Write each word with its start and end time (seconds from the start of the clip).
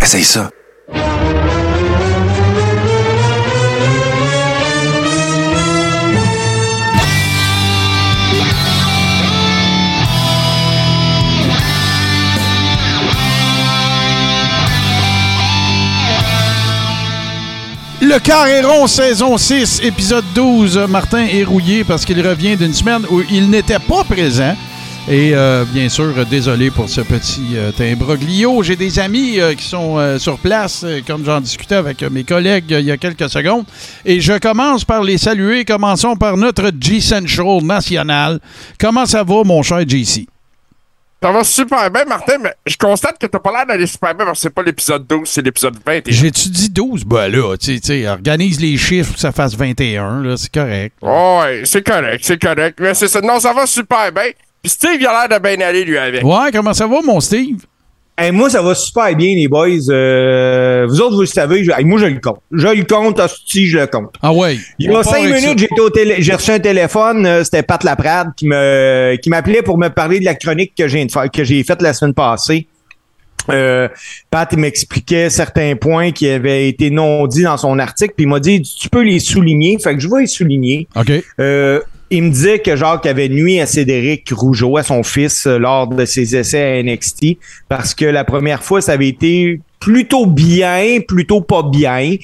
Essaye 0.00 0.22
ça. 0.22 0.50
Le 18.00 18.18
Carré 18.20 18.60
rond, 18.60 18.86
saison 18.86 19.36
6, 19.36 19.80
épisode 19.82 20.24
12. 20.36 20.78
Martin 20.88 21.26
est 21.26 21.42
rouillé 21.42 21.82
parce 21.82 22.04
qu'il 22.04 22.24
revient 22.24 22.56
d'une 22.56 22.72
semaine 22.72 23.02
où 23.10 23.22
il 23.28 23.50
n'était 23.50 23.80
pas 23.80 24.04
présent. 24.04 24.54
Et 25.10 25.30
euh, 25.34 25.64
bien 25.72 25.88
sûr, 25.88 26.12
désolé 26.26 26.70
pour 26.70 26.90
ce 26.90 27.00
petit 27.00 27.56
euh, 27.56 27.70
imbroglio. 27.80 28.62
J'ai 28.62 28.76
des 28.76 28.98
amis 28.98 29.40
euh, 29.40 29.54
qui 29.54 29.64
sont 29.64 29.96
euh, 29.98 30.18
sur 30.18 30.38
place, 30.38 30.82
euh, 30.84 31.00
comme 31.06 31.24
j'en 31.24 31.40
discutais 31.40 31.76
avec 31.76 32.02
euh, 32.02 32.10
mes 32.10 32.24
collègues 32.24 32.66
il 32.68 32.84
y 32.84 32.90
a 32.90 32.98
quelques 32.98 33.30
secondes. 33.30 33.64
Et 34.04 34.20
je 34.20 34.36
commence 34.38 34.84
par 34.84 35.02
les 35.02 35.16
saluer. 35.16 35.64
Commençons 35.64 36.14
par 36.14 36.36
notre 36.36 36.70
G-Central 36.78 37.62
national. 37.62 38.38
Comment 38.78 39.06
ça 39.06 39.24
va, 39.24 39.44
mon 39.44 39.62
cher 39.62 39.80
JC? 39.88 40.26
Ça 41.22 41.32
va 41.32 41.42
super 41.42 41.90
bien, 41.90 42.04
Martin, 42.04 42.36
mais 42.42 42.52
je 42.66 42.76
constate 42.76 43.18
que 43.18 43.26
t'as 43.26 43.38
pas 43.40 43.50
l'air 43.50 43.66
d'aller 43.66 43.86
super 43.86 44.14
bien 44.14 44.26
parce 44.26 44.38
que 44.38 44.42
c'est 44.42 44.54
pas 44.54 44.62
l'épisode 44.62 45.06
12, 45.08 45.20
c'est 45.26 45.42
l'épisode 45.42 45.76
20. 45.84 46.02
J'ai-tu 46.06 46.48
dit 46.50 46.68
12? 46.68 47.04
Ben 47.04 47.28
là, 47.28 47.56
tu 47.56 47.74
sais, 47.74 47.80
tu 47.80 47.86
sais, 47.88 48.08
organise 48.08 48.60
les 48.60 48.76
chiffres 48.76 49.06
pour 49.08 49.14
que 49.14 49.20
ça 49.22 49.32
fasse 49.32 49.56
21, 49.56 50.22
là, 50.22 50.36
c'est 50.36 50.52
correct. 50.52 50.94
Ouais, 51.00 51.62
c'est 51.64 51.84
correct, 51.84 52.20
c'est 52.22 52.40
correct. 52.40 52.78
Mais 52.78 52.92
c'est 52.92 53.08
ça. 53.08 53.22
Non, 53.22 53.40
ça 53.40 53.54
va 53.54 53.66
super 53.66 54.12
bien. 54.12 54.30
Puis 54.62 54.70
Steve, 54.70 54.96
il 55.00 55.06
a 55.06 55.26
l'air 55.28 55.38
de 55.38 55.42
bien 55.42 55.66
aller, 55.66 55.84
lui, 55.84 55.96
avec. 55.98 56.22
Ouais, 56.24 56.50
comment 56.52 56.74
ça 56.74 56.86
va, 56.86 57.00
mon 57.04 57.20
Steve? 57.20 57.56
Hey, 58.20 58.32
moi, 58.32 58.50
ça 58.50 58.60
va 58.60 58.74
super 58.74 59.14
bien, 59.14 59.32
les 59.36 59.46
boys. 59.46 59.68
Euh, 59.90 60.86
vous 60.88 61.00
autres, 61.00 61.14
vous 61.14 61.20
le 61.20 61.26
savez, 61.28 61.62
je- 61.62 61.70
hey, 61.70 61.84
moi, 61.84 62.00
je 62.00 62.06
le 62.06 62.18
compte. 62.18 62.40
Je 62.50 62.66
le 62.66 62.82
compte, 62.82 63.20
hostie, 63.20 63.68
je 63.68 63.78
le 63.78 63.86
compte. 63.86 64.12
Ah 64.20 64.32
ouais. 64.32 64.56
Il 64.80 64.90
y 64.90 64.94
a 64.94 65.02
cinq 65.04 65.22
minutes, 65.22 65.58
j'étais 65.60 65.80
au 65.80 65.88
télé- 65.90 66.16
j'ai 66.18 66.34
reçu 66.34 66.50
un 66.50 66.58
téléphone, 66.58 67.24
euh, 67.24 67.44
c'était 67.44 67.62
Pat 67.62 67.84
Laprade 67.84 68.30
qui 68.36 68.48
me 68.48 69.14
qui 69.22 69.30
m'appelait 69.30 69.62
pour 69.62 69.78
me 69.78 69.86
parler 69.88 70.18
de 70.18 70.24
la 70.24 70.34
chronique 70.34 70.72
que 70.76 70.88
j'ai 70.88 71.06
que 71.32 71.44
j'ai 71.44 71.62
faite 71.62 71.80
la 71.80 71.92
semaine 71.92 72.12
passée. 72.14 72.66
Euh, 73.50 73.88
Pat 74.32 74.48
il 74.52 74.58
m'expliquait 74.58 75.30
certains 75.30 75.76
points 75.76 76.10
qui 76.10 76.28
avaient 76.28 76.68
été 76.68 76.90
non 76.90 77.26
dits 77.28 77.44
dans 77.44 77.56
son 77.56 77.78
article, 77.78 78.14
puis 78.16 78.24
il 78.24 78.28
m'a 78.28 78.40
dit 78.40 78.60
tu 78.62 78.88
peux 78.90 79.02
les 79.02 79.20
souligner, 79.20 79.78
fait 79.78 79.94
que 79.94 80.00
je 80.00 80.08
vais 80.08 80.22
les 80.22 80.26
souligner. 80.26 80.88
OK. 80.96 81.12
Euh, 81.40 81.80
il 82.10 82.22
me 82.22 82.30
disait 82.30 82.58
que 82.60 82.76
Jacques 82.76 83.06
avait 83.06 83.28
nuit 83.28 83.60
à 83.60 83.66
Cédric 83.66 84.30
Rougeau, 84.30 84.76
à 84.76 84.82
son 84.82 85.02
fils, 85.02 85.46
euh, 85.46 85.58
lors 85.58 85.86
de 85.86 86.04
ses 86.04 86.36
essais 86.36 86.62
à 86.62 86.82
NXT, 86.82 87.38
parce 87.68 87.94
que 87.94 88.04
la 88.04 88.24
première 88.24 88.62
fois, 88.62 88.80
ça 88.80 88.92
avait 88.92 89.08
été 89.08 89.60
plutôt 89.80 90.26
bien, 90.26 90.98
plutôt 91.06 91.40
pas 91.40 91.62
bien, 91.62 92.16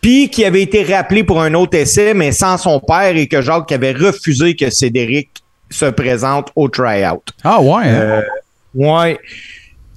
puis 0.00 0.30
qui 0.30 0.44
avait 0.44 0.62
été 0.62 0.82
rappelé 0.84 1.24
pour 1.24 1.42
un 1.42 1.54
autre 1.54 1.76
essai, 1.76 2.14
mais 2.14 2.32
sans 2.32 2.56
son 2.56 2.80
père, 2.80 3.16
et 3.16 3.26
que 3.26 3.42
Jacques 3.42 3.72
avait 3.72 3.92
refusé 3.92 4.54
que 4.54 4.70
Cédric 4.70 5.28
se 5.70 5.86
présente 5.86 6.50
au 6.54 6.68
tryout. 6.68 7.22
Ah 7.42 7.60
ouais. 7.60 7.84
hein? 7.84 7.94
Euh, 7.94 8.22
ouais. 8.74 9.18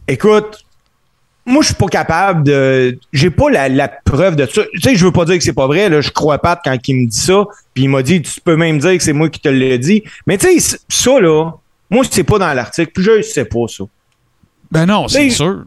Écoute, 0.08 0.66
moi, 1.48 1.62
je 1.64 1.68
suis 1.68 1.76
pas 1.76 1.88
capable 1.88 2.44
de. 2.44 3.00
J'ai 3.14 3.30
pas 3.32 3.50
la, 3.50 3.70
la 3.70 3.88
preuve 3.88 4.36
de 4.36 4.46
ça. 4.46 4.64
Tu 4.74 4.82
sais, 4.82 4.96
je 4.96 5.06
veux 5.06 5.12
pas 5.12 5.26
dire 5.26 5.38
que 5.38 5.44
c'est 5.44 5.54
pas 5.54 5.66
vrai. 5.68 5.90
Là, 5.90 6.02
je 6.02 6.12
crois 6.12 6.38
pas 6.38 6.60
quand 6.64 6.78
il 6.88 6.96
me 6.96 7.08
dit 7.08 7.20
ça. 7.20 7.46
Puis 7.74 7.86
il 7.86 7.90
m'a 7.90 8.04
dit, 8.04 8.22
tu 8.22 8.40
peux 8.42 8.56
même 8.56 8.78
dire 8.80 8.96
que 8.98 9.04
c'est 9.04 9.14
moi 9.14 9.30
qui 9.30 9.40
te 9.40 9.50
l'ai 9.50 9.78
dit. 9.80 10.04
Mais 10.28 10.38
tu 10.38 10.60
sais, 10.60 10.78
ça, 10.90 11.20
là, 11.20 11.52
moi, 11.90 12.04
c'est 12.10 12.24
pas 12.24 12.38
dans 12.38 12.54
l'article. 12.54 12.92
Puis 12.94 13.04
je 13.04 13.22
sais 13.22 13.46
pas 13.46 13.66
ça. 13.68 13.86
ben 14.72 14.86
non, 14.86 15.08
c'est 15.08 15.30
sûr. 15.30 15.64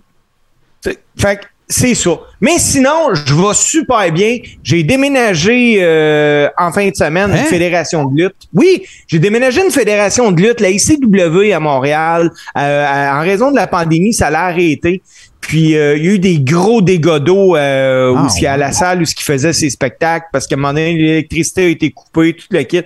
Fait 0.83 1.37
que 1.37 1.45
c'est 1.69 1.95
ça. 1.95 2.11
Mais 2.41 2.59
sinon, 2.59 3.15
je 3.15 3.33
vais 3.35 3.55
super 3.55 4.11
bien. 4.13 4.39
J'ai 4.63 4.83
déménagé 4.83 5.77
euh, 5.81 6.49
en 6.59 6.73
fin 6.73 6.89
de 6.89 6.95
semaine 6.97 7.31
Hein? 7.31 7.37
une 7.43 7.45
fédération 7.49 8.05
de 8.07 8.23
lutte. 8.25 8.35
Oui, 8.53 8.83
j'ai 9.07 9.19
déménagé 9.21 9.63
une 9.65 9.71
fédération 9.71 10.33
de 10.33 10.43
lutte, 10.43 10.61
la 10.61 10.71
ICW 10.71 11.53
à 11.55 11.61
Montréal. 11.61 12.31
Euh, 12.57 12.85
à- 12.87 13.19
en 13.19 13.21
raison 13.21 13.51
de 13.53 13.57
la 13.57 13.67
pandémie, 13.69 14.13
ça 14.13 14.31
l'a 14.31 14.47
arrêté. 14.47 15.01
Puis 15.51 15.77
euh, 15.77 15.97
il 15.97 16.05
y 16.05 16.09
a 16.09 16.13
eu 16.13 16.19
des 16.21 16.39
gros 16.39 16.81
dégâts 16.81 17.19
d'eau 17.19 17.57
euh, 17.57 18.15
Ah, 18.17 18.29
à 18.53 18.57
la 18.57 18.71
salle 18.71 19.03
où 19.03 19.05
ce 19.05 19.17
qui 19.17 19.25
faisait 19.25 19.53
ses 19.53 19.69
spectacles 19.69 20.27
parce 20.33 20.47
qu'à 20.47 20.55
un 20.55 20.59
moment 20.59 20.69
donné, 20.75 20.95
l'électricité 20.97 21.65
a 21.65 21.69
été 21.69 21.91
coupée, 21.91 22.35
tout 22.35 22.47
le 22.53 22.63
kit. 22.63 22.83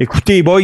Écoutez, 0.00 0.42
boys, 0.42 0.62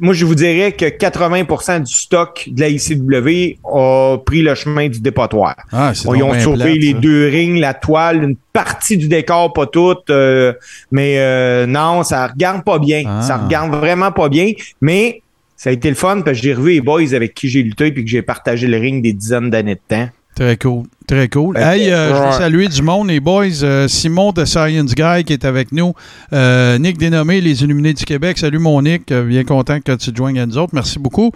moi 0.00 0.14
je 0.14 0.24
vous 0.24 0.34
dirais 0.34 0.72
que 0.72 0.86
80% 0.86 1.82
du 1.82 1.92
stock 1.92 2.48
de 2.50 2.58
la 2.58 2.70
ICW 2.70 3.58
a 3.70 4.16
pris 4.24 4.40
le 4.40 4.54
chemin 4.54 4.88
du 4.88 5.00
dépotoir. 5.00 5.56
Ah, 5.70 5.92
ils 5.94 6.22
ont 6.22 6.40
sauvé 6.40 6.76
les 6.78 6.92
ça. 6.92 6.98
deux 7.00 7.28
rings, 7.28 7.60
la 7.60 7.74
toile, 7.74 8.24
une 8.24 8.36
partie 8.54 8.96
du 8.96 9.06
décor, 9.06 9.52
pas 9.52 9.66
toute. 9.66 10.08
euh, 10.08 10.54
mais 10.90 11.66
non, 11.66 12.02
ça 12.02 12.26
regarde 12.28 12.64
pas 12.64 12.78
bien. 12.78 13.02
Ah. 13.06 13.20
Ça 13.20 13.36
regarde 13.36 13.74
vraiment 13.74 14.10
pas 14.10 14.30
bien. 14.30 14.52
Mais 14.80 15.20
ça 15.54 15.68
a 15.68 15.74
été 15.74 15.90
le 15.90 15.96
fun 15.96 16.22
parce 16.22 16.38
que 16.38 16.44
j'ai 16.44 16.54
revu 16.54 16.70
les 16.72 16.80
boys 16.80 17.12
avec 17.12 17.34
qui 17.34 17.50
j'ai 17.50 17.62
lutté 17.62 17.92
puis 17.92 18.04
que 18.04 18.10
j'ai 18.10 18.22
partagé 18.22 18.66
le 18.68 18.78
ring 18.78 19.02
des 19.02 19.12
dizaines 19.12 19.50
d'années 19.50 19.74
de 19.74 19.80
temps. 19.86 20.08
Très 20.34 20.56
cool. 20.56 20.84
Très 21.06 21.28
cool. 21.28 21.54
Que, 21.54 21.60
Hey, 21.60 21.90
euh, 21.90 22.14
je 22.14 22.22
veux 22.22 22.32
saluer 22.32 22.68
du 22.68 22.82
monde, 22.82 23.08
les 23.08 23.20
boys. 23.20 23.62
Euh, 23.62 23.88
Simon 23.88 24.32
de 24.32 24.44
Science 24.44 24.94
Guy 24.94 25.24
qui 25.24 25.32
est 25.34 25.44
avec 25.44 25.70
nous. 25.72 25.92
Euh, 26.32 26.78
Nick 26.78 26.96
Dénommé, 26.98 27.40
Les 27.40 27.62
Illuminés 27.62 27.92
du 27.92 28.04
Québec. 28.04 28.38
Salut 28.38 28.58
mon 28.58 28.80
Nick. 28.80 29.12
Bien 29.12 29.44
content 29.44 29.80
que 29.80 29.92
tu 29.92 30.12
te 30.12 30.16
joignes 30.16 30.38
à 30.38 30.46
nous 30.46 30.56
autres. 30.56 30.74
Merci 30.74 30.98
beaucoup. 30.98 31.30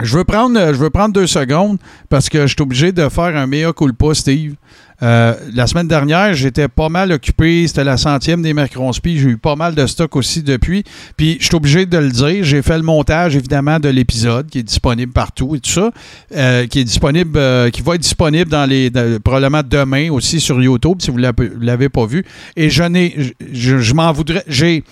Je 0.00 0.16
veux 0.16 0.24
prendre, 0.24 0.58
je 0.58 0.78
veux 0.78 0.90
prendre 0.90 1.12
deux 1.12 1.26
secondes 1.26 1.78
parce 2.08 2.28
que 2.28 2.46
je 2.46 2.54
suis 2.54 2.62
obligé 2.62 2.92
de 2.92 3.08
faire 3.08 3.36
un 3.36 3.46
mea 3.46 3.72
culpa, 3.72 4.14
Steve. 4.14 4.54
Euh, 5.02 5.34
la 5.54 5.66
semaine 5.66 5.88
dernière, 5.88 6.32
j'étais 6.34 6.68
pas 6.68 6.88
mal 6.88 7.12
occupé. 7.12 7.66
C'était 7.66 7.84
la 7.84 7.96
centième 7.96 8.42
des 8.42 8.54
Mercronspi. 8.54 9.18
J'ai 9.18 9.30
eu 9.30 9.36
pas 9.36 9.56
mal 9.56 9.74
de 9.74 9.86
stock 9.86 10.14
aussi 10.16 10.42
depuis. 10.42 10.84
Puis, 11.16 11.38
je 11.40 11.46
suis 11.46 11.54
obligé 11.54 11.86
de 11.86 11.98
le 11.98 12.10
dire. 12.10 12.44
J'ai 12.44 12.62
fait 12.62 12.76
le 12.76 12.84
montage, 12.84 13.34
évidemment, 13.34 13.80
de 13.80 13.88
l'épisode 13.88 14.48
qui 14.48 14.60
est 14.60 14.62
disponible 14.62 15.12
partout 15.12 15.56
et 15.56 15.60
tout 15.60 15.70
ça. 15.70 15.90
euh, 16.36 16.66
qui 16.66 16.80
est 16.80 16.84
disponible, 16.84 17.36
euh, 17.36 17.70
qui 17.70 17.82
va 17.82 17.94
être 17.94 18.00
disponible 18.00 18.50
dans 18.50 18.68
les, 18.68 18.90
probablement 19.24 19.62
demain 19.68 20.10
aussi 20.10 20.40
sur 20.40 20.60
YouTube 20.62 20.98
si 21.00 21.10
vous 21.10 21.18
l'avez 21.18 21.88
pas 21.88 22.06
vu. 22.06 22.24
Et 22.56 22.70
je 22.70 22.84
n'ai, 22.84 23.34
je, 23.52 23.78
je 23.78 23.94
m'en 23.94 24.12
voudrais. 24.12 24.44
J'ai, 24.46 24.84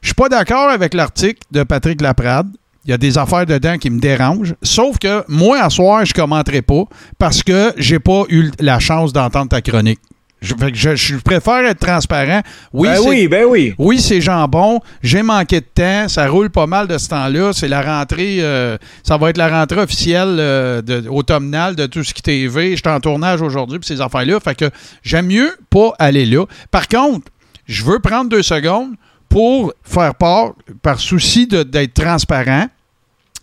je 0.00 0.08
suis 0.08 0.14
pas 0.14 0.28
d'accord 0.28 0.70
avec 0.70 0.94
l'article 0.94 1.40
de 1.50 1.62
Patrick 1.64 2.00
Laprade. 2.00 2.48
Il 2.88 2.92
y 2.92 2.94
a 2.94 2.98
des 2.98 3.18
affaires 3.18 3.44
dedans 3.44 3.76
qui 3.76 3.90
me 3.90 4.00
dérangent. 4.00 4.54
Sauf 4.62 4.98
que 4.98 5.22
moi, 5.28 5.60
à 5.62 5.68
soir, 5.68 6.04
je 6.06 6.14
commenterai 6.14 6.62
pas 6.62 6.84
parce 7.18 7.42
que 7.42 7.74
j'ai 7.76 7.98
pas 7.98 8.24
eu 8.30 8.50
la 8.60 8.78
chance 8.78 9.12
d'entendre 9.12 9.50
ta 9.50 9.60
chronique. 9.60 10.00
Je, 10.40 10.54
je- 10.72 10.94
je 10.96 11.16
préfère 11.16 11.66
être 11.66 11.80
transparent. 11.80 12.40
Oui, 12.72 12.88
ben 12.88 12.96
c'est- 12.96 13.08
oui, 13.08 13.28
ben 13.28 13.44
oui. 13.46 13.74
oui, 13.76 14.00
c'est 14.00 14.20
jambon. 14.22 14.80
J'ai 15.02 15.22
manqué 15.22 15.60
de 15.60 15.66
temps. 15.66 16.08
Ça 16.08 16.28
roule 16.28 16.48
pas 16.48 16.66
mal 16.66 16.86
de 16.86 16.96
ce 16.96 17.08
temps-là. 17.10 17.52
C'est 17.52 17.68
la 17.68 17.82
rentrée. 17.82 18.38
euh, 18.40 18.78
ça 19.02 19.18
va 19.18 19.28
être 19.30 19.36
la 19.36 19.48
rentrée 19.48 19.80
officielle 19.80 20.36
euh, 20.38 20.80
de, 20.80 21.08
automnale 21.08 21.76
de 21.76 21.84
tout 21.86 22.02
ce 22.04 22.14
qui 22.14 22.22
TV. 22.22 22.74
J'étais 22.76 22.88
en 22.88 23.00
tournage 23.00 23.42
aujourd'hui 23.42 23.78
pour 23.80 23.86
ces 23.86 24.00
affaires-là. 24.00 24.40
Fait 24.40 24.54
que 24.54 24.70
j'aime 25.02 25.26
mieux 25.26 25.50
pas 25.68 25.92
aller 25.98 26.24
là. 26.24 26.46
Par 26.70 26.88
contre, 26.88 27.26
je 27.66 27.84
veux 27.84 27.98
prendre 27.98 28.30
deux 28.30 28.42
secondes 28.44 28.92
pour 29.28 29.74
faire 29.82 30.14
part, 30.14 30.52
par 30.82 31.00
souci 31.00 31.46
d'être 31.46 31.92
transparent 31.94 32.68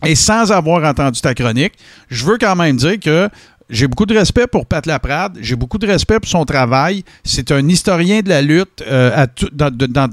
et 0.04 0.14
sans 0.14 0.52
avoir 0.52 0.84
entendu 0.84 1.20
ta 1.20 1.34
chronique, 1.34 1.72
je 2.08 2.24
veux 2.24 2.38
quand 2.38 2.56
même 2.56 2.76
dire 2.76 2.98
que 3.00 3.28
j'ai 3.68 3.88
beaucoup 3.88 4.06
de 4.06 4.16
respect 4.16 4.46
pour 4.46 4.66
Pat 4.66 4.84
Laprade, 4.86 5.38
j'ai 5.40 5.56
beaucoup 5.56 5.78
de 5.78 5.86
respect 5.86 6.20
pour 6.20 6.28
son 6.28 6.44
travail. 6.44 7.02
C'est 7.24 7.50
un 7.50 7.66
historien 7.68 8.20
de 8.20 8.28
la 8.28 8.40
lutte 8.42 8.82
euh, 8.86 9.10
à 9.14 9.26
tout, 9.26 9.48
dans, 9.52 10.08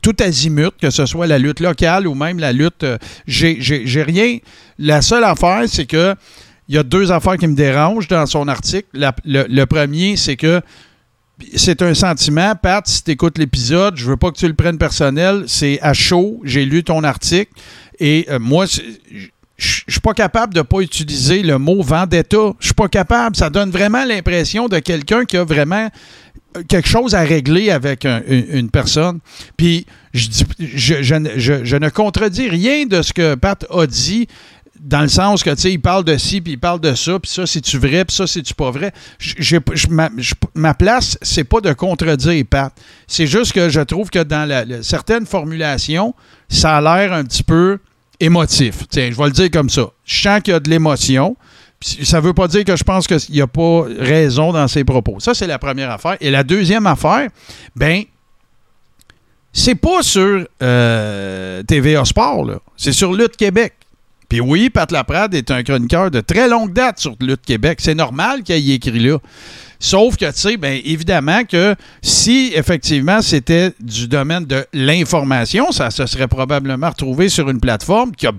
tout 0.00 0.16
azimut, 0.20 0.70
que 0.80 0.88
ce 0.90 1.04
soit 1.04 1.26
la 1.26 1.38
lutte 1.38 1.60
locale 1.60 2.06
ou 2.06 2.14
même 2.14 2.38
la 2.38 2.52
lutte. 2.52 2.84
euh, 2.84 2.96
j'ai 3.26 4.02
rien. 4.02 4.38
La 4.78 5.02
seule 5.02 5.24
affaire, 5.24 5.64
c'est 5.66 5.86
que 5.86 6.14
il 6.66 6.76
y 6.76 6.78
a 6.78 6.82
deux 6.82 7.12
affaires 7.12 7.36
qui 7.36 7.46
me 7.46 7.54
dérangent 7.54 8.08
dans 8.08 8.24
son 8.24 8.48
article. 8.48 8.88
Le, 9.24 9.44
le 9.46 9.66
premier, 9.66 10.16
c'est 10.16 10.36
que 10.36 10.62
c'est 11.56 11.82
un 11.82 11.92
sentiment. 11.92 12.54
Pat, 12.54 12.86
si 12.86 13.02
tu 13.02 13.10
écoutes 13.10 13.36
l'épisode, 13.36 13.96
je 13.96 14.06
veux 14.06 14.16
pas 14.16 14.30
que 14.30 14.38
tu 14.38 14.46
le 14.48 14.54
prennes 14.54 14.78
personnel. 14.78 15.44
C'est 15.46 15.78
à 15.82 15.92
chaud. 15.92 16.40
J'ai 16.44 16.64
lu 16.64 16.82
ton 16.84 17.04
article. 17.04 17.52
Et 18.00 18.26
euh, 18.30 18.38
moi, 18.38 18.66
je 18.66 19.82
suis 19.88 20.00
pas 20.00 20.14
capable 20.14 20.52
de 20.54 20.62
pas 20.62 20.80
utiliser 20.80 21.42
le 21.42 21.58
mot 21.58 21.82
vendetta. 21.82 22.52
Je 22.58 22.66
suis 22.66 22.74
pas 22.74 22.88
capable. 22.88 23.36
Ça 23.36 23.50
donne 23.50 23.70
vraiment 23.70 24.04
l'impression 24.04 24.68
de 24.68 24.78
quelqu'un 24.80 25.24
qui 25.24 25.36
a 25.36 25.44
vraiment 25.44 25.88
euh, 26.56 26.62
quelque 26.68 26.88
chose 26.88 27.14
à 27.14 27.20
régler 27.22 27.70
avec 27.70 28.04
un- 28.04 28.22
une, 28.28 28.70
personne. 28.70 29.20
Puis 29.56 29.86
je- 30.12 31.02
je 31.02 31.76
ne 31.76 31.88
contredis 31.88 32.48
rien 32.48 32.86
de 32.86 33.02
ce 33.02 33.12
que 33.12 33.34
Pat 33.36 33.64
a 33.70 33.86
dit 33.86 34.26
dans 34.84 35.00
le 35.00 35.08
sens 35.08 35.42
que, 35.42 35.50
tu 35.50 35.62
sais, 35.62 35.72
il 35.72 35.80
parle 35.80 36.04
de 36.04 36.16
ci, 36.18 36.42
puis 36.42 36.52
il 36.52 36.58
parle 36.58 36.78
de 36.78 36.94
ça, 36.94 37.18
puis 37.18 37.30
ça, 37.30 37.46
c'est-tu 37.46 37.78
vrai, 37.78 38.04
puis 38.04 38.14
ça, 38.14 38.26
c'est-tu 38.26 38.52
pas 38.52 38.70
vrai? 38.70 38.92
Ma, 40.54 40.74
place, 40.74 41.18
c'est 41.22 41.44
pas 41.44 41.62
de 41.62 41.72
contredire 41.72 42.44
Pat. 42.48 42.72
C'est 43.06 43.26
juste 43.26 43.52
que 43.52 43.70
je 43.70 43.80
trouve 43.80 44.10
que 44.10 44.22
dans 44.22 44.82
certaines 44.82 45.24
formulations, 45.24 46.14
ça 46.50 46.76
a 46.76 46.80
l'air 46.82 47.14
un 47.14 47.24
petit 47.24 47.42
peu 47.42 47.78
émotif. 48.20 48.86
Tiens, 48.90 49.08
je 49.10 49.16
vais 49.16 49.24
le 49.24 49.30
dire 49.30 49.50
comme 49.50 49.70
ça. 49.70 49.86
Je 50.04 50.20
sens 50.20 50.40
qu'il 50.42 50.52
y 50.52 50.56
a 50.56 50.60
de 50.60 50.68
l'émotion. 50.68 51.34
Ça 51.80 52.20
veut 52.20 52.34
pas 52.34 52.46
dire 52.46 52.64
que 52.64 52.76
je 52.76 52.84
pense 52.84 53.06
qu'il 53.06 53.18
n'y 53.30 53.40
a 53.40 53.46
pas 53.46 53.86
raison 53.98 54.52
dans 54.52 54.68
ses 54.68 54.84
propos. 54.84 55.18
Ça, 55.18 55.32
c'est 55.32 55.46
la 55.46 55.58
première 55.58 55.90
affaire. 55.90 56.16
Et 56.20 56.30
la 56.30 56.44
deuxième 56.44 56.86
affaire, 56.86 57.30
ben, 57.74 58.04
c'est 59.50 59.74
pas 59.76 60.02
sur 60.02 60.46
euh, 60.62 61.62
TVA 61.62 62.04
Sport. 62.04 62.60
C'est 62.76 62.92
sur 62.92 63.14
Lutte 63.14 63.36
Québec. 63.36 63.74
Puis 64.34 64.40
oui, 64.40 64.68
Pat 64.68 64.90
Laprade 64.90 65.32
est 65.36 65.52
un 65.52 65.62
chroniqueur 65.62 66.10
de 66.10 66.20
très 66.20 66.48
longue 66.48 66.72
date 66.72 66.98
sur 66.98 67.14
Lutte 67.20 67.42
Québec. 67.42 67.78
C'est 67.80 67.94
normal 67.94 68.42
qu'il 68.42 68.56
ait 68.56 68.74
écrit 68.74 68.98
là. 68.98 69.18
Sauf 69.78 70.16
que, 70.16 70.24
tu 70.24 70.40
sais, 70.40 70.56
bien 70.56 70.80
évidemment 70.84 71.44
que 71.44 71.76
si 72.02 72.50
effectivement 72.52 73.22
c'était 73.22 73.70
du 73.78 74.08
domaine 74.08 74.44
de 74.44 74.66
l'information, 74.72 75.70
ça 75.70 75.92
se 75.92 76.06
serait 76.06 76.26
probablement 76.26 76.88
retrouvé 76.88 77.28
sur 77.28 77.48
une 77.48 77.60
plateforme 77.60 78.10
qui 78.10 78.26
a 78.26 78.32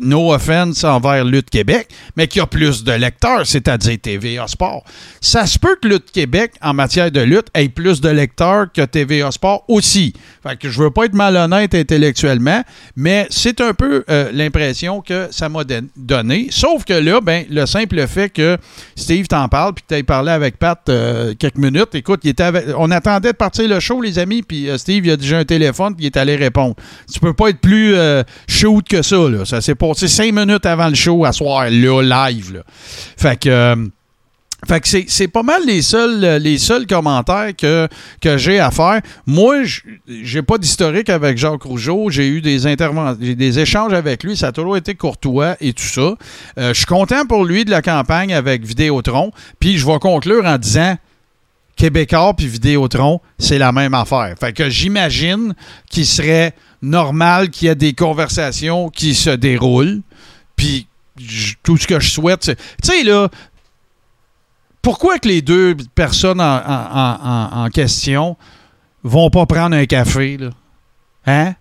no 0.00 0.32
offense 0.32 0.84
envers 0.84 1.24
Lutte 1.24 1.50
Québec, 1.50 1.88
mais 2.16 2.26
qui 2.28 2.40
a 2.40 2.46
plus 2.46 2.84
de 2.84 2.92
lecteurs, 2.92 3.46
c'est-à-dire 3.46 3.96
TVA 4.00 4.46
Sport. 4.46 4.84
Ça 5.20 5.46
se 5.46 5.58
peut 5.58 5.76
que 5.80 5.88
Lutte 5.88 6.10
Québec, 6.10 6.52
en 6.60 6.74
matière 6.74 7.10
de 7.10 7.20
lutte, 7.20 7.46
ait 7.54 7.68
plus 7.68 8.00
de 8.00 8.08
lecteurs 8.08 8.66
que 8.72 8.82
TVA 8.84 9.30
Sport 9.30 9.64
aussi. 9.68 10.12
Fait 10.42 10.56
que 10.56 10.68
je 10.70 10.82
veux 10.82 10.90
pas 10.90 11.06
être 11.06 11.14
malhonnête 11.14 11.74
intellectuellement, 11.74 12.62
mais 12.96 13.26
c'est 13.30 13.60
un 13.60 13.72
peu 13.74 14.04
euh, 14.10 14.30
l'impression 14.32 15.00
que 15.00 15.28
ça 15.30 15.48
m'a 15.48 15.64
don- 15.64 15.88
donné. 15.96 16.48
Sauf 16.50 16.84
que 16.84 16.92
là, 16.94 17.20
ben, 17.20 17.44
le 17.50 17.64
simple 17.66 18.06
fait 18.06 18.28
que 18.28 18.58
Steve 18.94 19.26
t'en 19.26 19.48
parle, 19.48 19.74
puis 19.74 19.84
que 19.88 19.94
tu 19.94 20.04
parlé 20.04 20.30
avec 20.32 20.58
Pat 20.58 20.78
euh, 20.88 21.34
quelques 21.38 21.56
minutes. 21.56 21.94
Écoute, 21.94 22.20
on 22.76 22.90
attendait 22.90 23.32
de 23.32 23.36
partir 23.36 23.68
le 23.68 23.80
show, 23.80 24.00
les 24.02 24.18
amis, 24.18 24.42
puis 24.42 24.68
euh, 24.68 24.76
Steve, 24.78 25.06
il 25.06 25.12
a 25.12 25.16
déjà 25.16 25.38
un 25.38 25.44
téléphone, 25.44 25.94
puis 25.94 26.04
il 26.04 26.06
est 26.06 26.16
allé 26.16 26.36
répondre. 26.36 26.74
Tu 27.12 27.18
peux 27.20 27.32
pas 27.34 27.48
être 27.48 27.60
plus 27.60 27.94
shoot 28.48 28.86
que 28.86 29.00
ça, 29.02 29.16
là. 29.16 29.44
Ça 29.46 29.60
s'est 29.60 29.74
passé 29.74 30.08
cinq 30.08 30.32
minutes 30.32 30.66
avant 30.66 30.88
le 30.88 30.94
show, 30.94 31.24
à 31.24 31.32
soir, 31.32 31.68
là, 31.70 32.02
live, 32.02 32.54
là. 32.54 32.60
Fait 33.16 33.38
que... 33.38 33.48
euh, 33.48 33.76
fait 34.66 34.80
que 34.80 34.88
c'est, 35.06 35.28
pas 35.28 35.42
mal 35.42 35.64
les 35.64 35.82
seuls, 35.82 36.42
les 36.42 36.58
seuls 36.58 36.86
commentaires 36.86 37.50
que, 37.56 37.86
que 38.20 38.36
j'ai 38.36 38.58
à 38.58 38.70
faire. 38.70 39.00
Moi, 39.26 39.62
j'ai 40.08 40.42
pas 40.42 40.58
d'historique 40.58 41.08
avec 41.08 41.38
Jacques 41.38 41.62
Rougeau. 41.62 42.10
J'ai 42.10 42.26
eu 42.26 42.40
des 42.40 42.66
interventions, 42.66 43.18
des 43.20 43.58
échanges 43.58 43.92
avec 43.92 44.24
lui. 44.24 44.36
Ça 44.36 44.48
a 44.48 44.52
toujours 44.52 44.76
été 44.76 44.94
courtois 44.94 45.56
et 45.60 45.72
tout 45.72 45.84
ça. 45.84 46.14
Euh, 46.58 46.68
je 46.68 46.72
suis 46.72 46.86
content 46.86 47.26
pour 47.26 47.44
lui 47.44 47.64
de 47.64 47.70
la 47.70 47.82
campagne 47.82 48.34
avec 48.34 48.64
Vidéotron. 48.64 49.30
Puis 49.60 49.78
je 49.78 49.86
vais 49.86 49.98
conclure 50.00 50.44
en 50.44 50.58
disant 50.58 50.96
Québécois 51.76 52.34
puis 52.34 52.46
Vidéotron, 52.46 53.20
c'est 53.38 53.58
la 53.58 53.70
même 53.70 53.94
affaire. 53.94 54.34
Fait 54.40 54.52
que 54.52 54.70
j'imagine 54.70 55.54
qu'il 55.90 56.06
serait 56.06 56.54
normal 56.82 57.50
qu'il 57.50 57.68
y 57.68 57.70
ait 57.70 57.74
des 57.74 57.92
conversations 57.92 58.88
qui 58.88 59.14
se 59.14 59.30
déroulent. 59.30 60.00
Puis 60.56 60.86
tout 61.62 61.76
ce 61.76 61.86
que 61.86 62.00
je 62.00 62.10
souhaite, 62.10 62.44
c'est. 62.44 62.56
Tu 62.56 62.64
sais, 62.82 63.02
là, 63.02 63.28
pourquoi 64.82 65.18
que 65.18 65.28
les 65.28 65.42
deux 65.42 65.76
personnes 65.94 66.40
en, 66.40 67.68
question 67.72 68.36
vont 69.02 69.30
pas 69.30 69.46
prendre 69.46 69.76
un 69.76 69.86
café, 69.86 70.36
là? 70.38 70.50
Hein? 71.26 71.54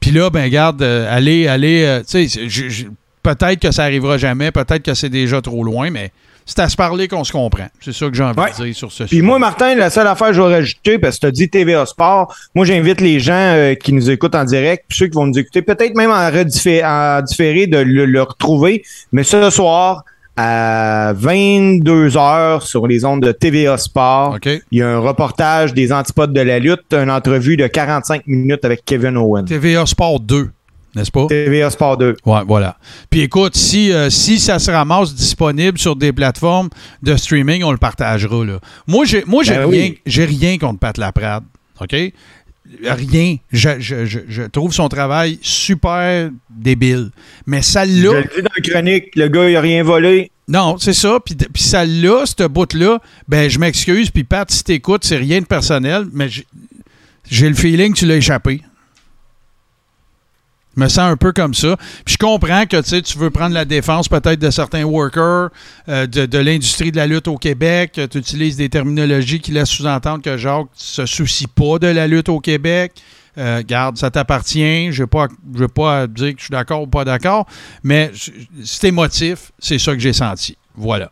Puis 0.00 0.10
là, 0.10 0.30
ben, 0.30 0.48
garde, 0.48 0.82
euh, 0.82 1.14
allez, 1.14 1.48
allez, 1.48 1.84
euh, 1.84 2.02
tu 2.02 2.28
sais, 2.28 2.86
peut-être 3.22 3.60
que 3.60 3.70
ça 3.72 3.84
arrivera 3.84 4.18
jamais, 4.18 4.52
peut-être 4.52 4.82
que 4.82 4.94
c'est 4.94 5.08
déjà 5.08 5.42
trop 5.42 5.64
loin, 5.64 5.90
mais 5.90 6.12
c'est 6.46 6.60
à 6.60 6.68
se 6.68 6.76
parler 6.76 7.08
qu'on 7.08 7.24
se 7.24 7.32
comprend. 7.32 7.66
C'est 7.80 7.92
ça 7.92 8.06
que 8.08 8.14
j'ai 8.14 8.22
envie 8.22 8.38
Ouais. 8.40 8.50
de 8.58 8.64
dire 8.64 8.74
sur 8.74 8.90
ce 8.90 9.02
Puis 9.02 9.16
sujet. 9.16 9.22
moi, 9.22 9.38
Martin, 9.38 9.74
la 9.74 9.90
seule 9.90 10.06
affaire 10.06 10.28
que 10.28 10.32
je 10.34 10.40
vais 10.40 10.54
rajouter, 10.54 10.98
parce 10.98 11.16
que 11.16 11.20
tu 11.20 11.26
as 11.26 11.30
dit 11.32 11.50
TVA 11.50 11.84
Sport, 11.84 12.34
moi, 12.54 12.64
j'invite 12.64 13.00
les 13.02 13.20
gens 13.20 13.32
euh, 13.34 13.74
qui 13.74 13.92
nous 13.92 14.08
écoutent 14.10 14.34
en 14.36 14.44
direct, 14.44 14.84
puis 14.88 14.96
ceux 14.96 15.06
qui 15.08 15.14
vont 15.16 15.26
nous 15.26 15.38
écouter, 15.38 15.60
peut-être 15.60 15.94
même 15.96 16.10
en, 16.10 16.30
rediffé- 16.30 16.82
en 16.84 17.20
différé, 17.20 17.66
de 17.66 17.78
le, 17.78 18.06
le 18.06 18.22
retrouver. 18.22 18.82
Mais 19.12 19.24
ce 19.24 19.50
soir, 19.50 20.04
à 20.38 21.12
22h 21.14 22.60
sur 22.62 22.86
les 22.86 23.04
ondes 23.04 23.22
de 23.22 23.32
TVA 23.32 23.78
Sport, 23.78 24.38
il 24.44 24.78
y 24.78 24.82
a 24.82 24.88
un 24.88 24.98
reportage 24.98 25.74
des 25.74 25.92
antipodes 25.92 26.32
de 26.32 26.40
la 26.40 26.58
lutte, 26.58 26.92
une 26.92 27.10
entrevue 27.10 27.56
de 27.56 27.66
45 27.66 28.26
minutes 28.26 28.64
avec 28.64 28.84
Kevin 28.84 29.16
Owen. 29.16 29.44
TVA 29.46 29.86
Sport 29.86 30.20
2, 30.20 30.50
n'est-ce 30.96 31.10
pas? 31.12 31.26
TVA 31.28 31.70
Sport 31.70 31.98
2. 31.98 32.16
Ouais, 32.26 32.40
voilà. 32.46 32.76
Puis 33.10 33.20
écoute, 33.20 33.54
si, 33.56 33.92
euh, 33.92 34.10
si 34.10 34.40
ça 34.40 34.58
se 34.58 34.70
ramasse 34.70 35.14
disponible 35.14 35.78
sur 35.78 35.94
des 35.94 36.12
plateformes 36.12 36.70
de 37.02 37.14
streaming, 37.16 37.62
on 37.62 37.70
le 37.70 37.78
partagera. 37.78 38.44
Là. 38.44 38.58
Moi, 38.88 39.04
j'ai, 39.04 39.22
moi, 39.26 39.44
j'ai 39.44 39.54
Ben 39.54 39.68
rien, 39.68 39.82
oui. 39.90 39.98
j'ai 40.06 40.24
rien 40.24 40.58
contre 40.58 40.80
Pat 40.80 40.96
Laprade. 40.98 41.44
OK? 41.80 41.94
Rien. 42.82 43.36
Je, 43.52 43.68
je- 43.78 44.06
je- 44.06 44.18
je 44.28 44.42
trouve 44.42 44.72
son 44.72 44.88
travail 44.88 45.38
super 45.40 46.30
débile. 46.50 47.10
Mais 47.46 47.58
Je 47.58 47.66
celle-là. 47.66 48.12
le 48.14 48.22
dis 48.22 48.42
dans 48.42 48.50
la 48.56 48.62
chronique, 48.62 49.04
le 49.14 49.28
gars, 49.28 49.48
il 49.48 49.56
a 49.56 49.60
rien 49.60 49.82
volé. 49.84 50.30
Non, 50.48 50.76
c'est 50.78 50.92
ça. 50.92 51.18
Puis, 51.24 51.34
puis 51.36 51.62
celle-là, 51.62 52.24
cette 52.26 52.42
bout-là, 52.44 52.98
ben, 53.28 53.48
je 53.48 53.58
m'excuse. 53.58 54.10
Puis 54.10 54.24
Pat, 54.24 54.50
si 54.50 54.64
t'écoutes, 54.64 55.04
c'est 55.04 55.16
rien 55.16 55.40
de 55.40 55.46
personnel, 55.46 56.06
mais 56.12 56.28
j'ai 57.28 57.48
le 57.48 57.54
feeling 57.54 57.92
que 57.94 57.98
tu 57.98 58.06
l'as 58.06 58.16
échappé. 58.16 58.62
Je 60.76 60.82
me 60.82 60.88
sens 60.88 61.10
un 61.10 61.16
peu 61.16 61.32
comme 61.32 61.54
ça. 61.54 61.76
Puis 62.04 62.14
je 62.14 62.18
comprends 62.18 62.66
que 62.66 63.00
tu 63.00 63.18
veux 63.18 63.30
prendre 63.30 63.54
la 63.54 63.64
défense 63.64 64.08
peut-être 64.08 64.38
de 64.38 64.50
certains 64.50 64.84
workers 64.84 65.50
euh, 65.88 66.06
de, 66.06 66.38
l'industrie 66.38 66.92
de 66.92 66.96
la 66.96 67.06
lutte 67.06 67.28
au 67.28 67.36
Québec. 67.36 67.92
que 67.94 68.06
Tu 68.06 68.18
utilises 68.18 68.56
des 68.56 68.68
terminologies 68.68 69.40
qui 69.40 69.52
laissent 69.52 69.70
sous-entendre 69.70 70.22
que 70.22 70.36
Jacques 70.36 70.66
se 70.74 71.06
soucie 71.06 71.46
pas 71.46 71.78
de 71.78 71.86
la 71.86 72.06
lutte 72.06 72.28
au 72.28 72.40
Québec. 72.40 72.92
Euh, 73.38 73.62
garde, 73.66 73.96
ça 73.96 74.10
t'appartient. 74.10 74.92
Je 74.92 75.02
n'ai 75.02 75.06
pas, 75.06 75.28
veux 75.50 75.68
pas 75.68 76.06
dire 76.06 76.32
que 76.32 76.38
je 76.38 76.44
suis 76.44 76.52
d'accord 76.52 76.82
ou 76.82 76.86
pas 76.86 77.04
d'accord, 77.04 77.46
mais 77.82 78.12
c'est 78.64 78.88
émotif. 78.88 79.52
C'est 79.58 79.78
ça 79.78 79.92
que 79.92 79.98
j'ai 79.98 80.12
senti. 80.12 80.56
Voilà. 80.74 81.10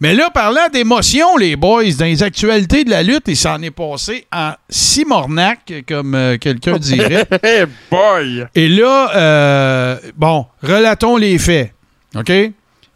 Mais 0.00 0.14
là, 0.14 0.30
parlant 0.32 0.68
d'émotions, 0.72 1.36
les 1.36 1.56
boys, 1.56 1.84
dans 1.98 2.04
les 2.04 2.22
actualités 2.22 2.84
de 2.84 2.90
la 2.90 3.02
lutte, 3.02 3.24
il 3.26 3.36
s'en 3.36 3.60
est 3.62 3.70
passé 3.70 4.26
en 4.32 4.52
simornac, 4.68 5.72
comme 5.88 6.14
euh, 6.14 6.36
quelqu'un 6.38 6.76
dirait. 6.78 7.26
Hey 7.42 7.64
boy! 7.90 8.44
Et 8.54 8.68
là, 8.68 9.10
euh, 9.16 9.96
bon, 10.16 10.46
relatons 10.62 11.16
les 11.16 11.38
faits. 11.38 11.72
OK? 12.16 12.28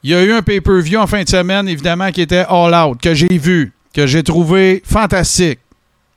Il 0.05 0.11
y 0.11 0.15
a 0.15 0.23
eu 0.23 0.33
un 0.33 0.43
pay-per-view 0.43 0.99
en 0.99 1.07
fin 1.07 1.23
de 1.23 1.29
semaine, 1.29 1.69
évidemment, 1.69 2.11
qui 2.11 2.23
était 2.23 2.45
All 2.49 2.75
Out, 2.75 3.01
que 3.01 3.15
j'ai 3.15 3.29
vu, 3.39 3.73
que 3.95 4.07
j'ai 4.07 4.23
trouvé 4.23 4.83
fantastique. 4.85 5.61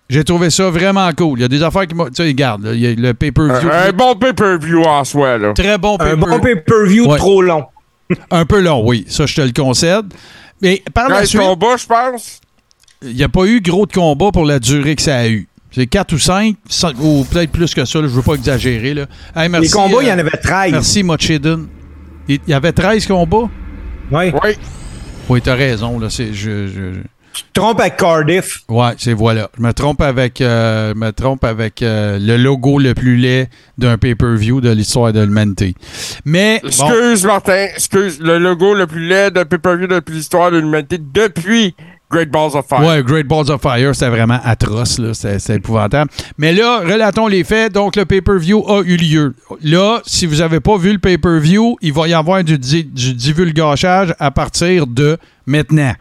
J'ai 0.09 0.23
trouvé 0.23 0.49
ça 0.51 0.69
vraiment 0.69 1.09
cool. 1.17 1.39
Il 1.39 1.41
y 1.41 1.45
a 1.45 1.47
des 1.47 1.63
affaires 1.63 1.87
qui 1.87 1.95
m'ont. 1.95 2.05
Tu 2.05 2.15
sais, 2.15 2.23
regarde, 2.25 2.63
là, 2.63 2.73
il 2.73 2.79
y 2.79 2.87
a 2.87 2.93
le 2.93 3.13
pay-per-view. 3.15 3.69
Un, 3.71 3.89
un 3.89 3.91
bon 3.91 4.15
pay-per-view 4.15 4.83
en 4.83 5.03
soi, 5.03 5.37
là. 5.39 5.53
Très 5.53 5.77
bon 5.79 5.95
Un 5.95 5.97
pay-per-view. 6.15 6.27
bon 6.27 6.39
pay-per-view 6.39 7.05
Ouais. 7.11 7.17
trop 7.17 7.41
long. 7.41 7.65
Un 8.29 8.45
peu 8.45 8.59
long, 8.61 8.83
oui. 8.85 9.03
Ça, 9.07 9.25
je 9.25 9.33
te 9.33 9.41
le 9.41 9.51
concède. 9.51 10.13
Mais 10.61 10.81
par 10.93 11.09
la 11.09 11.19
15 11.19 11.29
suite, 11.29 11.41
combats, 11.41 11.77
je 11.77 11.85
pense. 11.85 12.41
il 13.03 13.15
n'y 13.15 13.23
a 13.23 13.29
pas 13.29 13.45
eu 13.45 13.61
gros 13.61 13.85
de 13.85 13.91
combat 13.93 14.31
pour 14.31 14.45
la 14.45 14.59
durée 14.59 14.95
que 14.95 15.01
ça 15.01 15.17
a 15.17 15.27
eu. 15.27 15.47
C'est 15.71 15.87
4 15.87 16.13
ou 16.13 16.19
5, 16.19 16.55
ou 17.01 17.25
peut-être 17.29 17.51
plus 17.51 17.73
que 17.73 17.83
ça, 17.83 17.99
là, 17.99 18.07
je 18.07 18.11
ne 18.11 18.15
veux 18.17 18.21
pas 18.21 18.35
exagérer. 18.35 18.93
Là. 18.93 19.07
Hey, 19.35 19.49
merci, 19.49 19.67
Les 19.67 19.73
combats, 19.73 20.01
il 20.03 20.07
y 20.07 20.11
en 20.11 20.17
euh, 20.17 20.21
avait 20.21 20.37
13. 20.37 20.71
Merci, 20.71 21.03
Mochiden. 21.03 21.67
Il 22.29 22.39
y 22.47 22.53
avait 22.53 22.71
13 22.71 23.05
combats? 23.07 23.49
Ouais. 24.09 24.33
Oui. 24.41 24.51
Oui, 25.27 25.41
t'as 25.41 25.55
raison. 25.55 25.99
Là, 25.99 26.09
c'est, 26.09 26.33
je, 26.33 26.67
je- 26.67 27.01
Tu 27.35 27.43
te 27.43 27.59
trompes 27.59 27.81
avec 27.81 27.97
Cardiff. 27.97 28.61
Ouais, 28.69 28.93
c'est 28.97 29.11
voilà. 29.11 29.49
Je 29.57 29.61
me 29.61 29.73
trompe 29.73 30.01
avec, 30.01 30.39
euh, 30.39 30.93
je 30.93 30.99
me 30.99 31.11
trompe 31.11 31.43
avec 31.43 31.81
euh, 31.81 32.17
le 32.17 32.37
logo 32.37 32.79
le 32.79 32.93
plus 32.93 33.17
laid 33.17 33.49
d'un 33.77 33.97
pay-per-view 33.97 34.61
de 34.61 34.69
l'histoire 34.69 35.11
de 35.11 35.19
l'humanité. 35.19 35.75
Mais 36.23 36.61
bon, 36.63 36.69
Excuse, 36.69 37.25
Martin. 37.25 37.67
Excuse. 37.75 38.19
Le 38.21 38.37
logo 38.37 38.73
le 38.73 38.87
plus 38.87 39.05
laid 39.05 39.31
de 39.31 39.43
pay-per-view 39.43 39.87
depuis 39.87 40.13
l'histoire 40.15 40.49
de 40.49 40.59
l'humanité 40.59 40.97
depuis 40.97 41.75
Great 42.09 42.29
Balls 42.29 42.51
of 42.55 42.65
Fire. 42.69 42.85
Ouais, 42.85 43.03
Great 43.03 43.27
Balls 43.27 43.51
of 43.51 43.61
Fire, 43.61 43.93
c'était 43.93 44.09
vraiment 44.11 44.39
atroce, 44.45 44.99
là. 44.99 45.13
C'était 45.13 45.55
épouvantable. 45.55 46.09
Mais 46.37 46.53
là, 46.53 46.79
relatons 46.79 47.27
les 47.27 47.43
faits. 47.43 47.73
Donc, 47.73 47.97
le 47.97 48.05
pay-per-view 48.05 48.63
a 48.69 48.81
eu 48.83 48.95
lieu. 48.95 49.35
Là, 49.61 50.01
si 50.05 50.25
vous 50.25 50.37
n'avez 50.37 50.61
pas 50.61 50.77
vu 50.77 50.93
le 50.93 50.99
pay-per-view, 50.99 51.75
il 51.81 51.91
va 51.91 52.07
y 52.07 52.13
avoir 52.13 52.43
du, 52.45 52.57
du 52.57 52.83
divulgachage 53.13 54.13
à 54.19 54.31
partir 54.31 54.87
de 54.87 55.17
maintenant. 55.45 55.93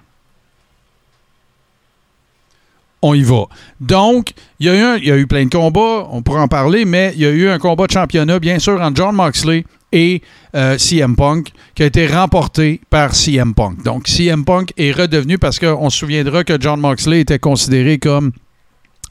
On 3.07 3.13
y 3.13 3.23
va. 3.23 3.45
Donc, 3.83 4.33
il 4.61 4.67
y, 4.67 4.71
a 4.71 4.97
eu 5.19 5.27
plein 5.27 5.45
de 5.45 5.51
combats, 5.51 6.09
on 6.11 6.23
pourra 6.23 6.41
en 6.41 6.49
parler, 6.49 6.87
mais 6.87 7.13
il 7.15 7.21
y 7.21 7.27
a 7.27 7.31
eu 7.31 7.51
un 7.51 7.59
combat 7.59 7.87
de 7.87 7.93
championnat, 7.93 8.39
bien 8.39 8.59
sûr, 8.59 8.81
entre 8.81 8.97
John 8.97 9.15
Moxley 9.15 9.67
et 9.93 10.23
euh, 10.57 10.79
CM 10.79 11.15
Punk, 11.15 11.49
qui 11.75 11.83
a 11.83 11.87
été 11.87 12.07
remporté 12.07 12.81
par 12.89 13.15
CM 13.15 13.53
Punk. 13.53 13.83
Donc, 13.83 14.09
CM 14.09 14.47
Punk 14.47 14.73
est 14.79 14.93
redevenu, 14.93 15.37
parce 15.37 15.59
qu'on 15.59 15.91
se 15.91 15.99
souviendra 15.99 16.45
que 16.45 16.57
John 16.59 16.81
Moxley 16.81 17.21
était 17.21 17.39
considéré 17.39 17.99
comme 17.99 18.33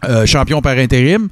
euh, 0.05 0.25
champion 0.25 0.59
par 0.59 0.75
intérim. 0.75 1.29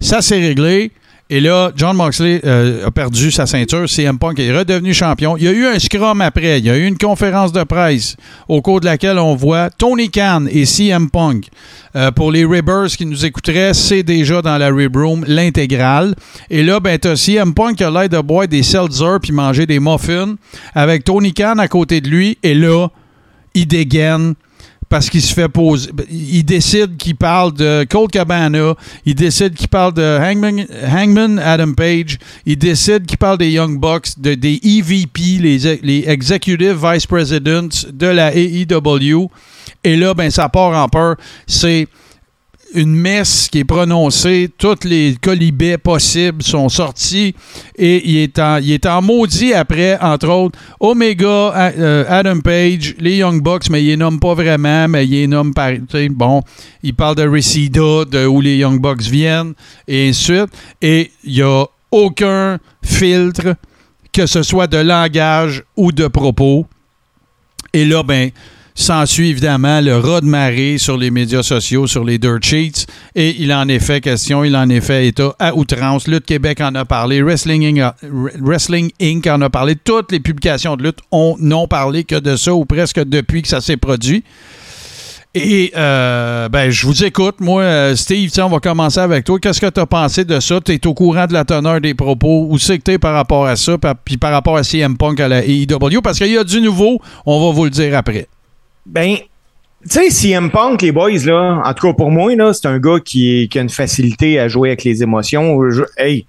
Ça 0.00 0.20
s'est 0.20 0.40
réglé. 0.40 0.90
Et 1.32 1.38
là, 1.38 1.70
John 1.76 1.96
Moxley 1.96 2.40
euh, 2.44 2.88
a 2.88 2.90
perdu 2.90 3.30
sa 3.30 3.46
ceinture. 3.46 3.88
CM 3.88 4.18
Punk 4.18 4.40
est 4.40 4.50
redevenu 4.52 4.92
champion. 4.92 5.36
Il 5.36 5.44
y 5.44 5.48
a 5.48 5.52
eu 5.52 5.64
un 5.64 5.78
scrum 5.78 6.20
après. 6.20 6.58
Il 6.58 6.66
y 6.66 6.70
a 6.70 6.76
eu 6.76 6.84
une 6.84 6.98
conférence 6.98 7.52
de 7.52 7.62
presse 7.62 8.16
au 8.48 8.60
cours 8.60 8.80
de 8.80 8.86
laquelle 8.86 9.16
on 9.16 9.36
voit 9.36 9.70
Tony 9.70 10.10
Khan 10.10 10.46
et 10.50 10.64
CM 10.64 11.08
Punk. 11.08 11.46
Euh, 11.94 12.10
pour 12.10 12.32
les 12.32 12.44
Ribbers 12.44 12.88
qui 12.88 13.06
nous 13.06 13.24
écouteraient, 13.24 13.74
c'est 13.74 14.02
déjà 14.02 14.42
dans 14.42 14.58
la 14.58 14.70
Rib 14.70 14.96
Room 14.96 15.24
l'intégrale. 15.28 16.16
Et 16.50 16.64
là, 16.64 16.80
ben, 16.80 16.98
t'as 16.98 17.14
CM 17.14 17.54
Punk 17.54 17.76
qui 17.76 17.84
a 17.84 17.90
l'air 17.92 18.08
de 18.08 18.18
boire 18.20 18.48
des 18.48 18.64
seltzer 18.64 19.18
puis 19.22 19.30
manger 19.30 19.66
des 19.66 19.78
muffins 19.78 20.34
avec 20.74 21.04
Tony 21.04 21.32
Khan 21.32 21.58
à 21.58 21.68
côté 21.68 22.00
de 22.00 22.08
lui. 22.08 22.38
Et 22.42 22.54
là, 22.54 22.88
il 23.54 23.68
dégaine 23.68 24.34
parce 24.90 25.08
qu'il 25.08 25.22
se 25.22 25.32
fait 25.32 25.48
poser. 25.48 25.88
Il 26.10 26.42
décide 26.42 26.96
qu'il 26.96 27.14
parle 27.14 27.54
de 27.54 27.86
Colt 27.88 28.10
Cabana. 28.10 28.74
Il 29.06 29.14
décide 29.14 29.54
qu'il 29.54 29.68
parle 29.68 29.94
de 29.94 30.18
Hangman, 30.20 30.66
Hangman 30.84 31.38
Adam 31.38 31.72
Page. 31.74 32.18
Il 32.44 32.58
décide 32.58 33.06
qu'il 33.06 33.16
parle 33.16 33.38
des 33.38 33.52
Young 33.52 33.78
Bucks, 33.78 34.18
de, 34.18 34.34
des 34.34 34.60
EVP, 34.62 35.38
les, 35.40 35.78
les 35.82 36.04
Executive 36.08 36.76
Vice 36.84 37.06
Presidents 37.06 37.86
de 37.92 38.06
la 38.06 38.34
AEW. 38.34 39.30
Et 39.84 39.96
là, 39.96 40.12
ben, 40.12 40.28
ça 40.28 40.48
part 40.48 40.76
en 40.76 40.88
peur. 40.88 41.14
C'est 41.46 41.86
une 42.74 42.94
messe 42.94 43.48
qui 43.48 43.60
est 43.60 43.64
prononcée, 43.64 44.50
tous 44.56 44.84
les 44.84 45.16
colibets 45.20 45.78
possibles 45.78 46.42
sont 46.42 46.68
sortis 46.68 47.34
et 47.76 48.08
il 48.08 48.18
est 48.18 48.86
en, 48.86 49.02
maudit 49.02 49.52
après, 49.52 49.98
entre 50.00 50.28
autres, 50.28 50.58
Omega, 50.78 51.52
euh, 51.56 52.04
Adam 52.08 52.40
Page, 52.40 52.94
les 52.98 53.16
Young 53.16 53.42
Bucks, 53.42 53.70
mais 53.70 53.82
il 53.82 53.88
les 53.88 53.96
nomme 53.96 54.20
pas 54.20 54.34
vraiment, 54.34 54.88
mais 54.88 55.06
il 55.06 55.28
nomme. 55.28 55.52
Bon, 56.10 56.42
il 56.82 56.94
parle 56.94 57.16
de 57.16 57.26
Reseda, 57.26 58.04
de 58.04 58.26
où 58.26 58.40
les 58.40 58.56
Young 58.56 58.80
Bucks 58.80 59.02
viennent, 59.02 59.54
et 59.88 60.08
ainsi. 60.08 60.32
Et 60.80 61.10
il 61.24 61.32
n'y 61.32 61.42
a 61.42 61.64
aucun 61.90 62.58
filtre, 62.84 63.56
que 64.12 64.26
ce 64.26 64.42
soit 64.42 64.66
de 64.66 64.78
langage 64.78 65.64
ou 65.76 65.92
de 65.92 66.06
propos. 66.06 66.66
Et 67.72 67.84
là, 67.84 68.02
ben, 68.02 68.30
S'ensuit 68.74 69.30
évidemment 69.30 69.80
le 69.80 69.98
raz 69.98 70.20
de 70.20 70.26
marée 70.26 70.78
sur 70.78 70.96
les 70.96 71.10
médias 71.10 71.42
sociaux, 71.42 71.86
sur 71.86 72.04
les 72.04 72.18
dirt 72.18 72.42
sheets. 72.42 72.86
Et 73.14 73.36
il 73.40 73.52
en 73.52 73.68
est 73.68 73.80
fait 73.80 74.00
question, 74.00 74.44
il 74.44 74.56
en 74.56 74.68
est 74.68 74.80
fait 74.80 75.08
état 75.08 75.34
à 75.38 75.54
outrance. 75.54 76.06
Lutte 76.06 76.26
Québec 76.26 76.60
en 76.60 76.74
a 76.74 76.84
parlé, 76.84 77.22
Wrestling 77.22 77.82
Inc. 79.00 79.26
En 79.26 79.40
a 79.42 79.50
parlé. 79.50 79.76
Toutes 79.76 80.12
les 80.12 80.20
publications 80.20 80.76
de 80.76 80.84
lutte 80.84 80.98
ont 81.10 81.36
n'ont 81.38 81.66
parlé 81.66 82.04
que 82.04 82.16
de 82.16 82.36
ça 82.36 82.54
ou 82.54 82.64
presque 82.64 83.00
depuis 83.00 83.42
que 83.42 83.48
ça 83.48 83.60
s'est 83.60 83.76
produit. 83.76 84.24
Et 85.34 85.72
euh, 85.76 86.48
ben, 86.48 86.70
je 86.70 86.86
vous 86.86 87.04
écoute. 87.04 87.36
Moi, 87.38 87.62
euh, 87.62 87.94
Steve, 87.94 88.32
on 88.38 88.48
va 88.48 88.58
commencer 88.58 88.98
avec 88.98 89.24
toi. 89.24 89.38
Qu'est-ce 89.38 89.60
que 89.60 89.70
tu 89.70 89.78
as 89.78 89.86
pensé 89.86 90.24
de 90.24 90.40
ça? 90.40 90.60
Tu 90.60 90.72
es 90.72 90.86
au 90.88 90.94
courant 90.94 91.26
de 91.26 91.32
la 91.32 91.44
teneur 91.44 91.80
des 91.80 91.94
propos. 91.94 92.48
Où 92.50 92.58
c'est 92.58 92.78
que 92.78 92.82
tu 92.82 92.92
es 92.92 92.98
par 92.98 93.14
rapport 93.14 93.46
à 93.46 93.54
ça? 93.54 93.76
Puis 94.04 94.16
par 94.16 94.32
rapport 94.32 94.56
à 94.56 94.64
CM 94.64 94.96
Punk 94.96 95.20
à 95.20 95.28
la 95.28 95.44
AEW? 95.44 96.00
Parce 96.02 96.18
qu'il 96.18 96.32
y 96.32 96.38
a 96.38 96.42
du 96.42 96.60
nouveau. 96.60 97.00
On 97.26 97.46
va 97.46 97.54
vous 97.54 97.64
le 97.64 97.70
dire 97.70 97.96
après. 97.96 98.26
Ben, 98.90 99.16
tu 99.82 99.88
sais, 99.88 100.10
CM 100.10 100.50
Punk, 100.50 100.82
les 100.82 100.92
boys, 100.92 101.24
là, 101.24 101.62
en 101.64 101.74
tout 101.74 101.86
cas 101.86 101.94
pour 101.94 102.10
moi, 102.10 102.34
là, 102.34 102.52
c'est 102.52 102.66
un 102.66 102.78
gars 102.78 102.98
qui, 103.04 103.48
qui, 103.48 103.58
a 103.58 103.62
une 103.62 103.70
facilité 103.70 104.38
à 104.38 104.48
jouer 104.48 104.70
avec 104.70 104.84
les 104.84 105.02
émotions. 105.02 105.60
hey, 105.96 106.26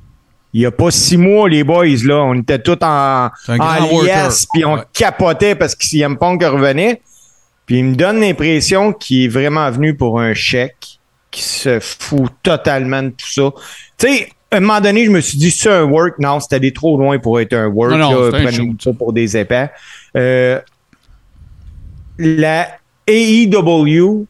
il 0.54 0.60
n'y 0.60 0.66
a 0.66 0.72
pas 0.72 0.92
six 0.92 1.18
mois, 1.18 1.50
les 1.50 1.64
boys, 1.64 1.86
là, 2.04 2.24
on 2.24 2.36
était 2.36 2.60
tous 2.60 2.78
en, 2.82 3.30
en 3.48 4.02
liesse, 4.04 4.46
puis 4.54 4.64
on 4.66 4.84
capotait 4.94 5.56
parce 5.56 5.76
que 5.76 5.86
CM 5.86 6.18
Punk 6.18 6.44
revenait. 6.44 7.02
Puis 7.66 7.80
il 7.80 7.86
me 7.86 7.96
donne 7.96 8.20
l'impression 8.20 8.92
qu'il 8.94 9.26
est 9.26 9.28
vraiment 9.28 9.70
venu 9.72 9.96
pour 9.96 10.20
un 10.20 10.34
chèque, 10.34 11.00
qui 11.32 11.42
se 11.42 11.80
fout 11.80 12.30
totalement 12.44 13.02
de 13.02 13.10
tout 13.10 13.28
ça. 13.28 13.50
Tu 13.98 14.08
sais, 14.08 14.30
à 14.52 14.58
un 14.58 14.60
moment 14.60 14.82
donné, 14.82 15.06
je 15.06 15.12
me 15.12 15.22
suis 15.22 15.38
dit, 15.38 15.50
c'est 15.50 15.72
un 15.72 15.84
work. 15.84 16.20
Non, 16.20 16.42
c'était 16.42 16.58
allé 16.58 16.74
trop 16.74 16.98
loin 16.98 17.18
pour 17.18 17.40
être 17.40 17.54
un 17.54 17.68
work. 17.68 17.94
Non, 17.94 18.32
non, 18.32 18.76
ça 18.80 18.92
pour 18.94 19.14
des 19.14 19.38
épais. 19.38 19.72
Euh, 20.18 20.60
la 22.22 22.68
AEW 23.08 24.26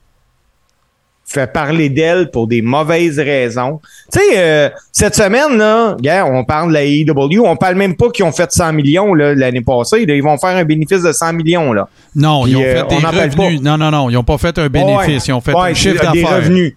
fait 1.26 1.52
parler 1.52 1.90
d'elle 1.90 2.30
pour 2.30 2.48
des 2.48 2.62
mauvaises 2.62 3.20
raisons. 3.20 3.80
Tu 4.12 4.20
sais, 4.20 4.38
euh, 4.38 4.70
cette 4.92 5.16
semaine, 5.16 5.58
là, 5.58 6.26
on 6.26 6.44
parle 6.44 6.70
de 6.70 6.74
la 6.74 6.84
AEW, 6.84 7.46
on 7.46 7.56
parle 7.56 7.76
même 7.76 7.96
pas 7.96 8.10
qu'ils 8.10 8.26
ont 8.26 8.32
fait 8.32 8.52
100 8.52 8.74
millions 8.74 9.14
l'année 9.14 9.62
passée. 9.62 10.04
ils 10.08 10.24
vont 10.24 10.38
faire 10.38 10.58
un 10.58 10.66
bénéfice 10.66 11.04
de 11.04 11.12
100 11.12 11.34
millions. 11.34 11.74
Là. 11.74 11.88
Non, 12.16 12.46
ils 12.46 12.58
ont 12.58 12.62
fait 12.62 12.80
euh, 12.80 12.84
des 12.84 12.96
revenus. 12.96 13.62
Non, 13.62 13.78
non, 13.78 13.92
non, 13.92 14.10
ils 14.10 14.14
n'ont 14.14 14.24
pas 14.24 14.38
fait 14.38 14.58
un 14.58 14.68
bénéfice. 14.68 15.28
ils 15.28 15.34
ont 15.34 15.42
fait 15.42 15.56
un 15.56 15.74
chiffre 15.74 16.04
d'affaires. 16.04 16.14
Des 16.14 16.26
revenus. 16.26 16.76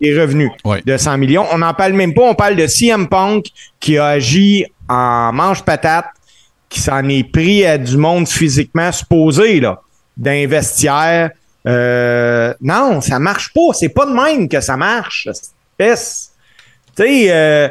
Des 0.00 0.20
revenus 0.20 0.50
de 0.86 0.96
100 0.96 1.18
millions. 1.18 1.44
On 1.52 1.58
n'en 1.58 1.74
parle 1.74 1.92
même 1.92 2.14
pas. 2.14 2.22
On 2.22 2.34
parle 2.34 2.56
de 2.56 2.66
CM 2.66 3.08
Punk 3.08 3.46
qui 3.80 3.98
a 3.98 4.06
agi 4.06 4.64
en 4.88 5.32
manche-patate, 5.32 6.06
qui 6.68 6.80
s'en 6.80 7.06
est 7.08 7.30
pris 7.30 7.66
à 7.66 7.76
du 7.76 7.96
monde 7.96 8.26
physiquement 8.28 8.90
supposé, 8.92 9.60
là 9.60 9.82
d'investière. 10.18 11.30
Euh, 11.66 12.52
non, 12.60 13.00
ça 13.00 13.18
marche 13.18 13.52
pas. 13.54 13.72
C'est 13.72 13.88
pas 13.88 14.04
de 14.04 14.12
même 14.12 14.48
que 14.48 14.60
ça 14.60 14.76
marche. 14.76 15.28
Tu 15.78 15.84
sais, 15.86 17.26
euh, 17.30 17.68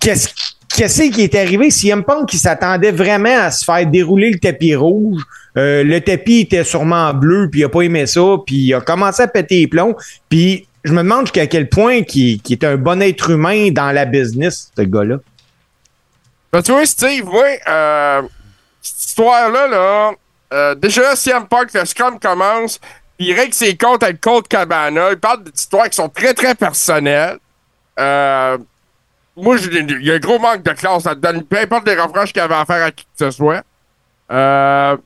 qu'est-ce 0.00 1.02
qui 1.10 1.22
est 1.22 1.34
arrivé? 1.34 1.70
CM 1.70 2.04
Punk 2.04 2.28
qui 2.28 2.38
s'attendait 2.38 2.92
vraiment 2.92 3.38
à 3.38 3.50
se 3.50 3.64
faire 3.64 3.86
dérouler 3.86 4.30
le 4.30 4.38
tapis 4.38 4.74
rouge. 4.74 5.22
Euh, 5.56 5.82
le 5.82 6.00
tapis 6.00 6.40
était 6.40 6.64
sûrement 6.64 7.12
bleu, 7.12 7.48
puis 7.50 7.60
il 7.60 7.64
a 7.64 7.68
pas 7.68 7.82
aimé 7.82 8.06
ça, 8.06 8.36
puis 8.46 8.56
il 8.56 8.74
a 8.74 8.80
commencé 8.80 9.22
à 9.22 9.28
péter 9.28 9.60
les 9.60 9.66
plombs. 9.66 9.94
Puis 10.28 10.66
je 10.84 10.92
me 10.92 10.98
demande 10.98 11.26
jusqu'à 11.26 11.46
quel 11.46 11.68
point 11.68 12.02
qui, 12.02 12.40
est 12.48 12.64
un 12.64 12.76
bon 12.76 13.02
être 13.02 13.30
humain 13.30 13.70
dans 13.70 13.92
la 13.92 14.04
business, 14.04 14.70
ce 14.76 14.82
gars-là. 14.82 15.16
Ben, 16.52 16.62
tu 16.62 16.72
vois, 16.72 16.86
Steve, 16.86 17.28
oui, 17.28 17.48
euh, 17.68 18.22
cette 18.80 19.08
histoire-là, 19.08 19.68
là, 19.68 20.12
euh, 20.52 20.74
déjà, 20.74 21.14
CM 21.14 21.46
Punk, 21.46 21.72
le 21.74 21.84
scrum 21.84 22.18
commence, 22.18 22.80
il 23.18 23.32
règle 23.34 23.54
ses 23.54 23.76
comptes 23.76 24.02
avec 24.02 24.20
Colt 24.20 24.48
Cabana. 24.48 25.10
Il 25.12 25.18
parle 25.18 25.44
d'histoires 25.44 25.88
qui 25.88 25.96
sont 25.96 26.08
très, 26.08 26.34
très 26.34 26.54
personnelles. 26.54 27.38
Euh, 27.98 28.58
moi, 29.36 29.56
il 29.58 30.04
y 30.04 30.10
a 30.10 30.14
un 30.14 30.18
gros 30.18 30.38
manque 30.38 30.62
de 30.62 30.72
classe 30.72 31.04
là-dedans. 31.04 31.40
Peu 31.48 31.58
importe 31.58 31.86
les 31.86 32.00
reproches 32.00 32.32
qu'il 32.32 32.42
avait 32.42 32.54
à 32.54 32.64
faire 32.64 32.84
à 32.84 32.90
qui 32.90 33.04
que 33.04 33.10
ce 33.18 33.30
soit. 33.30 33.62
Euh, 34.30 34.96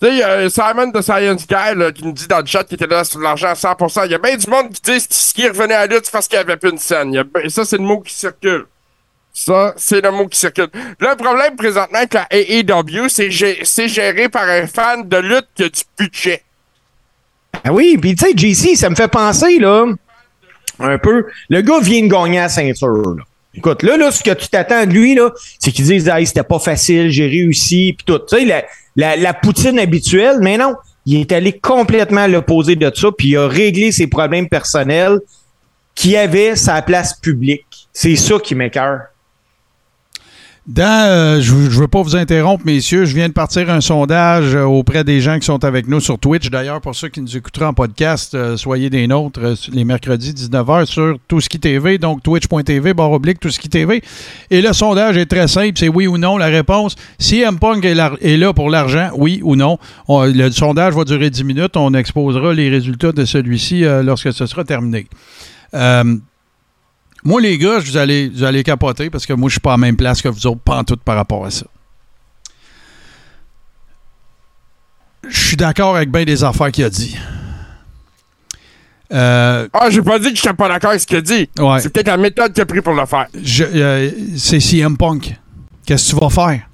tu 0.00 0.08
sais, 0.08 0.12
il 0.14 0.18
y 0.18 0.22
a 0.22 0.48
Simon 0.50 0.88
de 0.88 1.00
Science 1.00 1.46
Guy 1.46 1.74
là, 1.76 1.92
qui 1.92 2.04
nous 2.04 2.12
dit 2.12 2.26
dans 2.26 2.40
le 2.40 2.46
chat 2.46 2.64
qu'il 2.64 2.74
était 2.74 2.86
là 2.86 3.04
sur 3.04 3.20
l'argent 3.20 3.48
à 3.48 3.54
100%. 3.54 4.06
Il 4.06 4.12
y 4.12 4.14
a 4.14 4.18
bien 4.18 4.36
du 4.36 4.50
monde 4.50 4.70
qui 4.70 4.80
dit 4.80 5.06
qu'il 5.34 5.48
revenait 5.48 5.74
à 5.74 5.86
la 5.86 5.94
lutte 5.94 6.10
parce 6.10 6.26
qu'il 6.26 6.38
n'y 6.38 6.42
avait 6.44 6.56
plus 6.56 6.70
une 6.70 6.78
scène. 6.78 7.14
Ça, 7.48 7.64
c'est 7.64 7.78
le 7.78 7.84
mot 7.84 8.00
qui 8.00 8.14
circule. 8.14 8.66
Ça, 9.36 9.74
c'est 9.76 10.00
le 10.00 10.12
mot 10.12 10.28
qui 10.28 10.38
circule. 10.38 10.68
Le 11.00 11.16
problème 11.16 11.56
présentement 11.56 11.98
avec 11.98 12.14
la 12.14 12.28
AEW, 12.30 13.08
c'est 13.08 13.88
géré 13.88 14.28
par 14.28 14.48
un 14.48 14.68
fan 14.68 15.08
de 15.08 15.16
lutte 15.16 15.48
qui 15.56 15.64
a 15.64 15.68
du 15.68 15.82
budget. 15.98 16.42
Ah 17.64 17.72
oui, 17.72 17.98
puis 18.00 18.14
tu 18.14 18.24
sais, 18.24 18.32
JC, 18.36 18.76
ça 18.76 18.88
me 18.88 18.94
fait 18.94 19.08
penser, 19.08 19.58
là, 19.58 19.86
un 20.78 20.98
peu. 20.98 21.26
Le 21.48 21.60
gars 21.62 21.80
vient 21.80 22.02
de 22.02 22.08
gagner 22.08 22.38
la 22.38 22.48
ceinture, 22.48 23.14
là. 23.16 23.24
Écoute, 23.56 23.82
là, 23.82 23.96
là, 23.96 24.10
ce 24.10 24.22
que 24.22 24.32
tu 24.32 24.48
t'attends 24.48 24.84
de 24.86 24.92
lui, 24.92 25.14
là, 25.14 25.30
c'est 25.58 25.70
qu'il 25.70 25.84
dise, 25.84 26.08
hey, 26.08 26.26
c'était 26.26 26.42
pas 26.42 26.58
facile, 26.58 27.10
j'ai 27.10 27.26
réussi, 27.26 27.94
puis 27.96 28.04
tout. 28.04 28.18
Tu 28.28 28.48
sais, 28.48 28.66
la, 28.96 29.34
poutine 29.34 29.78
habituelle, 29.78 30.38
mais 30.40 30.58
non, 30.58 30.74
il 31.06 31.20
est 31.20 31.32
allé 31.32 31.52
complètement 31.58 32.22
à 32.22 32.28
l'opposé 32.28 32.76
de 32.76 32.90
ça, 32.94 33.08
puis 33.16 33.28
il 33.28 33.36
a 33.36 33.46
réglé 33.46 33.92
ses 33.92 34.06
problèmes 34.06 34.48
personnels 34.48 35.20
qui 35.94 36.16
avait 36.16 36.56
sa 36.56 36.82
place 36.82 37.14
publique. 37.14 37.88
C'est 37.92 38.16
ça 38.16 38.38
qui 38.40 38.56
m'écœure. 38.56 39.02
Dans, 40.66 40.82
euh, 40.82 41.40
je 41.42 41.54
ne 41.54 41.68
veux 41.68 41.88
pas 41.88 42.00
vous 42.00 42.16
interrompre, 42.16 42.64
messieurs. 42.64 43.04
Je 43.04 43.14
viens 43.14 43.28
de 43.28 43.34
partir 43.34 43.68
un 43.68 43.82
sondage 43.82 44.54
euh, 44.54 44.62
auprès 44.62 45.04
des 45.04 45.20
gens 45.20 45.38
qui 45.38 45.44
sont 45.44 45.62
avec 45.62 45.86
nous 45.86 46.00
sur 46.00 46.18
Twitch. 46.18 46.48
D'ailleurs, 46.48 46.80
pour 46.80 46.94
ceux 46.94 47.08
qui 47.08 47.20
nous 47.20 47.36
écouteront 47.36 47.66
en 47.66 47.74
podcast, 47.74 48.34
euh, 48.34 48.56
soyez 48.56 48.88
des 48.88 49.06
nôtres 49.06 49.40
les 49.70 49.84
mercredis 49.84 50.32
19h 50.32 50.86
sur 50.86 51.18
Tout 51.28 51.42
ce 51.42 51.50
qui 51.50 51.60
TV, 51.60 51.98
donc 51.98 52.22
twitch.tv, 52.22 52.94
barre 52.94 53.12
oblique, 53.12 53.40
TV. 53.40 54.02
Et 54.50 54.62
le 54.62 54.72
sondage 54.72 55.18
est 55.18 55.26
très 55.26 55.48
simple, 55.48 55.74
c'est 55.76 55.88
oui 55.88 56.06
ou 56.06 56.16
non. 56.16 56.38
La 56.38 56.46
réponse, 56.46 56.96
si 57.18 57.42
M. 57.42 57.58
Punk 57.58 57.84
est, 57.84 57.94
là 57.94 58.52
pour 58.54 58.70
l'argent, 58.70 59.10
oui 59.16 59.40
ou 59.42 59.56
non. 59.56 59.78
le 60.08 60.50
sondage 60.50 60.94
va 60.94 61.04
durer 61.04 61.28
10 61.28 61.44
minutes. 61.44 61.76
On 61.76 61.92
exposera 61.92 62.54
les 62.54 62.70
résultats 62.70 63.12
de 63.12 63.26
celui-ci 63.26 63.84
lorsque 64.02 64.32
ce 64.32 64.46
sera 64.46 64.64
terminé. 64.64 65.08
Moi, 67.24 67.40
les 67.40 67.56
gars, 67.56 67.78
vous 67.78 67.96
allez, 67.96 68.28
vous 68.28 68.44
allez 68.44 68.62
capoter 68.62 69.08
parce 69.08 69.24
que 69.24 69.32
moi, 69.32 69.48
je 69.48 69.54
suis 69.54 69.60
pas 69.60 69.70
à 69.70 69.74
la 69.74 69.78
même 69.78 69.96
place 69.96 70.20
que 70.20 70.28
vous 70.28 70.46
autres, 70.46 70.60
pas 70.60 70.76
en 70.76 70.84
tout 70.84 70.96
par 70.96 71.16
rapport 71.16 71.44
à 71.46 71.50
ça. 71.50 71.66
Je 75.26 75.40
suis 75.40 75.56
d'accord 75.56 75.96
avec 75.96 76.10
bien 76.10 76.24
des 76.24 76.44
affaires 76.44 76.70
qu'il 76.70 76.84
a 76.84 76.90
dit. 76.90 77.16
Euh, 79.12 79.68
ah, 79.72 79.88
j'ai 79.90 80.02
pas 80.02 80.18
dit 80.18 80.32
que 80.32 80.38
je 80.38 80.42
n'étais 80.42 80.54
pas 80.54 80.68
d'accord 80.68 80.90
avec 80.90 81.00
ce 81.00 81.06
qu'il 81.06 81.16
a 81.16 81.22
dit. 81.22 81.48
C'est 81.80 81.92
peut-être 81.92 82.08
la 82.08 82.16
méthode 82.18 82.52
qu'il 82.52 82.62
a 82.62 82.66
pris 82.66 82.82
pour 82.82 82.92
le 82.92 83.06
faire. 83.06 83.26
Euh, 83.34 84.10
c'est 84.36 84.60
CM 84.60 84.96
Punk. 84.96 85.34
Qu'est-ce 85.86 86.12
que 86.12 86.18
tu 86.18 86.22
vas 86.22 86.30
faire? 86.30 86.68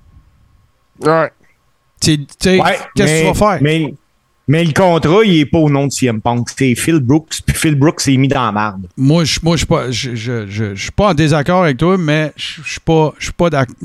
Ouais. 1.00 1.32
Qu'est-ce 2.00 2.26
que 2.36 3.20
tu 3.20 3.26
vas 3.26 3.34
faire? 3.34 3.58
Mais, 3.60 3.94
Mais 4.50 4.64
le 4.64 4.72
contrat, 4.72 5.20
il 5.24 5.38
est 5.38 5.46
pas 5.46 5.58
au 5.58 5.70
nom 5.70 5.86
de 5.86 5.92
CM 5.92 6.20
Punk. 6.20 6.48
C'est 6.58 6.74
Phil 6.74 6.98
Brooks. 6.98 7.40
Puis 7.46 7.54
Phil 7.54 7.76
Brooks 7.76 8.00
s'est 8.00 8.16
mis 8.16 8.26
dans 8.26 8.46
la 8.46 8.50
marde. 8.50 8.88
Moi, 8.96 9.22
je 9.22 9.38
moi, 9.44 9.56
suis 9.56 9.64
pas, 9.64 9.92
je, 9.92 10.90
pas 10.90 11.10
en 11.10 11.14
désaccord 11.14 11.62
avec 11.62 11.76
toi, 11.76 11.96
mais 11.96 12.32
je 12.34 12.60
suis 12.64 12.80
pas, 12.80 13.14
je 13.16 13.26
suis 13.26 13.32
pas 13.32 13.48
d'accord. 13.48 13.76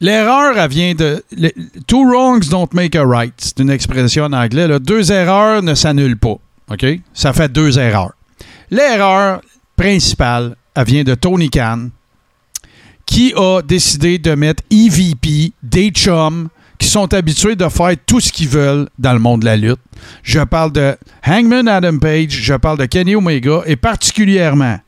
L'erreur, 0.00 0.56
elle 0.56 0.70
vient 0.70 0.94
de. 0.94 1.20
two 1.88 2.04
wrongs 2.04 2.48
don't 2.48 2.68
make 2.74 2.94
a 2.94 3.04
right. 3.04 3.34
C'est 3.38 3.58
une 3.58 3.70
expression 3.70 4.26
en 4.26 4.32
anglais. 4.32 4.68
Deux 4.78 5.10
erreurs 5.10 5.64
ne 5.64 5.74
s'annulent 5.74 6.16
pas. 6.16 6.36
OK? 6.70 6.86
Ça 7.12 7.32
fait 7.32 7.50
deux 7.50 7.80
erreurs. 7.80 8.12
L'erreur 8.70 9.40
principale, 9.74 10.54
elle 10.76 10.84
vient 10.84 11.02
de 11.02 11.16
Tony 11.16 11.50
Khan, 11.50 11.88
qui 13.04 13.32
a 13.34 13.62
décidé 13.62 14.20
de 14.20 14.36
mettre 14.36 14.62
EVP, 14.70 15.54
des 15.60 15.90
chums, 15.90 16.50
qui 16.78 16.88
sont 16.88 17.12
habitués 17.14 17.56
de 17.56 17.68
faire 17.68 17.94
tout 18.06 18.20
ce 18.20 18.32
qu'ils 18.32 18.48
veulent 18.48 18.88
dans 18.98 19.12
le 19.12 19.18
monde 19.18 19.40
de 19.40 19.46
la 19.46 19.56
lutte. 19.56 19.80
Je 20.22 20.40
parle 20.40 20.72
de 20.72 20.96
Hangman 21.26 21.68
Adam 21.68 21.98
Page, 21.98 22.30
je 22.30 22.54
parle 22.54 22.78
de 22.78 22.86
Kenny 22.86 23.14
Omega 23.14 23.62
et 23.66 23.76
particulièrement 23.76 24.78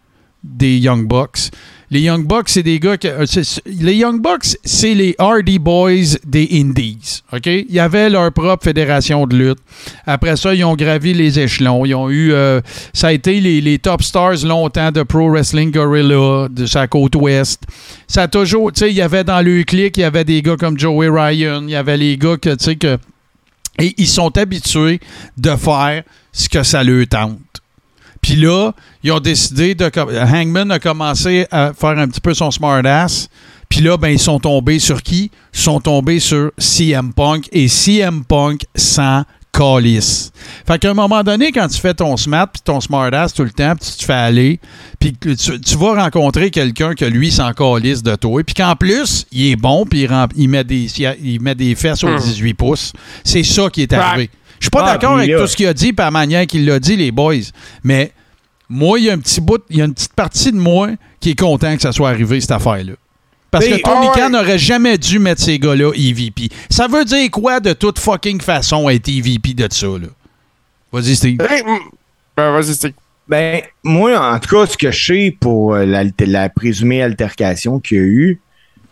des 0.43 0.79
Young 0.79 1.07
Bucks. 1.07 1.51
Les 1.95 2.01
Young 2.01 2.27
Bucks, 2.27 2.49
c'est 2.49 2.65
des 2.65 2.81
gars 2.81 2.97
que. 2.97 3.07
euh, 3.07 3.43
les 3.67 3.95
Young 3.95 4.21
Bucks, 4.21 4.57
c'est 4.65 4.95
les 4.95 5.15
Hardy 5.17 5.61
Boys 5.61 6.19
des 6.27 6.49
Indies. 6.51 7.23
OK? 7.33 7.47
Il 7.47 7.71
y 7.71 7.79
avait 7.79 8.11
leur 8.11 8.33
propre 8.33 8.65
fédération 8.65 9.29
de 9.29 9.37
lutte. 9.37 9.61
Après 10.05 10.37
ça, 10.37 10.53
ils 10.57 10.65
ont 10.65 10.75
gravi 10.75 11.15
les 11.15 11.39
échelons. 11.39 11.85
Ils 11.85 11.95
ont 11.95 12.11
eu. 12.11 12.33
euh, 12.33 12.61
ça 12.93 13.07
a 13.07 13.13
été 13.13 13.41
les, 13.41 13.79
top 13.79 14.03
stars 14.03 14.45
longtemps 14.45 14.91
de 14.91 15.05
Pro 15.05 15.31
Wrestling 15.31 15.71
Gorilla, 15.71 16.49
de 16.51 16.67
sa 16.67 16.89
côte 16.89 17.15
ouest. 17.15 17.63
Ça 18.09 18.23
a 18.23 18.29
toujours. 18.29 18.73
Tu 18.73 18.81
sais, 18.81 18.91
il 18.91 18.97
y 18.97 19.01
avait 19.01 19.23
dans 19.23 19.41
le 19.41 19.63
clic, 19.63 19.97
il 19.97 20.01
y 20.01 20.03
avait 20.03 20.25
des 20.25 20.43
gars 20.43 20.57
comme 20.57 20.77
Joey 20.77 21.09
Ryan. 21.09 21.63
Il 21.63 21.71
y 21.71 21.77
avait 21.77 21.97
les 21.97 22.19
gars 22.19 22.37
que, 22.39 22.75
que. 22.75 22.99
Et 23.79 23.95
ils 23.99 24.09
sont 24.09 24.37
habitués 24.37 24.99
de 25.37 25.55
faire 25.55 26.03
ce 26.33 26.49
que 26.49 26.65
ça 26.65 26.83
leur 26.83 27.07
tente. 27.07 27.39
Puis 28.25 28.37
là, 28.37 28.73
ils 29.03 29.13
ont 29.13 29.21
décidé 29.21 29.75
de. 29.75 29.91
Hangman 29.95 30.71
a 30.71 30.79
commencé 30.79 31.47
à 31.51 31.75
faire 31.79 31.99
un 31.99 32.09
petit 32.09 32.23
peu 32.23 32.33
son 32.33 32.51
smartass. 32.51 33.29
Puis 33.69 33.81
là, 33.81 33.99
ben, 33.99 34.09
ils 34.09 34.19
sont 34.19 34.41
tombés 34.41 34.79
sur 34.79 35.03
qui? 35.03 35.31
Ils 35.53 35.61
sont 35.61 35.79
tombés 35.79 36.21
sur 36.21 36.51
CM 36.57 37.13
Punk. 37.13 37.47
Et 37.53 37.69
CM 37.69 38.25
Punk 38.25 38.63
sans 38.75 39.25
calice. 39.53 40.33
Fait 40.67 40.79
qu'à 40.79 40.93
un 40.93 40.95
moment 40.95 41.23
donné, 41.23 41.53
quand 41.53 41.69
tu 41.69 41.79
fais 41.79 41.93
ton 41.93 42.17
smart 42.17 42.49
puis 42.51 42.63
ton 42.65 42.81
smartass 42.81 43.35
tout 43.35 43.45
le 43.45 43.51
temps, 43.51 43.77
puis 43.77 43.91
tu 43.91 43.99
te 43.99 44.05
fais 44.07 44.15
aller, 44.15 44.59
puis 44.99 45.13
tu, 45.13 45.61
tu 45.61 45.77
vas 45.77 46.03
rencontrer 46.05 46.51
quelqu'un 46.51 46.95
que 46.95 47.05
lui 47.05 47.31
s'en 47.31 47.53
calisse 47.53 48.03
de 48.03 48.17
toi, 48.17 48.43
puis 48.43 48.55
qu'en 48.55 48.75
plus, 48.75 49.27
il 49.33 49.49
est 49.49 49.57
bon, 49.57 49.85
puis 49.85 50.09
il, 50.35 50.49
met 50.49 50.65
des, 50.65 50.87
il 51.23 51.43
met 51.43 51.55
des 51.55 51.75
fesses 51.75 52.03
aux 52.03 52.09
Hmm. 52.09 52.21
18 52.21 52.55
pouces. 52.55 52.93
C'est 53.23 53.45
ça 53.45 53.69
qui 53.69 53.83
est 53.83 53.93
arrivé. 53.93 54.31
Je 54.65 54.69
suis 54.69 54.71
pas 54.71 54.85
Ah, 54.87 54.93
d'accord 54.95 55.19
avec 55.19 55.31
là- 55.31 55.39
tout 55.41 55.47
ce 55.47 55.57
qu'il 55.57 55.67
a 55.67 55.75
dit, 55.75 55.93
par 55.93 56.07
la 56.07 56.11
manière 56.11 56.47
qu'il 56.47 56.65
l'a 56.65 56.81
dit, 56.81 56.97
les 56.97 57.13
boys. 57.13 57.35
Mais 57.83 58.13
moi, 58.67 58.99
il 58.99 59.05
y 59.05 59.11
a 59.11 59.13
un 59.13 59.19
petit 59.19 59.43
bout, 59.43 59.63
il 59.69 59.77
y 59.77 59.83
a 59.83 59.85
une 59.85 59.93
petite 59.93 60.15
partie 60.15 60.53
de 60.53 60.57
moi 60.57 60.89
qui 61.21 61.31
est 61.33 61.39
content 61.39 61.77
que 61.77 61.83
ça 61.83 61.93
soit 61.93 62.09
arrivé, 62.09 62.41
cette 62.41 62.51
affaire-là. 62.53 62.95
Parce 63.51 63.67
que 63.67 63.83
Tony 63.83 64.07
ah. 64.11 64.13
Khan 64.15 64.31
n'aurait 64.31 64.59
jamais 64.59 64.97
dû 64.97 65.19
mettre 65.19 65.43
ces 65.43 65.59
gars-là 65.59 65.93
EVP. 65.95 66.49
Ça 66.71 66.89
veut 66.89 67.05
dire 67.05 67.31
quoi 67.31 67.61
de 67.61 67.75
toute 67.75 67.99
fucking 67.99 68.41
façon 68.41 68.89
être 68.89 69.07
EVP 69.07 69.53
de 69.53 69.69
ça, 69.71 69.87
là? 69.87 70.09
Vas-y, 70.91 71.15
Steve. 71.15 71.37
Ben, 71.37 72.51
vas-y, 72.51 72.75
c'est. 72.75 72.95
Ben, 73.29 73.61
moi, 73.83 74.19
en 74.19 74.39
tout 74.39 74.57
cas, 74.57 74.67
ce 74.67 74.79
que 74.79 74.91
je 74.91 75.05
sais 75.07 75.37
pour 75.39 75.75
euh, 75.75 75.85
la, 75.85 76.05
la 76.21 76.49
présumée 76.49 77.03
altercation 77.03 77.81
qu'il 77.81 77.97
y 77.99 78.01
a 78.01 78.05
eu, 78.05 78.41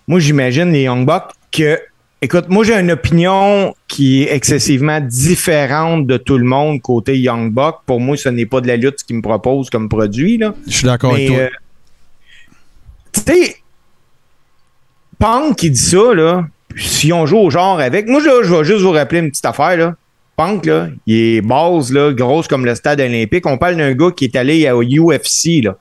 moi, 0.07 0.21
j'imagine 0.21 0.71
les 0.71 0.83
Young 0.83 1.07
Bucks 1.07 1.33
que, 1.51 1.81
écoute, 2.23 2.49
moi, 2.49 2.65
j'ai 2.65 2.75
une 2.75 2.93
opinion 2.93 3.75
qui 3.89 4.23
est 4.23 4.35
excessivement 4.35 5.01
différente 5.01 6.07
de 6.07 6.17
tout 6.17 6.39
le 6.39 6.45
monde 6.45 6.81
côté 6.81 7.19
Young 7.19 7.53
Bucks. 7.53 7.81
Pour 7.85 8.01
moi, 8.01 8.17
ce 8.17 8.29
n'est 8.29 8.47
pas 8.47 8.61
de 8.61 8.69
la 8.69 8.77
lutte 8.77 9.01
ce 9.01 9.05
qu'ils 9.05 9.17
me 9.17 9.23
proposent 9.23 9.69
comme 9.69 9.89
produit, 9.89 10.39
là. 10.39 10.55
Je 10.67 10.73
suis 10.73 10.87
d'accord 10.87 11.13
avec 11.13 11.27
toi. 11.27 11.37
euh, 11.37 11.49
tu 13.13 13.21
sais, 13.21 13.57
Punk 15.19 15.57
qui 15.57 15.71
dit 15.71 15.79
ça, 15.79 16.15
là, 16.15 16.47
si 16.77 17.13
on 17.13 17.27
joue 17.27 17.39
au 17.39 17.51
genre 17.51 17.81
avec. 17.81 18.09
Moi, 18.09 18.25
là, 18.25 18.41
je 18.43 18.55
vais 18.55 18.65
juste 18.65 18.81
vous 18.81 18.93
rappeler 18.93 19.19
une 19.19 19.31
petite 19.31 19.45
affaire, 19.45 19.77
là. 19.77 19.97
Punk, 20.37 20.65
là, 20.65 20.89
il 21.07 21.37
est 21.37 21.41
base, 21.43 21.93
là, 21.93 22.13
grosse 22.13 22.49
comme 22.49 22.65
le 22.65 22.75
stade 22.75 23.01
olympique. 23.01 23.47
On 23.47 23.59
parle 23.59 23.77
d'un 23.77 23.93
gars 23.93 24.11
qui 24.17 24.25
est 24.25 24.37
allé 24.37 24.71
au 24.71 24.83
UFC, 24.83 25.63
là. 25.63 25.77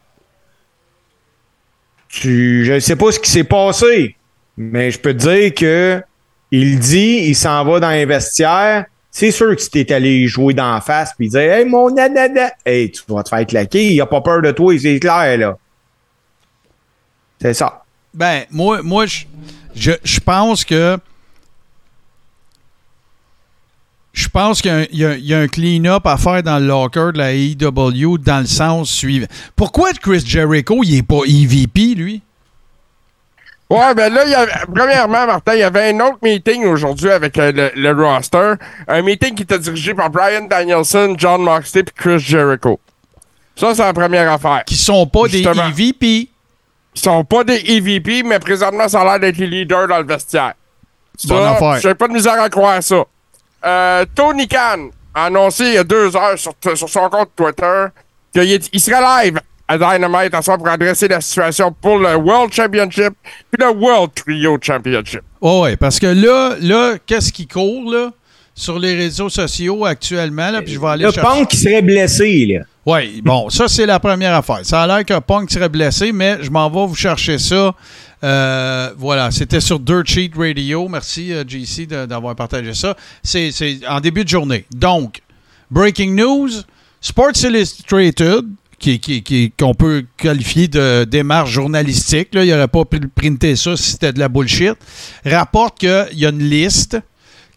Tu, 2.09 2.65
je 2.65 2.73
ne 2.73 2.79
sais 2.79 2.97
pas 2.97 3.11
ce 3.13 3.19
qui 3.19 3.31
s'est 3.31 3.45
passé, 3.45 4.17
mais 4.57 4.91
je 4.91 4.99
peux 4.99 5.13
te 5.13 5.29
dire 5.29 5.53
que 5.53 6.03
il 6.51 6.79
dit, 6.79 7.23
il 7.27 7.35
s'en 7.35 7.63
va 7.65 7.79
dans 7.79 7.89
les. 7.89 8.85
C'est 9.13 9.31
sûr 9.31 9.55
que 9.55 9.61
si 9.61 9.69
t'es 9.69 9.91
allé 9.93 10.25
jouer 10.27 10.53
d'en 10.53 10.79
face 10.79 11.13
puis 11.17 11.27
dire 11.27 11.39
Hey 11.41 11.65
mon 11.65 11.91
nanana, 11.91 12.51
hey, 12.65 12.91
tu 12.91 13.01
vas 13.09 13.23
te 13.23 13.29
faire 13.29 13.45
claquer, 13.45 13.93
il 13.93 13.99
a 14.01 14.05
pas 14.05 14.21
peur 14.21 14.41
de 14.41 14.51
toi, 14.51 14.73
c'est 14.79 14.99
clair 14.99 15.37
là. 15.37 15.57
C'est 17.41 17.53
ça. 17.53 17.83
Ben, 18.13 18.43
moi, 18.51 18.81
je, 19.05 19.23
je, 19.75 19.91
je 20.03 20.19
pense 20.19 20.63
que. 20.63 20.97
Je 24.13 24.27
pense 24.27 24.61
qu'il 24.61 24.87
y 24.91 25.33
a 25.33 25.39
un- 25.39 25.47
clean-up 25.47 26.05
à 26.05 26.17
faire 26.17 26.43
dans 26.43 26.59
le 26.59 26.67
locker 26.67 27.11
de 27.13 27.17
la 27.17 27.31
AEW 27.33 28.17
dans 28.17 28.41
le 28.41 28.45
sens 28.45 28.91
suivant. 28.91 29.27
Pourquoi 29.55 29.93
Chris 29.93 30.21
Jericho, 30.25 30.81
il 30.83 30.97
est 30.97 31.03
pas 31.03 31.21
EVP, 31.25 31.95
lui? 31.95 32.21
Ouais, 33.71 33.93
ben 33.95 34.13
là, 34.13 34.25
y 34.25 34.35
premièrement, 34.75 35.25
Martin, 35.25 35.53
il 35.53 35.59
y 35.59 35.63
avait 35.63 35.93
un 35.93 35.99
autre 36.01 36.17
meeting 36.21 36.65
aujourd'hui 36.65 37.09
avec 37.09 37.37
euh, 37.37 37.53
le, 37.53 37.71
le 37.73 38.03
roster. 38.03 38.55
Un 38.85 39.01
meeting 39.01 39.33
qui 39.33 39.43
était 39.43 39.59
dirigé 39.59 39.93
par 39.93 40.09
Brian 40.09 40.41
Danielson, 40.41 41.15
John 41.17 41.41
Moxley 41.41 41.81
et 41.81 41.91
Chris 41.95 42.19
Jericho. 42.19 42.81
Ça, 43.55 43.73
c'est 43.73 43.81
la 43.81 43.93
première 43.93 44.29
affaire. 44.29 44.65
Qui 44.65 44.75
sont 44.75 45.07
pas 45.07 45.29
des. 45.29 45.41
EVP. 45.41 46.29
Ils 46.93 47.01
sont 47.01 47.23
pas 47.23 47.45
des 47.45 47.63
EVP, 47.65 48.23
mais 48.23 48.39
présentement, 48.39 48.89
ça 48.89 49.01
a 49.01 49.05
l'air 49.05 49.19
d'être 49.21 49.37
les 49.37 49.47
leaders 49.47 49.87
dans 49.87 49.99
le 49.99 50.05
vestiaire. 50.05 50.53
Bonne 51.25 51.37
Ça, 51.41 51.51
affaire. 51.51 51.79
J'ai 51.79 51.95
pas 51.95 52.09
de 52.09 52.13
misère 52.13 52.41
à 52.41 52.49
croire 52.49 52.83
ça. 52.83 53.05
Euh, 53.63 54.05
Tony 54.13 54.49
Khan 54.49 54.89
a 55.13 55.25
annoncé 55.25 55.63
il 55.65 55.73
y 55.75 55.77
a 55.77 55.85
deux 55.85 56.13
heures 56.17 56.37
sur, 56.37 56.53
sur 56.75 56.89
son 56.89 57.09
compte 57.09 57.29
Twitter 57.37 57.85
qu'il 58.33 58.81
serait 58.81 59.23
live 59.23 59.39
à 59.71 59.77
Dynamite 59.77 60.33
en 60.33 60.41
soir 60.41 60.57
pour 60.57 60.67
adresser 60.67 61.07
la 61.07 61.21
situation 61.21 61.73
pour 61.79 61.97
le 61.97 62.15
World 62.15 62.51
Championship 62.51 63.13
puis 63.49 63.65
le 63.65 63.71
World 63.71 64.11
Trio 64.13 64.57
Championship. 64.61 65.21
Oh 65.39 65.63
ouais, 65.63 65.77
parce 65.77 65.99
que 65.99 66.07
là, 66.07 66.55
là 66.59 66.95
qu'est-ce 67.05 67.31
qui 67.31 67.47
court, 67.47 67.89
là, 67.89 68.11
sur 68.53 68.77
les 68.77 68.95
réseaux 68.95 69.29
sociaux 69.29 69.85
actuellement, 69.85 70.51
là, 70.51 70.61
puis 70.61 70.73
je 70.73 70.79
vais 70.79 70.87
aller 70.87 71.05
Le 71.05 71.11
chercher... 71.11 71.27
Punk 71.27 71.47
qui 71.47 71.57
serait 71.57 71.81
blessé, 71.81 72.45
là. 72.47 72.65
Oui, 72.85 73.21
bon, 73.23 73.49
ça, 73.49 73.67
c'est 73.67 73.85
la 73.85 73.99
première 73.99 74.33
affaire. 74.33 74.59
Ça 74.63 74.81
a 74.81 74.87
l'air 74.87 75.05
que 75.05 75.17
Punk 75.19 75.51
serait 75.51 75.69
blessé, 75.69 76.11
mais 76.11 76.39
je 76.41 76.49
m'en 76.49 76.69
vais 76.69 76.87
vous 76.87 76.95
chercher 76.95 77.37
ça. 77.37 77.73
Euh, 78.23 78.89
voilà, 78.97 79.31
c'était 79.31 79.61
sur 79.61 79.79
Dirt 79.79 80.07
Sheet 80.07 80.31
Radio. 80.35 80.87
Merci, 80.89 81.31
euh, 81.31 81.43
JC, 81.47 81.87
d'avoir 81.87 82.35
partagé 82.35 82.73
ça. 82.73 82.97
C'est 83.23 83.51
c'est 83.51 83.79
en 83.87 83.99
début 83.99 84.23
de 84.23 84.29
journée. 84.29 84.65
Donc, 84.73 85.21
breaking 85.69 86.15
news, 86.15 86.49
Sports 86.99 87.43
Illustrated, 87.43 88.45
qui, 88.81 89.53
qu'on 89.57 89.73
peut 89.73 90.03
qualifier 90.17 90.67
de 90.67 91.03
démarche 91.03 91.51
journalistique, 91.51 92.29
là, 92.33 92.43
il 92.43 92.49
n'aurait 92.51 92.67
pas 92.67 92.81
pr- 92.81 93.07
printé 93.13 93.55
ça 93.55 93.77
si 93.77 93.91
c'était 93.91 94.11
de 94.13 94.19
la 94.19 94.27
bullshit, 94.29 94.73
rapporte 95.25 95.79
qu'il 95.79 96.07
y 96.13 96.25
a 96.25 96.29
une 96.29 96.43
liste 96.49 96.97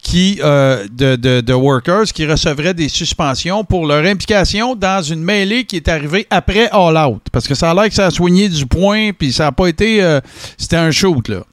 qui, 0.03 0.39
euh, 0.45 0.87
de, 0.93 1.17
de- 1.17 1.41
de 1.41 1.53
workers 1.55 2.05
qui 2.13 2.27
recevraient 2.27 2.75
des 2.75 2.91
suspensions 2.91 3.65
pour 3.65 3.87
leur 3.87 4.05
implication 4.05 4.75
dans 4.75 5.03
une 5.03 5.23
mêlée 5.23 5.65
qui 5.65 5.77
est 5.77 5.89
arrivée 5.89 6.27
après 6.29 6.69
All 6.71 6.97
Out. 6.97 7.23
Parce 7.33 7.49
que 7.49 7.55
ça 7.55 7.71
a 7.71 7.75
l'air 7.75 7.89
que 7.89 7.95
ça 7.95 8.07
a 8.07 8.11
soigné 8.11 8.51
du 8.51 8.67
point, 8.67 9.13
puis 9.19 9.33
ça 9.33 9.45
n'a 9.45 9.53
pas 9.53 9.67
été. 9.69 10.03
euh, 10.03 10.21
C'était 10.59 10.77
un 10.77 10.91
shoot, 10.91 11.27
là. 11.29 11.45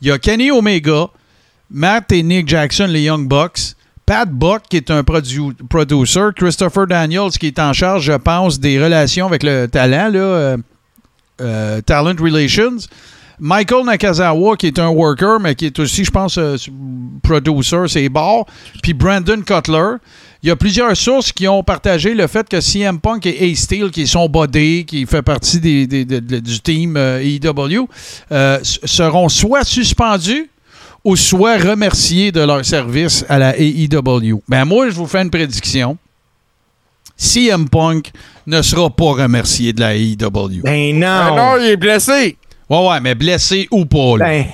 Il 0.00 0.06
y 0.06 0.12
a 0.12 0.18
Kenny 0.18 0.52
Omega, 0.52 1.08
Matt 1.72 2.12
et 2.12 2.22
Nick 2.22 2.46
Jackson, 2.48 2.86
les 2.88 3.02
Young 3.02 3.26
Bucks. 3.26 3.74
Pat 4.08 4.26
Buck, 4.30 4.62
qui 4.70 4.78
est 4.78 4.90
un 4.90 5.02
produ- 5.02 5.52
producer. 5.68 6.20
Christopher 6.34 6.86
Daniels, 6.86 7.30
qui 7.38 7.48
est 7.48 7.58
en 7.58 7.74
charge, 7.74 8.04
je 8.04 8.14
pense, 8.14 8.58
des 8.58 8.82
relations 8.82 9.26
avec 9.26 9.42
le 9.42 9.66
talent, 9.66 10.10
euh, 10.14 10.56
euh, 11.42 11.80
Talent 11.82 12.14
Relations. 12.18 12.78
Michael 13.38 13.84
Nakazawa, 13.84 14.56
qui 14.56 14.66
est 14.68 14.78
un 14.78 14.88
worker, 14.88 15.38
mais 15.40 15.54
qui 15.54 15.66
est 15.66 15.78
aussi, 15.78 16.04
je 16.06 16.10
pense, 16.10 16.38
euh, 16.38 16.56
producer, 17.22 17.76
c'est 17.86 18.08
bars. 18.08 18.46
Puis 18.82 18.94
Brandon 18.94 19.42
Cutler. 19.42 19.96
Il 20.42 20.48
y 20.48 20.52
a 20.52 20.56
plusieurs 20.56 20.96
sources 20.96 21.30
qui 21.30 21.46
ont 21.46 21.62
partagé 21.62 22.14
le 22.14 22.26
fait 22.28 22.48
que 22.48 22.60
CM 22.62 22.98
Punk 23.00 23.26
et 23.26 23.50
Ace 23.50 23.58
Steel, 23.60 23.90
qui 23.90 24.06
sont 24.06 24.26
body, 24.28 24.86
qui 24.86 25.04
fait 25.04 25.20
partie 25.22 25.60
du 25.60 26.60
team 26.62 26.96
euh, 26.96 27.20
s- 28.60 28.78
seront 28.84 29.28
soit 29.28 29.64
suspendus 29.64 30.48
ou 31.08 31.16
soit 31.16 31.56
remerciés 31.56 32.32
de 32.32 32.40
leur 32.42 32.62
service 32.66 33.24
à 33.30 33.38
la 33.38 33.56
AEW. 33.58 34.42
Ben 34.46 34.66
moi, 34.66 34.90
je 34.90 34.94
vous 34.94 35.06
fais 35.06 35.22
une 35.22 35.30
prédiction. 35.30 35.96
CM 37.16 37.66
Punk 37.66 38.10
ne 38.46 38.60
sera 38.60 38.90
pas 38.90 39.12
remercié 39.12 39.72
de 39.72 39.80
la 39.80 39.94
AEW. 39.94 40.60
Ben 40.62 40.98
non. 40.98 41.34
non, 41.34 41.56
il 41.58 41.70
est 41.70 41.76
blessé. 41.78 42.36
Ouais, 42.68 42.88
ouais, 42.88 43.00
mais 43.00 43.14
blessé 43.14 43.66
ou 43.70 43.86
pas, 43.86 44.18
là. 44.18 44.26
Ben, 44.26 44.44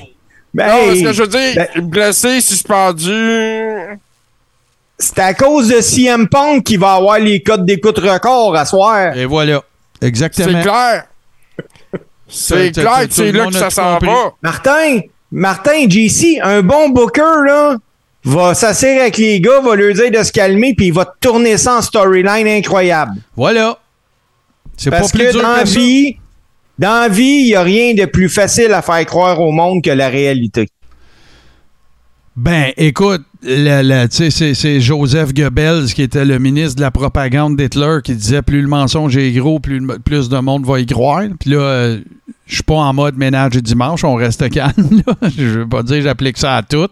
ben, 0.54 0.66
non, 0.68 0.86
parce 0.86 1.00
que 1.00 1.12
je 1.12 1.22
veux 1.22 1.28
dire, 1.28 1.54
ben- 1.56 1.88
blessé, 1.88 2.40
suspendu. 2.40 3.98
c'est 4.96 5.18
à 5.18 5.34
cause 5.34 5.70
de 5.70 5.80
CM 5.80 6.28
Punk 6.28 6.62
qui 6.62 6.76
va 6.76 6.92
avoir 6.92 7.18
les 7.18 7.42
codes 7.42 7.66
d'écoute 7.66 7.98
records 7.98 8.54
à 8.54 8.64
soir. 8.64 9.16
Et 9.16 9.24
voilà. 9.24 9.60
Exactement. 10.00 10.52
C'est 10.52 10.62
clair. 10.62 11.04
C'est 12.28 12.70
clair 12.70 13.06
c'est 13.10 13.32
là 13.32 13.46
que 13.46 13.54
ça 13.54 13.70
s'en 13.70 13.98
va. 13.98 14.34
Martin, 14.40 15.00
Martin, 15.30 15.88
JC, 15.88 16.38
un 16.42 16.62
bon 16.62 16.90
booker, 16.90 17.44
là, 17.46 17.76
va 18.24 18.54
s'asseoir 18.54 19.00
avec 19.00 19.18
les 19.18 19.40
gars, 19.40 19.60
va 19.60 19.74
leur 19.74 19.94
dire 19.94 20.10
de 20.10 20.22
se 20.22 20.32
calmer, 20.32 20.74
puis 20.74 20.86
il 20.86 20.92
va 20.92 21.12
tourner 21.20 21.56
ça 21.58 21.76
en 21.76 21.82
storyline 21.82 22.46
incroyable. 22.46 23.16
Voilà. 23.36 23.78
C'est 24.76 24.90
pas 24.90 25.00
plus 25.00 25.10
que 25.10 25.32
dur 25.32 25.42
dans 25.42 25.56
ça. 25.56 25.64
vie, 25.64 26.16
dans 26.78 27.00
la 27.02 27.08
vie, 27.08 27.22
il 27.22 27.46
n'y 27.46 27.54
a 27.54 27.62
rien 27.62 27.94
de 27.94 28.04
plus 28.06 28.28
facile 28.28 28.72
à 28.72 28.82
faire 28.82 29.04
croire 29.06 29.40
au 29.40 29.52
monde 29.52 29.82
que 29.82 29.90
la 29.90 30.08
réalité. 30.08 30.68
Ben, 32.36 32.72
écoute, 32.76 33.22
c'est- 34.10 34.80
Joseph 34.80 35.32
Goebbels 35.32 35.92
qui 35.94 36.02
était 36.02 36.24
le 36.24 36.38
ministre 36.38 36.76
de 36.76 36.80
la 36.80 36.90
propagande 36.90 37.56
d'Hitler 37.56 37.98
qui 38.02 38.14
disait 38.16 38.42
plus 38.42 38.60
le 38.60 38.66
mensonge 38.68 39.16
est 39.16 39.30
gros, 39.32 39.60
plus, 39.60 39.80
plus 40.04 40.28
de 40.28 40.38
monde 40.38 40.66
va 40.66 40.80
y 40.80 40.86
croire. 40.86 41.22
Puis 41.38 41.50
là, 41.50 41.58
euh, 41.60 42.00
je 42.46 42.54
suis 42.54 42.62
pas 42.64 42.74
en 42.74 42.92
mode 42.92 43.16
ménage 43.16 43.52
du 43.52 43.62
dimanche, 43.62 44.02
on 44.02 44.14
reste 44.16 44.48
calme. 44.50 44.72
Je 45.38 45.60
veux 45.60 45.68
pas 45.68 45.82
dire 45.84 45.98
que 45.98 46.02
j'applique 46.02 46.36
ça 46.38 46.56
à 46.56 46.62
tout. 46.62 46.88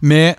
Mais 0.00 0.34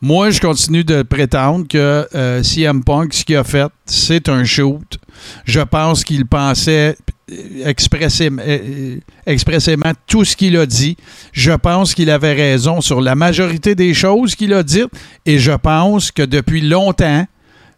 moi, 0.00 0.30
je 0.30 0.40
continue 0.40 0.84
de 0.84 1.02
prétendre 1.02 1.66
que 1.68 2.06
euh, 2.14 2.42
CM 2.44 2.84
Punk, 2.84 3.12
ce 3.12 3.24
qu'il 3.24 3.36
a 3.36 3.44
fait, 3.44 3.70
c'est 3.86 4.28
un 4.28 4.44
shoot. 4.44 4.98
Je 5.46 5.60
pense 5.60 6.04
qu'il 6.04 6.26
pensait 6.26 6.96
expressément, 7.64 8.42
euh, 8.46 8.98
expressément 9.26 9.92
tout 10.06 10.24
ce 10.24 10.36
qu'il 10.36 10.56
a 10.56 10.66
dit. 10.66 10.96
Je 11.32 11.52
pense 11.52 11.94
qu'il 11.94 12.10
avait 12.10 12.34
raison 12.34 12.80
sur 12.80 13.00
la 13.00 13.14
majorité 13.14 13.74
des 13.74 13.94
choses 13.94 14.34
qu'il 14.34 14.52
a 14.52 14.62
dites. 14.62 14.90
Et 15.24 15.38
je 15.38 15.52
pense 15.52 16.10
que 16.10 16.22
depuis 16.22 16.60
longtemps, 16.60 17.26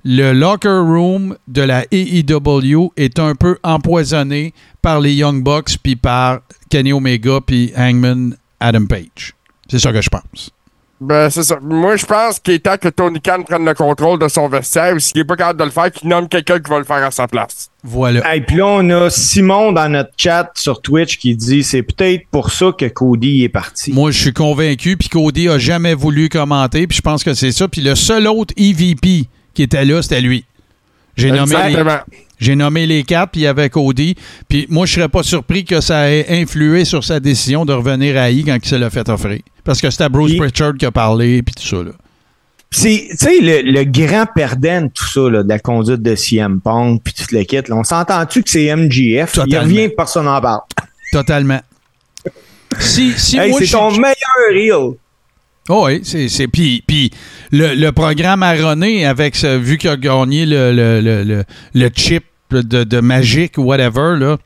le 0.05 0.33
locker 0.33 0.69
room 0.69 1.37
de 1.49 1.63
la 1.63 1.85
AEW 1.91 2.93
est 2.97 3.19
un 3.19 3.35
peu 3.35 3.59
empoisonné 3.63 4.55
par 4.81 5.01
les 5.01 5.15
Young 5.15 5.43
Bucks 5.43 5.79
puis 5.83 5.97
par 5.97 6.41
Kenny 6.71 6.93
Omega 6.93 7.41
puis 7.45 7.73
Hangman 7.77 8.37
Adam 8.61 8.87
Page. 8.87 9.35
C'est 9.71 9.79
ça 9.79 9.93
que 9.93 10.01
je 10.01 10.09
pense. 10.09 10.51
Ben, 11.01 11.31
c'est 11.31 11.45
ça. 11.45 11.59
Moi, 11.63 11.97
je 11.97 12.05
pense 12.05 12.41
qu'il 12.41 12.55
est 12.55 12.59
temps 12.59 12.77
que 12.77 12.89
Tony 12.89 13.21
Khan 13.21 13.43
prenne 13.45 13.65
le 13.65 13.75
contrôle 13.75 14.19
de 14.19 14.27
son 14.27 14.49
vestiaire 14.49 14.95
ou 14.95 14.99
s'il 14.99 15.19
n'est 15.19 15.25
pas 15.25 15.37
capable 15.37 15.61
de 15.61 15.65
le 15.65 15.71
faire, 15.71 15.93
qu'il 15.93 16.09
nomme 16.09 16.29
quelqu'un 16.29 16.59
qui 16.59 16.69
va 16.69 16.79
le 16.79 16.85
faire 16.85 17.05
à 17.05 17.11
sa 17.13 17.29
place. 17.29 17.71
Voilà. 17.85 18.35
Et 18.35 18.41
puis 18.41 18.57
là, 18.57 18.67
on 18.67 18.91
a 18.91 19.09
Simon 19.09 19.71
dans 19.71 19.89
notre 19.89 20.11
chat 20.17 20.51
sur 20.55 20.83
Twitch 20.83 21.19
qui 21.19 21.37
dit 21.37 21.63
c'est 21.63 21.83
peut-être 21.83 22.23
pour 22.31 22.51
ça 22.51 22.73
que 22.77 22.87
Cody 22.87 23.45
est 23.45 23.49
parti. 23.49 23.93
Moi, 23.93 24.11
je 24.11 24.19
suis 24.19 24.33
convaincu. 24.33 24.97
Puis 24.97 25.09
Cody 25.09 25.49
a 25.49 25.59
jamais 25.59 25.95
voulu 25.95 26.29
commenter. 26.29 26.87
Puis 26.89 26.97
je 26.97 27.03
pense 27.03 27.23
que 27.23 27.35
c'est 27.35 27.53
ça. 27.53 27.69
Puis 27.69 27.81
le 27.81 27.95
seul 27.95 28.27
autre 28.27 28.53
EVP 28.57 29.29
qui 29.55 29.63
était 29.63 29.85
là, 29.85 30.03
c'était 30.03 30.21
lui. 30.21 30.45
J'ai 31.19 31.31
nommé, 31.33 31.55
les, 32.41 32.57
nommé 32.57 32.87
les 32.87 33.03
quatre, 33.03 33.33
puis 33.33 33.41
il 33.43 33.45
y 33.45 33.47
avait 33.49 33.69
Cody. 33.69 34.15
Puis 34.49 34.67
moi, 34.71 34.87
je 34.87 34.95
serais 34.95 35.09
pas 35.09 35.23
surpris 35.23 35.65
que 35.65 35.81
ça 35.81 36.11
ait 36.11 36.41
influé 36.41 36.85
sur 36.85 37.03
sa 37.03 37.19
décision 37.19 37.65
de 37.65 37.73
revenir 37.73 38.17
à 38.17 38.31
I 38.31 38.45
quand 38.45 38.57
il 38.63 38.69
se 38.69 38.77
l'a 38.77 38.89
fait 38.89 39.09
offrir. 39.09 39.41
Parce 39.65 39.81
que 39.81 39.91
c'était 39.91 40.09
Bruce 40.09 40.37
Pritchard 40.37 40.75
qui 40.79 40.87
a 40.87 40.93
parlé, 40.93 41.43
puis 41.43 41.55
tout 41.55 41.67
ça. 41.67 41.83
Là. 41.83 41.91
C'est, 42.71 43.09
tu 43.11 43.17
sais, 43.17 43.41
le, 43.41 43.63
le 43.63 43.85
grand 43.85 44.27
perdant 44.27 44.83
de 44.83 44.89
tout 44.89 45.07
ça, 45.07 45.29
là, 45.29 45.43
de 45.43 45.49
la 45.49 45.59
conduite 45.59 46.03
de 46.03 46.15
CM 46.15 46.61
Punk, 46.61 47.03
puis 47.03 47.15
tout 47.15 47.35
le 47.35 47.43
kit, 47.43 47.57
là, 47.57 47.75
on 47.77 47.85
s'entend-tu 47.85 48.43
que 48.43 48.51
c'est 48.51 48.75
MGF? 48.75 49.41
Il 49.47 49.59
revient, 49.59 49.89
personne 49.89 50.27
n'en 50.27 50.41
parle. 50.41 50.61
Totalement. 51.13 51.61
Si, 52.79 53.13
si 53.19 53.39
Hey, 53.39 53.55
c'est 53.55 53.73
ton 53.73 53.91
meilleur 53.93 54.15
reel. 54.53 54.97
Ah 55.69 55.81
oui, 55.83 56.01
c'est. 56.05 56.49
Puis, 56.49 56.83
puis 56.87 57.11
le, 57.53 57.75
le, 57.75 57.93
programme 57.93 58.43
Aroné, 58.43 59.05
avec 59.07 59.37
vu 59.37 59.77
qu'il 59.77 59.91
a 59.91 59.97
gagné 59.97 60.47
le, 60.47 60.73
le, 60.73 61.45
le 61.75 61.91
chip 61.95 62.25
de, 62.51 62.85
de 62.85 63.01
Magic 63.01 63.59
ou 63.59 63.63
whatever, 63.63 64.17
là, 64.19 64.39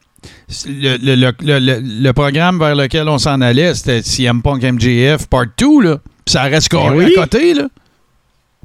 le, 0.66 2.12
programme 2.12 2.58
vers 2.58 2.74
lequel 2.74 3.08
on 3.08 3.18
s'en 3.18 3.40
allait, 3.40 3.74
c'était 3.74 4.02
CM 4.02 4.42
Punk 4.42 4.62
MJF 4.62 5.26
Part 5.26 5.46
2, 5.58 5.80
là. 5.82 5.98
Ça 6.26 6.42
reste 6.42 6.70
ben 6.70 6.78
carré 6.78 7.06
à 7.06 7.20
côté, 7.22 7.54
là. 7.54 7.68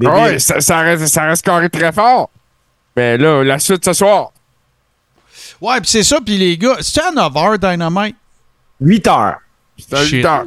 Ah 0.06 0.10
ah 0.14 0.28
oui, 0.30 0.40
ça, 0.40 0.80
reste, 0.82 1.08
ça 1.08 1.24
reste 1.24 1.44
carré 1.44 1.70
très 1.70 1.92
fort. 1.92 2.30
Mais 2.96 3.18
là, 3.18 3.44
la 3.44 3.58
suite 3.58 3.84
ce 3.84 3.94
soir. 3.94 4.32
Ouais, 5.60 5.80
puis 5.82 5.90
c'est 5.90 6.04
ça, 6.04 6.20
puis 6.24 6.38
les 6.38 6.58
gars, 6.58 6.78
c'est 6.82 7.02
à 7.02 7.12
9h 7.12 7.58
Dynamite? 7.58 8.16
8h. 8.82 9.36
C'est 9.78 9.94
à 9.96 10.04
8h. 10.04 10.46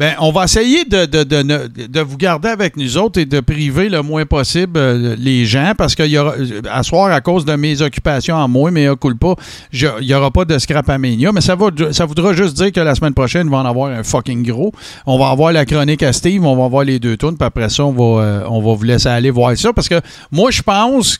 Ben, 0.00 0.14
on 0.18 0.32
va 0.32 0.44
essayer 0.44 0.86
de, 0.86 1.04
de, 1.04 1.24
de, 1.24 1.42
ne- 1.42 1.66
de 1.66 2.00
vous 2.00 2.16
garder 2.16 2.48
avec 2.48 2.78
nous 2.78 2.96
autres 2.96 3.20
et 3.20 3.26
de 3.26 3.38
priver 3.40 3.90
le 3.90 4.00
moins 4.00 4.24
possible 4.24 4.72
euh, 4.78 5.14
les 5.18 5.44
gens 5.44 5.74
parce 5.76 5.94
qu'il 5.94 6.06
y 6.06 6.16
aura, 6.16 6.36
euh, 6.38 6.62
à 6.72 6.82
soir, 6.82 7.12
à 7.12 7.20
cause 7.20 7.44
de 7.44 7.54
mes 7.54 7.82
occupations 7.82 8.34
en 8.34 8.48
moi, 8.48 8.70
mais 8.70 8.88
coule 8.98 9.18
pas, 9.18 9.34
il 9.74 9.90
n'y 10.00 10.14
aura 10.14 10.30
pas 10.30 10.46
de 10.46 10.56
scrap 10.58 10.88
à. 10.88 10.96
Mais 10.96 11.42
ça, 11.42 11.54
va, 11.54 11.66
ça 11.92 12.06
voudra 12.06 12.32
juste 12.32 12.56
dire 12.56 12.72
que 12.72 12.80
la 12.80 12.94
semaine 12.94 13.12
prochaine, 13.12 13.46
il 13.46 13.50
va 13.50 13.58
en 13.58 13.66
avoir 13.66 13.90
un 13.92 14.02
fucking 14.02 14.42
gros. 14.42 14.72
On 15.04 15.18
va 15.18 15.28
avoir 15.28 15.52
la 15.52 15.66
chronique 15.66 16.02
à 16.02 16.14
Steve, 16.14 16.46
on 16.46 16.56
va 16.56 16.64
avoir 16.64 16.84
les 16.84 16.98
deux 16.98 17.18
tours, 17.18 17.34
puis 17.38 17.46
après 17.46 17.68
ça, 17.68 17.84
on 17.84 17.92
va, 17.92 18.22
euh, 18.22 18.44
on 18.48 18.62
va 18.62 18.72
vous 18.74 18.84
laisser 18.84 19.08
aller 19.10 19.30
voir 19.30 19.54
ça 19.58 19.74
parce 19.74 19.90
que 19.90 20.00
moi, 20.32 20.50
je 20.50 20.62
pense 20.62 21.18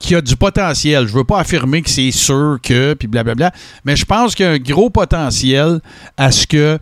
qu'il 0.00 0.12
y 0.12 0.14
a 0.16 0.20
du 0.20 0.34
potentiel. 0.34 1.06
Je 1.06 1.12
veux 1.12 1.22
pas 1.22 1.38
affirmer 1.38 1.80
que 1.80 1.90
c'est 1.90 2.10
sûr 2.10 2.58
que, 2.60 2.94
puis 2.94 3.06
blablabla, 3.06 3.52
mais 3.84 3.94
je 3.94 4.04
pense 4.04 4.34
qu'il 4.34 4.46
y 4.46 4.48
a 4.48 4.52
un 4.52 4.58
gros 4.58 4.90
potentiel 4.90 5.80
à 6.16 6.32
ce 6.32 6.44
que 6.48 6.80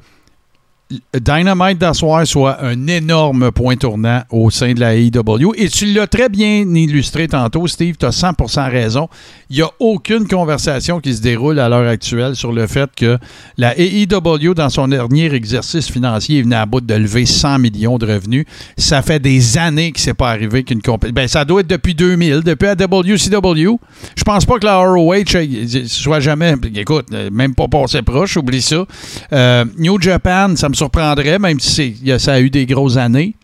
Dynamite 1.19 1.79
d'asseoir 1.79 2.27
soit 2.27 2.63
un 2.63 2.87
énorme 2.89 3.51
point 3.53 3.77
tournant 3.77 4.23
au 4.31 4.51
sein 4.51 4.75
de 4.75 4.81
la 4.81 4.95
AEW. 4.95 5.55
Et 5.57 5.69
tu 5.69 5.87
l'as 5.87 6.07
très 6.07 6.29
bien 6.29 6.61
illustré 6.75 7.27
tantôt, 7.27 7.67
Steve, 7.67 7.97
tu 7.99 8.05
as 8.05 8.11
100% 8.11 8.71
raison. 8.71 9.09
Il 9.49 9.57
n'y 9.57 9.63
a 9.63 9.71
aucune 9.81 10.29
conversation 10.29 11.01
qui 11.01 11.15
se 11.15 11.23
déroule 11.23 11.59
à 11.59 11.71
l'heure 11.71 11.89
actuelle 11.89 12.37
sur 12.37 12.53
le 12.53 12.67
fait 12.67 12.91
que 12.95 13.19
la 13.57 13.75
AEW, 13.79 14.55
dans 14.55 14.69
son 14.69 14.89
dernier 14.89 15.33
exercice 15.33 15.91
financier, 15.91 16.43
venait 16.43 16.57
à 16.57 16.67
bout 16.67 16.83
de 16.83 16.95
lever 16.95 17.25
100 17.25 17.61
millions 17.61 17.97
de 17.97 18.07
revenus. 18.07 18.45
Ça 18.77 19.01
fait 19.01 19.21
des 19.21 19.57
années 19.57 19.91
que 19.91 20.01
c'est 20.01 20.15
pas 20.15 20.31
arrivé 20.31 20.65
qu'une 20.65 20.83
compagnie... 20.83 21.15
Ben, 21.15 21.29
ça 21.29 21.47
doit 21.47 21.63
être 21.63 21.67
depuis 21.67 21.95
2000, 21.95 22.43
depuis 22.43 22.67
la 22.67 22.75
WCW. 22.75 23.79
Je 24.17 24.25
pense 24.25 24.45
pas 24.45 24.59
que 24.59 24.67
la 24.67 24.77
ROH 24.77 25.87
soit 25.87 26.21
jamais... 26.21 26.57
Écoute, 26.75 27.07
euh, 27.13 27.31
même 27.33 27.55
pas 27.55 27.69
passé 27.69 28.03
proche, 28.03 28.37
oublie 28.37 28.63
ça. 28.63 28.85
Euh, 29.33 29.65
New 29.79 29.99
Japan, 30.01 30.55
ça 30.57 30.69
me 30.69 30.74
surprendrait, 30.75 31.39
même 31.39 31.61
si 31.61 31.97
ça 32.19 32.35
a 32.35 32.41
eu 32.41 32.51
des 32.51 32.67
grosses 32.67 32.97
années. 32.97 33.35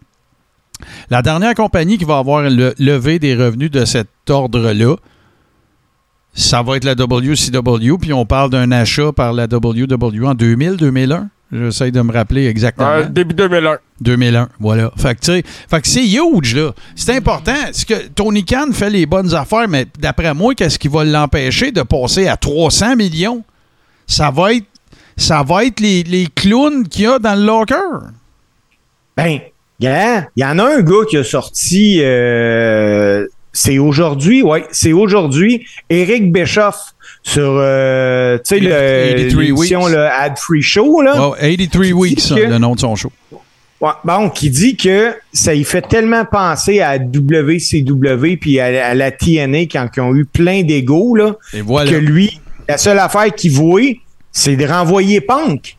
La 1.11 1.23
dernière 1.23 1.55
compagnie 1.55 1.99
qui 1.99 2.05
va 2.05 2.19
avoir 2.19 2.43
le- 2.43 2.75
levé 2.79 3.19
des 3.19 3.35
revenus 3.35 3.71
de 3.71 3.85
cet 3.85 4.09
ordre-là, 4.29 4.97
ça 6.33 6.62
va 6.62 6.77
être 6.77 6.85
la 6.85 6.95
WCW, 6.95 7.99
puis 8.01 8.12
on 8.12 8.25
parle 8.25 8.51
d'un 8.51 8.71
achat 8.73 9.12
par 9.12 9.33
la 9.33 9.45
WWE 9.47 10.25
en 10.27 10.35
2000, 10.35 10.77
2001. 10.77 11.29
J'essaie 11.53 11.90
de 11.90 12.01
me 12.01 12.12
rappeler 12.12 12.47
exactement. 12.47 12.88
Euh, 12.90 13.03
début 13.09 13.35
2001. 13.35 13.79
2001, 14.01 14.49
voilà. 14.61 14.93
Fait 14.97 15.16
que, 15.19 15.27
fait 15.43 15.81
c'est 15.87 16.07
huge, 16.07 16.55
là. 16.55 16.71
C'est 16.95 17.16
important. 17.16 17.57
C'est 17.73 17.88
que 17.88 18.07
Tony 18.09 18.45
Khan 18.45 18.69
fait 18.73 18.88
les 18.88 19.05
bonnes 19.05 19.35
affaires, 19.35 19.66
mais 19.69 19.85
d'après 19.99 20.33
moi, 20.33 20.55
qu'est-ce 20.55 20.79
qui 20.79 20.87
va 20.87 21.05
l'empêcher 21.05 21.73
de 21.73 21.83
passer 21.83 22.29
à 22.29 22.37
300 22.37 22.95
millions? 22.95 23.43
Ça 24.07 24.31
va 24.31 24.55
être, 24.55 24.66
ça 25.21 25.43
va 25.43 25.65
être 25.65 25.81
les, 25.81 26.03
les 26.03 26.27
clowns 26.35 26.89
qu'il 26.89 27.05
y 27.05 27.07
a 27.07 27.19
dans 27.19 27.35
le 27.35 27.45
locker. 27.45 27.75
Ben, 29.17 29.39
il 29.79 29.87
y 30.37 30.45
en 30.45 30.59
a 30.59 30.65
un 30.65 30.81
gars 30.81 31.05
qui 31.09 31.17
a 31.17 31.25
sorti, 31.25 32.01
euh, 32.03 33.27
c'est 33.53 33.79
aujourd'hui, 33.79 34.43
ouais, 34.43 34.65
c'est 34.71 34.93
aujourd'hui, 34.93 35.67
Eric 35.89 36.33
Bischoff 36.33 36.95
sur, 37.23 37.43
euh, 37.59 38.39
tu 38.39 38.43
sais, 38.57 38.61
le- 38.61 38.69
83 38.71 39.43
l'émission, 39.43 39.83
weeks. 39.85 39.93
le 39.95 40.07
Ad 40.07 40.39
Free 40.39 40.63
Show, 40.63 41.03
là. 41.03 41.21
Wow, 41.29 41.35
83 41.39 41.93
Weeks, 41.93 42.29
que- 42.29 42.35
le 42.49 42.59
nom 42.59 42.75
de 42.75 42.81
son 42.81 42.97
show. 42.97 43.13
Ouais, 43.81 43.91
bon, 44.05 44.29
qui 44.31 44.51
dit 44.51 44.77
que 44.77 45.15
ça 45.33 45.55
y 45.55 45.65
fait 45.65 45.81
tellement 45.83 46.25
penser 46.27 46.81
à 46.81 46.99
WCW 46.99 48.37
puis 48.39 48.61
à, 48.61 48.89
à 48.89 48.95
la 48.95 49.11
TNA 49.11 49.61
quand 49.73 49.89
ils 49.97 50.01
ont 50.01 50.15
eu 50.15 50.25
plein 50.27 50.63
d'ego, 50.63 51.15
là, 51.15 51.35
Et 51.55 51.63
voilà. 51.63 51.91
que 51.91 51.97
lui, 51.97 52.41
la 52.69 52.77
seule 52.79 52.99
affaire 52.99 53.35
qu'il 53.35 53.53
voit, 53.53 53.81
c'est 54.33 54.57
de 54.57 54.66
renvoyer 54.66 55.21
Punk. 55.21 55.77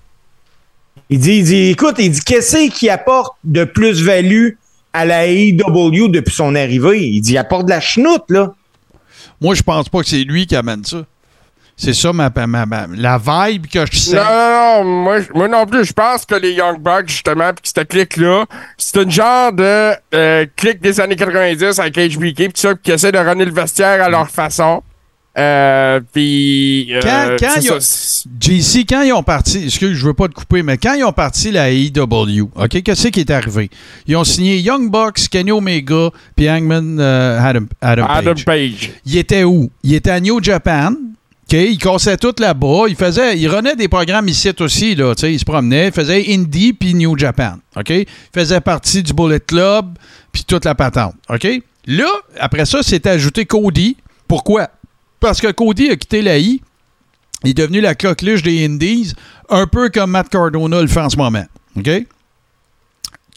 Il 1.10 1.20
dit, 1.20 1.38
il 1.38 1.44
dit, 1.44 1.70
écoute, 1.72 1.96
il 2.00 2.12
dit, 2.12 2.22
qu'est-ce 2.22 2.70
qui 2.70 2.90
apporte 2.90 3.36
de 3.44 3.64
plus-value 3.66 4.52
à 4.94 5.06
la 5.06 5.26
AEW 5.28 6.08
depuis 6.10 6.34
son 6.34 6.56
arrivée? 6.56 7.06
Il 7.08 7.22
dit, 7.22 7.34
il 7.34 7.38
apporte 7.38 7.66
de 7.66 7.72
la 7.72 7.82
chenoute, 7.82 8.24
là. 8.30 8.54
Moi, 9.42 9.56
je 9.56 9.62
pense 9.64 9.90
pas 9.90 10.00
que 10.02 10.08
c'est 10.08 10.24
lui 10.24 10.46
qui 10.48 10.56
amène 10.56 10.84
ça. 10.86 11.04
C'est 11.76 11.94
ça 11.94 12.14
ma, 12.14 12.30
ma- 12.46 12.66
ma- 12.66 12.88
la 12.96 13.18
vibe 13.18 13.66
que 13.66 13.86
je 13.92 13.98
sens. 13.98 14.14
Non, 14.14 14.22
non, 14.24 14.84
non, 14.84 15.04
moi, 15.04 15.18
moi 15.34 15.48
non 15.48 15.66
plus, 15.66 15.84
je 15.86 15.94
pense 15.94 16.26
que 16.26 16.36
les 16.36 16.52
Young 16.52 16.80
Bucks, 16.80 17.08
justement, 17.10 17.52
puis 17.54 17.72
cette 17.76 17.88
clique-là, 17.90 18.46
c'est 18.78 19.02
une 19.02 19.10
genre 19.10 19.52
de 19.52 19.94
euh, 20.14 20.46
clique 20.56 20.80
des 20.80 21.00
années 21.02 21.16
90 21.16 21.80
avec 21.80 21.96
HBK, 21.96 22.36
pis 22.36 22.52
ça, 22.56 22.76
pis 22.76 22.82
qui 22.84 22.92
essaie 22.92 23.12
de 23.12 23.18
runner 23.18 23.46
le 23.46 23.52
vestiaire 23.52 24.04
à 24.04 24.10
leur 24.10 24.30
façon. 24.30 24.84
Euh, 25.38 26.02
puis. 26.12 26.94
euh, 26.94 27.00
Quand- 27.02 27.36
quand. 27.40 27.80
JC, 28.40 28.86
quand 28.88 29.02
ils 29.04 29.14
ont 29.14 29.24
parti, 29.24 29.64
excuse, 29.66 29.96
je 29.98 30.06
veux 30.06 30.14
pas 30.14 30.28
te 30.28 30.34
couper, 30.34 30.62
mais 30.62 30.78
quand 30.78 30.94
ils 30.94 31.04
ont 31.06 31.14
parti 31.14 31.52
la 31.52 31.70
AEW, 31.72 32.50
OK, 32.56 32.82
qu'est-ce 32.84 33.08
qui 33.08 33.22
est 33.22 33.30
arrivé? 33.32 33.70
Ils 34.08 34.16
ont 34.18 34.24
signé 34.26 34.58
Young 34.60 34.92
Bucks, 34.92 35.30
Kenny 35.30 35.52
Omega, 35.52 36.10
puis 36.36 36.50
Hangman 36.50 36.98
euh, 37.00 37.40
Adam, 37.40 37.66
Adam 37.80 38.06
Page. 38.08 38.18
Adam 38.18 38.34
Page. 38.46 38.92
Il 39.06 39.18
était 39.18 39.44
où? 39.46 39.72
Il 39.84 39.94
était 39.94 40.12
à 40.12 40.20
New 40.20 40.44
Japan. 40.44 40.92
OK? 40.94 41.54
Il 41.58 41.78
cassait 41.78 42.18
tout 42.18 42.34
là-bas. 42.40 42.84
Il 42.90 42.96
faisait, 42.96 43.38
il 43.38 43.48
renait 43.48 43.76
des 43.76 43.88
programmes 43.88 44.28
ici 44.28 44.52
aussi, 44.60 44.96
là. 44.96 45.14
Il 45.24 45.40
se 45.40 45.46
promenait. 45.46 45.88
Il 45.88 45.94
faisait 45.94 46.26
Indie 46.34 46.74
puis 46.74 46.94
New 46.94 47.18
Japan. 47.18 47.56
OK? 47.78 47.90
Il 47.90 48.06
faisait 48.34 48.62
partie 48.62 49.02
du 49.04 49.14
Bullet 49.14 49.40
Club 49.40 49.98
puis 50.32 50.44
toute 50.46 50.66
la 50.66 50.76
patente. 50.76 51.16
OK? 51.30 51.48
Là, 51.88 52.10
après 52.40 52.66
ça, 52.66 52.84
s'est 52.84 53.06
ajouté 53.08 53.46
Cody. 53.46 53.98
Pourquoi? 54.28 54.70
Parce 55.22 55.40
que 55.40 55.52
Cody 55.52 55.90
a 55.90 55.96
quitté 55.96 56.22
la 56.22 56.38
I. 56.38 56.62
Il 57.44 57.52
est 57.52 57.54
devenu 57.54 57.80
la 57.80 57.96
coqueluche 57.96 58.44
des 58.44 58.66
Indies, 58.66 59.14
un 59.50 59.66
peu 59.66 59.90
comme 59.90 60.12
Matt 60.12 60.30
Cardona 60.30 60.82
le 60.82 60.88
fait 60.88 61.00
en 61.00 61.10
ce 61.10 61.16
moment. 61.16 61.46
OK? 61.78 61.90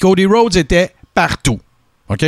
Cody 0.01 0.27
Rhodes 0.27 0.57
était 0.57 0.93
partout. 1.15 1.61
OK? 2.11 2.25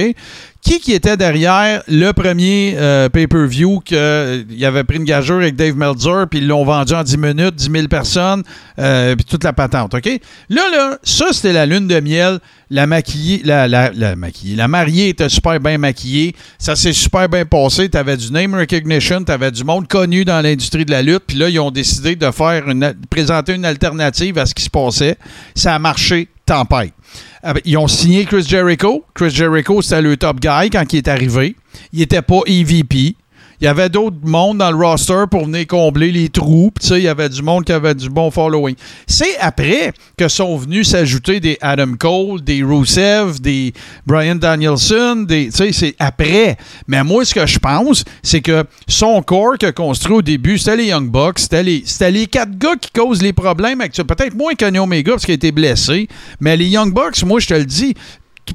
Qui 0.63 0.81
qui 0.81 0.95
était 0.95 1.19
derrière 1.19 1.83
le 1.87 2.13
premier 2.13 2.75
euh, 2.77 3.09
pay-per-view 3.11 3.81
qu'il 3.81 4.65
avait 4.65 4.85
pris 4.85 4.97
une 4.97 5.05
gageure 5.05 5.37
avec 5.37 5.55
Dave 5.55 5.77
Meltzer, 5.77 6.27
puis 6.29 6.41
ils 6.41 6.47
l'ont 6.49 6.65
vendu 6.65 6.95
en 6.95 7.03
10 7.05 7.19
minutes, 7.19 7.55
10 7.55 7.71
000 7.71 7.87
personnes, 7.89 8.43
euh, 8.79 9.15
puis 9.15 9.25
toute 9.27 9.45
la 9.45 9.53
patente, 9.53 9.95
OK? 9.95 10.07
Là, 10.49 10.63
là, 10.73 10.99
ça, 11.03 11.27
c'était 11.33 11.53
la 11.53 11.67
lune 11.67 11.87
de 11.87 12.01
miel. 12.01 12.41
La 12.69 12.89
maquillée, 12.89 13.43
la, 13.45 13.69
la, 13.69 13.93
la 13.93 14.17
la 14.17 14.69
mariée 14.69 15.11
était 15.11 15.29
super 15.29 15.61
bien 15.61 15.79
maquillée. 15.79 16.35
Ça 16.59 16.75
s'est 16.75 16.93
super 16.93 17.29
bien 17.29 17.45
passé. 17.45 17.89
Tu 17.89 17.97
avais 17.97 18.17
du 18.17 18.33
name 18.33 18.57
recognition, 18.57 19.23
tu 19.23 19.31
avais 19.31 19.53
du 19.53 19.63
monde 19.63 19.87
connu 19.87 20.25
dans 20.25 20.41
l'industrie 20.43 20.85
de 20.85 20.91
la 20.91 21.03
lutte, 21.03 21.25
puis 21.29 21.37
là, 21.37 21.49
ils 21.49 21.61
ont 21.61 21.71
décidé 21.71 22.17
de 22.17 22.29
faire 22.33 22.65
présenter 23.09 23.55
une 23.55 23.65
alternative 23.65 24.39
à 24.39 24.47
ce 24.47 24.55
qui 24.55 24.65
se 24.65 24.71
passait. 24.71 25.17
Ça 25.55 25.77
a 25.77 25.79
marché, 25.79 26.29
tempête. 26.45 26.93
Ah 27.43 27.55
ben, 27.55 27.61
Ils 27.65 27.77
ont 27.79 27.89
signé 27.89 28.25
Chris 28.25 28.45
Jericho. 28.47 29.05
Chris 29.15 29.31
Jericho, 29.31 29.83
c'était 29.83 30.03
le 30.03 30.17
top 30.17 30.41
guy 30.41 30.71
quand 30.71 30.93
il 30.93 30.97
est 30.99 31.09
arrivé. 31.09 31.57
Il 31.93 32.01
n'était 32.01 32.23
pas 32.23 32.41
EVP. 32.47 33.17
Il 33.61 33.65
y 33.65 33.69
avait 33.69 33.89
d'autres 33.89 34.17
mondes 34.23 34.59
dans 34.59 34.71
le 34.71 34.77
roster 34.77 35.25
pour 35.31 35.47
venir 35.47 35.67
combler 35.67 36.13
les 36.13 36.29
trous. 36.29 36.73
Il 36.91 36.99
y 36.99 37.09
avait 37.09 37.29
du 37.29 37.43
monde 37.43 37.65
qui 37.65 37.73
avait 37.73 37.95
du 37.95 38.11
bon 38.11 38.31
following. 38.31 38.75
C'est 39.07 39.39
après 39.39 39.93
que 40.19 40.29
sont 40.29 40.57
venus 40.57 40.91
s'ajouter 40.91 41.41
des 41.41 41.57
Adam 41.61 41.95
Cole, 41.99 42.43
des 42.43 42.63
Rusev, 42.63 43.41
des 43.41 43.73
Brian 44.07 44.35
Danielson. 44.35 45.25
Des, 45.27 45.51
c'est 45.51 45.95
après. 45.99 46.57
Mais 46.87 47.03
moi, 47.03 47.25
ce 47.25 47.35
que 47.35 47.47
je 47.47 47.59
pense, 47.59 48.05
c'est 48.23 48.43
que 48.43 48.65
son 48.89 49.23
corps 49.23 49.57
a 49.63 49.73
construit 49.73 50.17
au 50.17 50.23
début, 50.23 50.59
c'était 50.59 50.77
les 50.77 50.87
Young 50.87 51.11
Bucks. 51.11 51.39
C'était 51.39 51.63
les, 51.63 51.83
c'était 51.87 52.11
les 52.11 52.27
quatre 52.27 52.59
gars 52.59 52.77
qui 52.81 52.91
causent 52.91 53.23
les 53.23 53.33
problèmes 53.33 53.81
actuels. 53.81 54.07
Peut-être 54.07 54.35
moins 54.35 54.55
Kenny 54.55 54.79
Omega 54.79 55.13
parce 55.13 55.25
qu'il 55.25 55.33
a 55.33 55.37
été 55.37 55.53
blessé. 55.53 56.09
Mais 56.41 56.57
les 56.57 56.67
Young 56.67 56.93
Bucks, 56.93 57.23
moi, 57.25 57.41
je 57.41 57.47
te 57.47 57.55
le 57.55 57.65
dis, 57.65 57.95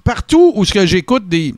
partout 0.04 0.54
où 0.56 0.64
ce 0.66 0.74
que 0.74 0.86
j'écoute 0.86 1.28
des 1.28 1.56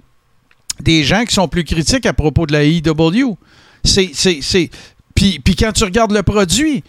des 0.80 1.04
gens 1.04 1.24
qui 1.26 1.34
sont 1.34 1.48
plus 1.48 1.64
critiques 1.64 2.06
à 2.06 2.14
propos 2.14 2.46
de 2.46 2.54
la 2.54 2.64
IW. 2.64 3.36
C'est. 3.84 4.12
c'est, 4.14 4.40
c'est 4.42 4.70
puis, 5.16 5.40
puis 5.40 5.56
quand 5.56 5.72
tu 5.72 5.84
regardes 5.84 6.12
le 6.12 6.24
produit, 6.24 6.84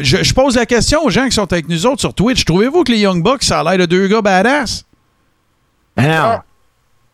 je, 0.00 0.22
je 0.22 0.34
pose 0.34 0.56
la 0.56 0.66
question 0.66 1.04
aux 1.04 1.10
gens 1.10 1.26
qui 1.26 1.32
sont 1.32 1.52
avec 1.52 1.68
nous 1.68 1.86
autres 1.86 2.00
sur 2.00 2.14
Twitch. 2.14 2.44
Trouvez-vous 2.44 2.82
que 2.82 2.92
les 2.92 2.98
Young 2.98 3.22
Bucks, 3.22 3.44
ça 3.44 3.60
a 3.60 3.64
l'air 3.64 3.78
de 3.78 3.86
deux 3.86 4.08
gars 4.08 4.22
badass? 4.22 4.84
Ben 5.96 6.08
non. 6.08 6.14
Ah. 6.14 6.44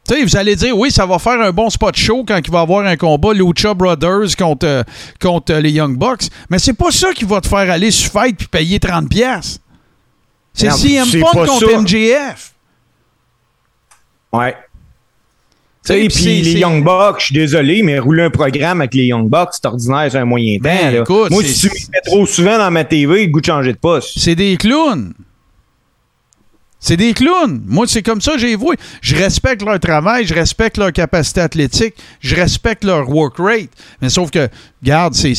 Tu 0.09 0.15
sais, 0.15 0.25
vous 0.25 0.37
allez 0.39 0.57
dire, 0.57 0.75
oui, 0.77 0.91
ça 0.91 1.05
va 1.05 1.19
faire 1.19 1.39
un 1.39 1.53
bon 1.53 1.69
spot 1.69 1.95
show 1.95 2.25
quand 2.27 2.39
il 2.43 2.51
va 2.51 2.61
y 2.61 2.63
avoir 2.63 2.87
un 2.87 2.97
combat 2.97 3.35
Lucha 3.35 3.75
Brothers 3.75 4.35
contre, 4.39 4.67
euh, 4.67 4.83
contre 5.21 5.53
euh, 5.53 5.61
les 5.61 5.71
Young 5.73 5.99
Bucks. 5.99 6.29
Mais 6.49 6.59
c'est 6.59 6.73
pas 6.73 6.91
ça 6.91 7.13
qui 7.13 7.27
va 7.27 7.43
te 7.43 7.47
faire 7.49 7.71
aller 7.71 7.91
sur 7.91 8.11
Fight 8.11 8.35
puis 8.35 8.47
payer 8.47 8.79
30$. 8.79 9.09
piastres. 9.09 9.61
C'est 10.55 10.69
Non, 10.69 10.77
CM 10.77 11.11
Punk 11.21 11.35
contre 11.35 11.71
ça. 11.71 11.79
MJF. 11.79 12.55
Ouais. 14.33 14.57
Sais, 15.89 16.07
puis 16.09 16.43
les 16.43 16.61
Young 16.61 16.85
Bucks, 16.85 17.21
je 17.21 17.25
suis 17.27 17.35
désolé, 17.35 17.83
mais 17.83 17.99
rouler 17.99 18.25
un 18.25 18.31
programme 18.31 18.83
avec 18.83 18.93
les 18.93 19.05
Young 19.05 19.27
Bucks, 19.27 19.53
c'est 19.53 19.65
ordinaire, 19.65 20.09
c'est 20.11 20.19
un 20.19 20.27
moyen 20.27 20.59
temps. 20.59 20.65
Ben, 20.65 20.93
là. 20.93 21.01
écoute, 21.01 21.31
Moi, 21.31 21.43
si 21.43 21.61
tu 21.61 21.69
me 21.69 21.93
mets 21.93 22.01
trop 22.05 22.27
souvent 22.27 22.59
dans 22.59 22.71
ma 22.71 22.85
TV, 22.85 23.25
le 23.25 23.33
goût 23.33 23.41
de 23.41 23.47
changer 23.47 23.73
de 23.73 23.79
poste. 23.79 24.19
C'est 24.19 24.35
des 24.35 24.59
clowns. 24.59 25.15
C'est 26.79 26.99
des 26.99 27.15
clowns. 27.15 27.63
Moi, 27.67 27.87
c'est 27.89 28.03
comme 28.03 28.21
ça 28.21 28.33
que 28.33 28.39
j'ai 28.39 28.55
vu. 28.55 28.67
Je 29.01 29.17
respecte 29.17 29.63
leur 29.65 29.81
travail, 29.81 30.27
je 30.27 30.35
respecte 30.35 30.77
leur 30.77 30.93
capacité 30.93 31.41
athlétique, 31.41 31.95
je 32.21 32.37
respecte 32.37 32.85
leur 32.85 33.09
work 33.09 33.39
rate. 33.39 33.71
Mais 34.03 34.11
sauf 34.11 34.31
que, 34.31 34.47
regarde, 34.83 35.15
c'est. 35.15 35.33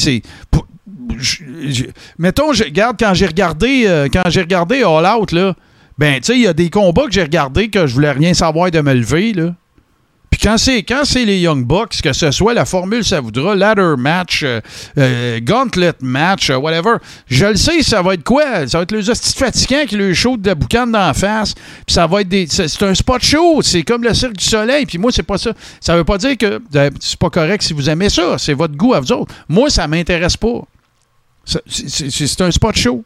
mettons, 2.18 2.54
je, 2.54 2.64
regarde, 2.64 2.98
quand 3.00 3.14
j'ai 3.14 3.28
regardé, 3.28 3.84
euh, 3.86 4.08
quand 4.12 4.28
j'ai 4.30 4.42
regardé 4.42 4.82
All 4.82 5.06
Out, 5.16 5.32
là, 5.32 5.56
ben, 6.00 6.16
tu 6.16 6.24
sais, 6.24 6.36
il 6.36 6.42
y 6.42 6.48
a 6.48 6.54
des 6.54 6.72
combats 6.72 7.06
que 7.06 7.12
j'ai 7.12 7.22
regardés 7.22 7.70
que 7.70 7.86
je 7.86 7.94
voulais 7.94 8.14
rien 8.14 8.34
savoir 8.34 8.72
de 8.72 8.82
me 8.82 8.96
lever, 8.96 9.34
là. 9.34 9.54
Puis 10.30 10.40
quand 10.42 10.58
c'est 10.58 10.84
quand 10.84 11.06
c'est 11.06 11.26
les 11.26 11.40
Young 11.40 11.66
Bucks, 11.66 12.02
que 12.02 12.14
ce 12.14 12.32
soit 12.32 12.54
la 12.54 12.66
formule 12.66 13.04
ça 13.04 13.20
voudra, 13.20 13.56
ladder 13.56 13.96
match, 13.98 14.44
euh, 14.44 14.62
euh, 14.98 15.40
gauntlet 15.42 15.94
match, 16.02 16.50
euh, 16.50 16.58
whatever, 16.58 16.98
je 17.28 17.46
le 17.46 17.56
sais, 17.56 17.82
ça 17.82 18.02
va 18.02 18.14
être 18.14 18.24
quoi? 18.24 18.68
Ça 18.68 18.78
va 18.78 18.84
être 18.84 18.92
les 18.92 19.10
hosties 19.10 19.34
fatigants 19.34 19.86
qui 19.88 19.96
le 19.96 20.14
show 20.14 20.38
de 20.38 20.48
la 20.48 20.56
boucane 20.56 20.92
d'en 20.92 21.14
face. 21.14 21.54
Puis 21.54 21.94
ça 21.94 22.08
va 22.08 22.22
être 22.22 22.30
des. 22.30 22.48
C'est 22.48 22.84
un 22.84 22.94
spot 22.94 23.24
show. 23.24 23.62
C'est 23.62 23.84
comme 23.84 24.04
le 24.04 24.14
Cirque 24.14 24.38
du 24.38 24.46
Soleil. 24.46 24.86
Puis 24.86 24.98
moi, 24.98 25.12
c'est 25.12 25.24
pas 25.24 25.38
ça. 25.38 25.52
Ça 25.80 25.96
veut 25.96 26.04
pas 26.04 26.18
dire 26.18 26.38
que 26.38 26.62
c'est 27.00 27.20
pas 27.20 27.30
correct 27.30 27.64
si 27.64 27.74
vous 27.74 27.90
aimez 27.90 28.10
ça. 28.10 28.38
C'est 28.38 28.54
votre 28.54 28.76
goût 28.76 28.94
à 28.94 29.00
vous 29.00 29.12
autres. 29.12 29.34
Moi, 29.48 29.70
ça 29.70 29.88
m'intéresse 29.88 30.38
pas. 30.38 30.62
C'est 31.46 32.42
un 32.42 32.52
spot 32.52 32.76
show. 32.76 33.04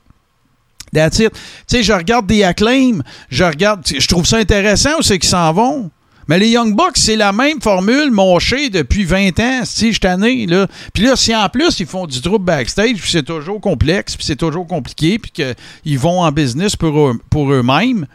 That's 0.93 1.19
it. 1.19 1.33
Tu 1.33 1.39
sais, 1.67 1.83
je 1.83 1.91
regarde 1.91 2.27
des 2.27 2.43
acclaims, 2.43 3.01
je 3.29 3.43
regarde, 3.43 3.81
je 3.85 4.07
trouve 4.07 4.27
ça 4.27 4.37
intéressant 4.37 4.99
où 4.99 5.01
c'est 5.01 5.17
qu'ils 5.17 5.29
s'en 5.29 5.51
vont. 5.51 5.89
Mais 6.27 6.39
les 6.39 6.49
Young 6.49 6.75
Bucks, 6.75 6.95
c'est 6.97 7.15
la 7.15 7.31
même 7.31 7.61
formule 7.61 8.11
monchée 8.11 8.69
depuis 8.69 9.03
20 9.03 9.39
ans, 9.39 9.61
si 9.65 9.91
je 9.93 9.99
tanné, 9.99 10.45
là. 10.47 10.67
Puis 10.93 11.03
là, 11.03 11.15
si 11.15 11.35
en 11.35 11.49
plus 11.49 11.79
ils 11.79 11.85
font 11.85 12.05
du 12.07 12.21
trouble 12.21 12.45
backstage, 12.45 12.95
puis 12.95 13.11
c'est 13.11 13.23
toujours 13.23 13.59
complexe, 13.59 14.15
puis 14.15 14.25
c'est 14.25 14.35
toujours 14.35 14.65
compliqué, 14.67 15.19
puis 15.19 15.31
qu'ils 15.31 15.99
vont 15.99 16.21
en 16.21 16.31
business 16.31 16.75
pour, 16.75 16.97
eux- 17.09 17.19
pour 17.29 17.51
eux-mêmes, 17.51 18.05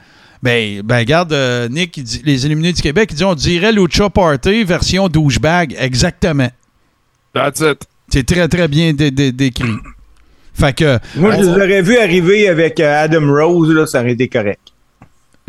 ben, 0.42 0.82
ben 0.82 0.98
regarde, 0.98 1.32
euh, 1.32 1.68
Nick, 1.68 1.96
il 1.96 2.04
dit- 2.04 2.22
les 2.24 2.46
Illuminés 2.46 2.72
du 2.72 2.80
Québec, 2.80 3.08
il 3.12 3.16
dit 3.16 3.24
on 3.24 3.34
dirait 3.34 3.72
Lucha 3.72 4.08
Party 4.08 4.62
version 4.64 5.08
douchebag. 5.08 5.74
Exactement. 5.78 6.48
That's 7.34 7.60
it. 7.60 7.82
C'est 8.08 8.24
très, 8.24 8.48
très 8.48 8.68
bien 8.68 8.92
dé- 8.94 9.10
dé- 9.10 9.32
décrit. 9.32 9.68
Fait 10.54 10.72
que. 10.72 10.98
Moi, 11.16 11.32
je 11.36 11.40
les 11.42 11.48
aurais 11.48 11.82
vus 11.82 11.98
arriver 11.98 12.48
avec 12.48 12.80
euh, 12.80 13.04
Adam 13.04 13.26
Rose, 13.32 13.68
là, 13.70 13.86
ça 13.86 14.00
aurait 14.00 14.12
été 14.12 14.28
correct. 14.28 14.60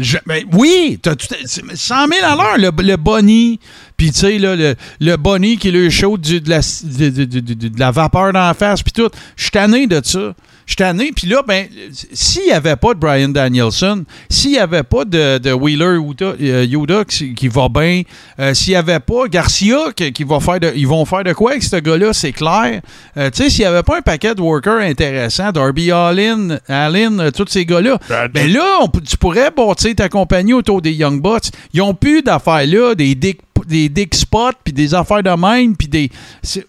Je- 0.02 0.18
ben 0.26 0.44
oui, 0.54 0.98
t'as 1.02 1.14
c'est 1.46 1.62
100 1.76 2.08
000 2.08 2.26
à 2.26 2.36
l'heure, 2.36 2.58
le, 2.58 2.72
le 2.84 2.96
Bonnie, 2.96 3.60
puis 3.98 4.12
tu 4.12 4.20
sais, 4.20 4.40
le, 4.40 4.76
le 5.02 5.16
Bonnie 5.18 5.58
qui 5.58 5.68
est 5.68 5.72
le 5.72 5.90
show 5.90 6.18
du- 6.18 6.40
de, 6.40 6.50
la, 6.50 6.60
de, 6.60 7.10
de- 7.26 7.40
de- 7.42 7.68
de 7.68 7.80
la 7.80 7.92
vapeur 7.92 8.32
d'en 8.32 8.54
face, 8.54 8.82
puis 8.82 8.94
tout. 8.94 9.10
Je 9.36 9.42
suis 9.44 9.52
tanné 9.52 9.88
de 9.88 10.00
ça. 10.04 10.34
Je 10.70 10.74
suis 10.74 10.76
tanné, 10.76 11.12
puis 11.16 11.26
là, 11.26 11.42
ben, 11.48 11.66
s'il 12.14 12.44
n'y 12.44 12.52
avait 12.52 12.76
pas 12.76 12.94
de 12.94 13.00
Brian 13.00 13.30
Danielson, 13.30 14.04
s'il 14.30 14.52
n'y 14.52 14.60
avait 14.60 14.84
pas 14.84 15.04
de, 15.04 15.40
de 15.40 15.52
Wheeler 15.52 15.98
Yuta, 16.00 16.36
euh, 16.40 17.04
qui, 17.06 17.34
qui 17.34 17.48
va 17.48 17.70
bien, 17.70 18.04
euh, 18.40 18.54
s'il 18.54 18.74
n'y 18.74 18.76
avait 18.78 19.00
pas 19.00 19.28
Garcia 19.28 19.92
qui, 19.96 20.14
qui 20.14 20.24
va 20.24 20.40
faire 20.40 20.60
de, 20.60 20.72
ils 20.76 20.86
vont 20.88 21.06
faire 21.06 21.24
de 21.24 21.34
quoi 21.34 21.52
avec 21.54 21.64
ce 21.64 21.78
gars-là, 21.78 22.14
c'est 22.14 22.34
clair. 22.34 22.82
Euh, 23.18 23.32
tu 23.32 23.42
sais, 23.46 23.50
s'il 23.50 23.62
n'y 23.62 23.66
avait 23.66 23.82
pas 23.82 23.98
un 23.98 24.02
paquet 24.04 24.36
de 24.36 24.42
workers 24.42 24.78
intéressants, 24.82 25.52
Darby 25.52 25.92
Allin, 25.92 26.60
Allin, 26.68 27.18
euh, 27.18 27.32
tous 27.32 27.48
ces 27.50 27.66
gars-là, 27.66 27.98
ben 28.32 28.54
là, 28.54 28.78
on 28.84 28.90
tu 29.00 29.18
pourrais 29.18 29.50
bâtir 29.50 29.96
ta 29.96 30.08
compagnie 30.08 30.54
autour 30.54 30.84
des 30.84 30.92
Young 30.94 31.20
Bucks. 31.20 31.46
Ils 31.74 31.82
ont 31.82 31.96
plus 31.96 32.22
d'affaires 32.22 32.68
là, 32.68 32.94
des 32.94 33.16
dick, 33.16 33.40
des 33.68 33.90
dick 33.90 34.14
spots, 34.14 34.52
puis 34.64 34.72
des 34.72 34.94
affaires 34.94 35.24
de 35.24 35.32
même, 35.32 35.76
puis 35.76 35.88
des... 35.88 36.12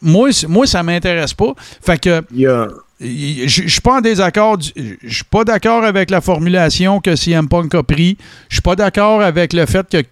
Moi, 0.00 0.30
moi, 0.48 0.66
ça 0.66 0.82
m'intéresse 0.82 1.34
pas. 1.34 1.52
Fait 1.82 2.00
que... 2.00 2.22
Il 2.32 2.40
y 2.40 2.46
a- 2.46 2.66
Je 3.00 3.68
suis 3.68 3.80
pas 3.80 3.98
en 3.98 4.00
désaccord. 4.00 4.58
Je 4.60 5.14
suis 5.14 5.24
pas 5.24 5.44
d'accord 5.44 5.84
avec 5.84 6.10
la 6.10 6.20
formulation 6.20 7.00
que 7.00 7.16
CM 7.16 7.48
Punk 7.48 7.74
a 7.74 7.82
pris. 7.82 8.18
Je 8.48 8.56
suis 8.56 8.62
pas 8.62 8.76
d'accord 8.76 9.22
avec 9.22 9.52
le 9.52 9.66
fait 9.66 9.86
que. 9.88 10.02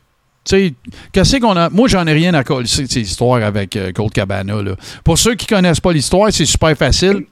Qu'est-ce 1.12 1.36
qu'on 1.36 1.56
a? 1.56 1.68
Moi, 1.68 1.88
j'en 1.88 2.06
ai 2.06 2.14
rien 2.14 2.32
à 2.32 2.42
coller 2.42 2.66
ces 2.66 2.84
histoires 2.98 3.42
avec 3.42 3.76
euh, 3.76 3.92
Colt 3.92 4.14
Cabana. 4.14 4.62
Là. 4.62 4.76
Pour 5.04 5.18
ceux 5.18 5.34
qui 5.34 5.46
connaissent 5.46 5.80
pas 5.80 5.92
l'histoire, 5.92 6.32
c'est 6.32 6.46
super 6.46 6.74
facile. 6.74 7.26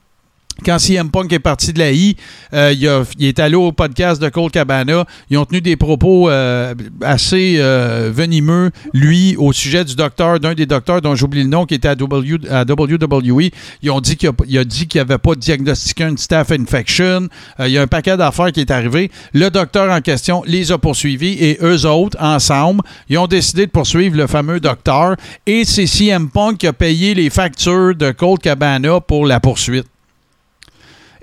Quand 0.65 0.79
CM 0.79 1.11
Punk 1.11 1.33
est 1.33 1.39
parti 1.39 1.73
de 1.73 1.79
la 1.79 1.93
I, 1.93 2.17
euh, 2.53 3.05
il, 3.19 3.27
est 3.27 3.39
allé 3.39 3.55
au 3.55 3.73
podcast 3.73 4.21
de 4.21 4.29
Cole 4.29 4.51
Cabana. 4.51 5.05
Ils 5.31 5.39
ont 5.39 5.45
tenu 5.45 5.61
des 5.61 5.77
propos 5.77 6.31
euh, 6.31 6.75
assez 7.03 7.57
euh, 7.59 8.11
venimeux, 8.13 8.71
lui, 8.93 9.37
au 9.37 9.53
sujet 9.53 9.85
du 9.85 9.95
docteur, 9.95 10.41
d'un 10.41 10.55
des 10.55 10.67
docteurs 10.67 11.03
dont 11.03 11.15
j'oublie 11.15 11.43
le 11.43 11.49
nom, 11.49 11.67
qui 11.67 11.75
était 11.75 11.89
à, 11.89 11.95
W, 11.95 12.39
WWE. 12.69 13.51
Ils 13.83 13.91
ont 13.91 14.01
dit 14.01 14.17
qu'il 14.17 14.29
a, 14.29 14.61
a 14.61 14.65
dit 14.65 14.87
qu'il 14.87 15.01
n'avait 15.01 15.19
pas 15.19 15.35
diagnostiqué 15.35 16.05
une 16.05 16.19
staph 16.19 16.51
infection. 16.53 17.29
Il 17.61 17.69
y 17.69 17.79
a 17.79 17.83
un 17.83 17.87
paquet 17.87 18.17
d'affaires 18.17 18.53
qui 18.53 18.61
est 18.61 18.71
arrivé. 18.71 19.11
Le 19.35 19.51
docteur 19.51 19.91
en 19.91 20.01
question 20.01 20.43
les 20.47 20.73
a 20.73 20.79
poursuivis 20.79 21.37
et 21.41 21.59
eux 21.63 21.87
autres, 21.87 22.17
ensemble, 22.21 22.83
ils 23.09 23.19
ont 23.19 23.27
décidé 23.27 23.67
de 23.67 23.71
poursuivre 23.71 24.17
le 24.17 24.27
fameux 24.27 24.61
docteur. 24.61 25.17
Et 25.47 25.65
c'est 25.65 25.87
CM 25.87 26.29
Punk 26.29 26.59
qui 26.59 26.67
a 26.67 26.73
payé 26.73 27.15
les 27.15 27.31
factures 27.31 27.95
de 27.95 28.11
Cole 28.11 28.39
Cabana 28.39 29.01
pour 29.01 29.27
la 29.27 29.41
poursuite. 29.41 29.87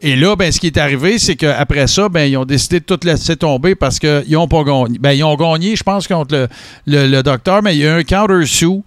Et 0.06 0.18
là, 0.18 0.36
ben, 0.36 0.52
ce 0.52 0.60
qui 0.60 0.68
est 0.68 0.78
arrivé, 0.78 1.18
c'est 1.18 1.38
qu'après 1.38 1.88
ça, 1.88 2.10
ben, 2.10 2.30
ils 2.30 2.36
ont 2.36 2.44
décidé 2.44 2.82
de 2.82 2.86
tout 2.86 3.00
laisser 3.06 3.38
tomber 3.38 3.74
parce 3.74 4.00
qu'ils 4.00 4.32
n'ont 4.32 4.50
pas 4.50 4.62
gagné. 4.66 5.00
Ben, 5.00 5.14
ils 5.14 5.24
ont 5.24 5.36
gagné, 5.36 5.78
je 5.78 5.84
pense, 5.84 6.10
contre 6.10 6.50
le, 6.86 7.22
docteur, 7.22 7.64
mais 7.64 7.74
il 7.74 7.80
y 7.80 7.88
a 7.88 7.96
eu 7.96 8.00
un 8.02 8.04
counter-sue. 8.04 8.82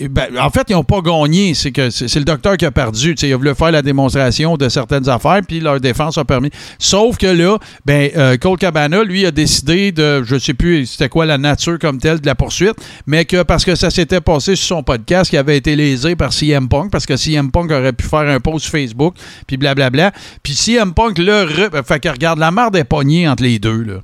Ben, 0.00 0.26
en 0.40 0.50
fait, 0.50 0.66
ils 0.68 0.74
n'ont 0.74 0.84
pas 0.84 1.00
gagné. 1.00 1.54
C'est 1.54 1.72
que 1.72 1.90
c'est 1.90 2.14
le 2.16 2.24
docteur 2.24 2.56
qui 2.56 2.64
a 2.64 2.70
perdu. 2.70 3.14
Il 3.20 3.32
a 3.32 3.36
voulu 3.36 3.54
faire 3.54 3.70
la 3.72 3.82
démonstration 3.82 4.56
de 4.56 4.68
certaines 4.68 5.08
affaires, 5.08 5.40
puis 5.46 5.60
leur 5.60 5.80
défense 5.80 6.18
a 6.18 6.24
permis. 6.24 6.50
Sauf 6.78 7.16
que 7.18 7.26
là, 7.26 7.58
ben, 7.84 8.10
euh, 8.16 8.36
Cole 8.36 8.58
Cabana, 8.58 9.02
lui, 9.02 9.26
a 9.26 9.30
décidé 9.30 9.90
de, 9.92 10.22
je 10.24 10.38
sais 10.38 10.54
plus 10.54 10.86
c'était 10.86 11.08
quoi 11.08 11.26
la 11.26 11.38
nature 11.38 11.78
comme 11.80 11.98
telle 11.98 12.20
de 12.20 12.26
la 12.26 12.34
poursuite, 12.34 12.76
mais 13.06 13.24
que 13.24 13.42
parce 13.42 13.64
que 13.64 13.74
ça 13.74 13.90
s'était 13.90 14.20
passé 14.20 14.54
sur 14.56 14.76
son 14.76 14.82
podcast, 14.82 15.30
qui 15.30 15.36
avait 15.36 15.56
été 15.56 15.74
lésé 15.74 16.14
par 16.16 16.32
CM 16.32 16.68
Punk, 16.68 16.90
parce 16.90 17.06
que 17.06 17.16
CM 17.16 17.50
Punk 17.50 17.70
aurait 17.72 17.92
pu 17.92 18.04
faire 18.06 18.20
un 18.28 18.40
post 18.40 18.66
Facebook, 18.66 19.14
puis 19.46 19.56
blablabla. 19.56 20.12
Puis 20.42 20.54
CM 20.54 20.94
Punk, 20.94 21.18
là, 21.18 21.44
re- 21.44 21.84
fait 21.84 22.00
que 22.00 22.08
regarde, 22.08 22.38
la 22.38 22.50
marde 22.50 22.76
est 22.76 22.84
pognée 22.84 23.28
entre 23.28 23.42
les 23.42 23.58
deux, 23.58 23.82
là. 23.82 23.94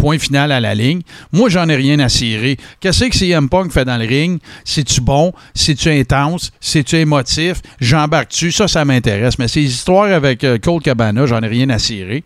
Point 0.00 0.18
final 0.18 0.50
à 0.50 0.60
la 0.60 0.74
ligne. 0.74 1.02
Moi, 1.30 1.50
j'en 1.50 1.68
ai 1.68 1.76
rien 1.76 1.98
à 1.98 2.08
cirer. 2.08 2.56
Qu'est-ce 2.80 3.04
que 3.04 3.14
CM 3.14 3.50
Punk 3.50 3.70
fait 3.70 3.84
dans 3.84 3.98
le 3.98 4.06
ring? 4.06 4.40
C'est-tu 4.64 5.02
bon? 5.02 5.34
C'est-tu 5.54 5.90
intense? 5.90 6.52
C'est-tu 6.58 6.96
émotif? 6.96 7.60
J'embarque-tu? 7.82 8.50
Ça, 8.50 8.66
ça 8.66 8.86
m'intéresse. 8.86 9.38
Mais 9.38 9.46
ces 9.46 9.60
histoires 9.60 10.10
avec 10.10 10.42
euh, 10.42 10.56
Cole 10.56 10.80
Cabana, 10.80 11.26
j'en 11.26 11.42
ai 11.42 11.48
rien 11.48 11.68
à 11.68 11.78
cirer. 11.78 12.24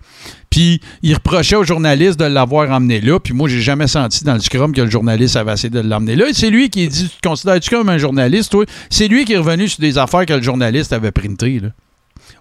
Puis, 0.50 0.80
il 1.02 1.14
reprochait 1.14 1.56
au 1.56 1.64
journaliste 1.64 2.16
de 2.20 2.26
l'avoir 2.26 2.70
emmené 2.70 3.00
là. 3.00 3.18
Puis 3.18 3.34
moi, 3.34 3.48
j'ai 3.48 3.60
jamais 3.60 3.88
senti 3.88 4.22
dans 4.22 4.34
le 4.34 4.40
scrum 4.40 4.72
que 4.72 4.82
le 4.82 4.90
journaliste 4.90 5.34
avait 5.34 5.54
essayé 5.54 5.70
de 5.70 5.80
l'emmener 5.80 6.14
là. 6.14 6.28
Et 6.28 6.32
c'est 6.32 6.50
lui 6.50 6.70
qui 6.70 6.87
dit, 6.87 7.08
tu 7.08 7.28
considères-tu 7.28 7.70
comme 7.70 7.88
un 7.88 7.98
journaliste, 7.98 8.52
toi? 8.52 8.64
C'est 8.88 9.08
lui 9.08 9.24
qui 9.24 9.32
est 9.32 9.38
revenu 9.38 9.68
sur 9.68 9.80
des 9.80 9.98
affaires 9.98 10.26
que 10.26 10.34
le 10.34 10.42
journaliste 10.42 10.92
avait 10.92 11.10
printées, 11.10 11.58
là. 11.58 11.70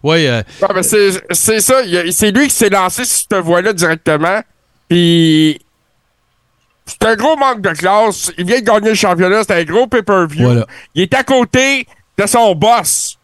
Oui, 0.03 0.27
euh, 0.27 0.43
c'est 1.31 1.59
ça. 1.59 1.81
C'est 2.11 2.31
lui 2.31 2.49
qui 2.49 2.53
s'est 2.53 2.69
lancé 2.69 3.03
sur 3.03 3.17
cette 3.17 3.43
voie-là 3.43 3.73
directement. 3.73 4.41
Puis. 4.93 5.59
C'est 6.85 7.03
un 7.05 7.15
gros 7.15 7.35
manque 7.35 7.61
de 7.61 7.71
classe. 7.71 8.31
Il 8.37 8.45
vient 8.45 8.59
de 8.59 8.65
gagner 8.65 8.89
le 8.89 8.95
championnat. 8.95 9.39
C'était 9.41 9.61
un 9.61 9.63
gros 9.63 9.87
pay-per-view. 9.87 10.45
Voilà. 10.45 10.67
Il 10.93 11.01
est 11.01 11.13
à 11.15 11.23
côté 11.23 11.87
de 12.17 12.25
son 12.27 12.53
boss. 12.53 13.17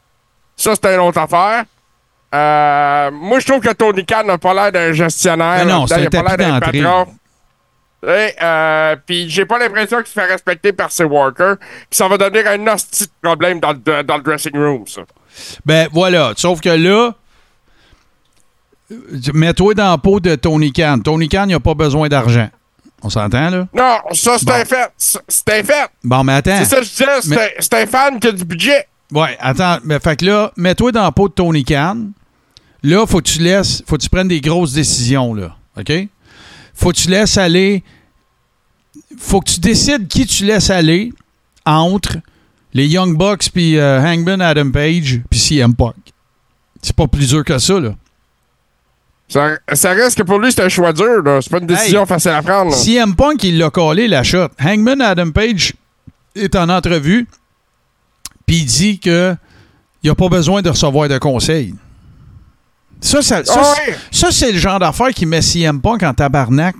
Ça, 0.55 0.73
c'était 0.73 0.95
une 0.95 1.01
autre 1.01 1.19
affaire. 1.19 1.65
Euh, 2.33 3.11
moi, 3.11 3.39
je 3.39 3.45
trouve 3.45 3.59
que 3.59 3.71
Tony 3.73 4.03
Khan 4.03 4.23
n'a 4.23 4.39
pas 4.39 4.53
l'air 4.55 4.71
d'un 4.71 4.93
gestionnaire. 4.93 5.65
Non, 5.65 5.85
là-dedans. 5.85 5.87
c'est 5.87 6.17
un 6.17 6.23
pas 6.23 6.37
l'air 6.37 6.59
d'un 6.59 6.59
patron. 6.59 7.07
Et, 8.07 8.33
euh, 8.41 8.95
puis 9.05 9.29
j'ai 9.29 9.45
pas 9.45 9.59
l'impression 9.59 9.97
qu'il 9.97 10.07
se 10.07 10.13
fait 10.13 10.25
respecter 10.25 10.71
par 10.73 10.91
ses 10.91 11.03
workers. 11.03 11.57
Puis 11.57 11.87
ça 11.91 12.07
va 12.07 12.17
devenir 12.17 12.47
un 12.47 12.65
hostie 12.73 13.05
de 13.05 13.11
problème 13.21 13.59
dans 13.59 13.73
le, 13.73 14.03
dans 14.03 14.17
le 14.17 14.23
dressing 14.23 14.55
room, 14.55 14.87
ça. 14.87 15.01
Ben 15.65 15.87
voilà. 15.91 16.31
Sauf 16.35 16.61
que 16.61 16.69
là, 16.69 17.11
mets-toi 19.33 19.73
dans 19.73 19.89
la 19.91 19.97
peau 19.97 20.19
de 20.19 20.35
Tony 20.35 20.71
Khan. 20.71 20.99
Tony 21.03 21.27
Khan, 21.29 21.45
il 21.47 21.51
n'a 21.51 21.59
pas 21.59 21.73
besoin 21.73 22.07
d'argent. 22.09 22.49
On 23.01 23.09
s'entend, 23.09 23.49
là? 23.49 23.67
Non, 23.73 23.97
ça, 24.13 24.35
c'est 24.37 24.45
Bon. 24.45 24.53
un 24.53 24.65
fait. 24.65 24.91
C'est 24.97 25.49
un 25.49 25.63
fait. 25.63 25.89
Bon, 26.03 26.23
mais 26.23 26.33
attends. 26.33 26.57
C'est 26.59 26.65
ça 26.65 26.77
que 26.77 26.83
je 26.83 26.89
disais. 26.89 27.05
c'est 27.21 27.29
Mais- 27.29 27.37
un- 27.37 27.49
C'est 27.59 27.73
un 27.75 27.85
fan 27.87 28.19
qui 28.19 28.27
a 28.27 28.31
du 28.31 28.43
budget. 28.45 28.87
Ouais, 29.11 29.37
attends. 29.39 29.77
Mais 29.85 29.99
fait 29.99 30.17
que 30.17 30.25
là, 30.25 30.51
mets-toi 30.57 30.91
dans 30.91 31.03
la 31.03 31.11
peau 31.11 31.29
de 31.29 31.33
Tony 31.33 31.63
Khan. 31.63 32.07
Là, 32.83 33.05
faut 33.07 33.17
que 33.19 33.29
tu 33.29 33.39
laisses, 33.39 33.83
faut 33.87 33.97
que 33.97 34.01
tu 34.03 34.09
prennes 34.09 34.27
des 34.27 34.41
grosses 34.41 34.73
décisions, 34.73 35.33
là. 35.33 35.55
OK? 35.77 35.91
Faut 36.73 36.91
que 36.91 36.97
tu 36.97 37.09
laisses 37.09 37.37
aller. 37.37 37.83
Faut 39.17 39.39
que 39.41 39.49
tu 39.51 39.59
décides 39.59 40.07
qui 40.07 40.25
tu 40.25 40.45
laisses 40.45 40.69
aller 40.69 41.11
entre 41.65 42.17
les 42.73 42.87
Young 42.87 43.17
Bucks 43.17 43.49
puis 43.53 43.77
euh, 43.77 44.01
Hangman 44.01 44.41
Adam 44.41 44.71
Page 44.71 45.21
puis 45.29 45.39
CM 45.39 45.73
Punk. 45.73 45.95
C'est 46.81 46.95
pas 46.95 47.07
plus 47.07 47.29
dur 47.29 47.43
que 47.43 47.57
ça, 47.57 47.79
là. 47.79 47.95
Ça, 49.29 49.51
ça 49.73 49.91
reste 49.91 50.17
que 50.17 50.23
pour 50.23 50.39
lui, 50.39 50.51
c'est 50.51 50.63
un 50.63 50.69
choix 50.69 50.91
dur. 50.91 51.21
là. 51.23 51.39
C'est 51.41 51.51
pas 51.51 51.59
une 51.59 51.67
décision 51.67 52.01
Hey. 52.01 52.07
facile 52.07 52.31
à 52.31 52.41
prendre. 52.41 52.71
là. 52.71 52.77
CM 52.77 53.15
Punk, 53.15 53.43
il 53.43 53.57
l'a 53.59 53.69
collé 53.69 54.07
la 54.07 54.23
shot. 54.23 54.47
Hangman 54.59 54.99
Adam 55.01 55.29
Page 55.31 55.73
est 56.35 56.55
en 56.55 56.67
entrevue, 56.69 57.27
puis 58.45 58.57
il 58.57 58.65
dit 58.65 58.99
que 58.99 59.35
il 60.01 60.09
a 60.09 60.15
pas 60.15 60.29
besoin 60.29 60.61
de 60.61 60.69
recevoir 60.69 61.07
de 61.09 61.17
conseils. 61.17 61.75
Ça, 63.01 63.21
ça, 63.21 63.43
ça, 63.45 63.53
Ah 63.63 63.73
ouais? 63.87 63.95
ça, 64.11 64.31
c'est 64.31 64.51
le 64.51 64.57
genre 64.57 64.79
d'affaire 64.79 65.09
qui 65.09 65.25
met 65.25 65.41
CM 65.41 65.79
Punk 65.81 66.03
en 66.03 66.13
tabarnak. 66.13 66.75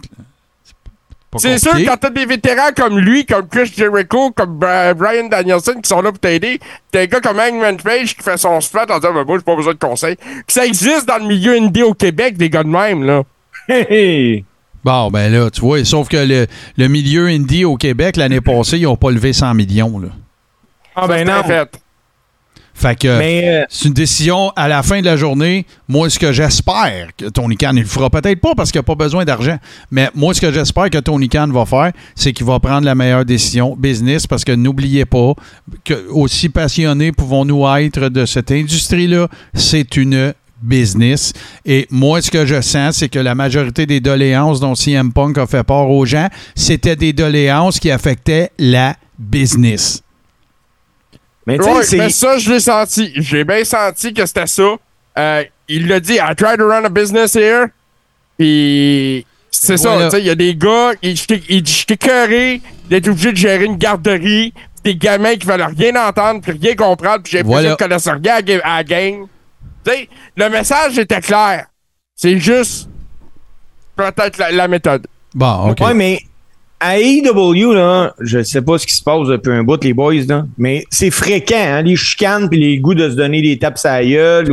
C'est 1.37 1.59
sûr, 1.59 1.73
quand 1.85 1.97
t'as 1.97 2.09
des 2.09 2.25
vétérans 2.25 2.71
comme 2.75 2.97
lui, 2.97 3.25
comme 3.25 3.47
Chris 3.47 3.71
Jericho, 3.75 4.31
comme 4.31 4.57
Brian 4.57 5.27
Danielson 5.29 5.75
qui 5.81 5.87
sont 5.87 6.01
là 6.01 6.11
pour 6.11 6.19
t'aider, 6.19 6.59
t'as 6.91 7.01
un 7.01 7.05
gars 7.05 7.19
comme 7.19 7.39
Hangman 7.39 7.77
Page 7.77 8.15
qui 8.15 8.23
fait 8.23 8.37
son 8.37 8.59
splat 8.61 8.85
en 8.89 8.95
disant 8.97 9.13
ben, 9.13 9.23
Moi, 9.25 9.37
j'ai 9.37 9.43
pas 9.43 9.55
besoin 9.55 9.73
de 9.73 9.79
conseils. 9.79 10.15
Puis 10.15 10.43
ça 10.47 10.65
existe 10.65 11.07
dans 11.07 11.17
le 11.17 11.27
milieu 11.27 11.53
indie 11.53 11.83
au 11.83 11.93
Québec, 11.93 12.35
des 12.37 12.49
gars 12.49 12.63
de 12.63 12.69
même, 12.69 13.03
là. 13.03 13.23
Hey! 13.67 14.43
Bon, 14.83 15.11
ben 15.11 15.31
là, 15.31 15.51
tu 15.51 15.61
vois, 15.61 15.83
sauf 15.83 16.07
que 16.07 16.17
le, 16.17 16.47
le 16.77 16.87
milieu 16.87 17.27
indie 17.27 17.65
au 17.65 17.75
Québec, 17.75 18.15
l'année 18.15 18.41
passée, 18.41 18.77
ils 18.77 18.83
n'ont 18.83 18.95
pas 18.95 19.11
levé 19.11 19.33
100 19.33 19.53
millions. 19.53 19.99
Là. 19.99 20.07
Ah 20.95 21.07
ben 21.07 21.27
non. 21.27 21.43
fait. 21.43 21.69
Fait 22.79 22.97
que 22.97 23.09
euh, 23.09 23.65
c'est 23.67 23.89
une 23.89 23.93
décision 23.93 24.53
à 24.55 24.69
la 24.69 24.83
fin 24.83 25.01
de 25.01 25.05
la 25.05 25.17
journée. 25.17 25.65
Moi, 25.89 26.09
ce 26.09 26.17
que 26.17 26.31
j'espère 26.31 27.09
que 27.17 27.25
Tony 27.25 27.57
Khan, 27.57 27.71
il 27.73 27.81
le 27.81 27.85
fera 27.85 28.09
peut-être 28.09 28.39
pas 28.39 28.55
parce 28.55 28.71
qu'il 28.71 28.79
n'a 28.79 28.83
pas 28.83 28.95
besoin 28.95 29.25
d'argent. 29.25 29.57
Mais 29.91 30.09
moi, 30.15 30.33
ce 30.33 30.39
que 30.39 30.49
j'espère 30.49 30.89
que 30.89 30.97
Tony 30.99 31.27
Khan 31.27 31.49
va 31.51 31.65
faire, 31.65 31.91
c'est 32.15 32.31
qu'il 32.31 32.45
va 32.45 32.57
prendre 32.59 32.85
la 32.85 32.95
meilleure 32.95 33.25
décision 33.25 33.75
business 33.77 34.27
parce 34.27 34.45
que 34.45 34.53
n'oubliez 34.53 35.03
pas 35.03 35.33
que 35.83 36.07
aussi 36.09 36.47
passionnés 36.47 37.11
pouvons-nous 37.11 37.67
être 37.67 38.07
de 38.07 38.25
cette 38.25 38.49
industrie-là, 38.49 39.27
c'est 39.53 39.97
une 39.97 40.33
business. 40.61 41.33
Et 41.65 41.85
moi, 41.91 42.21
ce 42.21 42.31
que 42.31 42.45
je 42.45 42.61
sens, 42.61 42.95
c'est 42.95 43.09
que 43.09 43.19
la 43.19 43.35
majorité 43.35 43.87
des 43.87 43.99
doléances 43.99 44.61
dont 44.61 44.75
CM 44.75 45.11
Punk 45.11 45.37
a 45.37 45.47
fait 45.47 45.65
part 45.65 45.89
aux 45.89 46.05
gens, 46.05 46.29
c'était 46.55 46.95
des 46.95 47.11
doléances 47.11 47.77
qui 47.77 47.91
affectaient 47.91 48.51
la 48.57 48.95
business. 49.17 50.01
Mais 51.49 51.57
tu 51.57 51.63
sais, 51.63 51.71
Ouais, 51.71 51.83
c'est- 51.83 51.97
mais 51.97 52.09
ça, 52.09 52.37
je 52.37 52.51
l'ai 52.51 52.59
senti. 52.59 53.11
J'ai 53.15 53.43
bien 53.43 53.63
senti 53.63 54.13
que 54.13 54.25
c'était 54.25 54.47
ça. 54.47 54.75
Euh, 55.17 55.43
il 55.67 55.87
l'a 55.87 55.99
dit, 55.99 56.13
I 56.15 56.35
try 56.35 56.57
to 56.57 56.67
run 56.67 56.85
a 56.85 56.89
business 56.89 57.35
here. 57.35 57.67
Puis 58.37 59.25
c'est 59.51 59.77
ça, 59.77 59.89
Voilà. 59.93 60.05
tu 60.09 60.15
sais, 60.15 60.21
il 60.21 60.27
y 60.27 60.29
a 60.29 60.35
des 60.35 60.55
gars, 60.55 60.91
il 61.01 61.15
j'étais- 61.17 61.41
il 61.49 61.61
dit, 61.63 61.71
j'étais 61.73 61.95
écœuré 61.95 62.61
d'être 62.89 63.07
obligé 63.09 63.31
de 63.31 63.37
gérer 63.37 63.65
une 63.65 63.75
garderie, 63.77 64.53
des 64.83 64.95
gamins 64.95 65.35
qui 65.35 65.45
veulent 65.45 65.67
rien 65.77 66.07
entendre, 66.07 66.41
puis 66.41 66.53
rien 66.53 66.75
comprendre, 66.75 67.21
puis 67.23 67.31
j'ai 67.33 67.43
Voilà. 67.43 67.69
qu'ils 67.69 67.77
connaissent 67.77 68.07
rien 68.07 68.33
à 68.33 68.35
la 68.35 68.41
ga- 68.41 68.61
à 68.63 68.77
la 68.77 68.83
game. 68.83 69.27
Tu 69.83 69.91
sais, 69.91 70.09
le 70.37 70.49
message 70.49 70.97
était 70.97 71.19
clair. 71.21 71.65
C'est 72.15 72.37
juste 72.39 72.89
peut-être 73.95 74.37
la, 74.37 74.51
la 74.51 74.67
méthode. 74.67 75.07
Bon, 75.33 75.71
OK. 75.71 75.79
Ouais, 75.81 75.93
mais 75.93 76.21
à 76.79 76.97
AEW, 76.97 77.73
là, 77.73 78.13
je 78.19 78.41
sais 78.43 78.61
pas 78.61 78.77
ce 78.77 78.87
qui 78.87 78.93
se 78.93 79.03
passe 79.03 79.27
depuis 79.27 79.51
un 79.51 79.63
bout, 79.63 79.83
les 79.83 79.93
boys, 79.93 80.13
là, 80.27 80.45
mais 80.57 80.85
c'est 80.89 81.11
fréquent, 81.11 81.55
hein, 81.55 81.81
les 81.81 81.95
chicanes 81.95 82.47
puis 82.49 82.59
les 82.59 82.77
goûts 82.77 82.93
de 82.93 83.09
se 83.09 83.15
donner 83.15 83.41
des 83.41 83.57
tapes 83.57 83.77
à 83.83 84.01
la 84.01 84.07
gueule. 84.07 84.51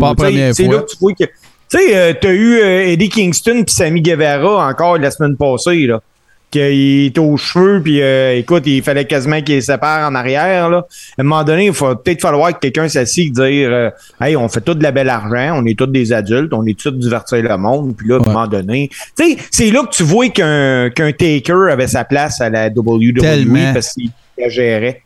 C'est 0.55 0.67
là 0.67 0.79
que 0.81 0.91
tu 0.91 0.97
vois 1.01 1.13
que. 1.13 1.25
Tu 1.25 1.79
sais, 1.79 1.97
euh, 1.97 2.13
t'as 2.21 2.33
eu 2.33 2.61
euh, 2.61 2.87
Eddie 2.89 3.09
Kingston 3.09 3.65
puis 3.65 3.75
Sammy 3.75 4.01
Guevara 4.01 4.69
encore 4.69 4.99
la 4.99 5.11
semaine 5.11 5.37
passée, 5.37 5.87
là. 5.87 6.01
Qu'il 6.49 7.07
était 7.07 7.19
aux 7.19 7.37
cheveux, 7.37 7.83
puis 7.83 8.01
euh, 8.01 8.37
écoute, 8.39 8.63
il 8.67 8.81
fallait 8.81 9.05
quasiment 9.05 9.43
qu'il 9.43 9.57
les 9.57 9.63
sépare 9.63 10.09
en 10.09 10.15
arrière. 10.15 10.71
Là. 10.71 10.87
À 11.19 11.21
un 11.21 11.25
moment 11.25 11.43
donné, 11.43 11.67
il 11.67 11.75
faut 11.75 11.93
peut-être 11.97 12.21
falloir 12.23 12.53
que 12.53 12.61
quelqu'un 12.61 12.89
s'assied 12.89 13.25
et 13.25 13.31
dire 13.31 13.69
euh, 13.73 13.91
Hey, 14.21 14.37
on 14.37 14.49
fait 14.49 14.61
tout 14.61 14.75
de 14.75 14.83
la 14.83 14.93
belle 14.93 15.09
argent, 15.11 15.61
on 15.61 15.67
est 15.67 15.77
tous 15.77 15.87
des 15.89 16.13
adultes, 16.13 16.53
on 16.53 16.65
est 16.65 16.79
tous 16.79 16.93
divertir 16.93 17.43
le 17.43 17.57
monde, 17.57 17.97
puis 17.97 18.07
là, 18.09 18.17
à 18.17 18.19
un 18.19 18.33
moment 18.33 18.47
donné. 18.47 18.91
Tu 19.19 19.33
sais, 19.33 19.37
c'est 19.51 19.71
là 19.73 19.83
que 19.83 19.95
tu 19.97 20.05
vois 20.05 20.29
qu'un 20.29 20.91
Taker 20.95 21.71
avait 21.73 21.89
sa 21.89 22.05
place 22.05 22.41
à 22.41 22.49
la 22.49 22.69
WWE 22.69 23.13
Tellement. 23.21 23.73
parce 23.75 23.93
qu'il 23.95 24.11
la 24.39 24.49
gérait. 24.49 25.03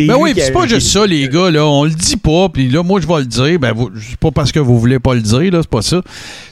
Ben 0.00 0.16
oui, 0.18 0.32
c'est 0.36 0.50
pas 0.52 0.66
juste 0.66 0.88
ça, 0.88 1.06
les 1.06 1.28
gars, 1.28 1.48
là. 1.50 1.64
On 1.64 1.84
le 1.84 1.90
dit 1.90 2.16
pas, 2.16 2.48
puis 2.48 2.68
là, 2.68 2.82
moi, 2.82 3.00
je 3.00 3.06
vais 3.06 3.18
le 3.18 3.24
dire. 3.26 3.58
Ben, 3.60 3.72
vous- 3.72 3.90
c'est 4.00 4.18
pas 4.18 4.32
parce 4.32 4.50
que 4.50 4.58
vous 4.58 4.78
voulez 4.80 4.98
pas 4.98 5.14
le 5.14 5.22
dire, 5.22 5.52
là, 5.52 5.60
c'est 5.62 5.70
pas 5.70 5.80
ça. 5.80 6.02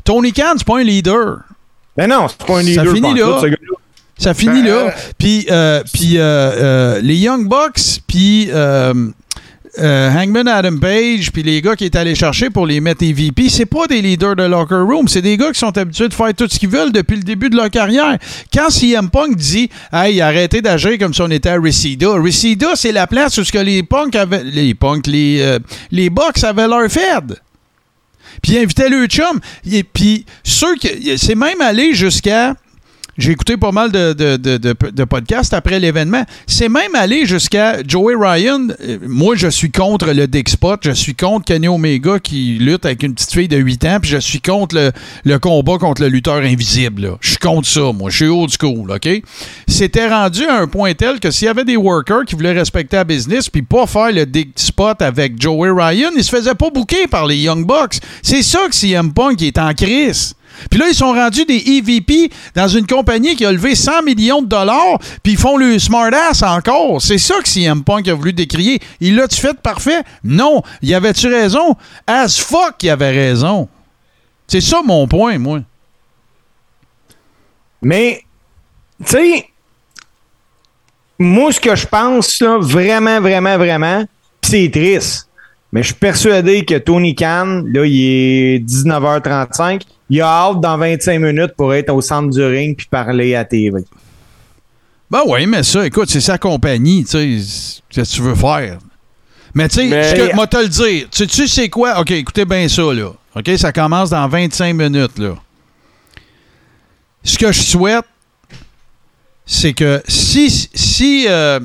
Tony 0.05 0.33
Khan, 0.33 0.55
c'est 0.57 0.67
pas 0.67 0.79
un 0.79 0.85
leader. 0.85 1.39
Ben 1.97 2.09
non, 2.09 2.27
c'est 2.29 2.47
pas 2.47 2.59
un 2.59 2.63
Ça 2.63 2.85
leader. 2.85 2.95
finit 2.95 3.21
pantoute, 3.21 3.51
là. 3.51 3.57
Ça 4.19 4.33
finit 4.35 4.63
Ben, 4.63 4.71
là. 4.71 4.95
Puis, 5.19 5.47
euh, 5.51 5.83
puis 5.93 6.19
euh, 6.19 6.21
euh, 6.23 7.01
les 7.03 7.17
Young 7.17 7.49
Bucks, 7.49 8.01
puis 8.07 8.49
euh, 8.51 9.11
euh, 9.81 10.11
Hangman 10.11 10.47
Adam 10.47 10.79
Page, 10.79 11.33
puis 11.33 11.43
les 11.43 11.61
gars 11.61 11.75
qui 11.75 11.85
est 11.85 11.97
allé 11.97 12.15
chercher 12.15 12.49
pour 12.49 12.65
les 12.65 12.81
mettre 12.81 13.03
EVP, 13.03 13.49
c'est 13.49 13.67
pas 13.67 13.89
des 13.89 14.01
leaders 14.01 14.37
de 14.37 14.45
locker 14.45 14.77
room, 14.87 15.09
c'est 15.09 15.21
des 15.21 15.37
gars 15.37 15.51
qui 15.51 15.59
sont 15.59 15.77
habitués 15.77 16.09
de 16.09 16.15
faire 16.15 16.33
tout 16.33 16.47
ce 16.49 16.61
qu'ils 16.61 16.69
veulent 16.69 16.93
depuis 16.93 17.17
le 17.17 17.25
début 17.25 17.51
de 17.51 17.57
leur 17.57 17.71
carrière. 17.71 18.17
Quand 18.53 18.71
CM 18.71 19.11
Punk 19.11 19.35
dit 19.37 19.69
Hey, 19.93 20.21
arrêtez 20.21 20.63
d'agir 20.63 20.97
comme 20.99 21.13
si 21.13 21.23
on 21.23 21.31
était 21.31 21.49
à 21.49 21.59
Reseda, 21.59 22.11
Reseda, 22.11 22.77
c'est 22.77 22.93
la 22.93 23.09
place 23.09 23.37
où 23.39 23.45
ce 23.45 23.51
que 23.51 23.59
les 23.59 23.83
Punk 23.83 24.15
avaient. 24.15 24.45
Les 24.45 24.75
Punk, 24.75 25.09
les, 25.09 25.41
euh, 25.41 25.59
les 25.91 26.09
Bucks 26.09 26.45
avaient 26.45 26.69
leur 26.69 26.89
Fed. 26.89 27.37
Puis 28.43 28.53
il 28.53 28.59
invitait 28.59 28.89
le 28.89 29.07
chum. 29.07 29.41
Et 29.71 29.83
puis 29.83 30.25
ceux 30.45 30.77
qui. 30.77 31.19
C'est 31.19 31.35
même 31.35 31.61
allé 31.61 31.95
jusqu'à. 31.95 32.55
J'ai 33.17 33.33
écouté 33.33 33.57
pas 33.57 33.71
mal 33.71 33.93
de, 33.93 34.13
de, 34.13 35.05
podcasts 35.05 35.55
après 35.55 35.79
l'événement. 35.79 36.25
C'est 36.47 36.69
même 36.69 36.95
allé 36.95 37.27
jusqu'à 37.27 37.83
Joey 37.87 38.15
Ryan. 38.19 38.69
Euh, 38.81 38.99
Moi, 39.07 39.37
je 39.37 39.49
suis 39.49 39.71
contre 39.71 40.13
le 40.13 40.27
Dick 40.27 40.49
Spot. 40.49 40.81
Je 40.83 40.91
suis 40.91 41.15
contre 41.15 41.45
Kenny 41.45 41.69
Omega 41.69 42.19
qui 42.19 42.59
lutte 42.59 42.85
avec 42.85 43.03
une 43.03 43.15
petite 43.15 43.33
fille 43.33 43.49
de 43.49 43.57
8 43.57 43.85
ans. 43.85 43.99
Puis 44.01 44.11
je 44.11 44.19
suis 44.19 44.41
contre 44.41 44.93
le, 45.25 45.39
combat 45.39 45.79
contre 45.79 46.03
le 46.03 46.09
lutteur 46.09 46.37
invisible. 46.37 47.17
Je 47.21 47.31
suis 47.31 47.39
contre 47.39 47.69
ça, 47.69 47.93
moi. 47.93 48.11
Je 48.11 48.17
suis 48.17 48.27
old 48.27 48.51
school, 48.51 48.91
OK? 48.91 49.09
C'était 49.69 50.09
rendu 50.09 50.45
à 50.47 50.59
un 50.61 50.67
point 50.67 50.95
tel 50.95 51.21
que 51.21 51.31
s'il 51.31 51.47
y 51.47 51.49
avait 51.49 51.65
des 51.65 51.77
workers 51.77 52.25
qui 52.27 52.35
voulaient 52.35 52.53
respecter 52.53 52.97
la 52.97 53.05
business 53.05 53.49
puis 53.49 53.63
pas 53.63 53.87
faire 53.87 54.11
le 54.13 54.27
Dick 54.27 54.53
Spot 54.57 55.01
avec 55.01 55.41
Joey 55.41 55.71
Ryan, 55.71 56.11
ils 56.17 56.25
se 56.25 56.35
faisaient 56.35 56.55
pas 56.55 56.71
bouquer 56.71 57.07
par 57.07 57.27
les 57.27 57.37
Young 57.37 57.65
Bucks. 57.65 57.99
C'est 58.23 58.43
ça 58.43 58.67
que 58.69 58.75
CM 58.75 59.13
Punk 59.13 59.41
est 59.43 59.59
en 59.59 59.73
crise. 59.73 60.35
Puis 60.71 60.79
là, 60.79 60.87
ils 60.89 60.95
sont 60.95 61.13
rendus 61.13 61.45
des 61.45 61.63
EVP 61.79 62.31
dans 62.55 62.69
une 62.69 62.87
compagnie 62.87 63.37
qui 63.37 63.45
a 63.45 63.53
levé 63.53 63.75
100 63.75 64.03
millions 64.03 64.43
de 64.43 64.49
dollars, 64.49 64.99
puis 65.23 65.33
ils 65.33 65.39
font 65.39 65.57
le 65.57 65.79
smartass 65.79 66.43
encore. 66.43 67.01
C'est 67.01 67.19
ça 67.19 67.37
que 67.43 67.49
CM 67.49 67.85
Punk 67.85 68.09
a 68.09 68.15
voulu 68.15 68.33
décrier. 68.33 68.81
Il 69.01 69.17
l'a-tu 69.17 69.41
fait 69.41 69.59
parfait? 69.61 70.03
Non. 70.23 70.63
Y 70.83 70.95
avait-tu 70.95 71.29
raison? 71.29 71.77
As 72.07 72.39
fuck, 72.39 72.83
il 72.83 72.91
avait 72.91 73.11
raison. 73.11 73.69
C'est 74.47 74.61
ça 74.61 74.83
mon 74.85 75.07
point, 75.09 75.39
moi. 75.39 75.61
Mais, 77.83 78.23
tu 79.05 79.13
sais, 79.13 79.47
moi, 81.19 81.53
ce 81.53 81.61
que 81.61 81.77
je 81.77 81.87
pense, 81.87 82.41
là, 82.41 82.59
vraiment, 82.59 83.21
vraiment, 83.21 83.57
vraiment, 83.57 84.05
c'est 84.43 84.71
triste, 84.71 85.29
mais 85.73 85.83
je 85.83 85.89
suis 85.89 85.97
persuadé 85.97 86.65
que 86.65 86.77
Tony 86.77 87.15
Khan, 87.15 87.63
là, 87.67 87.85
il 87.85 88.01
est 88.01 88.59
19h35, 88.61 89.83
il 90.11 90.21
a 90.21 90.27
hâte 90.27 90.61
dans 90.61 90.77
25 90.77 91.19
minutes 91.19 91.53
pour 91.57 91.75
être 91.75 91.93
au 91.93 92.01
centre 92.01 92.31
du 92.31 92.45
ring 92.45 92.77
puis 92.77 92.87
parler 92.87 93.35
à 93.35 93.45
TV. 93.45 93.85
Ben 95.11 95.21
oui, 95.27 95.47
mais 95.47 95.63
ça, 95.63 95.87
écoute, 95.87 96.09
c'est 96.09 96.21
sa 96.21 96.39
compagnie, 96.39 97.05
tu 97.05 97.11
sais. 97.11 97.81
Qu'est-ce 97.91 98.13
que 98.13 98.17
tu 98.17 98.23
veux 98.23 98.35
faire? 98.35 98.79
Mais 99.55 99.69
tu 99.69 99.77
sais, 99.89 100.31
ce 100.31 100.35
moi 100.35 100.47
te 100.47 100.57
le 100.57 100.69
dire. 100.69 101.09
Tu 101.11 101.29
sais 101.29 101.47
c'est 101.47 101.69
quoi? 101.69 102.01
OK, 102.01 102.11
écoutez 102.11 102.45
bien 102.45 102.69
ça, 102.69 102.83
là. 102.93 103.13
OK, 103.37 103.51
ça 103.57 103.73
commence 103.73 104.11
dans 104.11 104.27
25 104.29 104.75
minutes, 104.75 105.19
là. 105.19 105.37
Ce 107.23 107.39
que 107.39 107.53
je 107.53 107.63
souhaite, 107.63 108.05
c'est 109.47 109.73
que 109.73 110.03
si, 110.09 110.69
si 110.75 111.27
euh, 111.29 111.61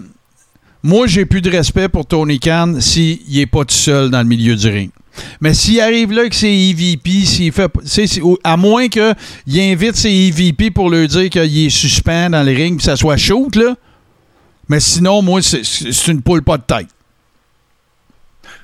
moi, 0.83 1.07
j'ai 1.07 1.25
plus 1.25 1.41
de 1.41 1.49
respect 1.49 1.89
pour 1.89 2.05
Tony 2.05 2.39
Khan 2.39 2.75
s'il 2.79 3.19
n'est 3.29 3.45
pas 3.45 3.65
tout 3.65 3.75
seul 3.75 4.09
dans 4.09 4.19
le 4.19 4.27
milieu 4.27 4.55
du 4.55 4.69
ring. 4.69 4.91
Mais 5.41 5.53
s'il 5.53 5.79
arrive 5.81 6.11
là 6.11 6.27
que 6.29 6.35
c'est 6.35 6.53
EVP, 6.53 7.25
s'il 7.25 7.51
fait, 7.51 7.71
à 8.43 8.57
moins 8.57 8.87
qu'il 8.87 9.15
invite 9.59 9.95
ses 9.95 10.09
EVP 10.11 10.71
pour 10.71 10.89
leur 10.89 11.07
dire 11.07 11.29
qu'il 11.29 11.65
est 11.65 11.69
suspend 11.69 12.29
dans 12.29 12.43
le 12.43 12.51
ring 12.51 12.77
puis 12.77 12.85
ça 12.85 12.95
soit 12.95 13.17
shoot, 13.17 13.55
là. 13.55 13.75
Mais 14.67 14.79
sinon, 14.79 15.21
moi, 15.21 15.41
c'est- 15.41 16.07
une 16.07 16.21
poule 16.21 16.43
pas 16.43 16.57
de 16.57 16.63
tête. 16.63 16.87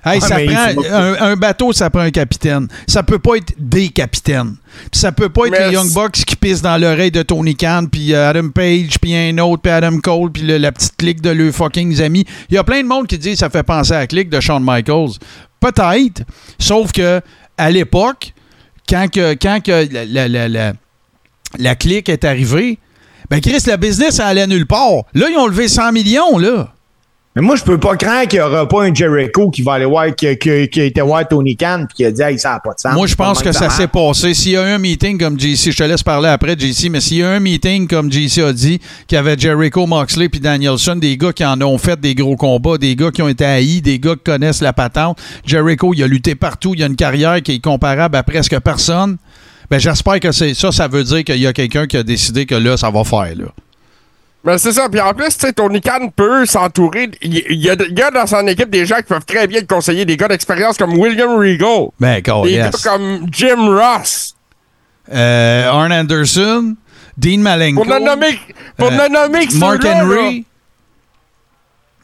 Hey, 0.07 0.21
ça 0.21 0.35
prend, 0.45 0.83
un, 0.93 1.31
un 1.31 1.35
bateau, 1.35 1.73
ça 1.73 1.89
prend 1.89 2.01
un 2.01 2.11
capitaine. 2.11 2.67
Ça 2.87 3.01
peut 3.01 3.17
pas 3.17 3.37
être 3.37 3.53
des 3.57 3.89
capitaines. 3.89 4.55
Puis 4.91 4.99
ça 4.99 5.11
peut 5.11 5.29
pas 5.29 5.47
être 5.47 5.51
Mais 5.53 5.67
les 5.69 5.73
Young 5.73 5.91
Bucks 5.93 6.11
qui 6.25 6.35
pissent 6.35 6.61
dans 6.61 6.77
l'oreille 6.79 7.09
de 7.09 7.23
Tony 7.23 7.55
Khan, 7.55 7.87
puis 7.91 8.13
euh, 8.13 8.29
Adam 8.29 8.49
Page, 8.49 8.99
puis 9.01 9.15
un 9.15 9.35
autre, 9.39 9.63
puis 9.63 9.71
Adam 9.71 9.97
Cole, 9.99 10.31
puis 10.31 10.43
le- 10.43 10.57
la 10.59 10.71
petite 10.71 10.95
clique 10.95 11.21
de 11.21 11.31
leurs 11.31 11.51
fucking 11.53 11.99
amis. 12.01 12.23
Il 12.49 12.55
y 12.55 12.57
a 12.59 12.63
plein 12.63 12.83
de 12.83 12.87
monde 12.87 13.07
qui 13.07 13.17
dit 13.17 13.31
que 13.31 13.37
ça 13.37 13.49
fait 13.49 13.63
penser 13.63 13.93
à 13.93 13.99
la 13.99 14.07
clique 14.07 14.29
de 14.29 14.39
Shawn 14.39 14.63
Michaels. 14.63 15.13
Peut-être, 15.71 16.21
sauf 16.59 16.91
que 16.91 17.21
à 17.57 17.69
l'époque, 17.71 18.33
quand, 18.87 19.07
que, 19.11 19.33
quand 19.33 19.59
que 19.63 19.87
la, 19.91 20.05
la, 20.05 20.27
la, 20.27 20.47
la- 20.47 20.73
la 21.57 21.75
clique 21.75 22.09
est 22.09 22.23
arrivée, 22.25 22.77
ben 23.29 23.39
Chris, 23.41 23.63
le 23.65 23.77
business 23.77 24.19
allait 24.19 24.45
nulle 24.45 24.67
part. 24.67 25.05
Là, 25.13 25.27
ils 25.29 25.37
ont 25.37 25.47
levé 25.47 25.67
100 25.67 25.91
millions, 25.93 26.37
là. 26.37 26.73
Mais 27.35 27.41
moi, 27.41 27.57
je 27.57 27.63
peux 27.63 27.77
pas 27.77 27.97
craindre 27.97 28.29
qu'il 28.29 28.39
y 28.39 28.41
aura 28.41 28.65
pas 28.65 28.83
un 28.83 28.93
Jericho 28.93 29.49
qui 29.49 29.61
va 29.61 29.73
aller 29.73 29.85
voir, 29.85 30.15
qui, 30.15 30.37
qui, 30.37 30.69
qui 30.69 30.79
a 30.79 30.83
été 30.85 31.01
voir 31.01 31.27
Tony 31.27 31.57
Khan 31.57 31.83
puis 31.85 31.95
qui 31.97 32.05
a 32.05 32.11
dit, 32.11 32.21
hey, 32.21 32.39
ça 32.39 32.51
n'a 32.51 32.59
pas 32.61 32.73
de 32.73 32.79
sens. 32.79 32.93
Moi, 32.93 33.07
je 33.07 33.15
pense 33.15 33.41
que 33.41 33.51
ça 33.51 33.69
s'est 33.69 33.89
passé. 33.89 34.33
S'il 34.33 34.53
y 34.53 34.57
a 34.57 34.69
eu 34.69 34.73
un 34.75 34.77
meeting 34.77 35.19
comme 35.19 35.37
JC, 35.37 35.71
je 35.71 35.77
te 35.77 35.83
laisse 35.83 36.01
parler 36.01 36.29
après, 36.29 36.57
JC, 36.57 36.89
mais 36.89 37.01
s'il 37.01 37.17
y 37.17 37.23
a 37.23 37.33
eu 37.33 37.35
un 37.35 37.39
meeting 37.41 37.89
comme 37.89 38.09
JC 38.09 38.39
a 38.39 38.53
dit, 38.53 38.79
qu'il 39.05 39.17
y 39.17 39.19
avait 39.19 39.37
Jericho, 39.37 39.85
Moxley 39.85 40.29
puis 40.29 40.39
Danielson, 40.39 40.95
des 40.95 41.17
gars 41.17 41.33
qui 41.33 41.43
en 41.43 41.61
ont 41.61 41.77
fait 41.77 41.99
des 41.99 42.15
gros 42.15 42.37
combats, 42.37 42.77
des 42.77 42.95
gars 42.95 43.11
qui 43.11 43.21
ont 43.21 43.27
été 43.27 43.43
haïs, 43.43 43.81
des 43.81 43.99
gars 43.99 44.15
qui 44.15 44.23
connaissent 44.23 44.61
la 44.61 44.71
patente. 44.71 45.19
Jericho, 45.45 45.93
il 45.93 46.03
a 46.03 46.07
lutté 46.07 46.35
partout, 46.35 46.73
il 46.73 46.83
a 46.83 46.85
une 46.85 46.95
carrière 46.95 47.41
qui 47.41 47.55
est 47.55 47.59
comparable 47.61 48.15
à 48.15 48.23
presque 48.23 48.57
personne. 48.61 49.17
Ben, 49.69 49.77
j'espère 49.77 50.21
que 50.21 50.31
c'est 50.31 50.53
ça, 50.53 50.71
ça 50.71 50.87
veut 50.87 51.03
dire 51.03 51.25
qu'il 51.25 51.41
y 51.41 51.47
a 51.47 51.51
quelqu'un 51.51 51.85
qui 51.85 51.97
a 51.97 52.03
décidé 52.03 52.45
que 52.45 52.55
là, 52.55 52.77
ça 52.77 52.91
va 52.91 53.03
faire, 53.03 53.33
là. 53.35 53.47
Ben, 54.45 54.59
c'est 54.59 54.73
ça. 54.73 54.87
Puis 54.89 55.01
en 55.01 55.11
plus, 55.13 55.35
tu 55.35 55.47
sais, 55.47 55.53
Tony 55.53 55.81
Khan 55.81 56.09
peut 56.15 56.45
s'entourer. 56.45 57.09
Il 57.23 57.33
y, 57.33 57.67
a 57.69 57.73
il 57.73 57.97
y 57.97 58.01
a 58.01 58.11
dans 58.11 58.27
son 58.27 58.45
équipe 58.45 58.69
des 58.69 58.85
gens 58.85 58.97
qui 58.97 59.03
peuvent 59.03 59.25
très 59.25 59.47
bien 59.47 59.59
le 59.61 59.65
conseiller. 59.65 60.05
Des 60.05 60.17
gars 60.17 60.27
d'expérience 60.27 60.77
comme 60.77 60.93
William 60.99 61.31
Regal. 61.35 61.87
Ben, 61.99 62.21
Des 62.43 62.51
yes. 62.51 62.71
gars 62.71 62.91
comme 62.91 63.25
Jim 63.31 63.67
Ross. 63.75 64.35
Euh, 65.11 65.67
Arn 65.67 65.91
Anderson, 65.91 66.75
Dean 67.17 67.39
Malenko, 67.39 67.83
Pour 67.83 67.93
ne 67.93 67.99
nommer, 67.99 68.39
pour 68.77 68.91
Euh, 68.91 69.07
nommer 69.09 69.47
que 69.47 69.55
Mark. 69.55 69.83
Henry. 69.83 70.45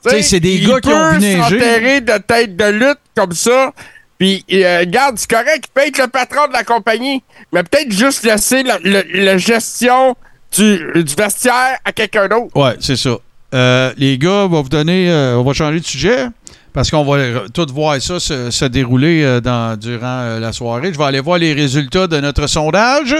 Tu 0.03 0.09
sais, 0.09 0.21
c'est 0.23 0.39
des 0.39 0.59
gars 0.61 0.79
qui 0.79 0.89
ont 0.89 1.19
s'enterrer 1.19 2.01
de 2.01 2.17
tête 2.17 2.55
de 2.55 2.65
lutte 2.65 2.99
comme 3.15 3.33
ça. 3.33 3.71
Puis, 4.17 4.43
euh, 4.51 4.79
regarde, 4.79 5.17
c'est 5.17 5.29
correct, 5.29 5.65
il 5.67 5.71
peut 5.73 5.87
être 5.87 5.97
le 5.99 6.07
patron 6.07 6.47
de 6.47 6.53
la 6.53 6.63
compagnie, 6.63 7.23
mais 7.51 7.63
peut-être 7.63 7.91
juste 7.91 8.23
laisser 8.23 8.63
la 8.63 9.37
gestion 9.37 10.15
du, 10.55 11.03
du 11.03 11.15
vestiaire 11.15 11.79
à 11.83 11.91
quelqu'un 11.91 12.27
d'autre. 12.27 12.55
Ouais, 12.55 12.75
c'est 12.79 12.95
ça. 12.95 13.17
Euh, 13.53 13.91
les 13.97 14.17
gars, 14.17 14.45
on 14.45 14.47
va 14.47 14.61
vous 14.61 14.69
donner, 14.69 15.09
euh, 15.11 15.37
on 15.37 15.43
va 15.43 15.53
changer 15.53 15.79
de 15.79 15.85
sujet 15.85 16.27
parce 16.73 16.89
qu'on 16.89 17.03
va 17.03 17.41
tout 17.53 17.67
voir 17.73 18.01
ça 18.01 18.19
se, 18.19 18.49
se 18.49 18.65
dérouler 18.65 19.23
euh, 19.23 19.41
dans, 19.41 19.77
durant 19.77 20.05
euh, 20.05 20.39
la 20.39 20.53
soirée. 20.53 20.93
Je 20.93 20.97
vais 20.97 21.03
aller 21.03 21.19
voir 21.19 21.37
les 21.37 21.53
résultats 21.53 22.07
de 22.07 22.19
notre 22.19 22.47
sondage. 22.47 23.15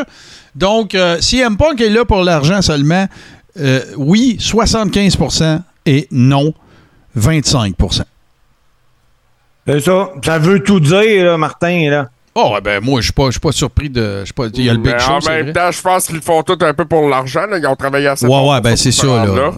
Donc, 0.55 0.95
euh, 0.95 1.17
si 1.19 1.39
M 1.39 1.57
Punk 1.57 1.81
est 1.81 1.89
là 1.89 2.05
pour 2.05 2.23
l'argent 2.23 2.61
seulement, 2.61 3.07
euh, 3.59 3.81
oui, 3.97 4.37
75% 4.39 5.61
et 5.85 6.07
non, 6.11 6.53
25 7.15 7.75
C'est 9.67 9.79
ça. 9.81 10.09
Ça 10.23 10.39
veut 10.39 10.63
tout 10.63 10.79
dire, 10.79 11.25
là, 11.25 11.37
Martin, 11.37 11.89
là. 11.89 12.09
Oh, 12.33 12.51
ouais, 12.53 12.61
ben 12.61 12.81
moi, 12.81 13.01
je 13.01 13.05
suis 13.05 13.13
pas, 13.13 13.25
je 13.25 13.31
suis 13.31 13.39
pas 13.41 13.51
surpris 13.51 13.89
de. 13.89 14.19
je 14.21 14.25
suis 14.25 14.33
pas- 14.33 14.45
Il 14.53 14.63
y 14.63 14.69
a 14.69 14.73
le 14.73 14.79
Big 14.79 14.93
Mais 14.93 14.99
Show, 14.99 15.11
en 15.11 15.29
même 15.29 15.43
vrai. 15.43 15.53
temps, 15.53 15.69
je 15.71 15.81
pense 15.81 16.07
qu'ils 16.07 16.21
font 16.21 16.43
tout 16.43 16.57
un 16.61 16.73
peu 16.73 16.85
pour 16.85 17.09
l'argent. 17.09 17.41
Ils 17.57 17.67
ont 17.67 17.75
travaillé 17.75 18.07
assez 18.07 18.25
Ouais, 18.25 18.31
fort 18.31 18.47
ouais, 18.47 18.55
pour 18.55 18.63
ben 18.63 18.75
ce 18.77 18.83
c'est 18.83 18.91
ça, 18.93 19.07
là. 19.07 19.23
programme-là. 19.25 19.51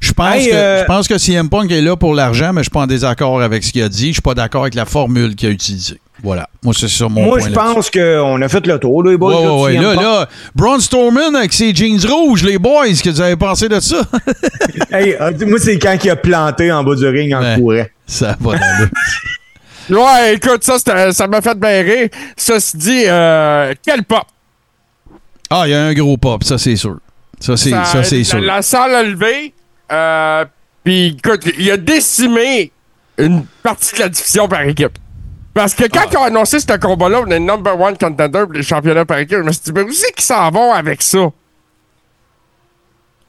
Je 0.00 0.12
pense, 0.12 0.34
Hey, 0.36 0.48
que, 0.50 0.54
euh, 0.54 0.80
je 0.80 0.84
pense 0.86 1.06
que 1.08 1.18
CM 1.18 1.50
Punk 1.50 1.70
est 1.70 1.82
là 1.82 1.96
pour 1.96 2.14
l'argent, 2.14 2.52
mais 2.54 2.60
je 2.60 2.64
suis 2.64 2.70
pas 2.70 2.80
en 2.80 2.86
désaccord 2.86 3.42
avec 3.42 3.62
ce 3.62 3.72
qu'il 3.72 3.82
a 3.82 3.88
dit. 3.90 4.08
Je 4.08 4.12
suis 4.14 4.22
pas 4.22 4.34
d'accord 4.34 4.62
avec 4.62 4.74
la 4.74 4.86
formule 4.86 5.34
qu'il 5.34 5.50
a 5.50 5.52
utilisée. 5.52 6.00
Voilà. 6.22 6.48
Moi, 6.62 6.72
c'est 6.74 6.88
ça 6.88 7.08
mon 7.10 7.24
Moi, 7.24 7.40
je 7.40 7.50
pense 7.50 7.90
qu'on 7.90 8.40
a 8.40 8.48
fait 8.48 8.66
le 8.66 8.78
tour, 8.78 9.02
là, 9.02 9.10
les 9.10 9.16
boys. 9.18 9.34
Ouais, 9.42 9.46
ouais, 9.74 9.78
ouais. 9.78 9.82
Là, 9.82 9.94
là, 10.00 10.28
Braun 10.54 10.80
Strowman 10.80 11.34
avec 11.36 11.52
ses 11.52 11.74
jeans 11.74 11.98
rouges, 12.08 12.42
les 12.42 12.56
boys, 12.56 12.86
que 13.02 13.10
vous 13.10 13.20
avez 13.20 13.36
pensé 13.36 13.68
de 13.68 13.80
ça? 13.80 13.96
Hey, 14.90 15.14
euh, 15.20 15.32
moi, 15.46 15.58
c'est 15.58 15.76
quand 15.78 15.96
il 16.04 16.08
a 16.10 16.16
planté 16.16 16.70
en 16.72 16.84
bas 16.84 16.94
du 16.94 17.06
ring 17.06 17.34
en 17.34 17.40
Ouais. 17.42 17.56
courant. 17.56 17.84
ça 18.06 18.36
va 18.40 18.52
dans 18.52 18.78
le... 18.80 18.88
Ouais, 19.90 20.34
écoute, 20.34 20.64
ça, 20.64 20.78
ça 21.12 21.26
m'a 21.26 21.40
fait 21.42 21.58
bien 21.58 21.82
rire. 21.82 22.08
Ceci 22.36 22.76
dit, 22.76 23.04
euh, 23.06 23.74
quel 23.84 24.02
pop! 24.04 24.24
Ah, 25.50 25.64
il 25.66 25.70
y 25.70 25.74
a 25.74 25.82
un 25.84 25.94
gros 25.94 26.16
pop, 26.16 26.42
ça, 26.44 26.56
c'est 26.58 26.76
sûr. 26.76 26.98
Ça, 27.40 27.56
c'est 27.56 27.70
ça, 27.70 28.02
c'est 28.02 28.18
la, 28.18 28.24
sûr. 28.24 28.40
la 28.40 28.62
salle 28.62 28.94
a 28.94 29.02
levé, 29.02 29.52
euh, 29.92 30.44
puis 30.82 31.16
écoute, 31.18 31.44
il 31.58 31.70
a 31.70 31.76
décimé 31.76 32.72
une 33.18 33.44
partie 33.62 33.94
de 33.96 34.00
la 34.00 34.08
division 34.08 34.48
par 34.48 34.62
équipe. 34.62 34.98
Parce 35.52 35.74
que 35.74 35.84
Ah. 35.84 35.88
quand 35.92 36.10
ils 36.10 36.16
ont 36.16 36.24
annoncé 36.24 36.58
ce 36.58 36.76
combat-là, 36.76 37.20
on 37.26 37.30
est 37.30 37.38
number 37.38 37.78
one 37.78 37.96
contender 37.98 38.40
pour 38.44 38.52
les 38.54 38.62
championnats 38.62 39.04
par 39.04 39.18
équipe, 39.18 39.38
je 39.38 39.42
me 39.42 39.52
suis 39.52 39.62
dit, 39.64 39.72
mais 39.72 39.82
où 39.82 39.92
c'est 39.92 40.12
qu'ils 40.12 40.24
s'en 40.24 40.50
vont 40.50 40.72
avec 40.72 41.02
ça? 41.02 41.18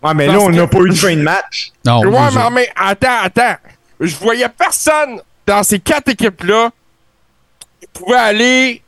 Ouais, 0.02 0.14
mais 0.16 0.28
Parce 0.28 0.38
là, 0.40 0.44
on 0.46 0.50
n'a 0.52 0.68
que- 0.68 0.72
pas 0.76 0.80
eu 0.84 0.90
de 0.90 0.96
fin 0.96 1.16
de 1.16 1.22
match. 1.22 1.72
Non, 1.86 2.00
ouais, 2.02 2.10
moi, 2.10 2.30
mais, 2.34 2.50
mais 2.52 2.70
attends, 2.76 3.18
attends. 3.24 3.56
Je 4.00 4.16
voyais 4.18 4.48
personne 4.50 5.20
dans 5.46 5.64
ces 5.64 5.80
quatre 5.80 6.10
équipes-là 6.10 6.70
qui 7.82 7.88
pouvait 7.94 8.16
aller 8.18 8.82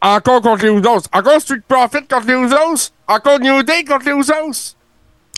encore 0.00 0.40
contre 0.40 0.64
les 0.64 0.72
Usos. 0.72 1.02
Encore 1.12 1.40
Street 1.40 1.60
Profit 1.68 2.06
contre 2.10 2.26
les 2.26 2.34
Usos? 2.34 2.90
Encore 3.06 3.38
New 3.40 3.62
Day 3.62 3.84
contre 3.84 4.06
les 4.06 4.12
Usos? 4.12 4.74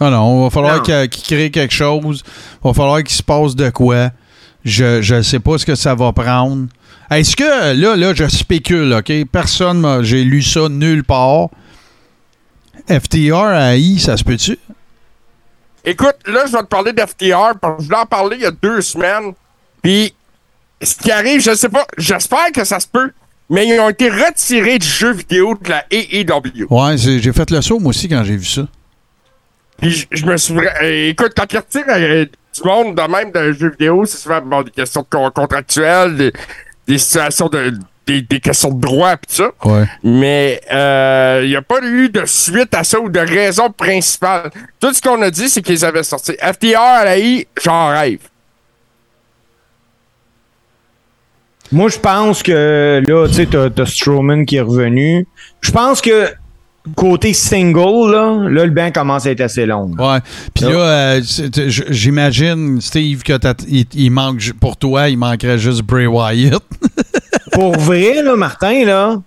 Ah 0.00 0.10
non, 0.10 0.40
il 0.40 0.44
va 0.44 0.50
falloir 0.50 0.76
Non. 0.76 0.82
qu'il 0.82 1.08
qu'il 1.10 1.22
crée 1.36 1.50
quelque 1.50 1.74
chose. 1.74 2.22
Il 2.26 2.68
va 2.68 2.72
falloir 2.74 2.98
qu'il 3.02 3.14
se 3.16 3.22
passe 3.22 3.54
de 3.54 3.70
quoi. 3.70 4.10
Je 4.64 5.14
ne 5.14 5.22
sais 5.22 5.40
pas 5.40 5.58
ce 5.58 5.66
que 5.66 5.74
ça 5.74 5.94
va 5.94 6.12
prendre. 6.12 6.66
Est-ce 7.10 7.36
que, 7.36 7.74
là, 7.74 7.96
là, 7.96 8.14
je 8.14 8.26
spécule, 8.28 8.92
OK? 8.94 9.12
Personne. 9.30 10.02
J'ai 10.02 10.24
lu 10.24 10.42
ça 10.42 10.68
nulle 10.68 11.04
part. 11.04 11.48
FTR 12.88 13.34
à 13.36 13.76
I, 13.76 13.98
ça 14.00 14.16
se 14.16 14.24
peut-tu? 14.24 14.58
Écoute, 15.84 16.16
là, 16.26 16.44
je 16.46 16.52
vais 16.52 16.58
te 16.62 16.66
parler 16.66 16.92
d'FTR 16.92 17.58
parce 17.60 17.76
que 17.78 17.82
je 17.82 17.88
voulais 17.88 17.98
en 18.00 18.06
parler 18.06 18.36
il 18.36 18.42
y 18.42 18.46
a 18.46 18.50
deux 18.50 18.80
semaines. 18.80 19.34
Puis, 19.82 20.14
ce 20.82 20.96
qui 20.96 21.10
arrive, 21.10 21.40
je 21.40 21.54
sais 21.54 21.68
pas, 21.68 21.86
j'espère 21.98 22.52
que 22.52 22.64
ça 22.64 22.80
se 22.80 22.86
peut, 22.86 23.12
mais 23.50 23.66
ils 23.66 23.78
ont 23.80 23.88
été 23.90 24.08
retirés 24.08 24.78
du 24.78 24.86
jeu 24.86 25.12
vidéo 25.12 25.58
de 25.60 25.68
la 25.68 25.84
AEW. 25.90 26.66
Ouais, 26.70 26.96
j'ai 26.96 27.32
fait 27.32 27.50
le 27.50 27.60
saut, 27.60 27.78
moi 27.78 27.90
aussi, 27.90 28.08
quand 28.08 28.24
j'ai 28.24 28.36
vu 28.36 28.44
ça. 28.44 28.62
Puis, 29.78 30.06
je, 30.10 30.24
me 30.26 30.36
suis. 30.36 30.54
euh, 30.54 31.08
écoute, 31.08 31.32
quand 31.36 31.52
ils 31.52 31.56
retirent 31.58 31.84
euh, 31.88 32.24
du 32.24 32.62
monde 32.64 32.94
de 32.96 33.02
même 33.02 33.32
d'un 33.32 33.52
jeu 33.52 33.70
vidéo, 33.70 34.04
c'est 34.06 34.18
souvent 34.18 34.40
bon, 34.40 34.62
des 34.62 34.70
questions 34.70 35.04
contractuelles, 35.34 36.16
des, 36.16 36.32
des 36.86 36.98
situations 36.98 37.48
de. 37.48 37.74
Des, 38.04 38.20
des 38.20 38.40
questions 38.40 38.70
de 38.72 38.80
droit, 38.80 39.16
pis 39.16 39.36
ça. 39.36 39.50
Ouais. 39.64 39.84
Mais 40.02 40.60
il 41.42 41.48
n'y 41.48 41.54
a 41.54 41.62
pas 41.62 41.80
eu 41.84 42.08
de 42.08 42.24
suite 42.26 42.74
à 42.74 42.82
ça 42.82 42.98
ou 42.98 43.08
de 43.08 43.20
raison 43.20 43.70
principale. 43.70 44.50
Tout 44.80 44.92
ce 44.92 45.00
qu'on 45.00 45.22
a 45.22 45.30
dit, 45.30 45.48
c'est 45.48 45.62
qu'ils 45.62 45.84
avaient 45.84 46.02
sorti. 46.02 46.32
FTR 46.32 46.80
à 46.80 47.04
la 47.04 47.18
I, 47.18 47.46
j'en 47.62 47.90
rêve. 47.90 48.18
Moi, 51.72 51.88
je 51.88 51.98
pense 51.98 52.42
que 52.42 53.02
là, 53.06 53.26
tu 53.28 53.34
sais, 53.34 53.46
t'as, 53.46 53.70
t'as 53.70 53.86
Strowman 53.86 54.44
qui 54.44 54.56
est 54.56 54.60
revenu. 54.60 55.26
Je 55.62 55.70
pense 55.70 56.00
que 56.00 56.28
côté 56.96 57.32
single, 57.32 58.10
là, 58.12 58.48
là, 58.48 58.64
le 58.64 58.70
bain 58.70 58.90
commence 58.90 59.24
à 59.26 59.30
être 59.30 59.40
assez 59.40 59.64
long. 59.66 59.90
là. 59.96 60.14
Ouais. 60.14 60.18
Puis 60.54 60.64
là, 60.64 60.70
euh, 60.80 61.20
c'est- 61.24 61.70
j- 61.70 61.84
j'imagine, 61.88 62.80
Steve, 62.80 63.22
que 63.22 63.36
t'as- 63.36 63.54
il, 63.68 63.86
il 63.94 64.10
manque, 64.10 64.52
pour 64.60 64.76
toi, 64.76 65.08
il 65.08 65.16
manquerait 65.16 65.58
juste 65.58 65.82
Bray 65.82 66.06
Wyatt. 66.06 66.62
Pour 67.52 67.72
vrai, 67.78 68.22
là, 68.22 68.34
Martin, 68.34 68.84
là, 68.84 69.20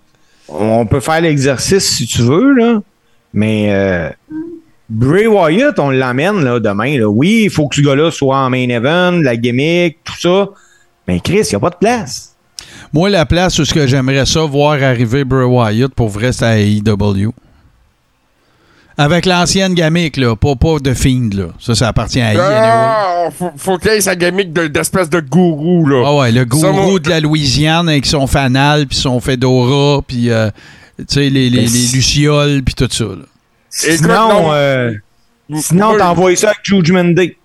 on 0.48 0.84
peut 0.86 1.00
faire 1.00 1.20
l'exercice 1.20 1.84
si 1.88 2.06
tu 2.06 2.22
veux, 2.22 2.52
là, 2.54 2.80
mais 3.32 3.68
euh, 3.72 4.08
Bray 4.90 5.26
Wyatt, 5.26 5.78
on 5.78 5.90
l'amène 5.90 6.44
là, 6.44 6.60
demain. 6.60 6.98
Là. 6.98 7.08
Oui, 7.08 7.42
il 7.44 7.50
faut 7.50 7.66
que 7.68 7.76
ce 7.76 7.80
gars-là 7.82 8.10
soit 8.10 8.36
en 8.38 8.50
main 8.50 8.68
event, 8.68 9.12
la 9.22 9.36
gimmick, 9.36 9.98
tout 10.04 10.18
ça. 10.20 10.48
Mais 11.08 11.20
Chris, 11.20 11.40
il 11.44 11.48
n'y 11.50 11.54
a 11.56 11.60
pas 11.60 11.70
de 11.70 11.76
place. 11.76 12.35
Moi, 12.96 13.10
la 13.10 13.26
place 13.26 13.58
où 13.58 13.64
ce 13.66 13.74
que 13.74 13.86
j'aimerais 13.86 14.24
ça 14.24 14.40
voir 14.40 14.82
arriver 14.82 15.22
Bray 15.24 15.44
Wyatt, 15.44 15.92
pour 15.94 16.08
vrai, 16.08 16.32
c'est 16.32 16.46
à 16.46 16.58
AEW. 16.58 17.30
Avec 18.96 19.26
l'ancienne 19.26 19.74
gamique, 19.74 20.16
là, 20.16 20.34
pas, 20.34 20.54
pas 20.56 20.78
de 20.78 20.94
Fiend, 20.94 21.28
là. 21.34 21.48
Ça, 21.60 21.74
ça 21.74 21.88
appartient 21.88 22.22
à 22.22 22.32
AEW. 22.32 22.40
Ah, 22.40 23.28
faut, 23.38 23.50
faut 23.54 23.76
qu'il 23.76 23.90
y 23.90 23.94
ait 23.96 24.00
sa 24.00 24.16
gimmick 24.16 24.50
de- 24.50 24.68
d'espèce 24.68 25.10
de 25.10 25.20
gourou, 25.20 25.86
là. 25.86 26.04
Ah 26.06 26.14
ouais, 26.16 26.32
le 26.32 26.40
Ça, 26.40 26.44
gourou 26.46 26.72
moi- 26.92 26.98
de 26.98 27.10
la 27.10 27.20
Louisiane 27.20 27.86
avec 27.90 28.06
son 28.06 28.26
fanal, 28.26 28.86
puis 28.86 28.96
son 28.96 29.20
fedora, 29.20 30.00
puis 30.00 30.30
euh, 30.30 30.48
tu 30.98 31.04
sais, 31.08 31.28
les, 31.28 31.50
les, 31.50 31.56
Mais 31.58 31.62
les 31.64 31.68
si- 31.68 31.96
lucioles, 31.96 32.62
puis 32.64 32.74
tout 32.74 32.88
ça. 32.90 33.04
là. 33.04 33.10
Écoute, 33.10 33.26
Sinon, 34.06 34.28
non. 34.28 34.52
euh, 34.54 34.92
sinon 35.60 35.88
Moi, 35.90 35.98
t'envoies 35.98 36.36
ça 36.36 36.46
avec 36.46 36.60
Judgment 36.62 37.12
Day. 37.12 37.36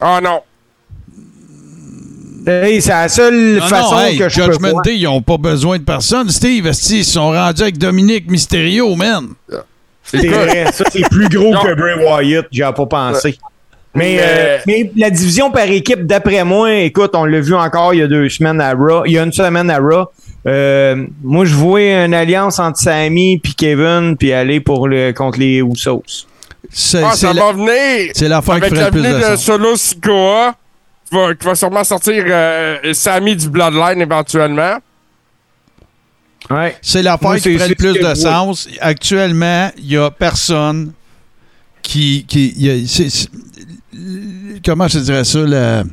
Ah 0.00 0.20
non. 0.22 0.40
Hey, 2.64 2.82
c'est 2.82 2.90
la 2.90 3.08
seule 3.08 3.56
Non, 3.58 3.66
façon 3.66 3.94
non, 3.94 4.00
hey, 4.02 4.18
que 4.18 4.28
je 4.28 4.40
peux 4.42 4.52
Judgment. 4.52 4.80
Day, 4.82 4.96
ils 4.96 5.04
n'ont 5.04 5.22
pas 5.22 5.36
besoin 5.38 5.78
de 5.78 5.84
personne. 5.84 6.28
Steve, 6.30 6.70
ils 6.90 7.04
sont 7.04 7.30
rendus 7.30 7.62
avec 7.62 7.78
Dominique 7.78 8.30
Mysterio, 8.30 8.94
man. 8.94 9.28
C'est 10.02 10.26
vrai, 10.26 10.66
ça 10.72 10.84
c'est 10.90 11.08
plus 11.08 11.28
gros 11.28 11.52
que 11.52 11.74
Bray 11.74 12.04
Wyatt, 12.04 12.46
j'y 12.50 12.62
ai 12.62 12.72
pas 12.74 12.86
pensé. 12.86 13.38
Mais, 13.94 14.16
Mais- 14.16 14.18
euh, 14.20 14.58
mais 14.66 14.90
la 14.96 15.10
division 15.10 15.50
par 15.50 15.64
équipe, 15.64 16.06
d'après 16.06 16.44
moi, 16.44 16.72
écoute, 16.74 17.10
on 17.14 17.24
l'a 17.24 17.40
vu 17.40 17.54
encore 17.54 17.92
il 17.94 17.98
y 18.00 18.02
a 18.02 18.06
deux 18.06 18.28
semaines 18.28 18.60
à 18.60 18.72
Raw, 18.72 19.04
il 19.04 19.12
y 19.12 19.18
a 19.18 19.22
une 19.24 19.32
semaine 19.32 19.68
à 19.70 19.78
Raw. 19.78 20.06
Euh, 20.46 21.06
moi, 21.22 21.44
je 21.44 21.54
vois 21.54 21.80
une 22.04 22.14
alliance 22.14 22.58
entre 22.60 22.78
Sammy 22.78 23.38
puis 23.38 23.54
Kevin 23.54 24.16
puis 24.16 24.32
aller 24.32 24.60
pour 24.60 24.88
le 24.88 25.12
contre 25.12 25.38
les 25.40 25.58
Usos. 25.58 26.02
C'est 26.72 27.02
Ah, 27.02 27.12
ça 27.16 27.32
la- 27.32 27.42
va 27.42 27.52
venir. 27.52 28.12
c'est 28.14 28.28
l'affaire 28.28 28.60
qui 28.60 28.68
ferait 28.70 28.84
le 28.86 28.90
plus 28.90 29.02
de 29.02 29.12
de 29.16 29.20
sens. 29.22 29.42
Solo 29.44 29.74
Sikoa, 29.76 30.54
qui 31.10 31.16
va, 31.16 31.34
qui 31.34 31.44
va 31.46 31.54
sûrement 31.54 31.84
sortir 31.84 32.24
euh, 32.26 32.92
Sammy 32.94 33.36
du 33.36 33.48
Bloodline 33.50 34.00
éventuellement. 34.00 34.78
Ouais. 36.48 36.76
C'est 36.82 37.02
l'affaire 37.02 37.34
qui 37.36 37.40
c'est- 37.42 37.54
ferait 37.58 37.68
le 37.68 37.74
plus 37.74 37.92
de 37.98 38.14
sens. 38.14 38.68
Actuellement, 38.80 39.70
il 39.76 39.86
n'y 39.88 39.96
a 39.96 40.10
personne 40.10 40.92
qui. 41.82 42.24
qui 42.26 42.54
il 42.56 42.66
y 42.66 42.70
a- 42.70 42.86
c'est- 42.88 43.10
c'est- 43.10 43.28
comment 44.64 44.88
je 44.88 44.98
te 44.98 45.04
dirais 45.04 45.24
ça? 45.24 45.40
La, 45.40 45.84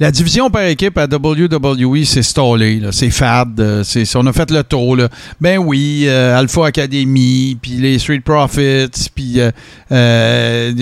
la 0.00 0.10
division 0.10 0.48
par 0.50 0.62
équipe 0.64 0.96
à 0.96 1.04
WWE, 1.06 2.04
c'est 2.04 2.22
stallé. 2.22 2.80
C'est 2.90 3.10
fade. 3.10 3.60
euh, 3.60 3.84
c'est- 3.84 4.16
on 4.16 4.26
a 4.26 4.32
fait 4.32 4.50
le 4.50 4.64
tour. 4.64 4.96
Ben 5.40 5.58
oui, 5.58 6.04
euh, 6.06 6.38
Alpha 6.38 6.66
Academy, 6.66 7.56
puis 7.60 7.72
les 7.72 7.98
Street 7.98 8.20
Profits, 8.24 9.10
puis 9.14 9.38
euh, 9.40 9.50
euh, 9.92 10.72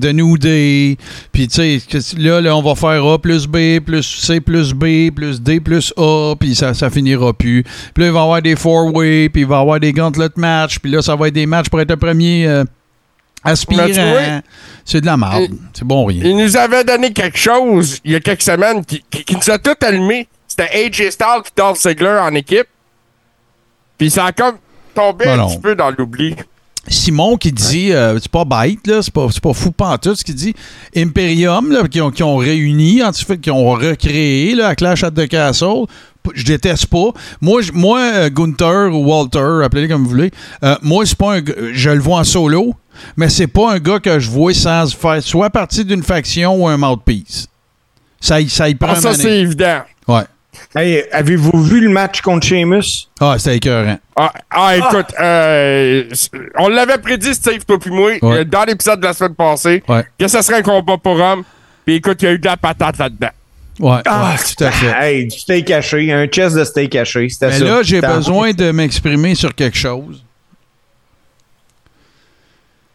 The 0.00 0.12
New 0.12 0.36
Day. 0.36 0.96
Puis 1.32 1.48
tu 1.48 1.54
sais, 1.80 1.80
là, 2.18 2.40
là, 2.42 2.54
on 2.54 2.62
va 2.62 2.74
faire 2.74 3.02
A 3.04 3.18
plus 3.18 3.46
B, 3.46 3.80
plus 3.84 4.02
C 4.02 4.40
plus 4.40 4.74
B, 4.74 5.10
plus 5.14 5.40
D 5.40 5.60
plus 5.60 5.92
A, 5.96 6.34
puis 6.38 6.54
ça, 6.54 6.74
finira 6.90 7.32
plus. 7.32 7.62
Puis 7.94 8.02
là, 8.04 8.06
il 8.10 8.12
va 8.12 8.20
y 8.20 8.22
avoir 8.22 8.42
des 8.42 8.56
four-way, 8.56 9.30
puis 9.30 9.42
il 9.42 9.48
va 9.48 9.56
y 9.56 9.60
avoir 9.60 9.80
des 9.80 9.92
gauntlet 9.92 10.28
matchs, 10.36 10.78
puis 10.78 10.90
là, 10.92 11.00
ça 11.00 11.16
va 11.16 11.28
être 11.28 11.34
des 11.34 11.46
matchs 11.46 11.68
pour 11.70 11.80
être 11.80 11.90
le 11.90 11.96
premier 11.96 12.46
vois, 13.44 14.40
C'est 14.84 15.00
de 15.00 15.06
la 15.06 15.16
merde. 15.16 15.52
C'est 15.72 15.84
bon 15.84 16.04
rien. 16.06 16.22
Il 16.24 16.36
nous 16.36 16.56
avait 16.56 16.84
donné 16.84 17.12
quelque 17.12 17.38
chose 17.38 17.98
il 18.04 18.12
y 18.12 18.14
a 18.14 18.20
quelques 18.20 18.42
semaines 18.42 18.84
qui, 18.84 19.02
qui- 19.10 19.24
qui 19.24 19.34
nous 19.36 19.50
a 19.50 19.58
tout 19.58 19.74
allumé. 19.82 20.28
C'était 20.46 20.68
AJ 20.86 21.10
Styles 21.10 21.42
et 21.46 21.50
Dolph 21.56 21.78
Ziggler 21.80 22.18
en 22.20 22.34
équipe. 22.34 22.66
Puis 23.98 24.10
ça 24.10 24.26
a 24.26 24.32
comme 24.32 24.56
tombé 24.94 25.24
Ben 25.26 25.34
un 25.34 25.36
non. 25.38 25.48
petit 25.48 25.58
peu 25.58 25.74
dans 25.74 25.90
l'oubli. 25.90 26.34
Simon 26.88 27.36
qui 27.36 27.52
dit, 27.52 27.92
euh, 27.92 28.18
c'est 28.20 28.30
pas 28.30 28.44
bête, 28.44 28.86
là, 28.86 29.02
c'est 29.02 29.12
pas, 29.12 29.26
pas 29.42 29.52
fou 29.52 29.70
pantoute, 29.70 30.16
ce 30.16 30.24
qu'il 30.24 30.34
dit. 30.34 30.54
Imperium, 30.96 31.70
là, 31.70 31.86
qui, 31.86 32.00
ont, 32.00 32.10
qui 32.10 32.22
ont 32.22 32.36
réuni, 32.36 33.02
en 33.04 33.12
fait, 33.12 33.38
qui 33.38 33.50
ont 33.50 33.70
recréé 33.72 34.54
là, 34.54 34.68
à 34.68 34.74
Clash 34.74 35.04
at 35.04 35.10
the 35.10 35.28
Castle. 35.28 35.84
Je 36.34 36.44
déteste 36.44 36.86
pas. 36.86 37.10
Moi, 37.40 37.60
moi 37.74 38.00
euh, 38.00 38.30
Gunther 38.30 38.92
ou 38.94 39.04
Walter, 39.04 39.62
appelez-le 39.64 39.88
comme 39.88 40.02
vous 40.04 40.10
voulez, 40.10 40.30
euh, 40.64 40.74
moi, 40.82 41.04
c'est 41.06 41.16
pas 41.16 41.36
un 41.36 41.42
Je 41.72 41.90
le 41.90 42.00
vois 42.00 42.18
en 42.20 42.24
solo, 42.24 42.74
mais 43.16 43.28
c'est 43.28 43.46
pas 43.46 43.72
un 43.72 43.78
gars 43.78 43.98
que 44.00 44.18
je 44.18 44.30
vois 44.30 44.54
sans 44.54 44.86
faire 44.94 45.22
soit 45.22 45.50
partie 45.50 45.84
d'une 45.84 46.02
faction 46.02 46.54
ou 46.62 46.68
un 46.68 46.76
mouthpiece. 46.76 47.46
Ça, 48.20 48.40
y- 48.40 48.48
ça 48.48 48.68
y 48.68 48.74
prend 48.74 48.92
Ah, 48.92 49.00
ça, 49.00 49.14
c'est 49.14 49.38
évident. 49.40 49.80
Ouais. 50.08 50.22
Hey, 50.74 51.04
avez-vous 51.12 51.62
vu 51.62 51.80
le 51.80 51.88
match 51.88 52.20
contre 52.20 52.46
Sheamus? 52.46 53.08
Ah, 53.18 53.36
c'était 53.38 53.56
écœurant. 53.56 53.98
Ah, 54.16 54.32
ah, 54.50 54.76
écoute, 54.76 55.06
euh, 55.18 56.04
on 56.58 56.68
l'avait 56.68 56.98
prédit, 56.98 57.32
Steve, 57.34 57.64
toi 57.64 57.78
puis 57.78 57.90
moi, 57.90 58.12
Ouais. 58.20 58.38
euh, 58.40 58.44
dans 58.44 58.64
l'épisode 58.64 59.00
de 59.00 59.06
la 59.06 59.12
semaine 59.14 59.34
passée, 59.34 59.82
Ouais. 59.88 60.04
que 60.18 60.28
ça 60.28 60.42
serait 60.42 60.58
un 60.58 60.62
combat 60.62 60.98
pour 61.02 61.18
homme. 61.18 61.44
Puis 61.86 61.94
écoute, 61.96 62.20
il 62.22 62.24
y 62.26 62.28
a 62.28 62.32
eu 62.32 62.38
de 62.38 62.44
la 62.46 62.56
patate 62.56 62.98
là-dedans. 62.98 63.30
Ouais, 63.78 64.00
Ah, 64.04 64.32
ouais, 64.32 64.54
tout 64.56 64.64
à 64.64 64.70
fait. 64.70 64.92
Hey, 65.00 65.26
du 65.28 65.38
steak 65.38 65.64
caché, 65.66 66.12
un 66.12 66.26
chest 66.26 66.54
de 66.54 66.64
steak 66.64 66.90
caché, 66.90 67.28
c'était 67.30 67.46
Mais 67.48 67.58
ça. 67.58 67.64
là, 67.64 67.82
j'ai 67.82 68.00
besoin 68.02 68.52
de 68.52 68.70
m'exprimer 68.72 69.34
sur 69.34 69.54
quelque 69.54 69.78
chose. 69.78 70.22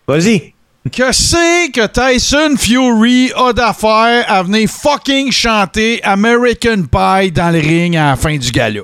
Vas-y. 0.07 0.53
Que 0.91 1.11
c'est 1.11 1.71
que 1.73 1.87
Tyson 1.87 2.55
Fury 2.57 3.31
a 3.35 3.53
d'affaires 3.53 4.25
à 4.27 4.43
venir 4.43 4.69
fucking 4.69 5.31
chanter 5.31 5.99
American 6.03 6.83
Pie 6.83 7.31
dans 7.31 7.51
le 7.51 7.59
ring 7.59 7.95
à 7.95 8.11
la 8.11 8.15
fin 8.15 8.37
du 8.37 8.51
gala? 8.51 8.81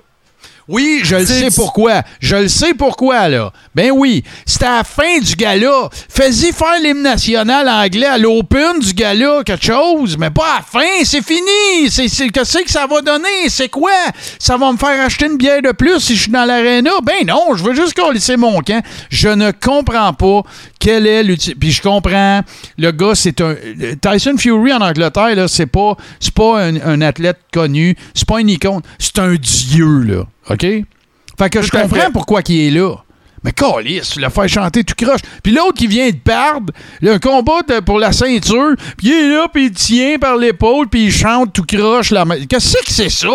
Oui, 0.72 1.02
je 1.04 1.16
le 1.18 1.26
C'est- 1.26 1.50
sais 1.50 1.56
pourquoi. 1.56 2.02
Je 2.20 2.36
le 2.36 2.48
sais 2.48 2.74
pourquoi, 2.74 3.28
là. 3.30 3.52
Ben 3.76 3.92
oui, 3.94 4.24
c'est 4.46 4.64
à 4.64 4.78
la 4.78 4.84
fin 4.84 5.20
du 5.20 5.36
gala. 5.36 5.90
Fais-y 6.10 6.52
faire 6.52 6.80
l'hymne 6.82 7.04
national 7.04 7.68
anglais 7.70 8.06
à 8.08 8.18
l'open 8.18 8.80
du 8.80 8.94
gala, 8.94 9.42
quelque 9.46 9.66
chose, 9.66 10.18
mais 10.18 10.30
pas 10.30 10.56
à 10.56 10.58
la 10.58 10.64
fin. 10.82 11.04
C'est 11.04 11.24
fini. 11.24 11.90
C'est, 11.90 12.08
c'est, 12.08 12.30
qu'est-ce 12.30 12.60
que 12.60 12.72
ça 12.72 12.88
va 12.88 13.02
donner? 13.02 13.50
C'est 13.50 13.70
quoi? 13.70 13.92
Ça 14.40 14.58
va 14.58 14.72
me 14.72 14.78
faire 14.78 15.06
acheter 15.06 15.26
une 15.28 15.38
bière 15.38 15.62
de 15.62 15.72
plus 15.72 16.00
si 16.00 16.16
je 16.16 16.24
suis 16.24 16.32
dans 16.32 16.46
l'aréna? 16.46 16.92
Ben 17.04 17.26
non, 17.28 17.56
je 17.56 17.64
veux 17.64 17.76
juste 17.76 18.00
laisser 18.14 18.38
mon 18.38 18.60
camp. 18.62 18.82
Je 19.10 19.30
ne 19.30 19.52
comprends 19.52 20.14
pas 20.14 20.42
quel 20.80 21.06
est 21.06 21.24
l'utilité. 21.24 21.60
Puis 21.60 21.72
je 21.72 21.82
comprends, 21.82 22.42
le 22.78 22.92
gars, 22.92 23.14
c'est 23.16 23.40
un. 23.42 23.56
Tyson 24.02 24.36
Fury 24.38 24.74
en 24.74 24.82
Angleterre, 24.82 25.36
là, 25.36 25.48
c'est 25.48 25.66
pas, 25.66 25.96
c'est 26.20 26.34
pas 26.34 26.62
un, 26.64 26.76
un 26.82 27.02
athlète 27.02 27.38
connu, 27.54 27.96
c'est 28.14 28.28
pas 28.28 28.40
une 28.42 28.50
icône, 28.50 28.82
c'est 29.00 29.20
un 29.20 29.36
dieu, 29.36 30.00
là. 30.04 30.24
OK? 30.52 30.62
Fait 30.62 31.50
que 31.50 31.62
je 31.62 31.70
Tout 31.70 31.78
comprends 31.78 31.96
fait. 32.02 32.12
pourquoi 32.12 32.42
il 32.48 32.68
est 32.68 32.72
là. 32.72 32.96
Mais 33.44 33.52
calisse, 33.54 34.12
tu 34.12 34.20
l'as 34.20 34.30
fait 34.30 34.48
chanter 34.48 34.84
tout 34.84 34.94
croche. 34.96 35.22
Puis 35.42 35.52
l'autre 35.52 35.74
qui 35.74 35.88
vient 35.88 36.08
de 36.10 36.16
perdre, 36.16 36.72
le 37.02 37.18
combat 37.18 37.62
de- 37.68 37.80
pour 37.80 37.98
la 37.98 38.12
ceinture, 38.12 38.76
puis 38.98 39.08
il 39.08 39.14
est 39.14 39.30
là, 39.30 39.48
puis 39.52 39.66
il 39.66 39.72
tient 39.72 40.20
par 40.20 40.38
l'épaule, 40.38 40.88
puis 40.88 41.06
il 41.06 41.12
chante 41.12 41.52
tout 41.54 41.64
croche. 41.68 42.12
La... 42.12 42.24
Qu'est-ce 42.48 42.78
que 42.78 42.92
c'est 42.92 43.10
ça? 43.10 43.28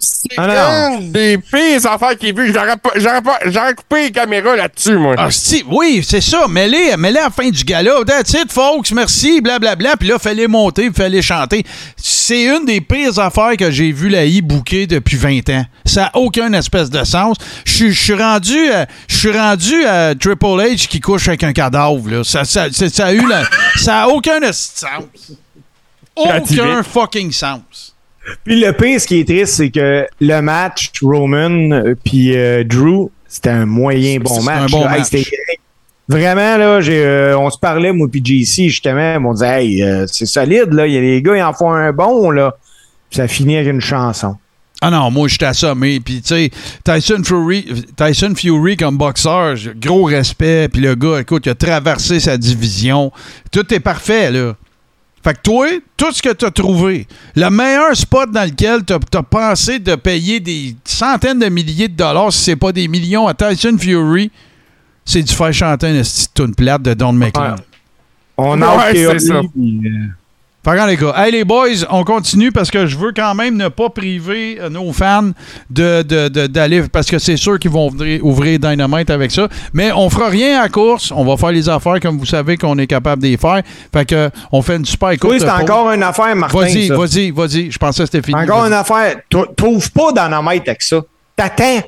C'est 0.00 0.28
Ah 0.36 0.90
des 1.00 1.38
pires 1.38 1.84
affaires 1.90 2.16
qu'il 2.16 2.28
a 2.28 2.32
vues. 2.40 2.54
J'aurais 2.96 3.74
coupé 3.74 4.02
les 4.04 4.10
caméras 4.12 4.54
là-dessus, 4.54 4.96
moi. 4.96 5.16
Ah, 5.18 5.28
si, 5.30 5.64
oui, 5.68 6.04
c'est 6.08 6.20
ça. 6.20 6.46
Mets-les, 6.46 6.92
à 6.92 6.96
la 6.96 7.30
fin 7.30 7.48
du 7.50 7.64
gala. 7.64 8.04
That's 8.06 8.30
it, 8.34 8.52
folks. 8.52 8.92
Merci, 8.92 9.40
blablabla. 9.40 9.96
Puis 9.96 10.08
là, 10.08 10.20
fallait 10.20 10.46
monter, 10.46 10.90
fallait 10.92 11.20
chanter. 11.22 11.64
c'est 11.96 12.44
une 12.44 12.64
des 12.64 12.80
pires 12.80 13.18
affaires 13.18 13.56
que 13.58 13.70
j'ai 13.72 13.90
vu 13.90 14.08
la 14.08 14.24
I 14.24 14.40
bouquer 14.40 14.86
depuis 14.86 15.16
20 15.16 15.48
ans. 15.50 15.64
Ça 15.84 16.02
n'a 16.02 16.10
aucun 16.16 16.52
espèce 16.52 16.90
de 16.90 17.02
sens. 17.02 17.36
Je 17.64 17.90
suis- 17.90 18.14
rendu, 18.14 18.70
à- 18.70 18.86
je 19.08 19.16
suis 19.16 19.32
rendu 19.36 19.84
à 19.84 20.14
Triple 20.14 20.46
H 20.46 20.86
qui 20.86 21.00
couche 21.00 21.26
avec 21.26 21.42
un 21.42 21.52
cadavre. 21.52 22.08
Là. 22.08 22.22
Ça, 22.22 22.44
ça, 22.44 22.66
ça- 22.70 23.06
a 23.06 23.12
eu 23.12 23.26
la- 23.26 23.44
ça 23.76 24.02
a 24.02 24.08
aucun 24.08 24.40
sens. 24.52 24.86
Aucun 26.14 26.82
fucking 26.84 27.32
sens. 27.32 27.94
Puis 28.44 28.60
le 28.60 28.72
pire, 28.72 29.00
ce 29.00 29.06
qui 29.06 29.20
est 29.20 29.24
triste, 29.24 29.54
c'est 29.54 29.70
que 29.70 30.06
le 30.20 30.40
match 30.40 30.90
Roman 31.02 31.70
euh, 31.72 31.94
puis 32.04 32.36
euh, 32.36 32.64
Drew, 32.64 33.10
c'était 33.28 33.50
un 33.50 33.66
moyen 33.66 34.18
bon 34.20 34.42
match. 34.42 34.62
un 34.72 34.78
bon. 34.78 34.88
Hey, 34.88 35.00
match. 35.00 35.30
vraiment, 36.08 36.56
là, 36.56 36.80
j'ai, 36.80 37.04
euh, 37.04 37.38
on 37.38 37.50
se 37.50 37.58
parlait, 37.58 37.92
moi 37.92 38.08
puis 38.10 38.22
JC, 38.24 38.68
justement, 38.68 39.16
on 39.24 39.34
disait, 39.34 39.64
hey, 39.64 39.82
euh, 39.82 40.06
c'est 40.06 40.26
solide, 40.26 40.72
là. 40.72 40.86
Y 40.86 40.96
a 40.96 41.00
les 41.00 41.22
gars, 41.22 41.36
ils 41.36 41.42
en 41.42 41.52
font 41.52 41.72
un 41.72 41.92
bon, 41.92 42.30
là. 42.30 42.56
Puis 43.10 43.18
ça 43.18 43.28
finit 43.28 43.56
avec 43.56 43.68
une 43.72 43.80
chanson. 43.80 44.36
Ah 44.80 44.90
non, 44.90 45.10
moi, 45.10 45.26
je 45.26 45.34
suis 45.34 45.44
assommé. 45.44 45.98
Puis, 45.98 46.22
tu 46.22 46.28
sais, 46.28 46.50
Tyson 46.84 47.22
Fury, 47.24 47.84
Tyson 47.96 48.32
Fury 48.36 48.76
comme 48.76 48.96
boxeur, 48.96 49.56
gros 49.76 50.04
respect. 50.04 50.68
Puis 50.68 50.80
le 50.80 50.94
gars, 50.94 51.20
écoute, 51.20 51.46
il 51.46 51.50
a 51.50 51.54
traversé 51.56 52.20
sa 52.20 52.36
division. 52.36 53.10
Tout 53.50 53.74
est 53.74 53.80
parfait, 53.80 54.30
là. 54.30 54.54
Fait 55.24 55.34
que 55.34 55.40
toi, 55.42 55.66
tout 55.96 56.12
ce 56.12 56.22
que 56.22 56.32
tu 56.32 56.44
as 56.44 56.50
trouvé, 56.50 57.06
le 57.34 57.50
meilleur 57.50 57.96
spot 57.96 58.30
dans 58.30 58.44
lequel 58.44 58.84
tu 58.84 58.92
as, 58.92 59.22
pensé 59.22 59.78
de 59.78 59.94
payer 59.96 60.38
des 60.40 60.76
centaines 60.84 61.40
de 61.40 61.48
milliers 61.48 61.88
de 61.88 61.96
dollars, 61.96 62.32
si 62.32 62.44
c'est 62.44 62.56
pas 62.56 62.72
des 62.72 62.86
millions, 62.88 63.26
à 63.26 63.34
Tyson 63.34 63.76
Fury, 63.78 64.30
c'est 65.04 65.22
de 65.22 65.30
faire 65.30 65.52
chanter 65.52 65.88
une 65.90 66.02
petite 66.02 66.56
plate 66.56 66.82
de 66.82 66.94
Don 66.94 67.12
McLean. 67.12 67.54
Ouais. 67.56 67.62
On 68.36 68.60
Ouais, 68.60 68.66
a 68.68 68.92
c'est 68.92 69.18
ça. 69.18 69.40
puis, 69.52 69.80
euh, 69.84 70.06
Fait 70.70 70.76
que, 70.76 70.86
les 70.86 70.96
gars, 70.96 71.14
hey 71.16 71.32
les 71.32 71.44
boys, 71.44 71.84
on 71.90 72.04
continue 72.04 72.52
parce 72.52 72.70
que 72.70 72.86
je 72.86 72.96
veux 72.96 73.12
quand 73.16 73.34
même 73.34 73.56
ne 73.56 73.68
pas 73.68 73.88
priver 73.88 74.58
euh, 74.60 74.68
nos 74.68 74.92
fans 74.92 75.30
de, 75.70 76.02
de- 76.02 76.28
de- 76.28 76.46
d'aller 76.46 76.82
parce 76.92 77.06
que 77.08 77.18
c'est 77.18 77.36
sûr 77.38 77.58
qu'ils 77.58 77.70
vont 77.70 77.90
ouvrir 78.22 78.58
Dynamite 78.58 79.08
avec 79.10 79.30
ça. 79.30 79.48
Mais 79.72 79.90
on 79.92 80.10
fera 80.10 80.28
rien 80.28 80.60
à 80.60 80.68
course. 80.68 81.10
On 81.14 81.24
va 81.24 81.36
faire 81.36 81.52
les 81.52 81.68
affaires 81.68 82.00
comme 82.00 82.18
vous 82.18 82.26
savez 82.26 82.56
qu'on 82.56 82.76
est 82.78 82.86
capable 82.86 83.22
de 83.22 83.28
les 83.28 83.36
faire. 83.36 83.62
Fait 83.92 84.04
que 84.04 84.30
on 84.52 84.60
fait 84.60 84.76
une 84.76 84.84
super 84.84 85.10
courte 85.18 85.32
Oui, 85.32 85.40
c'est 85.40 85.50
encore 85.50 85.90
une 85.90 86.02
affaire, 86.02 86.36
Martin. 86.36 86.58
Vas-y, 86.58 86.88
vas-y, 86.88 87.30
vas-y. 87.30 87.70
Je 87.70 87.78
pensais 87.78 88.02
que 88.02 88.10
c'était 88.12 88.26
fini. 88.26 88.38
Encore 88.40 88.66
une 88.66 88.72
affaire. 88.72 89.16
Trou- 89.30 89.46
Trouve 89.56 89.90
pas 89.92 90.12
Dynamite 90.12 90.68
avec 90.68 90.82
ça. 90.82 91.00
T'attends. 91.34 91.80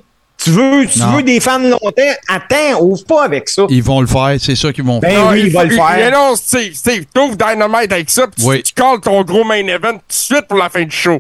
Tu 0.42 0.50
veux, 0.50 0.86
tu 0.86 0.98
Non. 1.00 1.16
veux 1.16 1.22
des 1.22 1.38
fans 1.40 1.58
longtemps? 1.58 1.90
Attends, 2.28 2.80
ouvre 2.80 3.04
pas 3.04 3.24
avec 3.24 3.48
ça. 3.48 3.66
Ils 3.68 3.82
vont 3.82 4.00
le 4.00 4.06
faire, 4.06 4.36
c'est 4.38 4.56
ça 4.56 4.72
qu'ils 4.72 4.84
vont 4.84 4.98
Ben 4.98 5.10
faire. 5.10 5.28
oui, 5.32 5.42
il 5.46 5.52
va 5.52 5.64
le 5.64 5.70
faire. 5.74 5.92
Mais 5.96 6.10
non, 6.10 6.34
Steve, 6.34 6.72
Steve, 6.74 7.04
t'ouvres 7.12 7.36
Dynamite 7.36 7.92
avec 7.92 8.08
ça, 8.08 8.26
puis 8.26 8.44
Oui. 8.46 8.62
tu 8.62 8.72
calls 8.72 9.00
ton 9.02 9.22
gros 9.22 9.44
main 9.44 9.66
event 9.66 9.92
tout 9.92 9.98
de 10.08 10.12
suite 10.12 10.46
pour 10.48 10.56
la 10.58 10.70
fin 10.70 10.82
du 10.82 10.90
show. 10.96 11.18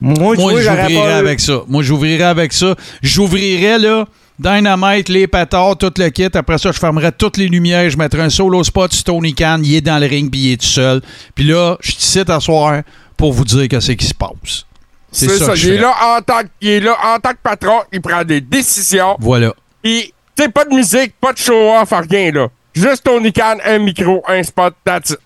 Moi, 0.00 0.36
tu 0.36 0.42
Moi, 0.42 0.60
j'ouvrirais 0.60 0.94
pas... 0.94 1.16
avec 1.16 1.40
ça. 1.40 1.62
Moi, 1.66 1.82
j'ouvrirais 1.82 2.24
avec 2.24 2.52
ça. 2.52 2.74
J'ouvrirais, 3.02 3.78
là, 3.78 4.06
Dynamite, 4.38 5.08
les 5.08 5.26
pétards, 5.26 5.78
tout 5.78 5.92
le 5.96 6.10
kit. 6.10 6.28
Après 6.34 6.58
ça, 6.58 6.70
je 6.70 6.78
fermerais 6.78 7.12
toutes 7.12 7.38
les 7.38 7.48
lumières. 7.48 7.88
Je 7.88 7.96
mettrais 7.96 8.20
un 8.22 8.28
solo 8.30 8.62
spot 8.62 8.92
sur 8.92 9.04
Tony 9.04 9.34
Khan. 9.34 9.60
Il 9.64 9.74
est 9.74 9.80
dans 9.80 9.98
le 9.98 10.06
ring, 10.06 10.30
puis 10.30 10.40
il 10.40 10.52
est 10.52 10.60
tout 10.60 10.66
seul. 10.66 11.00
Puis 11.34 11.46
là, 11.46 11.78
je 11.80 11.92
suis 11.92 12.00
ici 12.00 12.20
à 12.28 12.38
soir 12.40 12.82
pour 13.16 13.32
vous 13.32 13.44
dire 13.46 13.66
que 13.68 13.80
c'est 13.80 13.96
qui 13.96 14.04
se 14.06 14.12
passe. 14.14 14.66
C'est 15.12 15.28
ça, 15.28 15.46
que 15.52 15.54
je 15.54 15.68
Il 15.68 15.74
est, 15.74 15.78
là 15.78 15.94
en 16.16 16.20
tant, 16.20 16.40
que- 16.42 16.48
il 16.60 16.68
est 16.68 16.80
là 16.80 16.96
en 17.14 17.18
tant 17.18 17.30
que 17.30 17.38
patron, 17.42 17.80
il 17.92 18.00
prend 18.00 18.22
des 18.24 18.40
décisions. 18.40 19.16
Voilà. 19.20 19.52
Puis, 19.82 20.12
tu 20.36 20.42
sais, 20.44 20.48
pas 20.50 20.64
de 20.64 20.74
musique, 20.74 21.14
pas 21.20 21.32
de 21.32 21.38
show-off, 21.38 21.92
rien, 22.10 22.30
là. 22.32 22.48
Juste 22.74 23.04
Tony 23.04 23.32
Khan, 23.32 23.56
un 23.64 23.78
micro, 23.78 24.22
un 24.28 24.42
spot, 24.42 24.74
that's 24.84 25.10
it. 25.10 25.18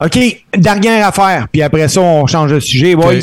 OK, 0.00 0.44
dernière 0.56 1.06
affaire, 1.06 1.46
puis 1.50 1.62
après 1.62 1.88
ça, 1.88 2.00
on 2.00 2.26
change 2.26 2.52
de 2.52 2.60
sujet, 2.60 2.94
boys. 2.94 3.14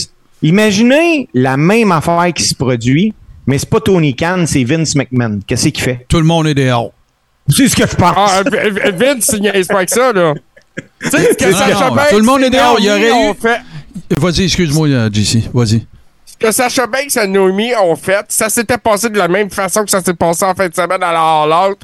Imaginez 0.42 1.30
la 1.34 1.56
même 1.58 1.92
affaire 1.92 2.32
qui 2.36 2.44
se 2.44 2.54
produit, 2.54 3.14
mais 3.48 3.58
c'est 3.58 3.70
pas 3.70 3.80
Tony 3.80 4.16
Khan, 4.16 4.44
c'est 4.46 4.64
Vince 4.64 4.96
McMahon. 4.96 5.40
Qu'est-ce 5.48 5.70
qu'il 5.70 5.84
fait? 5.84 6.06
Tout 6.10 6.18
le 6.18 6.26
monde 6.26 6.48
est 6.48 6.54
dehors. 6.54 6.92
C'est 7.48 7.68
ce 7.70 7.76
que 7.76 7.88
je 7.88 7.96
pense. 7.96 8.14
Ah, 8.16 8.42
Vince, 8.44 9.36
il 9.42 9.66
pas 9.68 9.76
avec 9.78 9.90
ça, 9.90 10.12
là. 10.14 10.34
Tu 11.02 11.10
sais, 11.10 11.30
ce 11.32 11.38
que 11.38 11.52
Non, 11.52 11.90
non, 11.96 12.02
tout 12.10 12.18
le 12.18 12.24
monde 12.24 12.42
est 12.44 12.50
dehors, 12.50 12.76
il 12.80 12.86
y 12.86 12.90
aurait 12.90 13.30
eu- 13.32 13.34
fait- 13.40 13.62
Vas-y, 14.18 14.46
excuse-moi, 14.46 14.88
euh, 14.90 15.10
JC. 15.12 15.50
Vas-y. 15.54 15.86
Que 16.44 16.52
Sacha 16.52 16.86
Banks 16.86 17.16
et 17.16 17.26
Naomi 17.26 17.72
ont 17.82 17.96
fait, 17.96 18.26
ça 18.28 18.50
s'était 18.50 18.78
passé 18.78 19.10
de 19.10 19.18
la 19.18 19.30
même 19.30 19.50
façon 19.50 19.86
que 19.86 19.90
ça 19.90 20.02
s'est 20.02 20.14
passé 20.14 20.44
en 20.44 20.54
fin 20.54 20.68
de 20.68 20.76
semaine 20.76 21.02
à 21.02 21.12
All 21.12 21.70
Out. 21.72 21.80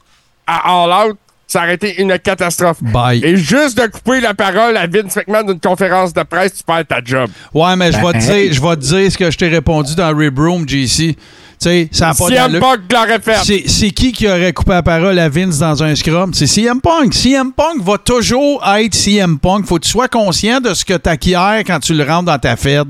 À 0.46 0.84
All 0.84 1.08
Out, 1.08 1.18
ça 1.48 1.60
aurait 1.60 1.76
été 1.76 2.02
une 2.02 2.20
catastrophe. 2.20 2.76
Bye. 2.82 3.24
Et 3.24 3.38
juste 3.38 3.78
de 3.78 3.88
couper 3.88 4.20
la 4.20 4.34
parole 4.34 4.76
à 4.76 4.86
Vince 4.86 5.16
McMahon 5.16 5.44
d'une 5.44 5.62
conférence 5.62 6.12
de 6.12 6.24
presse, 6.24 6.56
tu 6.56 6.64
perds 6.66 6.86
ta 6.86 7.00
job. 7.02 7.30
Ouais, 7.54 7.74
mais 7.78 7.94
je 7.94 8.00
vais 8.00 8.12
te 8.12 8.18
dire, 8.18 8.52
je 8.54 8.62
vais 8.62 8.76
te 8.76 8.82
dire 8.82 9.10
ce 9.10 9.18
que 9.18 9.32
je 9.32 9.38
t'ai 9.38 9.48
répondu 9.48 9.96
dans 9.96 10.14
Rib 10.14 10.38
Room, 10.38 10.68
JC. 10.68 11.16
Sais, 11.62 11.90
ça 11.92 12.08
n'a 12.08 12.14
pas 12.14 12.28
CM. 12.30 12.58
Punk 12.60 12.80
l'aurait 12.94 13.20
fait. 13.20 13.66
C'est, 13.68 13.92
qui 13.92 14.14
qui 14.14 14.28
aurait 14.30 14.54
coupé 14.54 14.72
la 14.72 14.82
parole 14.82 15.20
à 15.20 15.28
Vince 15.28 15.58
dans 15.60 15.84
un 15.84 15.94
scrum? 15.94 16.34
C'est 16.34 16.48
CM 16.48 16.80
Punk. 16.80 17.14
CM 17.14 17.52
Punk 17.52 17.84
va 17.84 17.98
toujours 17.98 18.66
être 18.78 18.94
CM 18.96 19.38
Punk. 19.38 19.66
Faut 19.66 19.76
que 19.76 19.84
tu 19.84 19.90
sois 19.90 20.08
conscient 20.08 20.62
de 20.62 20.74
ce 20.74 20.86
que 20.86 20.94
tu 20.94 21.10
acquiers 21.10 21.64
quand 21.68 21.80
tu 21.82 21.94
le 21.94 22.06
rentres 22.06 22.24
dans 22.32 22.40
ta 22.40 22.56
fed. 22.56 22.88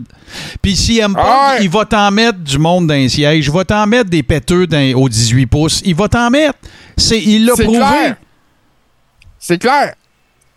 Puis 0.62 0.76
CM 0.76 1.16
Punk, 1.16 1.26
Ah 1.28 1.54
ouais. 1.56 1.64
il 1.64 1.70
va 1.72 1.84
t'en 1.86 2.12
mettre 2.12 2.38
du 2.38 2.60
monde 2.60 2.86
dans 2.86 2.94
les 2.94 3.10
sièges. 3.10 3.48
Il 3.48 3.52
va 3.52 3.66
t'en 3.66 3.88
mettre 3.88 4.12
des 4.12 4.22
péteux 4.22 4.68
dans- 4.68 4.94
aux 5.00 5.10
18 5.10 5.48
pouces. 5.48 5.82
Il 5.84 5.96
va 5.96 6.08
t'en 6.08 6.30
mettre. 6.30 6.60
C'est, 6.96 7.20
il 7.20 7.46
l'a 7.48 7.54
C'est 7.56 7.64
prouvé. 7.64 7.80
clair. 7.80 8.16
C'est 9.40 9.58
clair. 9.58 9.96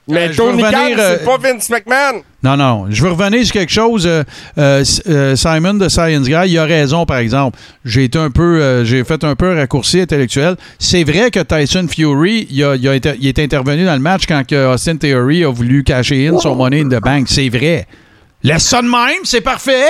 Mais 0.09 0.29
Euh, 0.29 0.33
je 0.33 0.37
Tony 0.37 0.63
veux 0.63 0.71
Khan, 0.71 0.79
revenir, 0.79 0.97
c'est 0.99 1.23
euh, 1.23 1.25
pas 1.25 1.39
Vince 1.39 1.71
McMahon. 1.71 2.23
Non, 2.43 2.57
non. 2.57 2.87
Je 2.91 3.03
veux 3.05 3.11
revenir 3.13 3.45
sur 3.45 3.53
quelque 3.53 3.71
chose. 3.73 4.05
euh, 4.05 4.25
euh, 4.59 4.85
euh, 5.09 5.37
Simon 5.37 5.75
de 5.75 5.89
Science 5.89 6.27
Guy, 6.27 6.49
il 6.49 6.59
a 6.59 6.65
raison, 6.65 7.07
par 7.07 7.19
exemple. 7.19 7.57
J'ai 7.85 8.05
été 8.05 8.19
un 8.19 8.31
peu, 8.31 8.61
euh, 8.61 8.85
j'ai 8.85 9.05
fait 9.05 9.23
un 9.23 9.37
peu 9.37 9.53
un 9.53 9.55
raccourci 9.55 10.01
intellectuel. 10.01 10.57
C'est 10.79 11.05
vrai 11.05 11.31
que 11.31 11.39
Tyson 11.41 11.87
Fury, 11.89 12.49
il, 12.51 12.65
a, 12.65 12.75
il 12.75 12.89
a 12.89 12.97
été- 12.97 13.15
il 13.21 13.29
est 13.29 13.39
intervenu 13.39 13.85
dans 13.85 13.95
le 13.95 14.01
match 14.01 14.23
quand 14.27 14.45
que 14.45 14.75
Austin 14.75 14.97
Theory 14.97 15.45
a 15.45 15.51
voulu 15.51 15.85
cacher 15.85 16.27
in 16.27 16.39
son 16.41 16.57
money 16.57 16.81
in 16.81 16.89
the 16.89 17.01
bank. 17.01 17.27
C'est 17.29 17.49
vrai. 17.49 17.87
Laisse 18.43 18.65
ça 18.65 18.83
de 18.83 18.89
même, 18.89 19.21
c'est 19.23 19.41
parfait. 19.41 19.87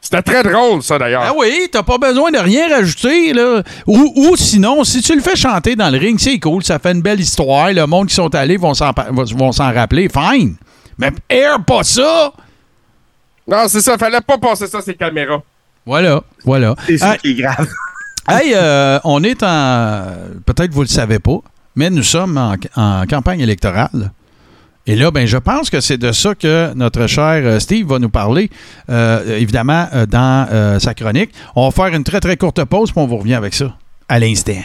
C'était 0.00 0.22
très 0.22 0.42
drôle, 0.42 0.82
ça, 0.82 0.98
d'ailleurs. 0.98 1.22
Ah 1.26 1.32
oui, 1.36 1.68
t'as 1.70 1.82
pas 1.82 1.98
besoin 1.98 2.30
de 2.30 2.38
rien 2.38 2.68
rajouter, 2.74 3.32
là. 3.34 3.62
Ou, 3.86 4.12
ou 4.16 4.36
sinon, 4.36 4.82
si 4.82 5.02
tu 5.02 5.14
le 5.14 5.20
fais 5.20 5.36
chanter 5.36 5.76
dans 5.76 5.90
le 5.90 5.98
ring, 5.98 6.18
c'est 6.18 6.38
cool, 6.38 6.64
ça 6.64 6.78
fait 6.78 6.92
une 6.92 7.02
belle 7.02 7.20
histoire. 7.20 7.70
Le 7.72 7.86
monde 7.86 8.08
qui 8.08 8.14
sont 8.14 8.34
allés 8.34 8.56
vont 8.56 8.72
s'en, 8.74 8.92
pa- 8.94 9.08
vont 9.10 9.52
s'en 9.52 9.72
rappeler. 9.72 10.08
Fine. 10.08 10.56
Mais 10.98 11.12
air 11.28 11.62
pas 11.64 11.82
ça. 11.84 12.32
Non, 13.46 13.64
c'est 13.68 13.80
ça. 13.80 13.98
Fallait 13.98 14.20
pas 14.20 14.38
passer 14.38 14.66
ça, 14.66 14.80
ces 14.80 14.94
caméras. 14.94 15.42
Voilà, 15.84 16.22
voilà. 16.44 16.74
C'est 16.86 16.98
ça 16.98 17.12
Hey, 17.14 17.18
qui 17.18 17.30
est 17.32 17.42
grave. 17.42 17.68
hey, 18.28 18.52
euh, 18.54 18.98
on 19.04 19.22
est 19.22 19.42
en. 19.42 20.02
Peut-être 20.46 20.72
vous 20.72 20.82
le 20.82 20.88
savez 20.88 21.18
pas, 21.18 21.38
mais 21.76 21.90
nous 21.90 22.02
sommes 22.02 22.36
en, 22.38 22.54
en 22.76 23.06
campagne 23.06 23.40
électorale. 23.40 24.12
Et 24.90 24.96
là, 24.96 25.12
ben, 25.12 25.24
je 25.24 25.36
pense 25.36 25.70
que 25.70 25.80
c'est 25.80 25.98
de 25.98 26.10
ça 26.10 26.34
que 26.34 26.74
notre 26.74 27.06
cher 27.06 27.42
euh, 27.44 27.60
Steve 27.60 27.86
va 27.86 28.00
nous 28.00 28.08
parler, 28.08 28.50
euh, 28.90 29.38
évidemment, 29.38 29.86
euh, 29.94 30.04
dans 30.04 30.80
sa 30.80 30.94
chronique. 30.94 31.30
On 31.54 31.64
va 31.64 31.70
faire 31.70 31.94
une 31.94 32.02
très, 32.02 32.18
très 32.18 32.36
courte 32.36 32.64
pause, 32.64 32.90
puis 32.90 33.00
on 33.00 33.06
vous 33.06 33.18
revient 33.18 33.34
avec 33.34 33.54
ça 33.54 33.72
à 34.08 34.18
l'instant. 34.18 34.64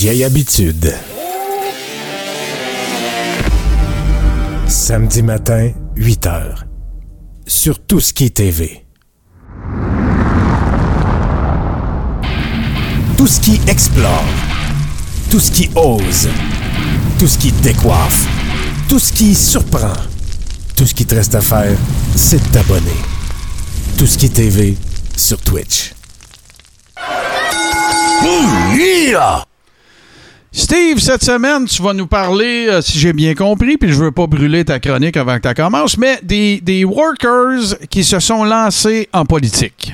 Vieille 0.00 0.22
habitude. 0.22 0.94
Samedi 4.68 5.24
matin, 5.24 5.72
8 5.96 6.26
heures. 6.26 6.66
Sur 7.48 7.80
Tout 7.84 7.98
ce 7.98 8.12
qui 8.12 8.26
est 8.26 8.36
TV. 8.36 8.86
Tout 13.16 13.26
ce 13.26 13.40
qui 13.40 13.60
explore. 13.66 14.22
Tout 15.32 15.40
ce 15.40 15.50
qui 15.50 15.68
ose. 15.74 16.28
Tout 17.18 17.26
ce 17.26 17.36
qui 17.36 17.50
décoiffe. 17.50 18.28
Tout 18.88 19.00
ce 19.00 19.12
qui 19.12 19.34
surprend. 19.34 19.94
Tout 20.76 20.86
ce 20.86 20.94
qui 20.94 21.06
te 21.06 21.16
reste 21.16 21.34
à 21.34 21.40
faire, 21.40 21.76
c'est 22.14 22.38
de 22.38 22.52
t'abonner. 22.52 23.00
Tout 23.98 24.06
ce 24.06 24.16
qui 24.16 24.26
est 24.26 24.28
TV 24.28 24.76
sur 25.16 25.40
Twitch. 25.40 25.92
Steve, 30.50 30.98
cette 30.98 31.22
semaine, 31.22 31.66
tu 31.66 31.82
vas 31.82 31.92
nous 31.92 32.06
parler, 32.06 32.66
euh, 32.68 32.80
si 32.80 32.98
j'ai 32.98 33.12
bien 33.12 33.34
compris, 33.34 33.76
puis 33.76 33.90
je 33.90 33.96
veux 33.96 34.12
pas 34.12 34.26
brûler 34.26 34.64
ta 34.64 34.80
chronique 34.80 35.16
avant 35.16 35.38
que 35.38 35.46
tu 35.46 35.54
commences, 35.54 35.98
mais 35.98 36.18
des, 36.22 36.60
des 36.62 36.84
workers 36.84 37.76
qui 37.90 38.02
se 38.02 38.18
sont 38.18 38.44
lancés 38.44 39.08
en 39.12 39.26
politique. 39.26 39.92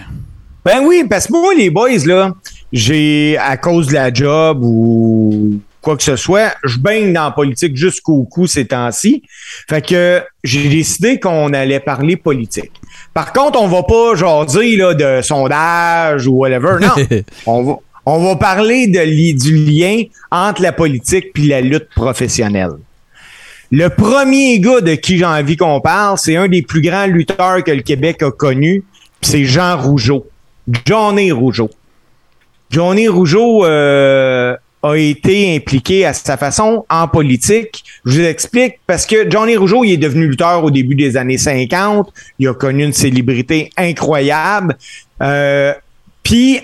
Ben 0.64 0.80
oui, 0.84 1.04
parce 1.10 1.26
que 1.26 1.32
moi, 1.32 1.54
les 1.54 1.70
boys, 1.70 2.06
là, 2.06 2.32
j'ai, 2.72 3.36
à 3.38 3.56
cause 3.56 3.88
de 3.88 3.94
la 3.94 4.12
job 4.12 4.60
ou 4.62 5.60
quoi 5.82 5.96
que 5.96 6.02
ce 6.02 6.16
soit, 6.16 6.54
je 6.64 6.78
baigne 6.78 7.12
dans 7.12 7.24
la 7.24 7.30
politique 7.32 7.76
jusqu'au 7.76 8.22
cou 8.24 8.46
ces 8.46 8.66
temps-ci. 8.66 9.22
Fait 9.68 9.84
que 9.84 10.22
j'ai 10.42 10.68
décidé 10.68 11.20
qu'on 11.20 11.52
allait 11.52 11.80
parler 11.80 12.16
politique. 12.16 12.72
Par 13.12 13.32
contre, 13.32 13.60
on 13.60 13.68
va 13.68 13.82
pas 13.82 14.14
jaser 14.14 14.76
là, 14.76 14.94
de 14.94 15.20
sondage 15.20 16.26
ou 16.26 16.32
whatever. 16.36 16.78
Non. 16.80 16.94
on 17.46 17.62
va, 17.62 17.76
on 18.06 18.18
va 18.22 18.36
parler 18.36 18.86
du 18.86 19.56
lien 19.56 20.02
entre 20.30 20.62
la 20.62 20.72
politique 20.72 21.32
puis 21.32 21.48
la 21.48 21.60
lutte 21.60 21.88
professionnelle. 21.94 22.72
Le 23.70 23.88
premier 23.88 24.60
gars 24.60 24.80
de 24.80 24.94
qui 24.94 25.18
j'ai 25.18 25.24
envie 25.24 25.56
qu'on 25.56 25.80
parle, 25.80 26.18
c'est 26.18 26.36
un 26.36 26.48
des 26.48 26.62
plus 26.62 26.80
grands 26.80 27.06
lutteurs 27.06 27.64
que 27.64 27.72
le 27.72 27.82
Québec 27.82 28.22
a 28.22 28.30
connu, 28.30 28.84
c'est 29.20 29.44
Jean 29.44 29.76
Rougeau. 29.76 30.26
Johnny 30.86 31.32
Rougeau. 31.32 31.70
Johnny 32.70 33.08
Rougeau 33.08 33.64
euh, 33.64 34.56
a 34.82 34.94
été 34.96 35.56
impliqué 35.56 36.04
à 36.04 36.12
sa 36.12 36.36
façon 36.36 36.84
en 36.88 37.08
politique. 37.08 37.84
Je 38.04 38.20
vous 38.20 38.26
explique 38.26 38.74
parce 38.86 39.06
que 39.06 39.30
Johnny 39.30 39.56
Rougeau, 39.56 39.84
il 39.84 39.92
est 39.92 39.98
devenu 39.98 40.28
lutteur 40.28 40.62
au 40.62 40.70
début 40.70 40.94
des 40.94 41.16
années 41.16 41.38
50. 41.38 42.12
Il 42.38 42.48
a 42.48 42.54
connu 42.54 42.84
une 42.84 42.92
célébrité 42.92 43.70
incroyable. 43.76 44.76
Euh, 45.22 45.72
Puis 46.22 46.60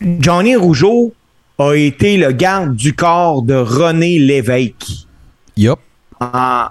Johnny 0.00 0.56
Rougeau 0.56 1.12
a 1.58 1.74
été 1.74 2.16
le 2.16 2.32
garde 2.32 2.74
du 2.76 2.94
corps 2.94 3.42
de 3.42 3.54
René 3.54 4.18
Lévesque. 4.18 5.06
Yup. 5.56 5.78
En, 6.20 6.66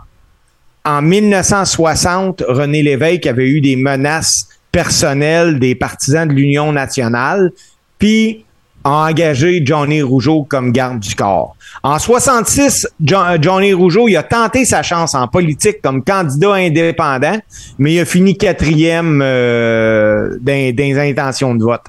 en 0.86 1.02
1960, 1.02 2.44
René 2.48 2.84
Lévesque 2.84 3.28
avait 3.28 3.50
eu 3.50 3.62
des 3.62 3.76
menaces 3.76 4.48
personnelles 4.72 5.60
des 5.60 5.76
partisans 5.76 6.28
de 6.28 6.34
l'Union 6.34 6.72
nationale, 6.72 7.52
puis 7.98 8.46
a 8.84 9.08
engagé 9.10 9.62
Johnny 9.66 10.02
Rougeau 10.02 10.44
comme 10.44 10.72
garde 10.72 11.00
du 11.00 11.14
corps. 11.16 11.56
En 11.84 12.00
66, 12.00 12.88
Jo- 13.04 13.18
euh, 13.18 13.38
Johnny 13.42 13.74
Rougeau, 13.74 14.08
il 14.08 14.16
a 14.16 14.24
tenté 14.24 14.64
sa 14.64 14.84
chance 14.84 15.14
en 15.16 15.28
politique 15.28 15.82
comme 15.82 16.04
candidat 16.04 16.54
indépendant, 16.54 17.38
mais 17.80 17.96
il 17.96 18.00
a 18.00 18.06
fini 18.06 18.38
quatrième 18.38 19.22
euh, 19.22 20.38
dans, 20.40 20.74
dans 20.76 20.84
les 20.84 21.00
intentions 21.10 21.54
de 21.56 21.64
vote. 21.64 21.82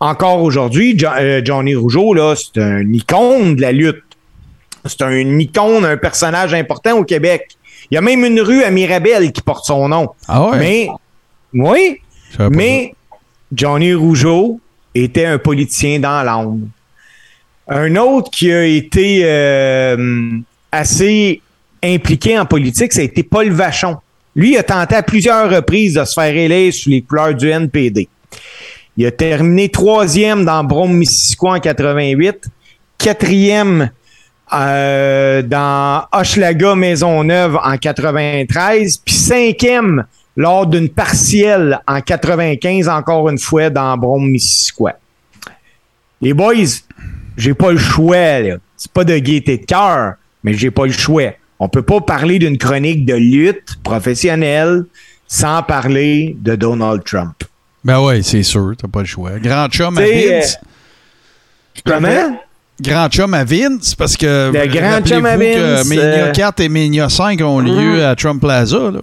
Encore 0.00 0.42
aujourd'hui, 0.42 0.96
Jo- 0.98 1.08
euh, 1.18 1.40
Johnny 1.44 1.74
Rougeau, 1.74 2.14
là, 2.14 2.34
c'est 2.36 2.60
un 2.60 2.92
icône 2.92 3.56
de 3.56 3.60
la 3.62 3.72
lutte. 3.72 4.02
C'est 4.84 5.02
un 5.02 5.38
icône, 5.38 5.84
un 5.84 5.96
personnage 5.96 6.54
important 6.54 6.98
au 6.98 7.04
Québec. 7.04 7.48
Il 7.90 7.94
y 7.94 7.98
a 7.98 8.00
même 8.00 8.24
une 8.24 8.40
rue 8.40 8.62
à 8.62 8.70
Mirabel 8.70 9.32
qui 9.32 9.42
porte 9.42 9.64
son 9.66 9.88
nom. 9.88 10.08
Ah 10.28 10.50
ouais? 10.50 10.58
Mais, 10.58 10.88
oui, 11.54 12.00
mais 12.56 12.94
Johnny 13.52 13.92
Rougeau 13.94 14.60
était 14.94 15.24
un 15.24 15.38
politicien 15.38 15.98
dans 15.98 16.22
l'âme. 16.22 16.68
Un 17.68 17.96
autre 17.96 18.30
qui 18.30 18.52
a 18.52 18.64
été 18.64 19.22
euh, 19.24 20.30
assez 20.72 21.42
impliqué 21.82 22.38
en 22.38 22.46
politique, 22.46 22.92
ça 22.92 23.00
a 23.00 23.04
été 23.04 23.22
Paul 23.22 23.50
Vachon. 23.50 23.96
Lui, 24.36 24.52
il 24.52 24.58
a 24.58 24.62
tenté 24.62 24.94
à 24.94 25.02
plusieurs 25.02 25.50
reprises 25.50 25.94
de 25.94 26.04
se 26.04 26.12
faire 26.14 26.34
élire 26.34 26.72
sous 26.72 26.90
les 26.90 27.02
couleurs 27.02 27.34
du 27.34 27.48
NPD. 27.50 28.08
Il 28.98 29.06
a 29.06 29.12
terminé 29.12 29.68
troisième 29.68 30.44
dans 30.44 30.64
Brome-Missisquoi 30.64 31.52
en 31.52 31.60
88, 31.60 32.48
quatrième 32.98 33.92
euh, 34.52 35.40
dans 35.40 36.02
Hochelaga 36.10 36.74
Maisonneuve 36.74 37.60
en 37.62 37.76
93, 37.76 38.96
puis 38.96 39.14
cinquième 39.14 40.04
lors 40.36 40.66
d'une 40.66 40.88
partielle 40.88 41.78
en 41.86 42.00
95, 42.00 42.88
encore 42.88 43.28
une 43.28 43.38
fois, 43.38 43.70
dans 43.70 43.96
Brome-Missisquoi. 43.96 44.94
Les 46.20 46.34
boys, 46.34 46.54
j'ai 47.36 47.54
pas 47.54 47.70
le 47.70 47.78
choix, 47.78 48.40
là. 48.40 48.56
C'est 48.76 48.90
pas 48.90 49.04
de 49.04 49.16
gaieté 49.16 49.58
de 49.58 49.64
cœur, 49.64 50.14
mais 50.42 50.54
j'ai 50.54 50.72
pas 50.72 50.86
le 50.86 50.92
choix. 50.92 51.34
On 51.60 51.68
peut 51.68 51.82
pas 51.82 52.00
parler 52.00 52.40
d'une 52.40 52.58
chronique 52.58 53.06
de 53.06 53.14
lutte 53.14 53.80
professionnelle 53.84 54.86
sans 55.28 55.62
parler 55.62 56.36
de 56.40 56.56
Donald 56.56 57.04
Trump. 57.04 57.37
Ben 57.88 58.00
ouais, 58.02 58.20
c'est 58.20 58.42
sûr, 58.42 58.74
t'as 58.76 58.86
pas 58.86 59.00
le 59.00 59.06
choix. 59.06 59.38
Grand 59.38 59.66
chum 59.68 59.96
à 59.96 60.02
Vince. 60.02 60.58
Comment? 61.86 62.38
Grand 62.82 63.08
chum 63.08 63.32
à 63.32 63.44
Vince, 63.44 63.94
parce 63.94 64.14
que. 64.14 64.52
Le 64.52 64.66
grand 64.66 65.00
chum 65.00 65.24
à 65.24 65.30
rappelez-vous 65.30 65.56
que 65.56 65.74
Vince, 65.76 65.88
Mania 65.88 66.02
euh, 66.02 66.32
4 66.32 66.60
et 66.60 66.68
Mania 66.68 67.08
5 67.08 67.40
ont 67.40 67.60
lieu 67.60 68.04
à 68.04 68.14
Trump 68.14 68.42
Plaza, 68.42 68.76
là. 68.76 69.00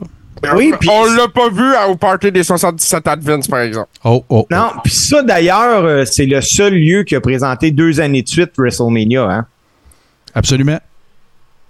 Oui, 0.55 0.71
puis 0.79 0.87
On 0.91 1.05
l'a 1.05 1.27
pas 1.27 1.49
vu 1.49 1.73
à- 1.73 1.89
au 1.89 1.95
party 1.95 2.31
des 2.31 2.43
77 2.43 3.07
Advents, 3.07 3.39
par 3.49 3.61
exemple. 3.61 3.89
Oh, 4.03 4.23
oh. 4.29 4.45
non, 4.51 4.69
puis 4.83 4.93
ça 4.93 5.23
d'ailleurs, 5.23 5.83
euh, 5.83 6.05
c'est 6.05 6.27
le 6.27 6.39
seul 6.41 6.75
lieu 6.75 7.01
qui 7.01 7.15
a 7.15 7.21
présenté 7.21 7.71
deux 7.71 7.99
années 7.99 8.21
de 8.21 8.27
suite 8.27 8.51
WrestleMania. 8.55 9.23
Hein? 9.23 9.45
Absolument. 10.35 10.77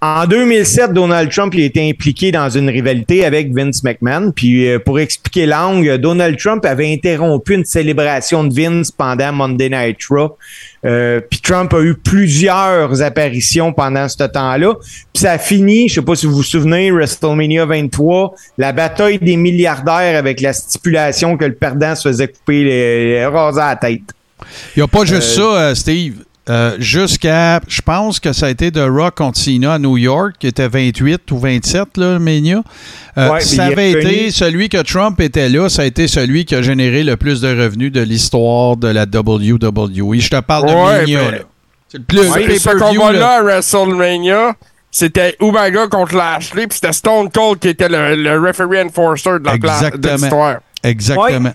En 0.02 0.26
2007, 0.26 0.92
Donald 0.92 1.30
Trump 1.30 1.54
il 1.54 1.62
a 1.62 1.64
été 1.64 1.88
impliqué 1.88 2.30
dans 2.30 2.50
une 2.50 2.68
rivalité 2.68 3.24
avec 3.24 3.54
Vince 3.54 3.82
McMahon. 3.82 4.30
Puis 4.30 4.68
euh, 4.68 4.78
pour 4.78 5.00
expliquer 5.00 5.46
l'angle, 5.46 5.96
Donald 5.96 6.38
Trump 6.38 6.66
avait 6.66 6.92
interrompu 6.92 7.54
une 7.54 7.64
célébration 7.64 8.44
de 8.44 8.52
Vince 8.52 8.90
pendant 8.90 9.32
Monday 9.32 9.70
Night 9.70 9.96
Raw. 10.10 10.36
Euh, 10.84 11.20
puis 11.30 11.40
Trump 11.40 11.72
a 11.72 11.80
eu 11.80 11.94
plusieurs 11.94 13.00
apparitions 13.00 13.72
pendant 13.72 14.06
ce 14.06 14.22
temps-là. 14.22 14.74
Puis 15.14 15.22
ça 15.22 15.32
a 15.32 15.38
fini, 15.38 15.88
je 15.88 15.94
sais 15.94 16.02
pas 16.02 16.14
si 16.14 16.26
vous 16.26 16.36
vous 16.36 16.42
souvenez, 16.42 16.90
WrestleMania 16.90 17.64
23, 17.64 18.34
la 18.58 18.72
bataille 18.72 19.18
des 19.18 19.36
milliardaires 19.36 20.18
avec 20.18 20.42
la 20.42 20.52
stipulation 20.52 21.38
que 21.38 21.46
le 21.46 21.54
perdant 21.54 21.94
se 21.94 22.10
faisait 22.10 22.28
couper 22.28 22.64
les, 22.64 23.04
les 23.14 23.20
à 23.22 23.50
la 23.54 23.76
tête. 23.76 24.02
Il 24.76 24.80
n'y 24.80 24.82
a 24.82 24.88
pas 24.88 25.06
juste 25.06 25.34
ça, 25.34 25.40
euh, 25.40 25.74
Steve. 25.74 26.25
Euh, 26.48 26.76
Jusqu'à, 26.78 27.60
je 27.66 27.80
pense 27.82 28.20
que 28.20 28.32
ça 28.32 28.46
a 28.46 28.50
été 28.50 28.70
The 28.70 28.84
Rock 28.86 29.16
contre 29.16 29.38
Cena 29.38 29.74
à 29.74 29.78
New 29.80 29.96
York, 29.96 30.34
qui 30.38 30.46
était 30.46 30.68
28 30.68 31.30
ou 31.32 31.38
27, 31.38 31.96
là, 31.96 32.18
Mania. 32.20 32.62
Euh, 33.18 33.30
Ouais, 33.32 33.40
ça 33.40 33.64
avait 33.64 33.90
été 33.92 34.30
celui 34.30 34.68
que 34.68 34.80
Trump 34.82 35.20
était 35.20 35.48
là, 35.48 35.68
ça 35.68 35.82
a 35.82 35.84
été 35.86 36.06
celui 36.06 36.44
qui 36.44 36.54
a 36.54 36.62
généré 36.62 37.02
le 37.02 37.16
plus 37.16 37.40
de 37.40 37.48
revenus 37.48 37.90
de 37.90 38.00
l'histoire 38.00 38.76
de 38.76 38.88
la 38.88 39.06
WWE. 39.06 40.20
Je 40.20 40.28
te 40.30 40.40
parle 40.40 40.68
de 40.68 40.72
Ouais, 40.74 40.98
Mania. 41.00 41.20
mais- 41.24 41.30
là. 41.38 41.44
C'est 41.88 41.98
le 41.98 42.04
plus 42.04 42.18
Ouais, 42.20 42.58
ce 42.58 42.70
combat-là 42.78 43.18
là. 43.18 43.28
à 43.38 43.42
WrestleMania, 43.42 44.54
c'était 44.90 45.36
Umaga 45.40 45.86
contre 45.88 46.16
Lashley, 46.16 46.66
puis 46.66 46.78
c'était 46.80 46.92
Stone 46.92 47.30
Cold 47.30 47.58
qui 47.60 47.68
était 47.68 47.88
le, 47.88 48.16
le 48.16 48.40
referee 48.40 48.82
enforcer 48.82 49.30
de 49.38 49.44
la 49.44 49.52
de 49.52 49.56
Exactement. 49.56 50.14
l'histoire. 50.16 50.56
Exactement. 50.82 51.50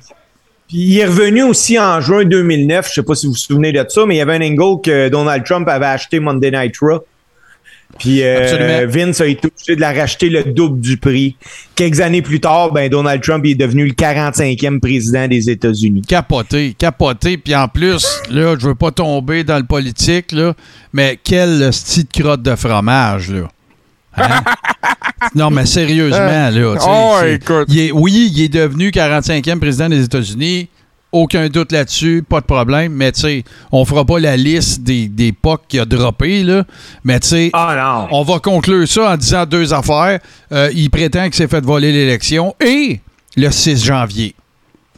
Puis 0.71 0.79
il 0.79 0.99
est 0.99 1.05
revenu 1.05 1.43
aussi 1.43 1.77
en 1.77 1.99
juin 1.99 2.23
2009. 2.23 2.87
Je 2.87 2.93
sais 2.93 3.03
pas 3.03 3.13
si 3.13 3.25
vous 3.25 3.33
vous 3.33 3.37
souvenez 3.37 3.73
de 3.73 3.85
ça, 3.89 4.05
mais 4.05 4.15
il 4.15 4.17
y 4.19 4.21
avait 4.21 4.35
un 4.35 4.41
angle 4.41 4.81
que 4.81 5.09
Donald 5.09 5.43
Trump 5.43 5.67
avait 5.67 5.87
acheté 5.87 6.21
Monday 6.21 6.49
Night 6.49 6.77
Raw. 6.79 7.03
Puis 7.99 8.23
euh. 8.23 8.87
Vince 8.87 9.19
a 9.19 9.27
été 9.27 9.49
obligé 9.49 9.75
de 9.75 9.81
la 9.81 9.91
racheter 9.91 10.29
le 10.29 10.45
double 10.45 10.79
du 10.79 10.95
prix. 10.95 11.35
Quelques 11.75 11.99
années 11.99 12.21
plus 12.21 12.39
tard, 12.39 12.71
ben 12.71 12.89
Donald 12.89 13.21
Trump 13.21 13.45
est 13.45 13.55
devenu 13.55 13.85
le 13.85 13.91
45e 13.91 14.79
président 14.79 15.27
des 15.27 15.49
États-Unis. 15.49 16.03
Capoté, 16.07 16.73
capoté. 16.77 17.37
Puis 17.37 17.53
en 17.53 17.67
plus, 17.67 18.07
là, 18.29 18.55
je 18.57 18.67
veux 18.67 18.75
pas 18.75 18.91
tomber 18.91 19.43
dans 19.43 19.57
le 19.57 19.65
politique, 19.65 20.31
là, 20.31 20.53
mais 20.93 21.19
quel 21.21 21.73
style 21.73 22.05
de 22.05 22.21
crotte 22.21 22.41
de 22.43 22.55
fromage, 22.55 23.29
là. 23.29 23.49
Hein? 24.17 24.41
non, 25.35 25.49
mais 25.51 25.65
sérieusement, 25.65 26.17
là. 26.19 26.51
tu 26.51 26.79
sais, 26.79 26.87
Oh, 26.89 27.17
écoute. 27.25 27.67
il 27.69 27.79
est- 27.79 27.91
oui, 27.91 28.31
il 28.35 28.41
est 28.43 28.49
devenu 28.49 28.89
45e 28.89 29.59
président 29.59 29.89
des 29.89 30.03
États-Unis. 30.03 30.67
Aucun 31.13 31.49
doute 31.49 31.73
là-dessus, 31.73 32.23
pas 32.27 32.39
de 32.39 32.45
problème. 32.45 32.93
Mais 32.93 33.11
tu 33.11 33.19
sais, 33.21 33.43
on 33.71 33.83
fera 33.83 34.05
pas 34.05 34.17
la 34.19 34.37
liste 34.37 34.81
des, 34.81 35.09
des 35.09 35.33
POC 35.33 35.61
qu'il 35.67 35.79
a 35.81 35.85
droppé, 35.85 36.41
là. 36.43 36.63
Mais 37.03 37.19
tu 37.19 37.27
sais, 37.27 37.49
Ah 37.53 38.07
on 38.11 38.23
va 38.23 38.39
conclure 38.39 38.87
ça 38.87 39.11
en 39.11 39.17
disant 39.17 39.45
deux 39.45 39.73
affaires. 39.73 40.19
Euh, 40.53 40.69
il 40.73 40.89
prétend 40.89 41.25
qu'il 41.25 41.33
s'est 41.35 41.49
fait 41.49 41.63
voler 41.65 41.91
l'élection 41.91 42.55
et 42.65 43.01
le 43.35 43.51
6 43.51 43.83
janvier. 43.83 44.35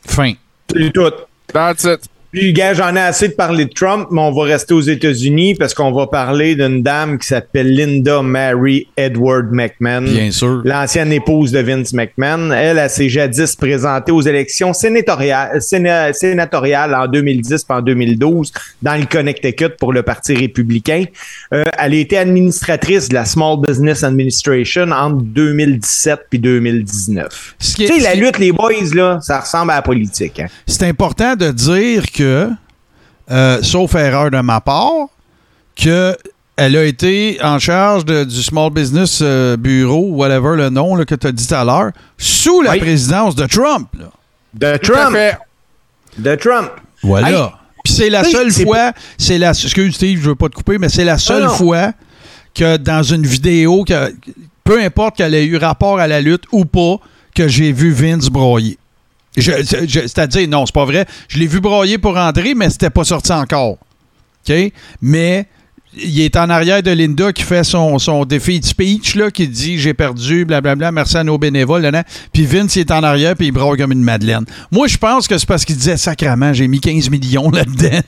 Fin. 0.06 0.34
C'est 0.72 0.92
tout. 0.94 1.12
That's 1.52 1.84
it. 1.86 2.02
Puis, 2.34 2.52
gars, 2.52 2.74
j'en 2.74 2.96
ai 2.96 3.00
assez 3.00 3.28
de 3.28 3.34
parler 3.34 3.66
de 3.66 3.70
Trump, 3.74 4.08
mais 4.10 4.20
on 4.20 4.32
va 4.32 4.44
rester 4.46 4.74
aux 4.74 4.82
États-Unis 4.82 5.54
parce 5.54 5.74
qu'on 5.76 5.92
va 5.92 6.08
parler 6.08 6.56
d'une 6.56 6.82
dame 6.82 7.20
qui 7.20 7.28
s'appelle 7.28 7.74
Linda 7.76 8.24
Mary 8.24 8.88
Edward 8.98 9.52
McMahon. 9.52 10.02
Bien 10.02 10.32
sûr. 10.32 10.62
L'ancienne 10.66 11.14
épouse 11.14 11.52
de 11.52 11.60
Vince 11.60 11.94
McMahon. 11.94 12.50
Elle, 12.52 12.80
elle 12.80 12.90
s'est 12.90 13.08
jadis 13.08 13.56
présentée 13.56 14.12
aux 14.12 14.22
élections 14.22 14.74
sénatoriales, 14.74 15.60
séna- 15.60 16.12
sénatoriales 16.12 16.96
en 16.96 17.08
2010 17.08 17.66
et 17.70 17.74
en 17.74 17.82
2012 17.84 18.52
dans 18.82 19.00
le 19.00 19.06
Connecticut 19.06 19.70
pour 19.80 19.94
le 19.94 20.02
Parti 20.02 20.34
républicain. 20.36 21.06
Euh, 21.54 21.66
elle 21.78 21.94
a 21.94 21.98
été 21.98 22.18
administratrice 22.18 23.10
de 23.10 23.14
la 23.14 23.26
Small 23.26 23.58
Business 23.62 24.04
Administration 24.04 24.90
entre 24.92 25.22
2017 25.24 26.20
puis 26.32 26.40
2019. 26.40 27.56
Ce 27.60 27.76
qui 27.76 27.84
est- 27.84 27.88
Tu 27.90 27.94
sais, 27.94 28.00
la 28.02 28.16
lutte, 28.16 28.40
les 28.40 28.52
boys, 28.52 28.72
là, 28.96 29.20
ça 29.22 29.40
ressemble 29.40 29.72
à 29.72 29.76
la 29.76 29.82
politique. 29.84 30.40
hein. 30.40 30.48
c'est 30.66 30.84
important 30.88 31.36
de 31.36 31.52
dire 31.52 32.06
que, 32.12 32.23
euh, 32.24 33.62
sauf 33.62 33.96
erreur 33.96 34.32
de 34.32 34.40
ma 34.42 34.62
part, 34.62 35.08
que 35.76 36.16
elle 36.56 36.76
a 36.78 36.84
été 36.84 37.40
en 37.42 37.58
charge 37.58 38.06
de- 38.06 38.24
du 38.26 38.44
Small 38.44 38.70
Business 38.72 39.20
euh, 39.24 39.58
Bureau, 39.58 40.10
whatever 40.12 40.56
le 40.56 40.70
nom 40.70 40.96
là, 40.96 41.04
que 41.06 41.16
tu 41.16 41.26
as 41.28 41.32
dit 41.32 41.48
tout 41.48 41.56
à 41.56 41.64
l'heure, 41.64 41.92
sous 42.18 42.62
la 42.62 42.72
Oui. 42.74 42.80
présidence 42.80 43.36
de 43.36 43.46
Trump. 43.48 43.88
là. 44.00 44.06
De 44.54 44.78
Trump. 44.78 45.18
De 46.18 46.36
Trump. 46.36 46.70
Voilà. 47.02 47.30
Hey, 47.30 47.44
Puis 47.84 47.94
c'est 47.94 48.10
la 48.12 48.24
seule 48.24 48.52
fois, 48.52 48.94
c'est 49.18 49.40
la 49.40 49.50
excuse 49.50 49.96
Steve, 49.96 50.20
je 50.22 50.30
veux 50.30 50.36
pas 50.36 50.48
te 50.48 50.56
couper, 50.56 50.78
mais 50.78 50.90
c'est 50.90 51.04
la 51.06 51.18
seule 51.18 51.44
non. 51.46 51.50
fois 51.50 51.92
que 52.54 52.78
dans 52.78 53.02
une 53.02 53.26
vidéo 53.26 53.84
que 53.84 54.14
peu 54.64 54.80
importe 54.82 55.18
qu'elle 55.18 55.34
ait 55.34 55.46
eu 55.46 55.58
rapport 55.58 56.00
à 56.00 56.08
la 56.08 56.22
lutte 56.22 56.44
ou 56.52 56.66
pas, 56.66 56.98
que 57.36 57.48
j'ai 57.48 57.72
vu 57.72 57.92
Vince 57.92 58.30
broyer. 58.30 58.78
C'est-à-dire, 59.38 60.48
non, 60.48 60.66
c'est 60.66 60.76
pas 60.76 60.86
vrai. 60.86 61.06
Je 61.28 61.40
l'ai 61.40 61.48
vu 61.48 61.60
broyer 61.60 61.98
pour 61.98 62.16
rentrer, 62.16 62.54
mais 62.54 62.70
c'était 62.70 62.90
pas 62.90 63.04
sorti 63.04 63.32
encore. 63.32 63.78
OK? 64.48 64.72
Mais 65.02 65.48
il 65.96 66.22
est 66.22 66.36
en 66.36 66.50
arrière 66.50 66.82
de 66.82 66.92
Linda 66.92 67.32
qui 67.32 67.44
fait 67.44 67.64
son, 67.64 68.00
son 68.00 68.26
défi 68.26 68.60
de 68.60 68.66
speech, 68.66 69.16
là, 69.16 69.32
qui 69.32 69.48
dit 69.48 69.78
j'ai 69.80 69.94
perdu, 69.94 70.46
blablabla, 70.46 70.92
merci 70.92 71.18
à 71.18 71.24
nos 71.24 71.38
bénévoles. 71.38 71.82
là, 71.84 71.92
là. 71.92 72.04
Puis 72.32 72.46
Vince, 72.46 72.76
il 72.76 72.82
est 72.82 72.92
en 72.92 73.04
arrière, 73.04 73.36
puis 73.36 73.48
il 73.48 73.52
braille 73.52 73.78
comme 73.78 73.92
une 73.92 74.04
madeleine. 74.04 74.46
Moi, 74.72 74.88
je 74.88 74.98
pense 74.98 75.28
que 75.28 75.38
c'est 75.38 75.48
parce 75.48 75.66
qu'il 75.66 75.76
disait 75.78 75.98
sacrament, 75.98 76.54
j'ai 76.54 76.68
mis 76.68 76.80
15 76.80 77.10
millions 77.10 77.50
là-dedans. 77.50 78.02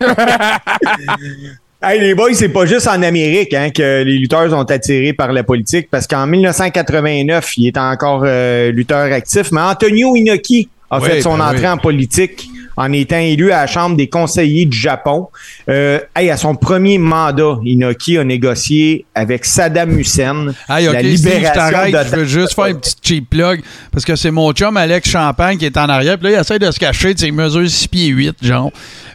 là. 0.00 0.58
Hey, 1.84 1.98
les 1.98 2.14
boys, 2.14 2.32
c'est 2.34 2.48
pas 2.48 2.64
juste 2.64 2.86
en 2.86 3.02
Amérique 3.02 3.52
hein, 3.54 3.70
que 3.70 4.04
les 4.04 4.16
lutteurs 4.16 4.48
sont 4.48 4.70
attirés 4.70 5.12
par 5.12 5.32
la 5.32 5.42
politique, 5.42 5.88
parce 5.90 6.06
qu'en 6.06 6.28
1989, 6.28 7.56
il 7.56 7.66
est 7.66 7.76
encore 7.76 8.22
euh, 8.24 8.70
lutteur 8.70 9.12
actif, 9.12 9.50
mais 9.50 9.62
Antonio 9.62 10.14
Inoki 10.14 10.68
a 10.88 11.00
fait 11.00 11.20
son 11.22 11.38
ben 11.38 11.48
entrée 11.48 11.62
oui. 11.62 11.68
en 11.68 11.78
politique 11.78 12.48
en 12.76 12.92
étant 12.92 13.18
élu 13.18 13.52
à 13.52 13.62
la 13.62 13.66
Chambre 13.66 13.96
des 13.96 14.08
conseillers 14.08 14.66
du 14.66 14.76
Japon. 14.76 15.28
Euh, 15.68 16.00
hey, 16.16 16.30
à 16.30 16.36
son 16.36 16.54
premier 16.54 16.98
mandat, 16.98 17.58
Inoki 17.64 18.18
a 18.18 18.24
négocié 18.24 19.04
avec 19.14 19.44
Saddam 19.44 19.98
Hussein 19.98 20.52
Hey, 20.68 20.88
ok, 20.88 20.94
la 20.94 21.02
je 21.02 21.06
libération 21.06 21.90
de... 21.90 22.04
je 22.04 22.16
veux 22.16 22.24
juste 22.24 22.54
faire 22.54 22.66
une 22.66 22.80
petite 22.80 22.98
cheap 23.02 23.30
plug 23.30 23.62
parce 23.90 24.04
que 24.04 24.16
c'est 24.16 24.30
mon 24.30 24.52
chum 24.52 24.76
Alex 24.76 25.08
Champagne 25.08 25.58
qui 25.58 25.66
est 25.66 25.76
en 25.76 25.88
arrière. 25.88 26.18
Puis 26.18 26.30
là, 26.30 26.38
il 26.38 26.40
essaie 26.40 26.58
de 26.58 26.70
se 26.70 26.78
cacher, 26.78 27.14
tu 27.14 27.20
sais, 27.20 27.28
il 27.28 27.34
mesure 27.34 27.68
6 27.68 27.88
pieds 27.88 28.08
8, 28.08 28.36
genre. 28.42 28.70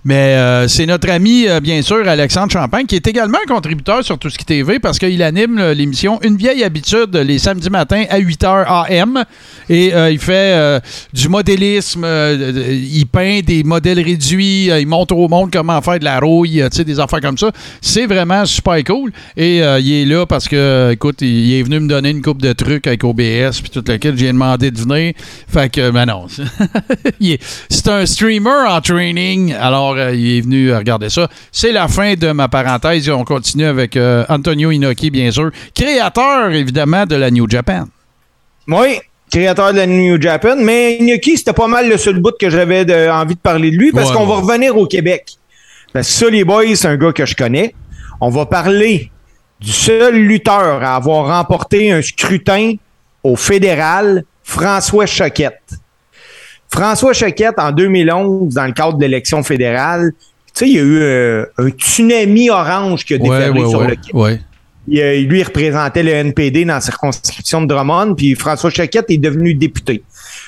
Mais 0.05 0.35
euh, 0.35 0.67
c'est 0.67 0.85
notre 0.85 1.09
ami, 1.09 1.47
euh, 1.47 1.59
bien 1.59 1.81
sûr, 1.81 2.07
Alexandre 2.07 2.51
Champagne, 2.51 2.85
qui 2.85 2.95
est 2.95 3.07
également 3.07 3.39
un 3.43 3.53
contributeur 3.53 4.05
sur 4.05 4.17
Tout 4.17 4.29
ce 4.29 4.37
qui 4.37 4.45
TV 4.45 4.79
parce 4.79 4.99
qu'il 4.99 5.21
anime 5.21 5.71
l'émission 5.71 6.19
Une 6.23 6.37
vieille 6.37 6.63
habitude 6.63 7.15
les 7.15 7.39
samedis 7.39 7.69
matins 7.69 8.05
à 8.09 8.19
8h 8.19 8.65
AM. 8.89 9.25
Et 9.69 9.91
il 10.09 10.19
fait 10.19 10.81
du 11.13 11.27
modélisme, 11.27 12.05
il 12.05 13.05
peint 13.05 13.41
des 13.47 13.63
modèles 13.63 14.01
réduits, 14.01 14.69
euh, 14.69 14.79
il 14.79 14.87
montre 14.87 15.15
au 15.15 15.27
monde 15.27 15.49
comment 15.51 15.81
faire 15.81 15.97
de 15.97 16.03
la 16.03 16.19
rouille, 16.19 16.61
euh, 16.61 16.69
tu 16.69 16.77
sais, 16.77 16.83
des 16.83 16.99
affaires 16.99 17.21
comme 17.21 17.37
ça. 17.37 17.51
C'est 17.81 18.05
vraiment 18.05 18.45
super 18.45 18.83
cool. 18.83 19.11
Et 19.35 19.63
euh, 19.63 19.79
il 19.79 19.93
est 19.93 20.05
là 20.05 20.25
parce 20.25 20.47
que, 20.47 20.91
écoute, 20.91 21.21
il, 21.21 21.53
est 21.53 21.63
venu 21.63 21.79
me 21.79 21.87
donner 21.87 22.09
une 22.09 22.21
coupe 22.21 22.41
de 22.41 22.51
trucs 22.51 22.85
avec 22.85 23.03
OBS 23.03 23.61
puis 23.61 23.69
tout 23.71 23.83
lequel 23.87 24.17
j'ai 24.17 24.27
demandé 24.27 24.69
de 24.69 24.79
venir. 24.79 25.13
Fait 25.47 25.71
que, 25.71 25.89
ben 25.91 26.05
non. 26.05 26.27
C'est 27.69 27.87
un 27.87 28.05
streamer 28.05 28.67
en 28.67 28.81
training. 28.81 29.53
Alors, 29.53 29.97
il 29.97 30.37
est 30.37 30.41
venu 30.41 30.73
regarder 30.73 31.09
ça. 31.09 31.29
C'est 31.51 31.71
la 31.71 31.87
fin 31.87 32.15
de 32.15 32.31
ma 32.33 32.49
parenthèse. 32.49 33.09
On 33.09 33.23
continue 33.23 33.65
avec 33.65 33.97
Antonio 34.29 34.71
Inoki, 34.71 35.09
bien 35.09 35.31
sûr. 35.31 35.51
Créateur, 35.73 36.51
évidemment, 36.51 37.05
de 37.05 37.15
la 37.15 37.31
New 37.31 37.49
Japan. 37.49 37.85
Oui, 38.67 38.99
créateur 39.31 39.71
de 39.73 39.77
la 39.77 39.85
New 39.87 40.21
Japan, 40.21 40.55
mais 40.57 40.95
Inoki, 40.97 41.37
c'était 41.37 41.53
pas 41.53 41.67
mal 41.67 41.89
le 41.89 41.97
seul 41.97 42.19
bout 42.19 42.33
que 42.39 42.49
j'avais 42.49 42.85
de- 42.85 43.09
envie 43.09 43.35
de 43.35 43.39
parler 43.39 43.71
de 43.71 43.75
lui 43.75 43.91
parce 43.91 44.09
Ouais, 44.09 44.15
qu'on 44.15 44.25
va 44.25 44.35
revenir 44.35 44.77
au 44.77 44.85
Québec. 44.87 45.25
Parce 45.93 46.07
que 46.07 46.13
ça, 46.13 46.29
les 46.29 46.43
boys, 46.43 46.63
c'est 46.75 46.87
un 46.87 46.97
gars 46.97 47.11
que 47.11 47.25
je 47.25 47.35
connais. 47.35 47.73
On 48.21 48.29
va 48.29 48.45
parler 48.45 49.11
du 49.59 49.71
seul 49.71 50.15
lutteur 50.15 50.83
à 50.83 50.95
avoir 50.95 51.27
remporté 51.37 51.91
un 51.91 52.01
scrutin 52.01 52.73
au 53.23 53.35
fédéral, 53.35 54.23
François 54.43 55.05
Choquette. 55.05 55.73
François 56.71 57.13
Choquette, 57.13 57.57
en 57.57 57.71
2011, 57.71 58.53
dans 58.53 58.65
le 58.65 58.73
cadre 58.73 58.93
de 58.97 59.01
l'élection 59.01 59.41
fédérale, 59.43 60.11
tu 60.53 60.65
sais, 60.65 60.69
il 60.69 60.75
y 60.75 60.79
a 60.79 60.83
eu 60.83 60.99
euh, 61.01 61.45
un 61.57 61.69
tsunami 61.69 62.49
orange 62.49 63.05
qui 63.05 63.13
a 63.13 63.17
déferlé 63.17 63.61
ouais, 63.61 63.69
sur 63.69 63.81
le 63.81 63.95
Québec. 63.95 64.11
Il, 64.89 65.01
euh, 65.01 65.21
lui, 65.21 65.39
il 65.39 65.43
représentait 65.43 66.03
le 66.03 66.11
NPD 66.11 66.63
dans 66.65 66.75
la 66.75 66.81
circonscription 66.81 67.61
de 67.61 67.67
Drummond, 67.67 68.15
puis 68.15 68.35
François 68.35 68.69
Choquette 68.69 69.05
est 69.09 69.17
devenu 69.17 69.53
député. 69.53 70.01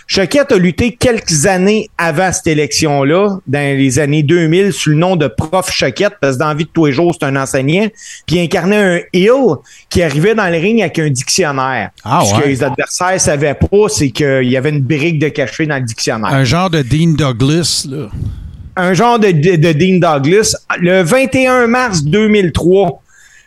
Choquette 0.08 0.52
a 0.52 0.58
lutté 0.58 0.94
quelques 0.96 1.46
années 1.46 1.90
avant 1.98 2.32
cette 2.32 2.48
élection-là, 2.48 3.38
dans 3.48 3.78
les 3.78 4.00
années 4.00 4.24
2000, 4.24 4.72
sous 4.74 4.92
le 4.92 4.96
nom 4.96 5.16
de 5.16 5.28
Prof 5.28 5.70
Choquette, 5.72 6.14
parce 6.22 6.36
que 6.36 6.40
dans 6.40 6.48
la 6.48 6.54
vie 6.56 6.64
de 6.64 6.70
tous 6.70 6.86
les 6.88 6.94
jours, 6.94 7.16
c'est 7.20 7.26
un 7.26 7.36
enseignant, 7.36 7.88
puis 8.26 8.38
il 8.38 8.40
incarnait 8.42 8.76
un 8.78 9.00
heel 9.14 9.56
qui 9.90 10.02
arrivait 10.02 10.36
dans 10.36 10.48
le 10.50 10.58
ring 10.58 10.82
avec 10.82 10.98
un 11.00 11.10
dictionnaire. 11.10 11.90
Ah, 12.04 12.24
Ce 12.26 12.34
ouais. 12.36 12.42
que 12.44 12.48
les 12.48 12.64
adversaires 12.64 13.20
savaient 13.22 13.54
pas, 13.56 13.88
c'est 13.90 14.10
qu'il 14.10 14.44
y 14.50 14.58
avait 14.58 14.70
une 14.70 14.82
brique 14.82 15.20
de 15.20 15.30
cachet 15.30 15.66
dans 15.68 15.76
le 15.78 15.84
dictionnaire 15.84 16.34
Un 16.34 16.44
genre 16.44 16.70
de 16.70 16.82
Dean 16.82 17.12
Douglas, 17.18 17.86
là. 17.90 18.08
un 18.78 18.94
genre 18.94 19.20
de, 19.20 19.32
de- 19.32 19.58
de 19.58 19.72
Dean 19.74 20.00
Douglas. 20.00 20.56
Le 20.80 21.02
21 21.04 21.68
mars 21.68 22.04
2003, 22.04 23.02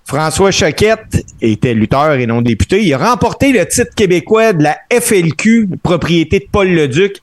François 0.05 0.51
Choquette 0.51 1.25
était 1.41 1.75
lutteur 1.75 2.13
et 2.15 2.27
non 2.27 2.43
député. 2.43 2.83
Il 2.83 2.93
a 2.95 2.99
remporté 2.99 3.53
le 3.53 3.67
titre 3.67 3.95
québécois 3.95 4.53
de 4.53 4.63
la 4.63 4.79
FLQ, 4.93 5.69
propriété 5.83 6.41
de 6.41 6.47
Paul 6.51 6.69
Leduc. 6.69 7.23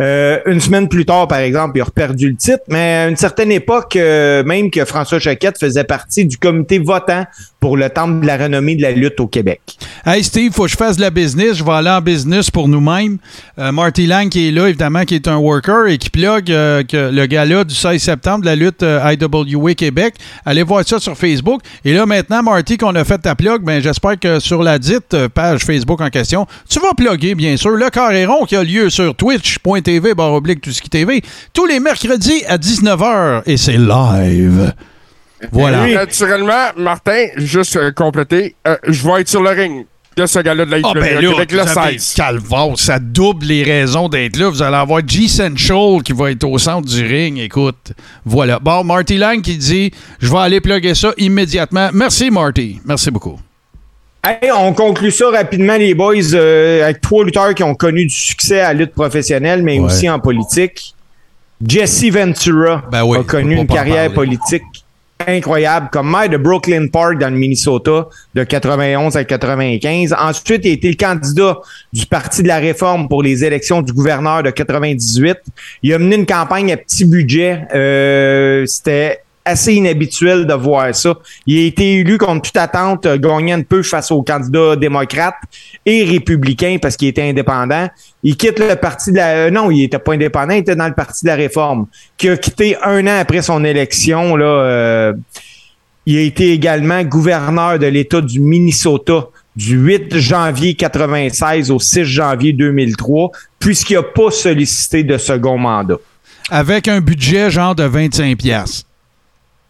Euh, 0.00 0.40
une 0.46 0.60
semaine 0.60 0.88
plus 0.88 1.04
tard, 1.04 1.28
par 1.28 1.38
exemple, 1.38 1.78
il 1.78 1.82
a 1.82 1.86
perdu 1.86 2.30
le 2.30 2.36
titre, 2.36 2.64
mais 2.68 2.94
à 2.94 3.08
une 3.08 3.16
certaine 3.16 3.52
époque, 3.52 3.94
euh, 3.96 4.42
même 4.42 4.70
que 4.70 4.84
François 4.84 5.20
Choquette 5.20 5.58
faisait 5.58 5.84
partie 5.84 6.24
du 6.24 6.36
comité 6.36 6.78
votant 6.78 7.24
pour 7.64 7.78
le 7.78 7.88
Temple 7.88 8.20
de 8.20 8.26
la 8.26 8.36
renommée 8.36 8.76
de 8.76 8.82
la 8.82 8.90
lutte 8.90 9.18
au 9.20 9.26
Québec. 9.26 9.62
Hey 10.04 10.22
Steve, 10.22 10.52
faut 10.52 10.64
que 10.64 10.70
je 10.70 10.76
fasse 10.76 10.98
de 10.98 11.00
la 11.00 11.08
business. 11.08 11.56
Je 11.56 11.64
vais 11.64 11.72
aller 11.72 11.88
en 11.88 12.02
business 12.02 12.50
pour 12.50 12.68
nous-mêmes. 12.68 13.16
Euh, 13.58 13.72
Marty 13.72 14.06
Lang 14.06 14.28
qui 14.28 14.48
est 14.48 14.50
là, 14.50 14.68
évidemment, 14.68 15.06
qui 15.06 15.14
est 15.14 15.26
un 15.28 15.38
worker 15.38 15.86
et 15.86 15.96
qui 15.96 16.10
plug 16.10 16.50
euh, 16.50 16.82
que 16.82 17.10
le 17.10 17.64
du 17.64 17.74
16 17.74 18.02
septembre 18.02 18.40
de 18.42 18.46
la 18.48 18.54
lutte 18.54 18.82
euh, 18.82 19.14
IWA 19.18 19.72
Québec. 19.72 20.16
Allez 20.44 20.62
voir 20.62 20.86
ça 20.86 21.00
sur 21.00 21.16
Facebook. 21.16 21.62
Et 21.86 21.94
là, 21.94 22.04
maintenant, 22.04 22.42
Marty, 22.42 22.76
qu'on 22.76 22.94
a 22.96 23.02
fait 23.02 23.16
ta 23.16 23.34
plug, 23.34 23.62
ben, 23.62 23.80
j'espère 23.82 24.20
que 24.20 24.40
sur 24.40 24.62
la 24.62 24.78
dite 24.78 25.14
euh, 25.14 25.30
page 25.30 25.64
Facebook 25.64 26.02
en 26.02 26.10
question, 26.10 26.46
tu 26.68 26.80
vas 26.80 26.92
plugger, 26.94 27.34
bien 27.34 27.56
sûr, 27.56 27.70
le 27.70 27.88
carré 27.88 28.26
rond 28.26 28.44
qui 28.44 28.56
a 28.56 28.62
lieu 28.62 28.90
sur 28.90 29.14
twitch.tv, 29.14 30.12
barre 30.12 30.34
oblique, 30.34 30.60
tout 30.60 30.70
ce 30.70 30.82
qui 30.82 30.90
TV, 30.90 31.22
tous 31.54 31.64
les 31.64 31.80
mercredis 31.80 32.44
à 32.46 32.58
19h. 32.58 33.44
Et 33.46 33.56
c'est 33.56 33.78
live. 33.78 34.74
Voilà. 35.52 35.82
Oui. 35.84 35.94
Naturellement, 35.94 36.70
Martin, 36.76 37.26
juste 37.36 37.76
euh, 37.76 37.90
compléter, 37.92 38.54
euh, 38.66 38.76
je 38.88 39.06
vais 39.06 39.20
être 39.22 39.28
sur 39.28 39.42
le 39.42 39.50
ring 39.50 39.86
de 40.16 40.26
ce 40.26 40.38
gars-là 40.38 40.64
de 40.64 40.70
la 40.70 40.76
Ah 40.84 40.92
ben 40.94 41.14
là, 41.16 41.20
le 41.20 41.28
vous 41.28 41.40
avez 41.80 41.98
16. 41.98 42.14
calvaire, 42.14 42.72
ça 42.76 43.00
double 43.00 43.46
les 43.46 43.64
raisons 43.64 44.08
d'être 44.08 44.36
là. 44.36 44.48
Vous 44.48 44.62
allez 44.62 44.76
avoir 44.76 45.00
G 45.06 45.26
Central 45.26 46.02
qui 46.04 46.12
va 46.12 46.30
être 46.30 46.44
au 46.44 46.56
centre 46.58 46.88
du 46.88 47.04
ring. 47.04 47.38
Écoute, 47.38 47.92
voilà. 48.24 48.60
Bon, 48.60 48.84
Marty 48.84 49.16
Lang 49.16 49.42
qui 49.42 49.56
dit 49.56 49.90
Je 50.20 50.30
vais 50.30 50.38
aller 50.38 50.60
plugger 50.60 50.94
ça 50.94 51.12
immédiatement. 51.18 51.90
Merci, 51.92 52.30
Marty. 52.30 52.80
Merci 52.84 53.10
beaucoup. 53.10 53.40
Hey, 54.26 54.50
on 54.56 54.72
conclut 54.72 55.10
ça 55.10 55.28
rapidement, 55.30 55.76
les 55.76 55.94
boys, 55.94 56.14
euh, 56.32 56.84
avec 56.84 57.00
trois 57.00 57.24
lutteurs 57.24 57.52
qui 57.54 57.62
ont 57.62 57.74
connu 57.74 58.06
du 58.06 58.14
succès 58.14 58.60
à 58.60 58.72
la 58.72 58.78
lutte 58.80 58.92
professionnelle, 58.94 59.62
mais 59.62 59.78
Ouais. 59.78 59.84
aussi 59.86 60.08
en 60.08 60.18
politique. 60.20 60.94
Jesse 61.66 62.04
Ventura 62.10 62.82
Ben 62.90 63.02
oui, 63.04 63.18
a 63.18 63.22
connu 63.22 63.56
une 63.56 63.66
carrière 63.66 64.12
parler. 64.12 64.14
politique 64.14 64.62
incroyable 65.26 65.88
comme 65.92 66.10
maire 66.10 66.28
de 66.28 66.36
Brooklyn 66.36 66.88
Park 66.88 67.18
dans 67.18 67.30
le 67.30 67.36
Minnesota 67.36 68.08
de 68.34 68.44
91 68.44 69.16
à 69.16 69.24
95. 69.24 70.14
Ensuite, 70.18 70.64
il 70.64 70.70
a 70.70 70.72
été 70.72 70.88
le 70.88 70.96
candidat 70.96 71.58
du 71.92 72.06
Parti 72.06 72.42
de 72.42 72.48
la 72.48 72.58
Réforme 72.58 73.08
pour 73.08 73.22
les 73.22 73.44
élections 73.44 73.82
du 73.82 73.92
gouverneur 73.92 74.42
de 74.42 74.50
98. 74.50 75.38
Il 75.82 75.92
a 75.92 75.98
mené 75.98 76.16
une 76.16 76.26
campagne 76.26 76.72
à 76.72 76.76
petit 76.76 77.04
budget. 77.04 77.62
Euh, 77.74 78.66
C'était 78.66 79.23
assez 79.44 79.74
inhabituel 79.74 80.46
de 80.46 80.54
voir 80.54 80.94
ça. 80.94 81.14
Il 81.46 81.58
a 81.58 81.66
été 81.66 81.96
élu 81.96 82.16
contre 82.18 82.42
toute 82.42 82.56
attente, 82.56 83.06
euh, 83.06 83.18
gagnant 83.18 83.58
un 83.58 83.62
peu 83.62 83.82
face 83.82 84.10
aux 84.10 84.22
candidats 84.22 84.76
démocrates 84.76 85.34
et 85.84 86.04
républicains 86.04 86.78
parce 86.80 86.96
qu'il 86.96 87.08
était 87.08 87.28
indépendant. 87.28 87.88
Il 88.22 88.36
quitte 88.36 88.58
le 88.58 88.74
parti 88.76 89.12
de 89.12 89.16
la... 89.16 89.28
euh, 89.28 89.50
non, 89.50 89.70
il 89.70 89.84
était 89.84 89.98
pas 89.98 90.14
indépendant, 90.14 90.54
il 90.54 90.60
était 90.60 90.76
dans 90.76 90.88
le 90.88 90.94
parti 90.94 91.24
de 91.24 91.30
la 91.30 91.36
réforme, 91.36 91.86
qui 92.16 92.28
a 92.28 92.36
quitté 92.36 92.76
un 92.82 93.06
an 93.06 93.18
après 93.20 93.42
son 93.42 93.64
élection. 93.64 94.36
Là, 94.36 94.46
euh, 94.46 95.12
il 96.06 96.16
a 96.16 96.22
été 96.22 96.52
également 96.52 97.02
gouverneur 97.02 97.78
de 97.78 97.86
l'État 97.86 98.20
du 98.20 98.40
Minnesota 98.40 99.28
du 99.56 99.76
8 99.76 100.18
janvier 100.18 100.74
96 100.74 101.70
au 101.70 101.78
6 101.78 102.04
janvier 102.04 102.52
2003, 102.52 103.30
puisqu'il 103.58 103.96
n'a 103.96 104.02
pas 104.02 104.30
sollicité 104.30 105.04
de 105.04 105.16
second 105.16 105.58
mandat. 105.58 105.98
Avec 106.50 106.88
un 106.88 107.00
budget 107.00 107.50
genre 107.50 107.74
de 107.74 107.84
25$. 107.84 108.36
piastres. 108.36 108.86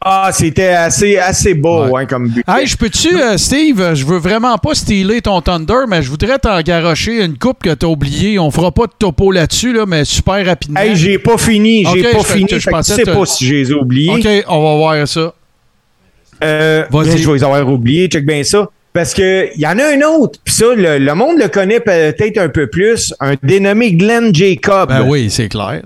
Ah, 0.06 0.30
c'était 0.32 0.68
assez, 0.68 1.16
assez 1.16 1.54
beau 1.54 1.86
Ouais. 1.86 2.02
hein, 2.02 2.06
comme 2.06 2.28
but. 2.28 2.44
Hey, 2.46 2.66
je 2.66 2.76
peux-tu, 2.76 3.18
euh, 3.18 3.38
Steve, 3.38 3.80
euh, 3.80 3.94
je 3.94 4.04
veux 4.04 4.18
vraiment 4.18 4.58
pas 4.58 4.74
stealer 4.74 5.22
ton 5.22 5.40
Thunder, 5.40 5.86
mais 5.88 6.02
je 6.02 6.10
voudrais 6.10 6.38
t'en 6.38 6.60
garocher 6.60 7.24
une 7.24 7.38
coupe 7.38 7.62
que 7.62 7.72
t'as 7.72 7.86
oubliée. 7.86 8.38
On 8.38 8.50
fera 8.50 8.70
pas 8.70 8.86
de 8.86 8.92
topo 8.98 9.32
là-dessus, 9.32 9.72
là, 9.72 9.86
mais 9.86 10.04
super 10.04 10.44
rapidement. 10.44 10.78
Hey, 10.78 10.94
j'ai 10.94 11.18
pas 11.18 11.38
fini, 11.38 11.86
j'ai 11.86 12.02
pas 12.02 12.22
fini. 12.22 12.46
je 12.50 12.56
que 12.68 12.76
tu 12.84 12.92
sais 12.92 13.04
pas 13.04 13.24
si 13.24 13.46
je 13.46 13.54
les 13.54 13.70
ai 13.70 13.74
oubliés. 13.74 14.10
OK, 14.12 14.44
on 14.48 14.62
va 14.62 14.76
voir 14.76 15.08
ça. 15.08 15.32
Euh, 16.42 16.84
Vas-y. 16.90 17.18
je 17.18 17.26
vais 17.26 17.34
les 17.38 17.44
avoir 17.44 17.66
oubliés, 17.66 18.06
check 18.08 18.26
bien 18.26 18.44
ça. 18.44 18.68
Parce 18.92 19.14
que 19.14 19.48
il 19.56 19.60
y 19.60 19.66
en 19.66 19.78
a 19.78 19.84
un 19.86 20.00
autre, 20.02 20.38
puis 20.44 20.54
ça, 20.54 20.66
le, 20.76 20.98
le 20.98 21.14
monde 21.14 21.38
le 21.38 21.48
connaît 21.48 21.80
peut-être 21.80 22.38
un 22.38 22.48
peu 22.48 22.68
plus, 22.68 23.12
un 23.20 23.34
dénommé 23.42 23.92
Glenn 23.94 24.32
Jacob. 24.34 24.88
Ben 24.90 25.04
oui, 25.08 25.30
c'est 25.30 25.48
clair. 25.48 25.80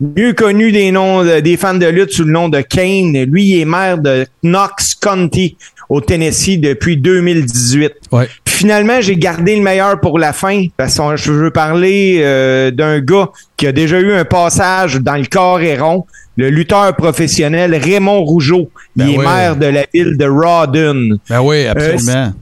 Mieux 0.00 0.34
connu 0.34 0.72
des 0.72 0.90
noms 0.92 1.24
de- 1.24 1.40
des 1.40 1.56
fans 1.56 1.74
de 1.74 1.86
lutte 1.86 2.12
sous 2.12 2.24
le 2.24 2.30
nom 2.32 2.48
de 2.50 2.60
Kane. 2.60 3.16
Lui, 3.24 3.44
il 3.44 3.60
est 3.60 3.64
maire 3.64 3.96
de 3.98 4.26
Knox 4.42 4.94
County 4.94 5.56
au 5.88 6.00
Tennessee 6.02 6.58
depuis 6.60 6.98
2018. 6.98 7.92
Ouais. 8.12 8.28
Puis 8.44 8.54
finalement, 8.56 9.00
j'ai 9.00 9.16
gardé 9.16 9.56
le 9.56 9.62
meilleur 9.62 9.98
pour 10.00 10.18
la 10.18 10.34
fin 10.34 10.66
parce 10.76 10.98
que 10.98 11.16
je 11.16 11.32
veux 11.32 11.50
parler 11.50 12.18
euh, 12.20 12.70
d'un 12.70 13.00
gars 13.00 13.30
qui 13.56 13.66
a 13.66 13.72
déjà 13.72 13.98
eu 14.00 14.12
un 14.12 14.24
passage 14.26 14.96
dans 14.96 15.16
le 15.16 15.24
corps 15.24 15.60
et 15.60 15.78
rond, 15.78 16.04
le 16.36 16.50
lutteur 16.50 16.94
professionnel 16.94 17.74
Raymond 17.74 18.22
Rougeau. 18.22 18.68
Ben 18.96 19.06
il 19.08 19.14
est 19.14 19.18
ouais. 19.18 19.24
maire 19.24 19.56
de 19.56 19.66
la 19.66 19.86
ville 19.94 20.18
de 20.18 20.26
Rawdon. 20.26 21.16
Ben 21.30 21.40
oui, 21.40 21.66
absolument. 21.66 22.34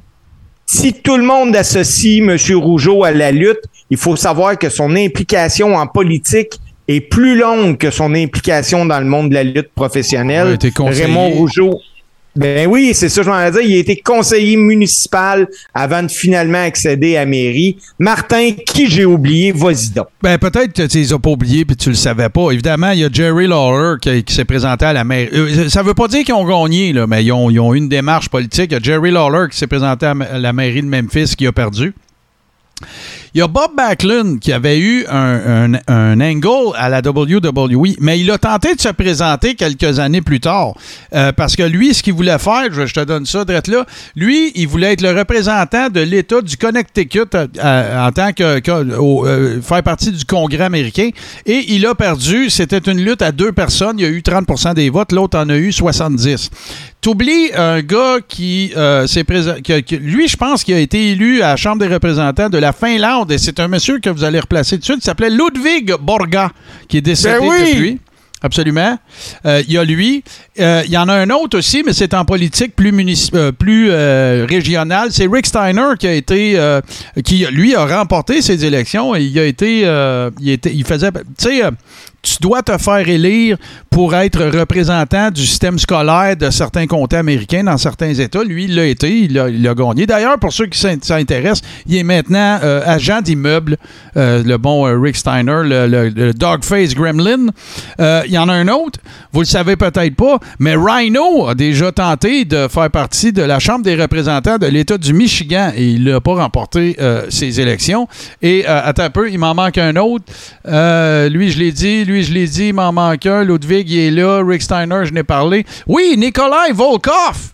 Si 0.66 0.92
tout 0.94 1.16
le 1.18 1.22
monde 1.24 1.54
associe 1.54 2.20
M. 2.20 2.36
Rougeau 2.56 3.04
à 3.04 3.12
la 3.12 3.30
lutte, 3.30 3.60
il 3.90 3.96
faut 3.98 4.16
savoir 4.16 4.58
que 4.58 4.68
son 4.70 4.96
implication 4.96 5.76
en 5.76 5.86
politique 5.86 6.58
est 6.88 7.00
plus 7.00 7.38
longue 7.38 7.78
que 7.78 7.90
son 7.90 8.14
implication 8.14 8.84
dans 8.86 9.00
le 9.00 9.06
monde 9.06 9.30
de 9.30 9.34
la 9.34 9.44
lutte 9.44 9.72
professionnelle. 9.74 10.46
Il 10.48 10.50
a 10.50 10.54
été 10.54 10.70
conseiller. 10.70 11.04
Raymond 11.06 11.30
Rougeau. 11.30 11.80
Ben 12.36 12.66
oui, 12.66 12.90
c'est 12.94 13.08
ça, 13.08 13.22
je 13.22 13.30
m'en 13.30 13.48
dit. 13.48 13.58
Il 13.62 13.76
a 13.76 13.78
été 13.78 13.96
conseiller 13.96 14.56
municipal 14.56 15.46
avant 15.72 16.02
de 16.02 16.10
finalement 16.10 16.62
accéder 16.62 17.16
à 17.16 17.24
mairie. 17.24 17.76
Martin, 18.00 18.50
qui 18.66 18.90
j'ai 18.90 19.04
oublié, 19.04 19.52
vas-y 19.52 19.90
donc. 19.90 20.08
Ben, 20.20 20.36
peut-être 20.38 20.72
que 20.72 20.86
tu 20.86 20.98
les 20.98 21.12
as 21.12 21.18
pas 21.20 21.30
oubliés 21.30 21.64
puis 21.64 21.76
tu 21.76 21.90
le 21.90 21.94
savais 21.94 22.28
pas. 22.28 22.50
Évidemment, 22.50 22.90
il 22.90 23.00
y 23.00 23.04
a 23.04 23.08
Jerry 23.12 23.46
Lawler 23.46 23.98
qui, 24.00 24.24
qui 24.24 24.34
s'est 24.34 24.44
présenté 24.44 24.84
à 24.84 24.92
la 24.92 25.04
mairie. 25.04 25.30
Euh, 25.32 25.68
ça 25.68 25.84
veut 25.84 25.94
pas 25.94 26.08
dire 26.08 26.24
qu'ils 26.24 26.34
ont 26.34 26.44
gagné, 26.44 26.92
là, 26.92 27.06
mais 27.06 27.24
ils 27.24 27.30
ont, 27.30 27.50
ils 27.50 27.60
ont 27.60 27.72
eu 27.72 27.78
une 27.78 27.88
démarche 27.88 28.28
politique. 28.28 28.72
Il 28.72 28.74
y 28.74 28.76
a 28.78 28.80
Jerry 28.82 29.12
Lawler 29.12 29.48
qui 29.48 29.56
s'est 29.56 29.68
présenté 29.68 30.06
à 30.06 30.14
la 30.14 30.52
mairie 30.52 30.82
de 30.82 30.88
Memphis 30.88 31.36
qui 31.36 31.46
a 31.46 31.52
perdu. 31.52 31.94
Il 33.34 33.38
y 33.38 33.42
a 33.42 33.48
Bob 33.48 33.72
Backlund 33.76 34.38
qui 34.38 34.52
avait 34.52 34.78
eu 34.78 35.04
un, 35.10 35.74
un- 35.88 36.20
angle 36.20 36.72
à 36.76 36.88
la 36.88 37.00
WWE, 37.00 37.96
mais 37.98 38.20
il 38.20 38.30
a 38.30 38.38
tenté 38.38 38.76
de 38.76 38.80
se 38.80 38.90
présenter 38.90 39.56
quelques 39.56 39.98
années 39.98 40.20
plus 40.20 40.38
tard. 40.38 40.74
Euh, 41.12 41.32
parce 41.32 41.56
que 41.56 41.64
lui, 41.64 41.94
ce 41.94 42.04
qu'il 42.04 42.12
voulait 42.12 42.38
faire, 42.38 42.68
je, 42.70 42.94
te 42.94 43.00
donne 43.00 43.26
ça, 43.26 43.44
Drette 43.44 43.66
là, 43.66 43.86
lui, 44.14 44.52
il 44.54 44.68
voulait 44.68 44.92
être 44.92 45.00
le 45.00 45.10
représentant 45.18 45.88
de 45.88 46.00
l'État 46.00 46.42
du 46.42 46.56
Connecticut 46.56 47.22
euh, 47.34 47.48
euh, 47.58 48.06
en 48.06 48.12
tant 48.12 48.32
que, 48.32 48.60
faire 49.62 49.82
partie 49.82 50.12
du 50.12 50.24
Congrès 50.24 50.62
américain. 50.62 51.10
Et 51.44 51.64
il 51.70 51.84
a 51.86 51.96
perdu. 51.96 52.50
C'était 52.50 52.78
une 52.78 53.00
lutte 53.00 53.22
à 53.22 53.32
deux 53.32 53.50
personnes. 53.50 53.98
Il 53.98 54.02
y 54.02 54.06
a 54.06 54.10
eu 54.10 54.20
30% 54.20 54.74
des 54.74 54.90
votes, 54.90 55.10
l'autre 55.10 55.36
en 55.36 55.48
a 55.48 55.56
eu 55.56 55.72
70. 55.72 56.50
T'oublies 57.04 57.50
un 57.54 57.82
gars 57.82 58.16
qui 58.26 58.72
euh, 58.74 59.06
s'est 59.06 59.24
présent- 59.24 59.56
qui 59.62 59.74
a- 59.74 59.82
qui- 59.82 59.98
lui, 59.98 60.26
je 60.26 60.38
pense 60.38 60.64
qu'il 60.64 60.72
a 60.72 60.78
été 60.78 61.10
élu 61.10 61.42
à 61.42 61.48
la 61.48 61.56
Chambre 61.56 61.86
des 61.86 61.92
représentants 61.92 62.48
de 62.48 62.56
la 62.56 62.72
Finlande 62.72 63.30
et 63.30 63.36
c'est 63.36 63.60
un 63.60 63.68
monsieur 63.68 63.98
que 63.98 64.08
vous 64.08 64.24
allez 64.24 64.40
replacer 64.40 64.76
tout 64.76 64.80
de 64.80 64.84
suite. 64.86 64.98
Il 65.00 65.04
s'appelait 65.04 65.28
Ludwig 65.28 65.92
Borga, 66.00 66.50
qui 66.88 66.96
est 66.96 67.00
décédé 67.02 67.40
Ben 67.40 67.46
oui! 67.46 67.72
depuis. 67.74 67.98
Absolument. 68.42 68.98
Euh, 69.44 69.62
Il 69.68 69.74
y 69.74 69.76
a 69.76 69.84
lui. 69.84 70.24
Euh, 70.60 70.82
Il 70.86 70.92
y 70.92 70.96
en 70.96 71.08
a 71.10 71.12
un 71.14 71.28
autre 71.28 71.58
aussi, 71.58 71.82
mais 71.84 71.92
c'est 71.92 72.14
en 72.14 72.24
politique 72.24 72.74
plus, 72.74 72.90
euh, 73.34 73.52
plus 73.52 73.90
régionale. 74.46 75.08
C'est 75.10 75.26
Rick 75.30 75.44
Steiner 75.46 75.88
qui 75.98 76.06
a 76.06 76.14
été, 76.14 76.58
qui 77.22 77.44
lui 77.52 77.74
a 77.74 77.84
remporté 77.84 78.40
ces 78.40 78.64
élections 78.64 79.14
et 79.14 79.22
il 79.24 79.38
a 79.38 79.44
été, 79.44 79.80
il 80.40 80.48
était, 80.50 80.72
il 80.74 80.84
faisait, 80.86 81.10
tu 81.12 81.20
sais, 81.36 81.62
tu 82.24 82.36
dois 82.40 82.62
te 82.62 82.76
faire 82.78 83.06
élire 83.08 83.56
pour 83.90 84.14
être 84.14 84.42
représentant 84.44 85.30
du 85.30 85.46
système 85.46 85.78
scolaire 85.78 86.36
de 86.36 86.50
certains 86.50 86.86
comtés 86.86 87.16
américains 87.16 87.62
dans 87.62 87.76
certains 87.76 88.12
États. 88.14 88.42
Lui, 88.42 88.64
il 88.64 88.74
l'a 88.74 88.86
été, 88.86 89.10
il 89.10 89.38
a, 89.38 89.48
il 89.48 89.66
a 89.68 89.74
gagné. 89.74 90.06
D'ailleurs, 90.06 90.38
pour 90.38 90.52
ceux 90.52 90.66
qui 90.66 90.78
s'in- 90.78 90.96
s'intéressent, 91.00 91.62
il 91.86 91.96
est 91.96 92.02
maintenant 92.02 92.58
euh, 92.62 92.80
agent 92.84 93.20
d'immeuble, 93.20 93.76
euh, 94.16 94.42
le 94.42 94.56
bon 94.56 94.86
euh, 94.86 94.98
Rick 94.98 95.16
Steiner, 95.16 95.60
le, 95.64 96.32
Dogface 96.32 96.94
Gremlin. 96.94 97.48
Il 97.98 98.32
y 98.32 98.38
en 98.38 98.48
a 98.48 98.52
un 98.54 98.68
autre, 98.68 98.98
vous 99.32 99.40
le 99.40 99.46
savez 99.46 99.76
peut-être 99.76 100.16
pas, 100.16 100.38
mais 100.58 100.74
Rhino 100.76 101.48
a 101.48 101.54
déjà 101.54 101.92
tenté 101.92 102.44
de 102.44 102.68
faire 102.68 102.90
partie 102.90 103.32
de 103.32 103.42
la 103.42 103.58
Chambre 103.58 103.84
des 103.84 103.94
représentants 103.94 104.58
de 104.58 104.66
l'État 104.66 104.96
du 104.96 105.12
Michigan 105.12 105.72
et 105.76 105.88
il 105.90 106.04
n'a 106.04 106.20
pas 106.20 106.34
remporté 106.34 106.96
ses 107.28 107.60
élections. 107.60 108.08
Et 108.42 108.66
attends 108.66 109.04
un 109.04 109.10
peu, 109.10 109.30
il 109.30 109.38
m'en 109.38 109.54
manque 109.54 109.78
un 109.78 109.94
autre. 109.96 110.24
Lui, 110.64 111.50
je 111.50 111.58
l'ai 111.58 111.72
dit, 111.72 112.04
lui, 112.04 112.13
je 112.22 112.32
l'ai 112.32 112.46
dit, 112.46 112.68
il 112.68 112.74
m'en 112.74 112.92
manque 112.92 113.26
un. 113.26 113.44
Ludwig, 113.44 113.90
il 113.90 113.98
est 113.98 114.10
là. 114.10 114.42
Rick 114.44 114.62
Steiner, 114.62 115.04
je 115.04 115.12
n'ai 115.12 115.24
parlé. 115.24 115.64
Oui, 115.86 116.14
Nikolai 116.16 116.72
Volkov 116.72 117.52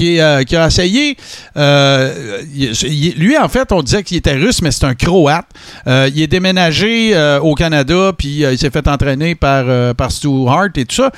euh, 0.00 0.42
qui 0.44 0.56
a 0.56 0.66
essayé. 0.66 1.16
euh, 1.56 2.40
lui, 3.16 3.38
en 3.38 3.48
fait, 3.48 3.70
on 3.72 3.82
disait 3.82 4.02
qu'il 4.02 4.16
était 4.16 4.34
russe, 4.34 4.62
mais 4.62 4.70
c'est 4.70 4.84
un 4.84 4.94
croate. 4.94 5.46
Euh, 5.86 6.10
il 6.14 6.22
est 6.22 6.26
déménagé 6.26 7.14
au 7.42 7.54
Canada, 7.54 8.12
puis 8.16 8.42
il 8.42 8.58
s'est 8.58 8.70
fait 8.70 8.86
entraîner 8.88 9.34
par, 9.34 9.94
par 9.94 10.10
Stu 10.10 10.28
Hart 10.48 10.76
et 10.76 10.84
tout 10.84 10.96
ça. 10.96 11.12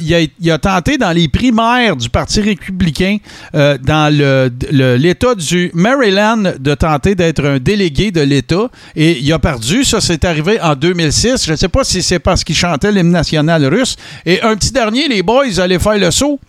Il, 0.00 0.14
a, 0.14 0.20
il 0.40 0.50
a 0.50 0.58
tenté 0.58 0.98
dans 0.98 1.12
les 1.12 1.28
primaires 1.28 1.96
du 1.96 2.08
Parti 2.08 2.40
républicain 2.40 3.18
dans 3.52 4.12
l'État 4.70 5.34
du 5.34 5.70
Maryland 5.74 6.54
de 6.58 6.74
tenter 6.74 7.14
d'être 7.14 7.44
un 7.44 7.58
délégué 7.58 8.10
de 8.10 8.20
l'État 8.20 8.68
et 8.96 9.18
il 9.18 9.32
a 9.32 9.38
perdu. 9.38 9.84
Ça, 9.84 10.00
c'est 10.00 10.24
arrivé 10.24 10.60
en 10.60 10.74
2006. 10.74 11.46
Je 11.46 11.52
ne 11.52 11.56
sais 11.56 11.68
pas 11.68 11.84
si 11.84 12.02
c'est 12.02 12.18
parce 12.18 12.44
qu'il 12.44 12.56
chantait 12.56 12.92
l'hymne 12.92 13.10
national 13.10 13.64
russe. 13.66 13.96
Et 14.26 14.40
un 14.42 14.56
petit 14.56 14.72
dernier, 14.72 15.08
les 15.08 15.22
boys 15.22 15.58
allaient 15.58 15.78
faire 15.78 15.98
le 15.98 16.10
saut. 16.10 16.40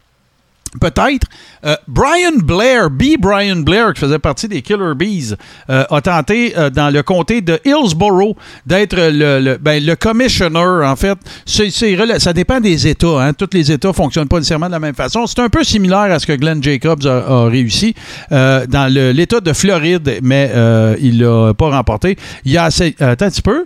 Peut-être. 0.80 1.28
Euh, 1.66 1.76
Brian 1.88 2.38
Blair, 2.44 2.90
B. 2.90 3.18
Brian 3.20 3.58
Blair, 3.58 3.94
qui 3.94 4.02
faisait 4.02 4.20
partie 4.20 4.48
des 4.48 4.62
Killer 4.62 4.94
Bees, 4.96 5.36
euh, 5.70 5.84
a 5.90 6.02
tenté 6.02 6.54
euh, 6.58 6.70
dans 6.70 6.90
le 6.90 7.04
comté 7.04 7.42
de 7.42 7.60
Hillsborough 7.66 8.36
d'être 8.66 8.96
le, 8.96 9.40
le, 9.40 9.58
ben, 9.58 9.84
le 9.84 9.96
commissioner, 9.96 10.86
en 10.86 10.96
fait. 10.96 11.18
Ça 11.46 12.34
dépend 12.34 12.60
des 12.60 12.88
États. 12.88 13.22
Hein. 13.22 13.34
Tous 13.34 13.50
les 13.54 13.72
États 13.72 13.90
ne 13.90 13.94
fonctionnent 13.94 14.28
pas 14.28 14.38
nécessairement 14.38 14.68
de 14.68 14.74
la 14.74 14.80
même 14.80 14.96
façon. 14.96 15.26
C'est 15.28 15.40
un 15.40 15.50
peu 15.50 15.64
similaire 15.64 16.12
à 16.12 16.20
ce 16.20 16.28
que 16.28 16.34
Glenn 16.34 16.62
Jacobs 16.62 17.06
a, 17.06 17.46
réussi 17.46 17.96
dans 18.30 18.92
l'État 18.92 19.40
de 19.40 19.54
Floride, 19.54 20.20
mais 20.22 20.52
il 21.02 21.20
l'a 21.20 21.54
pas 21.54 21.70
remporté. 21.70 22.18
Il 22.44 22.52
y 22.52 22.58
a. 22.58 22.66
Attends 22.66 23.26
un 23.26 23.30
petit 23.30 23.42
peu. 23.42 23.66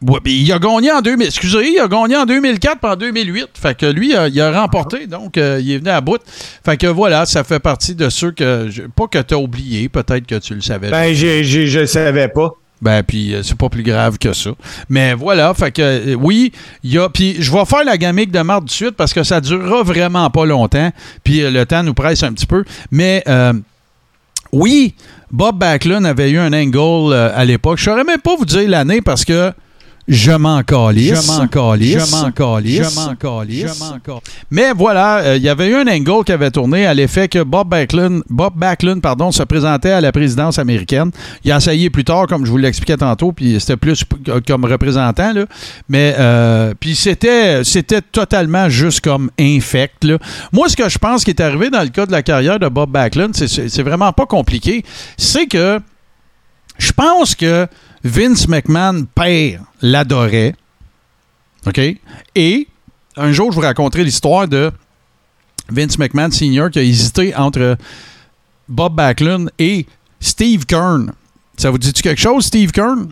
Ouais, 0.00 0.20
puis 0.22 0.40
il 0.42 0.52
a 0.52 0.60
gagné 0.60 0.92
en 0.92 1.00
2000. 1.00 1.26
Excusez, 1.26 1.70
il 1.72 1.80
a 1.80 1.88
gagné 1.88 2.16
en 2.16 2.24
2004 2.24 2.78
puis 2.78 2.90
en 2.90 2.94
2008. 2.94 3.48
Fait 3.60 3.76
que 3.76 3.86
lui, 3.86 4.14
euh, 4.14 4.28
il 4.28 4.40
a 4.40 4.52
remporté. 4.60 5.08
Donc, 5.08 5.36
euh, 5.36 5.58
il 5.60 5.72
est 5.72 5.78
venu 5.78 5.90
à 5.90 6.00
bout. 6.00 6.20
Fait 6.64 6.76
que 6.76 6.86
voilà, 6.86 7.26
ça 7.26 7.42
fait 7.42 7.58
partie 7.58 7.96
de 7.96 8.08
ceux 8.08 8.30
que. 8.30 8.68
pas 8.94 9.08
que 9.08 9.18
tu 9.20 9.34
as 9.34 9.38
oublié, 9.38 9.88
peut-être 9.88 10.24
que 10.26 10.36
tu 10.36 10.54
le 10.54 10.60
savais. 10.60 10.90
Ben, 10.90 11.12
j'ai- 11.14 11.42
j'ai- 11.42 11.66
je 11.66 11.84
savais 11.84 12.28
pas. 12.28 12.52
Ben, 12.80 13.02
puis 13.02 13.34
euh, 13.34 13.42
c'est 13.42 13.58
pas 13.58 13.68
plus 13.68 13.82
grave 13.82 14.18
que 14.18 14.32
ça. 14.32 14.50
Mais 14.88 15.14
voilà, 15.14 15.52
fait 15.52 15.72
que 15.72 15.82
euh, 15.82 16.14
oui, 16.14 16.52
il 16.84 16.92
y 16.92 16.98
a. 16.98 17.08
Puis 17.08 17.34
je 17.40 17.50
vais 17.50 17.64
faire 17.64 17.82
la 17.82 17.98
gamique 17.98 18.30
de 18.30 18.40
tout 18.40 18.64
de 18.66 18.70
suite 18.70 18.92
parce 18.92 19.12
que 19.12 19.24
ça 19.24 19.40
durera 19.40 19.82
vraiment 19.82 20.30
pas 20.30 20.46
longtemps. 20.46 20.92
Puis 21.24 21.40
le 21.40 21.66
temps 21.66 21.82
nous 21.82 21.94
presse 21.94 22.22
un 22.22 22.32
petit 22.32 22.46
peu. 22.46 22.62
Mais 22.92 23.24
oui, 24.52 24.94
Bob 25.32 25.58
Backlund 25.58 26.06
avait 26.06 26.30
eu 26.30 26.38
un 26.38 26.52
angle 26.52 27.12
à 27.14 27.44
l'époque. 27.44 27.78
Je 27.78 27.84
saurais 27.84 28.04
même 28.04 28.20
pas 28.20 28.36
vous 28.36 28.44
dire 28.46 28.68
l'année 28.68 29.00
parce 29.02 29.24
que 29.24 29.52
je 30.08 30.32
m'en 30.32 30.62
calisse. 30.62 31.22
Je 31.22 31.26
m'en 31.26 31.46
calisse. 31.46 32.06
Je 32.06 32.10
m'en 32.10 32.30
calisse. 32.32 32.90
Je 32.90 32.96
m'en 32.96 33.14
calisse. 33.14 33.74
Je 33.74 33.78
m'en 33.78 33.98
calisse. 33.98 34.22
Mais 34.50 34.72
voilà, 34.72 35.18
euh, 35.18 35.36
il 35.36 35.42
y 35.42 35.50
avait 35.50 35.68
eu 35.68 35.74
un 35.74 35.86
angle 35.86 36.24
qui 36.24 36.32
avait 36.32 36.50
tourné 36.50 36.86
à 36.86 36.94
l'effet 36.94 37.28
que 37.28 37.42
Bob 37.42 37.68
Backlund, 37.68 38.22
Bob 38.30 38.54
Backlund 38.56 39.02
pardon, 39.02 39.30
se 39.30 39.42
présentait 39.42 39.90
à 39.90 40.00
la 40.00 40.10
présidence 40.10 40.58
américaine. 40.58 41.10
Il 41.44 41.52
a 41.52 41.58
essayé 41.58 41.90
plus 41.90 42.04
tard, 42.04 42.26
comme 42.26 42.46
je 42.46 42.50
vous 42.50 42.56
l'expliquais 42.56 42.96
tantôt, 42.96 43.32
puis 43.32 43.60
c'était 43.60 43.76
plus 43.76 44.02
comme 44.46 44.64
représentant. 44.64 45.34
Là. 45.34 45.44
Mais 45.90 46.14
euh, 46.18 46.72
puis 46.80 46.94
c'était, 46.94 47.62
c'était 47.64 48.00
totalement 48.00 48.70
juste 48.70 49.02
comme 49.02 49.30
infect. 49.38 50.04
Là. 50.04 50.16
Moi, 50.52 50.70
ce 50.70 50.76
que 50.76 50.88
je 50.88 50.96
pense 50.96 51.22
qui 51.22 51.30
est 51.30 51.40
arrivé 51.40 51.68
dans 51.68 51.82
le 51.82 51.90
cas 51.90 52.06
de 52.06 52.12
la 52.12 52.22
carrière 52.22 52.58
de 52.58 52.68
Bob 52.68 52.90
Backlund, 52.90 53.34
c'est 53.34 53.82
vraiment 53.82 54.12
pas 54.12 54.24
compliqué. 54.24 54.84
C'est 55.18 55.46
que 55.46 55.80
je 56.78 56.92
pense 56.92 57.34
que 57.34 57.66
Vince 58.04 58.48
McMahon, 58.48 59.04
père, 59.14 59.62
l'adorait. 59.82 60.54
OK? 61.66 61.80
Et 62.34 62.68
un 63.16 63.32
jour, 63.32 63.50
je 63.50 63.56
vous 63.56 63.62
raconterai 63.62 64.04
l'histoire 64.04 64.46
de 64.46 64.70
Vince 65.68 65.98
McMahon 65.98 66.30
Sr. 66.30 66.70
qui 66.70 66.78
a 66.78 66.82
hésité 66.82 67.34
entre 67.34 67.76
Bob 68.68 68.94
Backlund 68.94 69.50
et 69.58 69.86
Steve 70.20 70.64
Kern. 70.66 71.12
Ça 71.56 71.70
vous 71.70 71.78
dit-tu 71.78 72.02
quelque 72.02 72.20
chose, 72.20 72.46
Steve 72.46 72.70
Kern? 72.70 73.10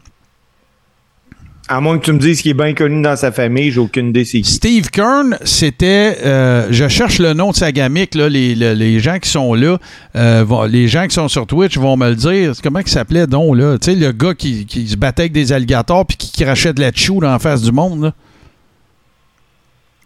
À 1.68 1.80
moins 1.80 1.98
que 1.98 2.04
tu 2.04 2.12
me 2.12 2.18
dises 2.20 2.42
qu'il 2.42 2.52
est 2.52 2.54
bien 2.54 2.74
connu 2.74 3.02
dans 3.02 3.16
sa 3.16 3.32
famille, 3.32 3.72
j'ai 3.72 3.80
aucune 3.80 4.10
idée. 4.10 4.24
Steve 4.24 4.88
Kern, 4.90 5.36
c'était. 5.42 6.16
euh, 6.24 6.68
je 6.70 6.86
cherche 6.86 7.18
le 7.18 7.32
nom 7.32 7.50
de 7.50 7.56
sa 7.56 7.72
gamique, 7.72 8.14
là, 8.14 8.28
les, 8.28 8.54
les- 8.54 8.76
les 8.76 9.00
gens 9.00 9.18
qui 9.18 9.28
sont 9.28 9.52
là, 9.54 9.78
euh, 10.14 10.44
vont- 10.46 10.62
les 10.64 10.86
gens 10.86 11.08
qui 11.08 11.14
sont 11.14 11.26
sur 11.26 11.44
Twitch 11.44 11.76
vont 11.76 11.96
me 11.96 12.10
le 12.10 12.14
dire. 12.14 12.52
Comment 12.62 12.78
il 12.78 12.88
s'appelait 12.88 13.26
donc, 13.26 13.56
là? 13.56 13.78
Tu 13.78 13.86
sais, 13.92 13.96
le 13.96 14.12
gars 14.12 14.34
qui, 14.34 14.64
qui 14.64 14.86
se 14.86 14.96
battait 14.96 15.22
avec 15.22 15.32
des 15.32 15.52
alligators 15.52 16.06
puis 16.06 16.16
qui 16.16 16.30
crachait 16.44 16.72
de 16.72 16.80
la 16.80 16.92
chou 16.94 17.18
dans 17.20 17.32
la 17.32 17.40
face 17.40 17.62
du 17.62 17.72
monde, 17.72 18.00
là. 18.04 18.12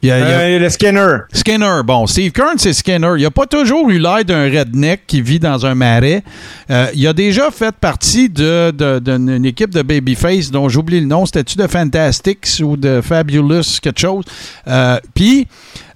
Il 0.02 0.08
y 0.08 0.12
a- 0.12 0.18
il 0.18 0.22
y 0.22 0.32
a- 0.32 0.38
Euh, 0.40 0.58
le 0.58 0.68
Skinner. 0.70 1.16
Skinner, 1.32 1.80
bon, 1.84 2.06
Steve 2.06 2.32
Kern, 2.32 2.54
c'est 2.56 2.72
Skinner. 2.72 3.12
Il 3.18 3.22
n'a 3.22 3.30
pas 3.30 3.44
toujours 3.46 3.90
eu 3.90 3.98
l'air 3.98 4.24
d'un 4.24 4.44
redneck 4.44 5.02
qui 5.06 5.20
vit 5.20 5.38
dans 5.38 5.66
un 5.66 5.74
marais. 5.74 6.22
Euh, 6.70 6.86
il 6.94 7.06
a 7.06 7.12
déjà 7.12 7.50
fait 7.50 7.74
partie 7.74 8.30
de- 8.30 8.70
de- 8.70 8.98
d'une 8.98 9.44
équipe 9.44 9.70
de 9.74 9.82
Babyface 9.82 10.50
dont 10.50 10.68
j'oublie 10.70 11.00
le 11.00 11.06
nom. 11.06 11.26
C'était-tu 11.26 11.56
de 11.58 11.66
Fantastics 11.66 12.48
ou 12.62 12.76
de 12.78 13.00
Fabulous, 13.02 13.78
quelque 13.82 14.00
chose? 14.00 14.24
Euh, 14.66 14.98
Puis, 15.14 15.46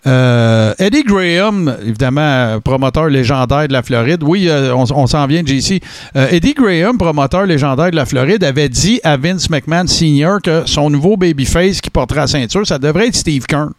euh, 0.06 0.74
Eddie 0.78 1.02
Graham, 1.02 1.76
évidemment, 1.82 2.60
promoteur 2.60 3.08
légendaire 3.08 3.68
de 3.68 3.72
la 3.72 3.82
Floride. 3.82 4.22
Oui, 4.22 4.48
euh, 4.48 4.74
on, 4.74 4.84
on 4.94 5.06
s'en 5.06 5.26
vient, 5.26 5.42
JC. 5.44 5.80
Euh, 6.16 6.28
Eddie 6.30 6.54
Graham, 6.54 6.98
promoteur 6.98 7.46
légendaire 7.46 7.90
de 7.90 7.96
la 7.96 8.04
Floride, 8.04 8.44
avait 8.44 8.68
dit 8.68 9.00
à 9.02 9.16
Vince 9.16 9.48
McMahon 9.48 9.86
Sr. 9.86 10.42
que 10.42 10.64
son 10.66 10.90
nouveau 10.90 11.16
babyface 11.16 11.80
qui 11.80 11.90
portera 11.90 12.22
la 12.22 12.26
ceinture, 12.26 12.66
ça 12.66 12.78
devrait 12.78 13.08
être 13.08 13.16
Steve 13.16 13.46
Kern. 13.46 13.72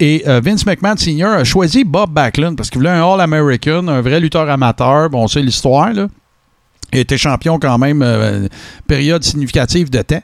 Et 0.00 0.22
Vince 0.26 0.66
McMahon 0.66 0.96
Sr. 0.96 1.26
a 1.26 1.44
choisi 1.44 1.84
Bob 1.84 2.10
Backlund 2.10 2.56
parce 2.56 2.70
qu'il 2.70 2.78
voulait 2.78 2.90
un 2.90 3.04
All-American, 3.04 3.88
un 3.88 4.00
vrai 4.00 4.20
lutteur 4.20 4.48
amateur. 4.48 5.10
Bon, 5.10 5.26
c'est 5.26 5.42
l'histoire, 5.42 5.92
là. 5.92 6.08
Il 6.92 7.00
était 7.00 7.18
champion 7.18 7.58
quand 7.58 7.76
même, 7.76 8.48
période 8.86 9.22
significative 9.22 9.90
de 9.90 10.00
temps. 10.00 10.22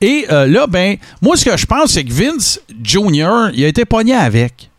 Et 0.00 0.26
là, 0.28 0.66
ben, 0.68 0.96
moi, 1.22 1.36
ce 1.36 1.44
que 1.44 1.56
je 1.56 1.66
pense, 1.66 1.92
c'est 1.92 2.04
que 2.04 2.12
Vince 2.12 2.60
Jr., 2.82 3.50
il 3.54 3.64
a 3.64 3.68
été 3.68 3.84
pogné 3.84 4.14
avec. 4.14 4.70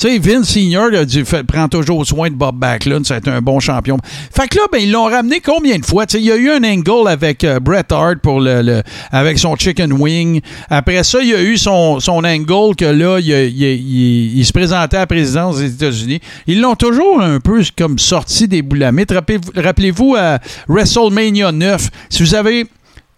Tu 0.00 0.08
sais, 0.08 0.18
Vince 0.18 0.48
Senior 0.48 0.86
a 0.94 1.04
dit, 1.04 1.26
fait- 1.26 1.42
prend 1.42 1.68
toujours 1.68 2.06
soin 2.06 2.30
de 2.30 2.34
Bob 2.34 2.56
Backlund, 2.56 3.04
c'est 3.04 3.28
un 3.28 3.42
bon 3.42 3.60
champion. 3.60 3.98
Fait 4.34 4.48
que 4.48 4.56
là, 4.56 4.62
ben, 4.72 4.78
ils 4.80 4.90
l'ont 4.90 5.04
ramené 5.04 5.40
combien 5.40 5.78
de 5.78 5.84
fois? 5.84 6.06
Il 6.14 6.20
y 6.20 6.32
a 6.32 6.36
eu 6.36 6.48
un 6.50 6.64
angle 6.64 7.06
avec 7.06 7.44
euh, 7.44 7.60
Bret 7.60 7.84
Hart 7.90 8.16
pour 8.22 8.40
le, 8.40 8.82
avec 9.12 9.38
son 9.38 9.56
chicken 9.56 9.92
wing. 9.92 10.40
Après 10.70 11.04
ça, 11.04 11.20
il 11.20 11.28
y 11.28 11.34
a 11.34 11.42
eu 11.42 11.58
son, 11.58 12.00
son 12.00 12.24
angle 12.24 12.74
que 12.76 12.86
là, 12.86 13.18
il, 13.18 13.28
il 13.30 14.38
il- 14.38 14.44
se 14.46 14.52
présentait 14.52 14.96
à 14.96 15.00
la 15.00 15.06
présidence 15.06 15.58
des 15.58 15.70
États-Unis. 15.74 16.20
Ils 16.46 16.62
l'ont 16.62 16.76
toujours 16.76 17.20
un 17.20 17.38
peu 17.38 17.62
comme 17.76 17.98
sorti 17.98 18.48
des 18.48 18.62
boulamites. 18.62 19.12
Rappelez-vous 19.54 20.16
à 20.18 20.38
WrestleMania 20.66 21.52
9. 21.52 21.90
Si 22.08 22.22
vous 22.22 22.34
avez. 22.34 22.64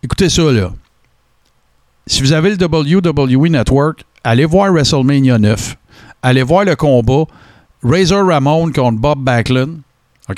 Écoutez 0.02 0.28
ça, 0.28 0.42
là. 0.50 0.72
Si 2.08 2.22
vous 2.22 2.32
avez 2.32 2.50
le 2.50 2.56
WWE 2.56 3.48
Network, 3.50 4.02
allez 4.24 4.46
voir 4.46 4.72
WrestleMania 4.72 5.38
9 5.38 5.76
allez 6.22 6.42
voir 6.42 6.64
le 6.64 6.76
combat 6.76 7.24
Razor 7.82 8.26
Ramon 8.26 8.70
contre 8.72 8.98
Bob 8.98 9.18
Backlund. 9.18 9.80
OK? 10.28 10.36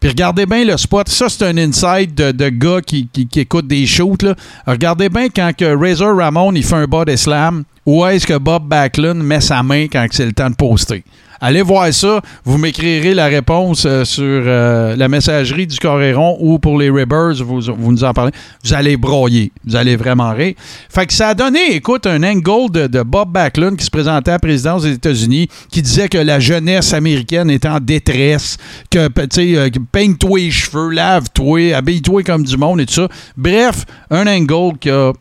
Puis 0.00 0.08
regardez 0.08 0.44
bien 0.44 0.64
le 0.64 0.76
spot. 0.76 1.08
Ça, 1.08 1.28
c'est 1.28 1.44
un 1.46 1.56
inside 1.56 2.14
de, 2.14 2.48
gars 2.48 2.80
qui, 2.84 3.06
qui, 3.06 3.40
écoutent 3.40 3.68
des 3.68 3.86
shoots. 3.86 4.22
Là. 4.22 4.34
Regardez 4.66 5.08
bien 5.08 5.28
quand 5.28 5.52
que 5.56 5.76
Razor 5.76 6.16
Ramon 6.16 6.52
il 6.54 6.64
fait 6.64 6.74
un 6.74 6.86
body 6.86 7.16
slam, 7.16 7.64
où 7.86 8.04
est-ce 8.04 8.26
que 8.26 8.38
Bob 8.38 8.66
Backlund 8.66 9.22
met 9.22 9.40
sa 9.40 9.62
main 9.62 9.86
quand 9.86 10.06
c'est 10.10 10.26
le 10.26 10.32
temps 10.32 10.50
de 10.50 10.56
poster? 10.56 11.04
Allez 11.42 11.62
voir 11.62 11.92
ça. 11.94 12.20
Vous 12.44 12.58
m'écrirez 12.58 13.14
la 13.14 13.26
réponse 13.26 13.84
euh, 13.86 14.04
sur 14.04 14.24
euh, 14.24 14.94
la 14.94 15.08
messagerie 15.08 15.66
du 15.66 15.78
Coréron 15.78 16.36
ou 16.38 16.58
pour 16.58 16.78
les 16.78 16.90
Ribbers, 16.90 17.42
vous, 17.42 17.62
nous 17.62 18.04
en 18.04 18.12
parlez. 18.12 18.32
Vous 18.62 18.74
allez 18.74 18.98
broyer. 18.98 19.50
Vous 19.64 19.74
allez 19.74 19.96
vraiment 19.96 20.32
rire. 20.32 20.54
Fait 20.90 21.06
que 21.06 21.14
ça 21.14 21.28
a 21.28 21.34
donné, 21.34 21.76
écoute, 21.76 22.06
un 22.06 22.22
angle 22.22 22.88
de, 22.88 23.02
Bob 23.02 23.32
Backlund 23.32 23.78
qui 23.78 23.86
se 23.86 23.90
présentait 23.90 24.32
à 24.32 24.34
la 24.34 24.38
présidence 24.38 24.82
des 24.82 24.92
États-Unis, 24.92 25.48
qui 25.70 25.80
disait 25.80 26.10
que 26.10 26.18
la 26.18 26.40
jeunesse 26.40 26.92
américaine 26.92 27.48
était 27.48 27.68
en 27.68 27.80
détresse, 27.80 28.58
que, 28.90 29.08
tu 29.08 29.26
sais, 29.30 29.56
euh, 29.56 29.70
peigne-toi 29.92 30.40
les 30.40 30.50
cheveux, 30.50 30.90
lave-toi, 30.90 31.74
habille-toi 31.74 32.22
comme 32.22 32.44
du 32.44 32.58
monde 32.58 32.82
et 32.82 32.86
tout 32.86 32.94
ça. 32.94 33.08
Bref, 33.36 33.86
un 34.10 34.26
angle 34.26 34.76
qui 34.78 34.90
a 34.90 35.12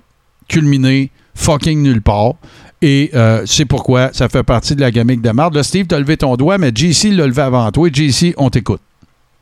culminé 0.50 1.12
fucking 1.36 1.82
nulle 1.82 2.02
part. 2.02 2.34
Et 2.82 3.12
euh, 3.14 3.44
c'est 3.46 3.66
pourquoi 3.66 4.12
ça 4.14 4.30
fait 4.30 4.44
partie 4.44 4.76
de 4.76 4.82
la 4.82 4.92
gamique 4.92 5.22
de 5.22 5.32
marde. 5.32 5.54
Là, 5.56 5.64
Steve, 5.64 5.88
t'as 5.88 6.00
levé 6.00 6.16
ton 6.18 6.36
doigt, 6.38 6.58
mais 6.58 6.72
JC 6.74 7.10
l'a 7.12 7.28
levé 7.28 7.42
avant 7.42 7.70
toi. 7.72 7.90
JC, 7.92 8.34
on 8.38 8.50
t'écoute. 8.50 8.82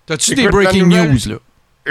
T'as-tu 0.07 0.33
des 0.35 0.47
breaking 0.47 0.85
nouvelle- 0.87 1.11
news, 1.11 1.19
là? 1.29 1.35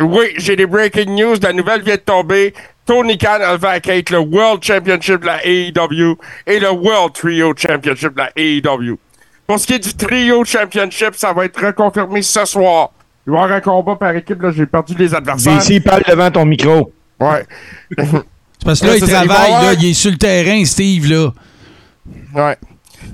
Oui, 0.03 0.27
j'ai 0.37 0.57
des 0.57 0.67
breaking 0.67 1.15
news. 1.15 1.37
La 1.41 1.53
nouvelle 1.53 1.83
vient 1.83 1.95
de 1.95 2.01
tomber. 2.01 2.53
Tony 2.85 3.17
Khan 3.17 3.39
a 3.43 3.57
vacate 3.57 4.11
le 4.11 4.19
World 4.19 4.63
Championship 4.63 5.21
de 5.23 5.27
la 5.27 5.45
AEW 5.47 6.17
et 6.47 6.59
le 6.61 6.71
World 6.71 7.15
Trio 7.15 7.53
Championship 7.57 8.13
de 8.15 8.19
la 8.19 8.31
AEW. 8.37 8.97
Pour 9.47 9.59
ce 9.59 9.67
qui 9.67 9.75
est 9.75 9.79
du 9.79 9.95
Trio 9.95 10.45
Championship, 10.45 11.15
ça 11.15 11.33
va 11.33 11.45
être 11.47 11.65
reconfirmé 11.65 12.23
ce 12.23 12.45
soir. 12.45 12.91
Il 13.27 13.33
va 13.33 13.41
y 13.41 13.43
avoir 13.43 13.57
un 13.57 13.61
combat 13.61 13.97
par 13.97 14.15
équipe. 14.15 14.41
Là, 14.43 14.51
j'ai 14.53 14.67
perdu 14.67 14.95
les 14.99 15.15
adversaires. 15.15 15.61
JC, 15.61 15.81
parle 15.83 16.03
devant 16.09 16.31
ton 16.31 16.45
micro. 16.45 16.93
Ouais. 17.21 17.45
C'est 18.59 18.65
parce 18.65 18.81
que 18.81 18.87
là, 18.87 18.97
il 18.97 19.03
travaille, 19.03 19.51
là, 19.51 19.73
il 19.75 19.85
est 19.87 19.95
sur 19.95 20.11
le 20.11 20.17
terrain, 20.17 20.65
Steve, 20.65 21.11
là. 21.11 21.31
Ouais. 22.35 22.57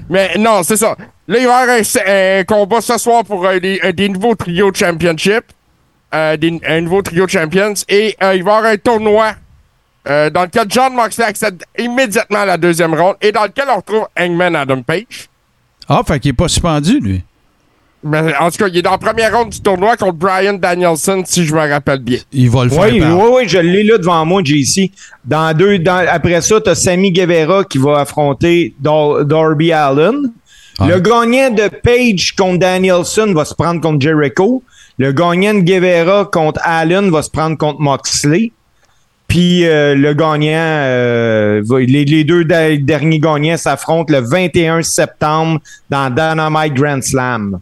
Mais 0.08 0.36
non, 0.38 0.62
c'est 0.62 0.76
ça. 0.76 0.96
Là, 1.28 1.38
il 1.38 1.46
va 1.46 1.66
y 1.66 1.70
avoir 1.70 1.76
un, 1.76 2.38
un 2.40 2.44
combat 2.44 2.80
ce 2.80 2.98
soir 2.98 3.24
pour 3.24 3.46
euh, 3.46 3.58
des, 3.58 3.80
euh, 3.84 3.92
des 3.92 4.08
nouveaux 4.08 4.34
Trio 4.34 4.72
Championship. 4.72 5.44
Euh, 6.14 6.36
des, 6.36 6.60
un 6.66 6.80
nouveau 6.82 7.00
Trio 7.02 7.26
Champions. 7.26 7.74
Et 7.88 8.16
il 8.20 8.20
va 8.20 8.34
y 8.34 8.40
avoir 8.40 8.64
un 8.64 8.76
tournoi 8.76 9.32
dans 10.04 10.42
lequel 10.42 10.64
John 10.68 10.94
Moxley 10.94 11.24
accède 11.24 11.62
immédiatement 11.78 12.40
à 12.40 12.46
la 12.46 12.56
deuxième 12.58 12.92
ronde 12.92 13.14
et 13.22 13.30
dans 13.30 13.44
lequel 13.44 13.66
on 13.72 13.76
retrouve 13.76 14.08
Hangman 14.18 14.56
Adam 14.56 14.82
Page. 14.82 15.28
Ah, 15.88 16.02
fait 16.06 16.18
qu'il 16.18 16.30
est 16.30 16.34
pas 16.34 16.48
suspendu, 16.48 16.98
lui. 16.98 17.24
Mais 18.04 18.34
en 18.40 18.50
tout 18.50 18.58
cas, 18.58 18.66
il 18.68 18.78
est 18.78 18.82
dans 18.82 18.90
la 18.90 18.98
première 18.98 19.36
ronde 19.36 19.50
du 19.50 19.60
tournoi 19.60 19.96
contre 19.96 20.14
Brian 20.14 20.54
Danielson, 20.54 21.22
si 21.24 21.44
je 21.46 21.54
me 21.54 21.60
rappelle 21.70 22.00
bien. 22.00 22.18
Il 22.32 22.50
va 22.50 22.64
le 22.64 22.70
faire. 22.70 22.80
Oui, 22.82 23.00
par- 23.00 23.16
oui, 23.18 23.24
oui, 23.36 23.42
je 23.46 23.58
l'ai 23.58 23.84
là 23.84 23.96
devant 23.98 24.24
moi, 24.26 24.42
JC. 24.44 24.90
Dans 25.24 25.56
deux, 25.56 25.78
dans- 25.78 26.04
après 26.10 26.40
ça, 26.40 26.60
tu 26.60 26.68
as 26.70 26.74
Sammy 26.74 27.12
Guevara 27.12 27.62
qui 27.64 27.78
va 27.78 28.00
affronter 28.00 28.74
Dor- 28.80 29.24
Darby 29.24 29.72
Allen. 29.72 30.32
Le 30.80 30.98
gagnant 30.98 31.50
de 31.50 31.68
Page 31.68 32.34
contre 32.34 32.58
Danielson 32.58 33.32
va 33.34 33.44
se 33.44 33.54
prendre 33.54 33.80
contre 33.80 34.00
Jericho. 34.00 34.62
Le 34.98 35.12
gagnant 35.12 35.54
de 35.54 35.60
Guevara 35.60 36.24
contre 36.24 36.60
Allen 36.64 37.08
va 37.10 37.22
se 37.22 37.30
prendre 37.30 37.56
contre 37.56 37.80
Moxley. 37.80 38.50
Puis 39.28 39.64
euh, 39.64 39.94
le 39.94 40.12
gagnant, 40.12 40.50
euh, 40.56 41.62
les, 41.70 42.04
les 42.04 42.24
deux 42.24 42.44
derniers 42.44 43.18
gagnants 43.18 43.56
s'affrontent 43.56 44.12
le 44.12 44.20
21 44.20 44.82
septembre 44.82 45.60
dans 45.88 46.10
Dynamite 46.10 46.74
Grand 46.74 47.02
Slam. 47.02 47.60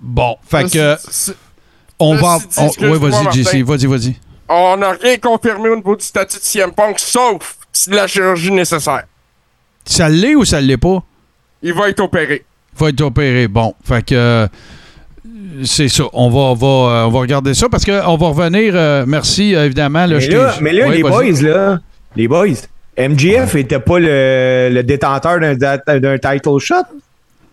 Bon, 0.00 0.36
fait 0.48 0.70
que 0.70 0.96
on 1.98 2.12
Ceci 2.14 2.22
va. 2.24 2.38
dit, 2.38 2.44
on- 2.56 2.66
excuse-moi, 2.66 2.96
Oui, 2.96 3.10
vas-y, 3.10 3.24
Martin. 3.24 3.42
JC, 3.42 3.62
vas-y, 3.62 3.86
vas-y. 3.86 4.16
On 4.48 4.76
n'a 4.78 4.92
rien 4.92 5.16
confirmé 5.18 5.68
au 5.68 5.76
niveau 5.76 5.94
du 5.96 6.04
statut 6.04 6.38
de 6.38 6.42
CM 6.42 6.72
Punk, 6.72 6.98
sauf 6.98 7.56
la 7.88 8.06
chirurgie 8.06 8.50
nécessaire. 8.50 9.04
Ça 9.84 10.08
l'est 10.08 10.34
ou 10.34 10.44
ça 10.44 10.60
l'est 10.60 10.76
pas? 10.76 11.02
Il 11.62 11.74
va 11.74 11.88
être 11.88 12.00
opéré. 12.00 12.44
va 12.76 12.88
être 12.88 13.00
opéré. 13.02 13.46
Bon, 13.48 13.74
fait 13.84 14.04
que 14.04 14.14
euh, 14.14 14.46
c'est 15.64 15.88
ça. 15.88 16.04
On 16.12 16.30
va, 16.30 16.38
on 16.38 16.54
va, 16.54 16.66
euh, 16.66 17.04
on 17.06 17.10
va 17.10 17.20
regarder 17.20 17.54
ça 17.54 17.68
parce 17.68 17.84
qu'on 17.84 18.16
va 18.16 18.26
revenir. 18.28 18.72
euh, 18.74 19.04
merci, 19.06 19.54
euh, 19.54 19.66
évidemment. 19.66 20.06
Là, 20.06 20.14
mais, 20.14 20.20
je 20.20 20.30
là, 20.32 20.52
t'ai- 20.54 20.60
mais 20.62 20.72
là, 20.72 20.86
Oui, 20.88 20.96
les 20.96 21.02
vas-y. 21.02 21.32
boys, 21.32 21.42
là, 21.42 21.78
les 22.16 22.28
boys, 22.28 22.46
MGF 22.96 23.54
était 23.56 23.78
pas 23.78 23.98
le, 23.98 24.70
le 24.72 24.82
détenteur 24.82 25.38
d'un 25.40 25.54
d'un 25.98 26.18
title 26.18 26.58
shot. 26.58 26.74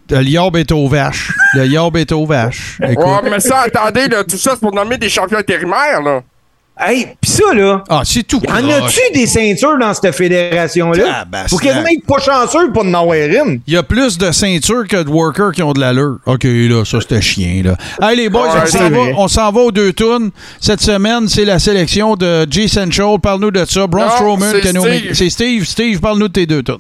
Le 0.10 0.24
yob 0.24 0.56
est 0.58 0.72
aux 0.72 0.88
vaches. 0.88 1.32
Le 1.54 1.66
yob 1.66 1.98
est 1.98 2.12
aux 2.12 2.26
vaches. 2.26 2.80
Écoute. 2.88 3.06
Ouais, 3.06 3.30
mais 3.30 3.40
ça, 3.40 3.62
attendez, 3.66 4.08
là, 4.08 4.24
tout 4.24 4.38
ça, 4.38 4.52
c'est 4.54 4.60
pour 4.62 4.74
nommer 4.74 4.98
des 4.98 5.10
champions 5.10 5.38
intérimaires, 5.40 6.02
là. 6.04 6.22
Hey, 6.80 7.08
pis 7.20 7.32
ça, 7.32 7.56
là, 7.56 7.84
Ah, 7.90 8.04
c'est 8.06 8.22
tout. 8.22 8.40
en 8.48 8.70
a-tu 8.70 9.00
des 9.12 9.26
ceintures 9.26 9.80
dans 9.80 9.92
cette 9.96 10.14
fédération-là? 10.14 11.26
Faut 11.50 11.58
quasiment 11.58 11.88
être 11.88 12.06
pas 12.06 12.20
chanceux 12.20 12.72
pour 12.72 12.84
en 12.86 12.94
avoir 12.94 13.16
une. 13.18 13.62
Il 13.66 13.74
y 13.74 13.78
a 13.78 13.82
plus 13.82 14.20
de 14.20 14.32
ceintures 14.32 14.88
que 14.88 15.02
de 15.02 15.10
workers 15.10 15.54
qui 15.54 15.64
ont 15.64 15.74
de 15.74 15.80
l'allure. 15.80 16.18
OK, 16.28 16.44
là, 16.44 16.84
ça, 16.86 17.02
c'était 17.02 17.20
chien, 17.20 17.64
là. 17.64 17.78
Hey, 18.08 18.16
les 18.18 18.30
boys, 18.30 18.44
Ouais, 18.54 18.60
on 18.62 18.66
s'en 18.68 18.78
va, 18.78 18.90
vrai. 18.90 19.14
on 19.18 19.28
s'en 19.28 19.52
va 19.52 19.62
aux 19.62 19.72
deux 19.72 19.92
tunes. 19.92 20.30
Cette 20.62 20.82
semaine, 20.82 21.28
c'est 21.28 21.46
la 21.46 21.58
sélection 21.58 22.16
de 22.16 22.46
G 22.48 22.68
Central. 22.68 23.18
Parle-nous 23.24 23.50
de 23.50 23.66
ça. 23.66 23.88
Braun 23.88 24.06
Non, 24.06 24.12
Strowman, 24.12 24.52
c'est. 24.62 24.68
Steve. 24.70 25.14
C'est 25.14 25.30
Steve. 25.32 25.66
Steve, 25.66 26.00
parle-nous 26.00 26.28
de 26.28 26.34
tes 26.34 26.46
deux 26.46 26.62
tunes. 26.62 26.78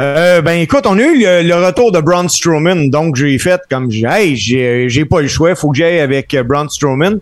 Euh, 0.00 0.42
ben 0.42 0.60
écoute, 0.60 0.84
on 0.86 0.98
a 0.98 1.02
eu 1.02 1.18
le, 1.22 1.42
le 1.48 1.54
retour 1.66 1.90
de 1.90 2.00
Braun 2.00 2.28
Strowman, 2.28 2.90
donc 2.90 3.16
j'ai 3.16 3.38
fait 3.38 3.60
comme 3.70 3.90
j'ai- 3.90 4.06
hey, 4.06 4.36
j'ai 4.36 4.88
j'ai 4.90 5.04
pas 5.06 5.22
le 5.22 5.28
choix, 5.28 5.54
faut 5.54 5.70
que 5.70 5.78
j'aille 5.78 6.00
avec 6.00 6.34
euh, 6.34 6.42
Braun 6.42 6.68
Strowman. 6.68 7.18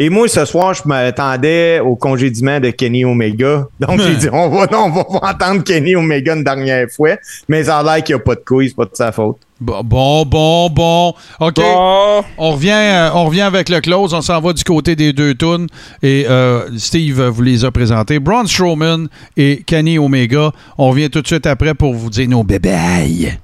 Et 0.00 0.10
moi, 0.10 0.28
ce 0.28 0.44
soir, 0.44 0.74
je 0.74 0.82
m'attendais 0.84 1.80
au 1.80 1.96
congédiement 1.96 2.60
de 2.60 2.70
Kenny 2.70 3.04
Omega. 3.04 3.66
Donc, 3.80 4.00
j'ai 4.00 4.14
dit, 4.14 4.28
on 4.32 4.48
va, 4.48 4.68
on 4.78 4.90
va 4.90 5.04
entendre 5.22 5.64
Kenny 5.64 5.96
Omega 5.96 6.36
une 6.36 6.44
dernière 6.44 6.86
fois. 6.88 7.16
Mais 7.48 7.64
ça 7.64 7.78
a 7.78 7.82
l'air 7.82 8.04
qu'il 8.04 8.14
n'y 8.14 8.20
a 8.20 8.24
pas 8.24 8.36
de 8.36 8.40
couilles, 8.46 8.68
c'est 8.68 8.76
pas 8.76 8.84
de 8.84 8.90
sa 8.94 9.10
faute. 9.10 9.38
Bon, 9.60 9.82
bon, 9.82 10.24
bon. 10.24 10.70
bon. 10.70 11.14
OK. 11.40 11.56
Bon. 11.56 12.24
On 12.38 12.52
revient, 12.52 12.70
euh, 12.70 13.10
on 13.14 13.24
revient 13.26 13.42
avec 13.42 13.68
le 13.68 13.80
close. 13.80 14.14
On 14.14 14.20
s'en 14.20 14.40
va 14.40 14.52
du 14.52 14.62
côté 14.64 14.94
des 14.94 15.12
deux 15.12 15.34
tunes. 15.34 15.66
Et 16.02 16.26
euh, 16.28 16.68
Steve 16.78 17.22
vous 17.22 17.42
les 17.42 17.64
a 17.64 17.70
présentés. 17.70 18.18
Braun 18.18 18.46
Strowman 18.46 19.08
et 19.36 19.62
Kenny 19.66 19.98
Omega. 19.98 20.52
On 20.76 20.90
revient 20.90 21.10
tout 21.10 21.22
de 21.22 21.26
suite 21.26 21.46
après 21.46 21.74
pour 21.74 21.94
vous 21.94 22.10
dire 22.10 22.28
nos 22.28 22.44
bébés. 22.44 23.38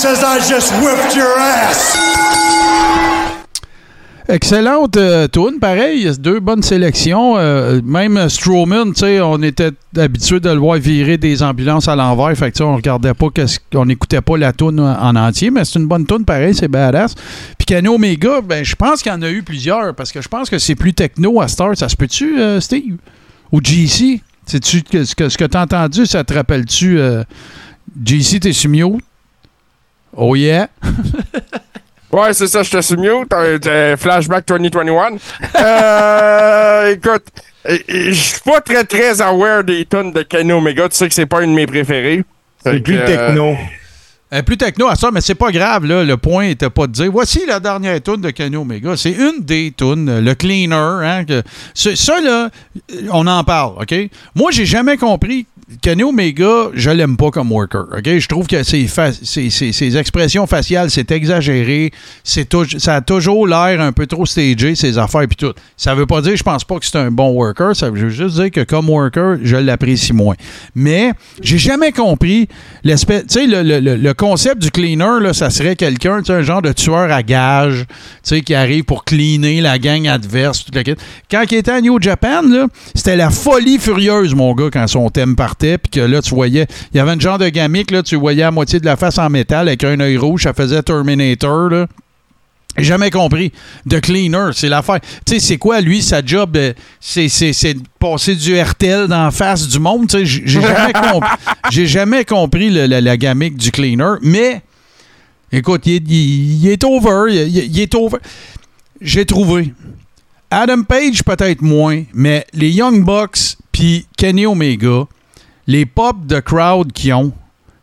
Says 0.00 0.24
I 0.24 0.38
just 0.38 0.72
whipped 0.80 1.14
your 1.14 1.36
ass. 1.36 1.94
Excellente 4.28 4.96
euh, 4.96 5.28
pareil, 5.60 6.10
deux 6.18 6.40
bonnes 6.40 6.62
sélections. 6.62 7.36
Euh, 7.36 7.82
même 7.84 8.30
Strowman, 8.30 8.94
tu 8.94 9.20
on 9.20 9.42
était 9.42 9.72
habitué 9.98 10.40
de 10.40 10.48
le 10.48 10.58
voir 10.58 10.78
virer 10.78 11.18
des 11.18 11.42
ambulances 11.42 11.86
à 11.86 11.96
l'envers, 11.96 12.34
fait 12.34 12.50
que 12.50 12.56
tu 12.56 12.62
on 12.62 12.76
regardait 12.76 13.12
pas, 13.12 13.26
on 13.74 13.84
n'écoutait 13.84 14.22
pas 14.22 14.38
la 14.38 14.54
tune 14.54 14.80
en 14.80 15.16
entier, 15.16 15.50
mais 15.50 15.66
c'est 15.66 15.78
une 15.78 15.86
bonne 15.86 16.06
tune, 16.06 16.24
pareil, 16.24 16.54
c'est 16.54 16.68
badass. 16.68 17.14
Puis 17.58 17.66
Kenny 17.66 17.88
Omega, 17.88 18.40
ben 18.40 18.64
je 18.64 18.76
pense 18.76 19.02
qu'il 19.02 19.12
y 19.12 19.14
en 19.14 19.20
a 19.20 19.28
eu 19.28 19.42
plusieurs, 19.42 19.94
parce 19.94 20.12
que 20.12 20.22
je 20.22 20.28
pense 20.28 20.48
que 20.48 20.58
c'est 20.58 20.76
plus 20.76 20.94
techno 20.94 21.42
à 21.42 21.48
Star, 21.48 21.76
ça 21.76 21.90
se 21.90 21.96
peut-tu, 21.96 22.40
euh, 22.40 22.58
Steve? 22.60 22.96
Ou 23.52 23.60
GC? 23.62 24.22
Que, 24.50 25.04
ce 25.04 25.14
que, 25.14 25.36
que 25.36 25.44
t'as 25.44 25.62
entendu, 25.62 26.06
ça 26.06 26.24
te 26.24 26.32
rappelle-tu 26.32 26.98
euh, 26.98 27.22
GC, 28.02 28.40
t'es 28.40 28.52
sur? 28.54 28.96
Oh 30.16 30.34
yeah! 30.34 30.68
Ouais, 32.12 32.34
c'est 32.34 32.48
ça, 32.48 32.64
je 32.64 32.70
te 32.72 32.80
suis 32.80 32.96
mute. 32.96 33.28
t'as- 33.28 33.56
t'as 33.60 33.96
Flashback 33.96 34.44
2021. 34.48 35.12
euh, 35.54 36.90
écoute, 36.94 37.22
euh, 37.68 37.78
je 37.88 38.10
suis 38.12 38.40
pas 38.40 38.60
très 38.60 38.82
très 38.82 39.20
aware 39.22 39.62
des 39.62 39.84
tonnes 39.84 40.12
de 40.12 40.22
Kenny 40.22 40.50
Omega. 40.50 40.88
Tu 40.88 40.96
sais 40.96 41.06
que 41.08 41.14
c'est 41.14 41.26
pas 41.26 41.40
une 41.42 41.50
de 41.50 41.54
mes 41.54 41.66
préférées. 41.66 42.24
C'est 42.64 42.80
plus 42.80 42.98
euh, 42.98 43.06
techno. 43.06 43.56
Euh, 44.32 44.42
plus 44.42 44.56
techno 44.56 44.88
à 44.88 44.96
ça, 44.96 45.10
mais 45.12 45.20
c'est 45.20 45.36
pas 45.36 45.52
grave, 45.52 45.84
là. 45.86 46.02
Le 46.02 46.16
point 46.16 46.46
était 46.46 46.68
pas 46.68 46.88
de 46.88 46.92
dire 46.92 47.12
voici 47.12 47.42
la 47.46 47.60
dernière 47.60 48.02
tune 48.02 48.20
de 48.20 48.30
Kenny 48.30 48.56
Omega. 48.56 48.96
C'est 48.96 49.12
une 49.12 49.44
des 49.44 49.72
tunes, 49.76 50.08
euh, 50.08 50.20
le 50.20 50.34
cleaner. 50.34 50.74
Hein, 50.74 51.24
que- 51.24 51.42
ça, 51.74 52.20
là, 52.20 52.48
euh, 52.92 53.02
on 53.12 53.24
en 53.28 53.44
parle, 53.44 53.74
OK? 53.82 53.94
Moi, 54.34 54.50
j'ai 54.50 54.66
jamais 54.66 54.96
compris. 54.96 55.46
Kenny 55.82 56.02
Omega, 56.02 56.70
je 56.74 56.90
l'aime 56.90 57.16
pas 57.16 57.30
comme 57.30 57.52
worker. 57.52 57.86
OK? 57.96 58.04
Je 58.18 58.26
trouve 58.28 58.46
que 58.46 58.62
ses, 58.62 58.86
fa- 58.88 59.10
expressions 59.98 60.46
faciales, 60.46 60.90
c'est 60.90 61.10
exagéré. 61.12 61.92
C'est 62.24 62.48
ça 62.78 62.96
a 62.96 63.00
toujours 63.00 63.46
l'air 63.46 63.80
un 63.80 63.92
peu 63.92 64.06
trop 64.06 64.26
stagé, 64.26 64.74
ses 64.74 64.98
affaires 64.98 65.26
puis 65.28 65.36
tout. 65.36 65.52
Ça 65.76 65.94
veut 65.94 66.06
pas 66.06 66.20
dire 66.22 66.36
je 66.36 66.42
pense 66.42 66.64
pas 66.64 66.78
que 66.78 66.86
c'est 66.86 66.96
un 66.98 67.10
bon 67.10 67.30
worker. 67.30 67.76
Ça 67.76 67.90
veut 67.90 68.08
juste 68.10 68.34
dire 68.36 68.50
que 68.50 68.62
comme 68.64 68.88
worker, 68.88 69.38
je 69.42 69.56
l'apprécie 69.56 70.12
moins. 70.12 70.34
Mais 70.74 71.12
j'ai 71.40 71.58
jamais 71.58 71.92
compris 71.92 72.48
l'espèce. 72.82 73.26
Tu 73.28 73.34
sais, 73.40 73.46
le, 73.46 73.62
le- 73.62 73.80
le- 73.96 73.96
concept 74.14 74.60
du 74.62 74.70
cleaner, 74.70 75.20
là, 75.20 75.32
ça 75.32 75.50
serait 75.50 75.76
quelqu'un, 75.76 76.20
un 76.28 76.42
genre 76.42 76.62
de 76.62 76.72
tueur 76.72 77.12
à 77.12 77.22
gage, 77.22 77.84
qui 78.40 78.54
arrive 78.54 78.84
pour 78.84 79.04
cleaner 79.04 79.60
la 79.60 79.78
gang 79.78 80.06
adverse, 80.08 80.64
toute 80.64 80.74
la. 80.74 80.82
Quand 81.30 81.44
il 81.50 81.58
était 81.58 81.70
à 81.70 81.80
New 81.80 82.00
Japan, 82.00 82.42
là, 82.42 82.66
c'était 82.94 83.16
la 83.16 83.30
folie 83.30 83.78
furieuse, 83.78 84.34
mon 84.34 84.52
gars, 84.54 84.68
quand 84.72 84.86
son 84.88 85.08
thème 85.10 85.36
partait, 85.36 85.59
puis 85.78 85.90
que 85.90 86.00
là, 86.00 86.20
tu 86.22 86.34
voyais, 86.34 86.66
il 86.92 86.96
y 86.96 87.00
avait 87.00 87.10
un 87.12 87.18
genre 87.20 87.38
de 87.38 87.48
gamique, 87.48 87.90
là, 87.90 88.02
tu 88.02 88.16
voyais 88.16 88.42
à 88.42 88.50
moitié 88.50 88.80
de 88.80 88.84
la 88.86 88.96
face 88.96 89.18
en 89.18 89.28
métal 89.30 89.68
avec 89.68 89.84
un 89.84 89.98
œil 90.00 90.16
rouge, 90.16 90.42
ça 90.44 90.52
faisait 90.54 90.82
Terminator, 90.82 91.68
là. 91.68 91.86
J'ai 92.76 92.84
Jamais 92.84 93.10
compris. 93.10 93.50
De 93.84 93.98
cleaner, 93.98 94.50
c'est 94.54 94.68
l'affaire. 94.68 95.00
Tu 95.26 95.34
sais, 95.34 95.40
c'est 95.40 95.58
quoi, 95.58 95.80
lui, 95.80 96.02
sa 96.02 96.24
job? 96.24 96.56
euh, 96.56 96.72
c'est, 97.00 97.28
c'est, 97.28 97.52
c'est 97.52 97.74
de 97.74 97.80
passer 97.98 98.36
du 98.36 98.58
RTL 98.58 99.08
dans 99.08 99.24
la 99.24 99.30
face 99.32 99.66
du 99.66 99.80
monde. 99.80 100.06
Tu 100.08 100.18
sais, 100.18 100.24
j'ai 100.24 100.46
jamais, 100.60 100.92
compris- 101.12 101.30
j'ai 101.72 101.86
jamais 101.86 102.24
compris 102.24 102.70
le- 102.70 102.86
la, 102.86 103.00
la 103.00 103.16
gamique 103.16 103.56
du 103.56 103.72
cleaner. 103.72 104.14
Mais, 104.22 104.62
écoute, 105.50 105.82
il 105.86 105.94
est, 105.94 106.04
il- 106.08 106.64
il 106.64 106.68
est 106.68 106.84
over. 106.84 107.32
Il 107.48 107.80
est 107.80 107.92
over. 107.96 108.18
J'ai 109.00 109.26
trouvé. 109.26 109.74
Adam 110.52 110.82
Page, 110.84 111.24
peut-être 111.24 111.62
moins, 111.62 112.04
mais 112.14 112.46
les 112.54 112.70
Young 112.70 113.04
Bucks 113.04 113.56
puis 113.72 114.06
Kenny 114.16 114.46
Omega, 114.46 115.06
les 115.66 115.86
pop 115.86 116.26
de 116.26 116.40
crowd 116.40 116.92
qu'ils 116.92 117.14
ont, 117.14 117.32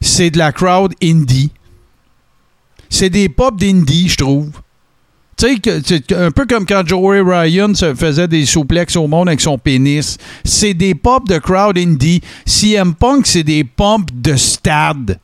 c'est 0.02 0.30
de 0.30 0.38
la 0.38 0.52
crowd 0.52 0.94
indie. 1.02 1.52
C'est 2.90 3.10
des 3.10 3.30
pop 3.30 3.60
d'indie, 3.60 4.10
je 4.10 4.18
trouve. 4.18 4.52
Tu 5.38 5.56
sais, 5.64 5.82
c'est 5.86 6.12
un 6.14 6.32
peu 6.32 6.48
comme 6.48 6.66
quand 6.66 6.88
Joey 6.88 7.22
Ryan 7.22 7.74
se 7.76 7.94
faisait 7.94 8.28
des 8.28 8.46
souplexes 8.46 8.96
au 8.96 9.08
monde 9.08 9.28
avec 9.28 9.42
son 9.42 9.60
pénis. 9.60 10.18
C'est 10.44 10.74
des 10.74 10.96
pop 10.96 11.28
de 11.28 11.38
crowd 11.38 11.78
indie. 11.78 12.22
CM 12.46 12.96
Punk, 12.96 13.28
c'est 13.28 13.44
des 13.44 13.64
pumps 13.64 14.12
de 14.12 14.36
stade. 14.36 15.20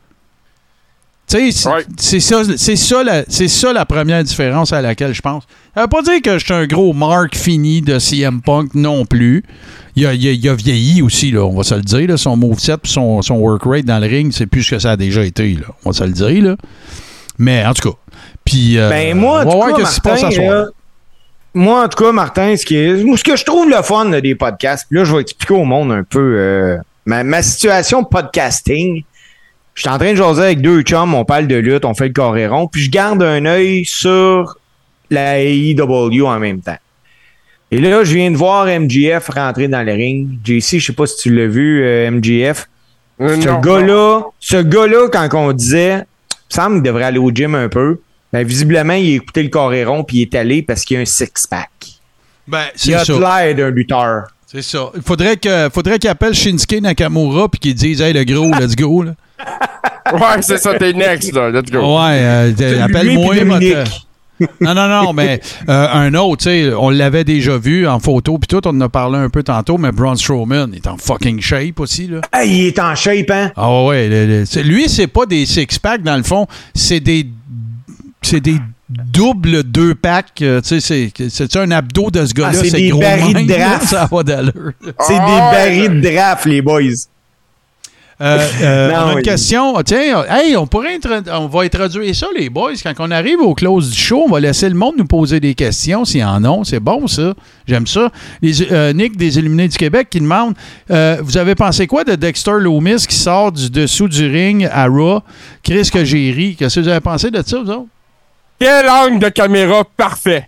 Tu 1.37 1.51
sais, 1.51 1.69
c'est 1.97 2.19
ça, 2.19 2.41
c'est 2.57 2.75
ça, 2.75 3.03
la- 3.03 3.23
c'est 3.27 3.47
ça 3.47 3.73
la 3.73 3.85
première 3.85 4.23
différence 4.23 4.71
à 4.73 4.81
laquelle 4.81 5.13
je 5.13 5.21
pense. 5.21 5.43
Ça 5.75 5.81
veut 5.81 5.87
pas 5.87 6.01
dire 6.03 6.21
que 6.21 6.37
je 6.37 6.45
suis 6.45 6.53
un 6.53 6.67
gros 6.67 6.93
marque 6.93 7.35
fini 7.35 7.81
de 7.81 7.97
CM 7.97 8.41
Punk 8.41 8.75
non 8.75 9.05
plus. 9.05 9.43
Il 9.95 10.05
a, 10.05 10.13
il 10.13 10.27
a- 10.27 10.31
il 10.31 10.49
a 10.49 10.53
vieilli 10.53 11.01
aussi, 11.01 11.31
là, 11.31 11.41
on 11.43 11.55
va 11.55 11.63
se 11.63 11.75
le 11.75 11.81
dire. 11.81 12.07
là. 12.07 12.17
son 12.17 12.35
moveset 12.37 12.73
et 12.73 12.77
son, 12.87 13.21
son 13.21 13.35
work 13.35 13.63
rate 13.65 13.85
dans 13.85 13.99
le 13.99 14.07
ring, 14.07 14.31
c'est 14.31 14.45
plus 14.45 14.63
ce 14.63 14.71
que 14.75 14.79
ça 14.79 14.91
a 14.91 14.97
déjà 14.97 15.23
été. 15.23 15.53
Là. 15.53 15.67
On 15.85 15.89
va 15.89 15.93
se 15.97 16.03
le 16.03 16.11
dire. 16.11 16.43
Là. 16.43 16.55
Mais 17.39 17.65
en 17.65 17.73
tout 17.73 17.89
cas. 17.89 17.97
Puis, 18.45 18.77
euh, 18.77 18.89
Ben, 18.89 19.17
moi, 19.17 19.39
en 19.39 19.41
on 19.41 19.45
va 19.45 19.51
tout 19.51 19.57
voir 19.57 19.69
cas, 19.69 19.75
qu'est-ce 19.77 19.89
qui 19.89 19.95
se 19.95 20.01
passe 20.01 20.21
Martin, 20.21 20.27
à 20.37 20.45
soir. 20.45 20.55
là, 20.55 20.65
moi, 21.55 21.83
en 21.85 21.87
tout 21.87 22.03
cas, 22.03 22.11
Martin, 22.11 22.55
ce, 22.57 22.65
qui 22.65 22.75
est, 22.75 22.97
ce 23.17 23.23
que 23.23 23.35
je 23.35 23.43
trouve 23.45 23.69
le 23.69 23.81
fun 23.81 24.09
là, 24.09 24.21
des 24.21 24.35
podcasts, 24.35 24.85
là, 24.91 25.03
je 25.03 25.15
vais 25.15 25.21
expliquer 25.21 25.53
au 25.53 25.63
monde 25.65 25.91
un 25.91 26.03
peu 26.03 26.19
euh, 26.19 26.77
ma, 27.05 27.23
ma 27.23 27.41
situation 27.41 28.01
de 28.01 28.07
podcasting. 28.07 29.03
Je 29.75 29.81
suis 29.81 29.89
en 29.89 29.97
train 29.97 30.11
de 30.11 30.17
jaser 30.17 30.41
avec 30.43 30.61
deux 30.61 30.81
chums, 30.81 31.13
on 31.15 31.25
parle 31.25 31.47
de 31.47 31.55
lutte, 31.55 31.83
on 31.85 31.93
fait 31.93 32.07
le 32.07 32.13
coréron, 32.13 32.67
puis 32.67 32.81
je 32.83 32.91
garde 32.91 33.23
un 33.23 33.45
œil 33.45 33.85
sur 33.85 34.57
la 35.09 35.39
AEW 35.41 36.25
en 36.25 36.39
même 36.39 36.61
temps. 36.61 36.77
Et 37.71 37.79
là, 37.79 38.03
je 38.03 38.13
viens 38.13 38.29
de 38.29 38.37
voir 38.37 38.67
MGF 38.67 39.29
rentrer 39.29 39.67
dans 39.67 39.81
le 39.83 39.93
ring. 39.93 40.27
JC, 40.45 40.77
je 40.79 40.85
sais 40.87 40.93
pas 40.93 41.07
si 41.07 41.17
tu 41.17 41.35
l'as 41.35 41.47
vu, 41.47 41.83
euh, 41.83 42.09
MGF. 42.11 42.67
euh, 43.19 43.35
Ce 43.41 43.61
gars-là, 43.61 44.21
ce 44.39 44.57
gars-là, 44.61 45.07
quand 45.11 45.27
on 45.33 45.51
disait, 45.53 45.93
il 45.95 45.97
me 45.97 46.61
semble 46.61 46.75
qu'il 46.75 46.83
devrait 46.83 47.05
aller 47.05 47.17
au 47.17 47.31
gym 47.31 47.55
un 47.55 47.69
peu, 47.69 47.99
ben, 48.31 48.45
visiblement, 48.45 48.93
il 48.93 49.13
a 49.13 49.15
écouté 49.15 49.41
le 49.41 49.49
coréron 49.49 50.03
puis 50.03 50.17
il 50.17 50.21
est 50.23 50.35
allé 50.35 50.61
parce 50.61 50.83
qu'il 50.85 50.97
a 50.97 50.99
un 50.99 51.05
six-pack. 51.05 51.69
Ben, 52.47 52.65
Il 52.85 52.93
a 52.93 53.03
l'air 53.03 53.55
d'un 53.55 53.69
lutteur. 53.71 54.25
C'est 54.45 54.61
ça. 54.61 54.91
Il 54.95 55.01
faudrait 55.01 55.37
que- 55.37 55.69
faudrait 55.73 55.97
qu'il 55.97 56.09
appelle 56.11 56.33
Shinsuke 56.35 56.79
Nakamura 56.81 57.49
puis 57.49 57.59
qu'il 57.59 57.73
dise 57.73 58.01
Hey, 58.01 58.13
le 58.13 58.23
gros, 58.23 58.51
let's 58.59 58.75
go. 58.75 59.01
Là. 59.01 59.15
Ouais, 60.13 60.41
c'est 60.41 60.57
ça, 60.57 60.73
t'es 60.75 60.93
next, 60.93 61.33
là. 61.33 61.49
Let's 61.49 61.71
go. 61.71 61.79
Ouais, 61.79 62.19
euh, 62.21 62.83
appelle-moi. 62.83 63.35
Non, 64.59 64.73
non, 64.73 64.87
non, 64.87 65.13
mais 65.13 65.39
euh, 65.69 65.87
un 65.93 66.13
autre, 66.15 66.43
tu 66.43 66.49
sais, 66.49 66.73
on 66.73 66.89
l'avait 66.89 67.23
déjà 67.23 67.57
vu 67.57 67.87
en 67.87 67.99
photo, 67.99 68.37
puis 68.39 68.47
tout, 68.47 68.67
on 68.67 68.71
en 68.71 68.81
a 68.81 68.89
parlé 68.89 69.17
un 69.19 69.29
peu 69.29 69.43
tantôt, 69.43 69.77
mais 69.77 69.91
Braun 69.91 70.15
Strowman 70.15 70.73
est 70.73 70.87
en 70.87 70.97
fucking 70.97 71.39
shape 71.39 71.79
aussi, 71.79 72.07
là. 72.07 72.19
Ah, 72.31 72.43
il 72.43 72.65
est 72.67 72.79
en 72.79 72.93
shape, 72.95 73.29
hein? 73.29 73.51
Ah 73.55 73.83
ouais, 73.83 74.09
le- 74.09 74.61
lui, 74.63 74.89
c'est 74.89 75.07
pas 75.07 75.25
des 75.25 75.45
six-packs, 75.45 76.01
dans 76.03 76.17
le 76.17 76.23
fond, 76.23 76.47
c'est 76.75 76.99
des 76.99 77.27
c'est 78.21 78.39
des 78.41 78.57
doubles 78.89 79.63
deux-packs, 79.63 80.41
euh, 80.41 80.61
tu 80.61 80.79
sais, 80.81 81.09
c'est- 81.15 81.29
c'est 81.29 81.55
un 81.57 81.71
abdo 81.71 82.09
de 82.09 82.25
ce 82.25 82.33
gars-là, 82.33 82.49
Ah, 82.53 82.57
c'est 82.63 82.69
c'est 82.69 82.77
des 82.77 82.89
gros 82.89 83.01
barils 83.01 83.45
de 83.47 83.53
draft. 83.53 83.83
ça 83.87 84.03
a 84.03 84.07
pas 84.07 84.23
d'allure. 84.23 84.71
C'est 84.81 85.15
Ah, 85.19 85.25
des 85.25 85.31
ouais, 85.31 85.85
barils 85.87 86.01
de 86.01 86.09
draft, 86.09 86.45
les 86.45 86.61
boys. 86.61 86.81
Euh, 88.23 88.39
euh, 88.61 88.91
Non, 88.91 88.95
on 88.95 89.07
a 89.07 89.11
une 89.11 89.17
oui. 89.17 89.23
question. 89.23 89.81
Tiens, 89.83 90.23
hey, 90.29 90.55
on 90.55 90.65
pourrait 90.65 90.99
on 91.31 91.47
va 91.47 91.61
introduire 91.63 92.15
ça, 92.15 92.27
les 92.35 92.49
boys. 92.49 92.71
Quand 92.81 92.93
on 92.99 93.11
arrive 93.11 93.39
au 93.41 93.53
close 93.53 93.91
du 93.91 93.97
show, 93.97 94.23
on 94.25 94.31
va 94.31 94.39
laisser 94.39 94.69
le 94.69 94.75
monde 94.75 94.95
nous 94.97 95.05
poser 95.05 95.39
des 95.39 95.53
questions 95.53 96.05
s'il 96.05 96.21
y 96.21 96.23
en 96.23 96.43
a. 96.43 96.63
C'est 96.63 96.79
bon, 96.79 97.07
ça. 97.07 97.33
J'aime 97.67 97.87
ça. 97.87 98.09
Les, 98.41 98.71
euh, 98.71 98.93
Nick 98.93 99.17
des 99.17 99.37
Illuminés 99.39 99.67
du 99.67 99.77
Québec 99.77 100.07
qui 100.09 100.19
demande 100.19 100.53
euh, 100.91 101.17
Vous 101.21 101.37
avez 101.37 101.55
pensé 101.55 101.87
quoi 101.87 102.03
de 102.03 102.15
Dexter 102.15 102.59
Loomis 102.59 103.05
qui 103.07 103.15
sort 103.15 103.51
du 103.51 103.69
dessous 103.69 104.07
du 104.07 104.27
ring 104.29 104.69
à 104.71 104.87
Raw? 104.87 105.21
Chris 105.63 105.89
que 105.91 106.05
j'ai 106.05 106.31
ri. 106.31 106.55
Qu'est-ce 106.57 106.75
que 106.75 106.79
vous 106.81 106.89
avez 106.89 107.01
pensé 107.01 107.29
de 107.31 107.41
ça, 107.45 107.59
vous 107.61 107.69
autres? 107.69 107.87
Quel 108.59 108.87
angle 108.89 109.19
de 109.19 109.29
caméra 109.29 109.83
parfait. 109.97 110.47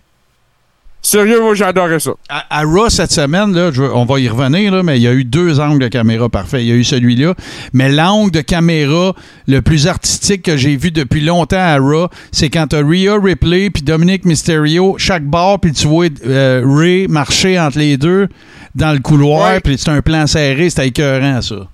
Sérieux, 1.02 1.40
moi, 1.40 1.54
adoré 1.64 2.00
ça. 2.00 2.10
À, 2.28 2.58
à 2.60 2.62
Raw 2.64 2.88
cette 2.90 3.12
semaine, 3.12 3.54
là, 3.54 3.70
je 3.72 3.80
on 3.82 4.04
va 4.04 4.18
y 4.18 4.28
revenir, 4.28 4.74
là, 4.74 4.82
mais 4.82 4.96
il 4.98 5.02
y 5.02 5.06
a 5.06 5.12
eu 5.12 5.22
deux 5.22 5.60
angles 5.60 5.78
de 5.80 5.86
caméra 5.86 6.28
parfaits. 6.28 6.62
Il 6.62 6.66
y 6.66 6.72
a 6.72 6.74
eu 6.74 6.82
celui-là, 6.82 7.34
mais 7.72 7.88
l'angle 7.88 8.32
de 8.32 8.40
caméra 8.40 9.14
le 9.46 9.62
plus 9.62 9.86
artistique 9.86 10.42
que 10.42 10.56
j'ai 10.56 10.74
vu 10.76 10.90
depuis 10.90 11.20
longtemps 11.20 11.60
à 11.60 11.76
Raw, 11.78 12.08
c'est 12.32 12.50
quand 12.50 12.66
tu 12.66 12.76
as 12.76 12.80
Rhea 12.80 13.16
Ripley 13.22 13.70
puis 13.70 13.84
Dominic 13.84 14.24
Mysterio, 14.24 14.96
chaque 14.98 15.22
bord, 15.24 15.60
puis 15.60 15.70
tu 15.72 15.86
vois 15.86 16.06
euh, 16.26 16.62
Ray 16.66 17.06
marcher 17.06 17.56
entre 17.60 17.78
les 17.78 17.96
deux 17.96 18.26
dans 18.74 18.92
le 18.92 18.98
couloir, 18.98 19.52
Ouais. 19.52 19.60
puis 19.60 19.78
c'est 19.78 19.90
un 19.90 20.02
plan 20.02 20.26
serré, 20.26 20.68
c'était 20.70 20.88
écœurant, 20.88 21.40
ça. 21.40 21.68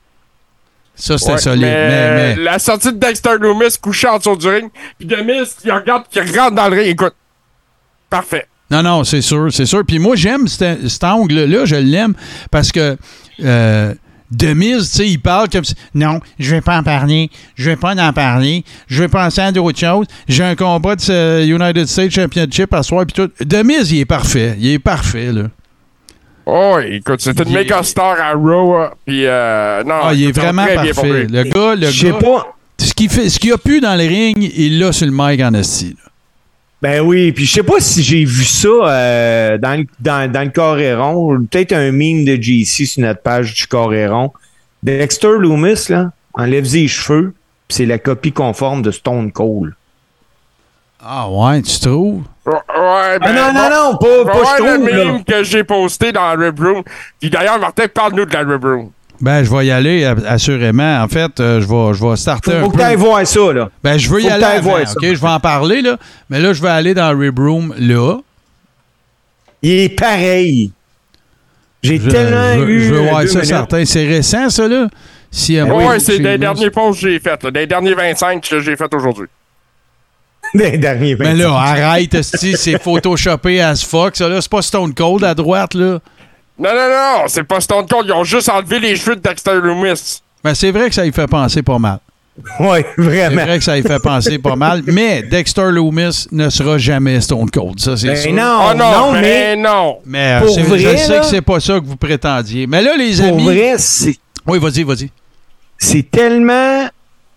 Ça, 0.95 1.17
c'était 1.17 1.33
Ouais, 1.33 1.39
solide. 1.39 1.63
mais, 1.63 1.89
Mais, 1.89 2.37
mais- 2.37 2.43
La 2.43 2.59
sortie 2.59 2.93
de 2.93 2.99
Dexter 2.99 3.39
Loomis 3.41 3.79
couché 3.81 4.09
en 4.09 4.19
dessous 4.19 4.37
du 4.37 4.47
ring, 4.47 4.71
puis 4.99 5.09
Demis, 5.09 5.49
il 5.65 5.73
regarde, 5.73 6.05
qui 6.11 6.21
rentre 6.21 6.55
dans 6.55 6.69
le 6.69 6.77
ring, 6.77 6.89
écoute. 6.89 7.15
Parfait. 8.11 8.47
Non, 8.73 8.83
non, 8.83 9.05
c'est 9.05 9.21
sûr, 9.21 9.53
c'est 9.53 9.67
sûr. 9.67 9.83
Puis 9.87 9.99
moi, 9.99 10.17
j'aime 10.17 10.49
cet, 10.49 11.05
angle-là, 11.05 11.67
je 11.67 11.77
l'aime 11.77 12.15
parce 12.51 12.73
que 12.73 12.97
euh, 13.45 13.95
Demise, 14.31 14.91
tu 14.91 14.97
sais, 14.97 15.09
il 15.11 15.19
parle 15.21 15.51
comme 15.51 15.63
si, 15.65 15.75
non, 15.95 16.19
je 16.39 16.55
vais 16.55 16.63
pas 16.63 16.79
en 16.79 16.83
parler, 16.83 17.29
je 17.55 17.69
vais 17.69 17.77
pas 17.77 17.95
en 17.95 18.13
parler, 18.15 18.65
je 18.87 19.03
vais 19.03 19.09
penser 19.09 19.43
à 19.43 19.53
d'autres 19.53 19.79
choses. 19.79 20.07
J'ai 20.27 20.43
un 20.43 20.55
combat 20.57 20.97
de 20.97 21.03
ce 21.03 21.45
United 21.47 21.87
States 21.87 22.11
Championship 22.13 22.73
à 22.73 22.83
soir, 22.83 23.05
puis 23.05 23.13
tout. 23.13 23.31
Demise, 23.45 23.93
il 23.93 24.01
est 24.01 24.05
parfait, 24.07 24.57
il 24.59 24.69
est 24.73 24.79
parfait, 24.79 25.33
là. 25.33 25.43
Oh, 26.47 26.79
écoute, 26.83 27.21
c'est 27.21 27.39
une 27.39 27.49
Il 27.51 27.57
est- 27.57 27.59
méga 27.61 27.83
star 27.83 28.17
à 28.19 28.33
Raw, 28.33 28.75
hein, 28.77 28.91
puis 29.07 29.27
euh, 29.27 29.85
non. 29.85 29.97
Ah, 30.03 30.15
il 30.15 30.25
est 30.25 30.33
vraiment 30.33 30.65
parfait. 30.65 31.27
Le 31.31 31.43
gars, 31.45 31.75
le 31.75 31.87
Je 31.91 32.01
sais 32.07 32.11
gars, 32.13 32.19
pas. 32.19 32.57
qu'il 32.97 33.11
ce 33.11 33.39
qu'il 33.39 33.53
a 33.53 33.59
pu 33.59 33.81
dans 33.81 33.95
les 33.95 34.09
rings, 34.09 34.51
il 34.57 34.79
l'a 34.79 34.93
sur 34.93 35.07
le 35.07 35.13
mic 35.15 35.41
en 35.43 35.53
esti. 35.55 35.91
là. 35.91 36.11
Ben 36.83 37.01
oui, 37.01 37.31
puis 37.31 37.47
je 37.47 37.53
sais 37.55 37.63
pas 37.63 37.79
si 37.79 38.03
j'ai 38.03 38.25
vu 38.25 38.45
ça 38.45 38.67
euh, 38.69 39.57
dans, 39.59 39.79
le- 39.79 39.87
dans, 40.01 40.31
dans 40.31 40.43
le 40.43 40.51
Coréron. 40.51 41.39
Peut-être 41.49 41.73
un 41.73 41.93
meme 41.93 42.25
de 42.25 42.35
JC 42.35 42.85
sur 42.87 43.03
notre 43.03 43.23
page 43.23 43.55
du 43.55 43.67
Coréron. 43.69 44.33
Dexter 44.83 45.39
Loomis, 45.39 45.85
là, 45.91 46.11
enlève 46.35 46.65
ses 46.65 46.89
cheveux, 46.89 47.35
puis 47.69 47.77
c'est 47.77 47.87
la 47.87 47.99
copie 47.99 48.33
conforme 48.33 48.83
de 48.83 48.91
Stone 48.91 49.31
Cold. 49.31 49.75
Ah 51.05 51.29
ouais, 51.31 51.63
tu 51.63 51.79
trouves? 51.79 52.23
Ouais, 52.47 52.53
Ah 52.69 53.19
ben, 53.21 53.33
non, 53.33 53.53
non, 53.53 53.71
non, 53.71 53.97
pas, 53.99 54.25
pas 54.33 54.57
je 54.59 54.63
le 54.63 54.69
trouve, 54.79 54.89
là. 54.89 55.05
meme 55.05 55.25
que 55.25 55.45
j'ai 55.45 55.63
posté 55.65 56.11
dans 56.11 56.35
la 56.35 56.47
Rib 56.47 56.59
Room. 56.61 56.83
Puis 57.21 57.31
d'ailleurs, 57.31 57.61
Martin, 57.61 57.85
parle-nous 57.93 58.25
de 58.25 58.33
la 58.33 58.41
Rib 58.41 58.65
Room. 58.65 58.91
Ben, 59.23 59.45
je 59.45 59.51
vais 59.55 59.67
y 59.67 59.71
aller, 59.71 60.05
assurément. 60.27 61.01
En 61.01 61.07
fait, 61.07 61.39
euh, 61.39 61.61
je 61.61 61.67
vais, 61.69 61.95
je 61.95 62.05
vais 62.05 62.17
starter 62.17 62.55
un 62.55 62.61
Faut 62.63 62.71
que 62.71 62.73
peu. 62.73 62.81
t'ailles 62.81 62.97
voir 62.97 63.25
ça, 63.25 63.53
là. 63.53 63.71
Ben, 63.83 63.97
je 63.97 64.09
veux 64.11 64.19
y 64.19 64.23
faut 64.25 64.29
que 64.29 64.33
aller 64.33 64.43
t'ailles 64.43 64.59
avant, 64.59 64.71
voir 64.71 64.89
ça. 64.89 64.95
OK? 64.97 65.05
Je 65.05 65.21
vais 65.21 65.29
en 65.29 65.39
parler, 65.41 65.81
là. 65.81 65.97
Mais 66.29 66.41
là, 66.41 66.53
je 66.53 66.61
vais 66.61 66.69
aller 66.69 66.93
dans 66.93 67.13
le 67.13 67.19
Rib 67.19 67.39
Room, 67.39 67.73
là. 67.79 68.17
Il 69.63 69.71
est 69.71 69.89
pareil. 69.91 70.73
J'ai 71.85 72.01
tellement 72.01 72.55
je 72.65 72.65
eu. 72.69 72.85
je 72.85 72.95
veux 72.95 73.01
voir 73.09 73.21
deux 73.23 73.29
ça, 73.29 73.35
minutes. 73.35 73.49
certain. 73.49 73.85
C'est 73.85 74.07
récent, 74.07 74.51
ça, 74.51 74.67
là? 74.67 74.89
Si, 75.31 75.57
euh, 75.57 75.67
ouais, 75.67 75.87
oui, 75.87 76.01
c'est 76.01 76.19
des 76.19 76.37
derniers 76.37 76.71
posts 76.71 77.01
que 77.03 77.09
j'ai 77.09 77.21
faits, 77.21 77.45
là, 77.45 77.51
des 77.53 77.67
derniers 77.67 77.95
25 77.95 78.43
que 78.49 78.61
j'ai 78.61 78.77
fait 78.77 78.93
aujourd'hui. 78.93 79.29
Des 80.55 80.77
derniers 80.77 81.17
Mais 81.17 81.33
25. 81.33 81.39
là, 81.39 81.55
arrête, 81.55 82.23
c'est 82.23 82.83
photoshopé 82.83 83.61
as 83.63 83.83
fuck. 83.87 84.17
Ça, 84.17 84.29
là, 84.29 84.41
c'est 84.41 84.51
pas 84.51 84.61
Stone 84.61 84.93
Cold 84.93 85.25
à 85.25 85.35
droite, 85.35 85.75
là. 85.75 86.01
Non, 86.59 86.71
non, 86.71 86.89
non, 86.89 87.25
c'est 87.29 87.45
pas 87.45 87.61
Stone 87.61 87.87
Cold. 87.87 88.07
Ils 88.09 88.13
ont 88.13 88.25
juste 88.25 88.49
enlevé 88.49 88.79
les 88.79 88.97
cheveux 88.97 89.17
de 89.17 89.21
Dexter 89.21 89.55
Loomis. 89.63 90.21
Ben, 90.45 90.55
c'est 90.55 90.71
vrai 90.71 90.89
que 90.89 90.95
ça 90.95 91.05
y 91.07 91.13
fait 91.13 91.27
penser 91.27 91.63
pas 91.63 91.79
mal. 91.79 91.99
C'est 92.59 92.85
vraiment. 92.97 93.43
vrai 93.45 93.59
que 93.59 93.65
ça 93.65 93.77
y 93.77 93.83
fait 93.83 93.99
penser 94.03 94.39
pas 94.39 94.57
mal. 94.57 94.83
Mais 94.87 95.23
Dexter 95.23 95.71
Loomis 95.71 96.29
ne 96.33 96.49
sera 96.49 96.79
jamais 96.79 97.21
Stone 97.21 97.51
Cold. 97.51 97.79
Ça, 97.79 97.95
c'est 97.95 98.07
Ben 98.07 98.17
sûr. 98.17 98.33
non, 98.33 98.69
oh 98.71 98.75
non, 98.75 98.91
non, 98.91 99.13
mais 99.13 99.21
mais 99.21 99.57
non. 99.57 99.99
Mais 100.07 100.33
euh, 100.37 100.41
Pour 100.41 100.55
c'est- 100.55 100.63
vrai, 100.63 100.79
je 100.79 100.97
sais 100.97 101.09
là? 101.13 101.19
que 101.21 101.27
c'est 101.27 101.43
pas 101.43 101.61
ça 101.61 101.79
que 101.79 101.85
vous 101.85 101.97
prétendiez. 101.97 102.67
Mais 102.67 102.81
là, 102.81 102.97
les 102.97 103.17
pour 103.17 103.27
amis. 103.27 103.45
vrai, 103.45 103.75
c'est 103.77 104.17
Oui, 104.47 104.59
vas-y, 104.59 104.83
vas-y. 104.83 105.11
c'est 105.77 106.11
tellement 106.11 106.89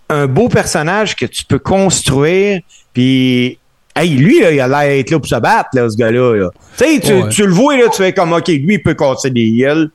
un 0.09 0.27
beau 0.27 0.47
personnage 0.47 1.13
que 1.17 1.25
tu 1.25 1.43
peux 1.43 1.59
construire. 1.59 2.61
Puis, 2.93 3.59
hey, 3.95 4.09
lui, 4.15 4.41
là, 4.41 4.51
il 4.51 4.59
a 4.59 4.67
l'air 4.67 4.89
d'être 4.89 5.09
là 5.11 5.19
pour 5.19 5.27
se 5.27 5.35
battre, 5.35 5.69
là, 5.73 5.89
ce 5.89 5.95
gars-là. 5.95 6.35
là. 6.35 6.49
Tu 6.77 6.83
sais, 6.85 6.99
tu, 6.99 7.13
Ouais. 7.13 7.29
tu 7.29 7.45
le 7.45 7.53
vois, 7.53 7.77
là, 7.77 7.83
tu 7.89 7.97
fais 7.97 8.13
comme, 8.13 8.33
OK, 8.33 8.47
lui, 8.47 8.75
il 8.75 8.83
peut 8.83 8.93
casser 8.93 9.29
des 9.29 9.51
gueules. 9.51 9.89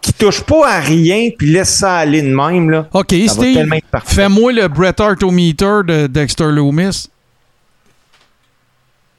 Qui 0.00 0.12
touche 0.12 0.42
pas 0.42 0.68
à 0.76 0.78
rien, 0.78 1.30
puis 1.36 1.50
laisse 1.50 1.74
ça 1.78 1.96
aller 1.96 2.22
de 2.22 2.32
même, 2.32 2.70
là. 2.70 2.86
OK, 2.92 3.12
Ça 3.26 3.34
Steve, 3.34 3.68
fais-moi 4.06 4.52
le 4.52 4.68
Bret 4.68 4.94
Hart-o-meter 5.00 5.80
de 5.84 6.06
Dexter 6.06 6.46
Loomis. 6.52 7.08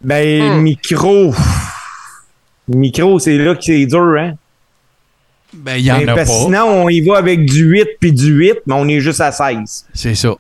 Ben, 0.02 0.58
Hmm. 0.58 0.62
micro. 0.62 1.34
Micro, 2.68 3.20
c'est 3.20 3.38
là 3.38 3.54
que 3.56 3.64
c'est 3.64 3.86
dur, 3.86 4.16
hein? 4.18 4.34
Ben, 5.54 5.76
il 5.76 5.84
y 5.86 5.92
en 5.92 5.98
Ben, 6.00 6.10
a 6.10 6.16
parce 6.16 6.30
pas. 6.30 6.46
sinon, 6.46 6.64
on 6.86 6.90
y 6.90 7.02
va 7.02 7.18
avec 7.18 7.46
du 7.46 7.66
8 7.66 7.88
puis 8.00 8.14
du 8.14 8.32
8, 8.32 8.60
mais 8.66 8.74
on 8.76 8.88
est 8.88 9.02
juste 9.02 9.20
à 9.20 9.32
16. 9.34 9.86
C'est 9.94 10.16
ça. 10.16 10.36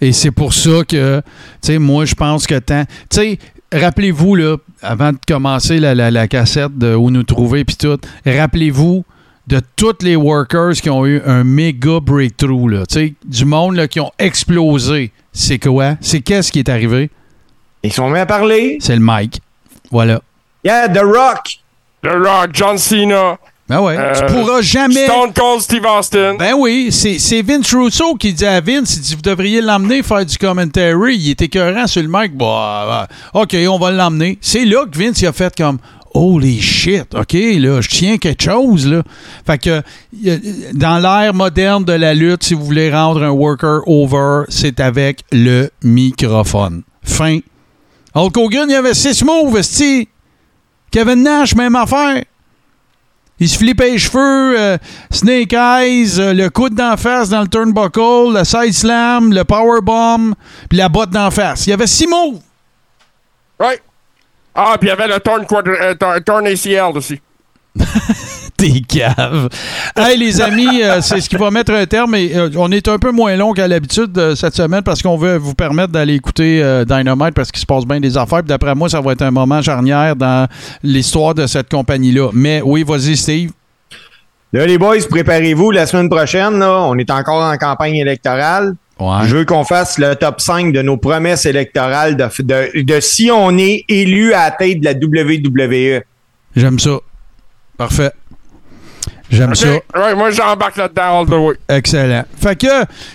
Et 0.00 0.12
c'est 0.12 0.30
pour 0.30 0.52
ça 0.54 0.82
que, 0.88 1.20
tu 1.20 1.72
sais, 1.72 1.78
moi, 1.78 2.04
je 2.04 2.14
pense 2.14 2.46
que 2.46 2.58
tant. 2.58 2.84
Tu 3.10 3.16
sais, 3.16 3.38
rappelez-vous, 3.72 4.34
là, 4.34 4.56
avant 4.82 5.12
de 5.12 5.18
commencer 5.26 5.78
la, 5.80 5.94
la- 5.94 6.10
la 6.10 6.28
cassette 6.28 6.76
de 6.76 6.94
où 6.94 7.10
nous 7.10 7.22
trouver, 7.22 7.64
puis 7.64 7.76
tout, 7.76 7.98
rappelez-vous 8.26 9.04
de 9.46 9.60
tous 9.76 9.94
les 10.02 10.16
workers 10.16 10.72
qui 10.74 10.90
ont 10.90 11.06
eu 11.06 11.22
un 11.24 11.44
méga 11.44 12.00
breakthrough, 12.00 12.68
là. 12.68 12.86
Tu 12.86 12.94
sais, 12.94 13.14
du 13.24 13.44
monde, 13.44 13.76
là, 13.76 13.86
qui 13.88 14.00
ont 14.00 14.10
explosé. 14.18 15.12
C'est 15.32 15.58
quoi? 15.58 15.96
C'est 16.00 16.20
qu'est-ce 16.20 16.50
qui 16.52 16.58
est 16.58 16.68
arrivé? 16.68 17.10
Ils 17.82 17.92
sont 17.92 18.10
mis 18.10 18.18
à 18.18 18.26
parler. 18.26 18.78
C'est 18.80 18.96
le 18.96 19.02
mic. 19.02 19.40
Voilà. 19.90 20.20
Yeah, 20.64 20.88
The 20.88 20.98
Rock. 21.02 21.58
The 22.02 22.08
Rock, 22.12 22.50
John 22.52 22.76
Cena, 22.78 23.38
Ben 23.68 23.80
ouais. 23.80 23.96
Euh, 23.98 24.12
tu 24.14 24.32
pourras 24.32 24.60
jamais. 24.60 25.06
Stone 25.06 25.32
Cold 25.32 25.60
Steve 25.60 25.84
Austin. 25.84 26.36
Ben 26.38 26.54
oui, 26.56 26.90
c'est 26.92 27.42
Vince 27.42 27.74
Russo 27.74 28.14
qui 28.14 28.32
dit 28.32 28.46
à 28.46 28.60
Vince, 28.60 28.96
il 28.96 29.02
dit, 29.02 29.14
vous 29.16 29.22
devriez 29.22 29.60
l'emmener 29.60 30.04
faire 30.04 30.24
du 30.24 30.38
commentary. 30.38 31.16
Il 31.16 31.30
était 31.30 31.46
écœurant 31.46 31.86
sur 31.88 32.02
le 32.02 32.08
mic. 32.08 32.36
Bah, 32.36 33.08
bah, 33.32 33.40
OK, 33.40 33.56
on 33.68 33.78
va 33.78 33.90
l'emmener. 33.90 34.38
C'est 34.40 34.64
là 34.64 34.86
que 34.86 34.96
Vince 34.96 35.20
il 35.20 35.26
a 35.26 35.32
fait 35.32 35.54
comme, 35.56 35.78
holy 36.14 36.60
shit, 36.60 37.12
OK, 37.14 37.32
là, 37.32 37.80
je 37.80 37.88
tiens 37.88 38.18
quelque 38.18 38.42
chose, 38.42 38.86
là. 38.86 39.02
Fait 39.44 39.58
que, 39.58 39.82
dans 40.72 40.98
l'ère 40.98 41.34
moderne 41.34 41.84
de 41.84 41.92
la 41.92 42.14
lutte, 42.14 42.44
si 42.44 42.54
vous 42.54 42.64
voulez 42.64 42.92
rendre 42.92 43.22
un 43.22 43.30
worker 43.30 43.80
over, 43.86 44.44
c'est 44.48 44.78
avec 44.78 45.24
le 45.32 45.70
microphone. 45.82 46.82
Fin. 47.02 47.40
Hulk 48.14 48.36
Hogan, 48.36 48.66
il 48.68 48.72
y 48.72 48.76
avait 48.76 48.94
six 48.94 49.24
moves. 49.24 49.60
Kevin 50.90 51.22
Nash, 51.22 51.54
même 51.54 51.74
affaire. 51.76 52.22
Il 53.38 53.48
se 53.48 53.58
flippait 53.58 53.90
les 53.90 53.98
cheveux, 53.98 54.58
euh, 54.58 54.78
Snake 55.10 55.52
Eyes, 55.52 56.18
euh, 56.18 56.32
le 56.32 56.48
coude 56.48 56.74
d'en 56.74 56.96
face 56.96 57.28
dans 57.28 57.42
le 57.42 57.48
turnbuckle, 57.48 58.32
le 58.38 58.44
side 58.44 58.72
slam, 58.72 59.32
le 59.32 59.44
powerbomb, 59.44 60.34
puis 60.70 60.78
la 60.78 60.88
botte 60.88 61.10
d'en 61.10 61.30
face. 61.30 61.66
Il 61.66 61.70
y 61.70 61.72
avait 61.74 61.86
six 61.86 62.06
moves. 62.06 62.40
Ouais. 63.60 63.80
Ah, 64.54 64.76
puis 64.80 64.88
il 64.88 64.90
y 64.90 64.92
avait 64.92 65.06
le 65.08 65.20
Torn, 65.20 65.44
quadri- 65.44 65.76
euh, 65.80 66.20
Torn 66.20 66.46
ACL 66.46 66.96
aussi. 66.96 67.20
T'es 68.56 68.80
cave. 68.80 69.48
Hey, 69.94 70.16
les 70.16 70.40
amis, 70.40 70.82
euh, 70.82 71.00
c'est 71.02 71.20
ce 71.20 71.28
qui 71.28 71.36
va 71.36 71.50
mettre 71.50 71.72
un 71.72 71.84
terme. 71.84 72.14
Et, 72.14 72.34
euh, 72.34 72.48
on 72.56 72.72
est 72.72 72.88
un 72.88 72.98
peu 72.98 73.10
moins 73.10 73.36
long 73.36 73.52
qu'à 73.52 73.68
l'habitude 73.68 74.16
euh, 74.16 74.34
cette 74.34 74.54
semaine 74.54 74.82
parce 74.82 75.02
qu'on 75.02 75.16
veut 75.18 75.36
vous 75.36 75.54
permettre 75.54 75.92
d'aller 75.92 76.14
écouter 76.14 76.62
Dynamite 76.86 77.34
parce 77.34 77.50
qu'il 77.52 77.60
se 77.60 77.66
passe 77.66 77.84
bien 77.84 78.00
des 78.00 78.16
affaires. 78.16 78.42
D'après 78.42 78.74
moi, 78.74 78.88
ça 78.88 79.00
va 79.00 79.12
être 79.12 79.22
un 79.22 79.30
moment 79.30 79.60
charnière 79.60 80.16
dans 80.16 80.48
l'histoire 80.82 81.34
de 81.34 81.46
cette 81.46 81.68
compagnie-là. 81.68 82.30
Mais 82.32 82.62
oui, 82.64 82.82
vas-y, 82.82 83.16
Steve. 83.16 83.50
Là, 84.52 84.64
les 84.64 84.78
boys, 84.78 84.96
préparez-vous. 85.10 85.70
La 85.70 85.86
semaine 85.86 86.08
prochaine, 86.08 86.58
là, 86.58 86.82
on 86.82 86.96
est 86.96 87.10
encore 87.10 87.42
en 87.42 87.56
campagne 87.58 87.96
électorale. 87.96 88.74
Ouais. 88.98 89.26
Je 89.26 89.36
veux 89.36 89.44
qu'on 89.44 89.64
fasse 89.64 89.98
le 89.98 90.14
top 90.14 90.40
5 90.40 90.72
de 90.72 90.80
nos 90.80 90.96
promesses 90.96 91.44
électorales 91.44 92.16
de, 92.16 92.26
de, 92.42 92.82
de 92.82 93.00
si 93.00 93.30
on 93.30 93.58
est 93.58 93.84
élu 93.88 94.32
à 94.32 94.44
la 94.44 94.50
tête 94.52 94.80
de 94.80 94.84
la 94.86 94.92
WWE. 94.92 96.02
J'aime 96.54 96.78
ça. 96.78 96.98
Parfait. 97.76 98.12
J'aime 99.30 99.54
ça. 99.54 99.68
Ouais, 99.68 100.14
moi, 100.14 100.30
j'embarque 100.30 100.76
là-dedans 100.76 101.20
all 101.20 101.26
the 101.26 101.30
way. 101.30 101.54
Excellent. 101.68 102.24
Fait 102.40 102.56
que, 102.56 102.66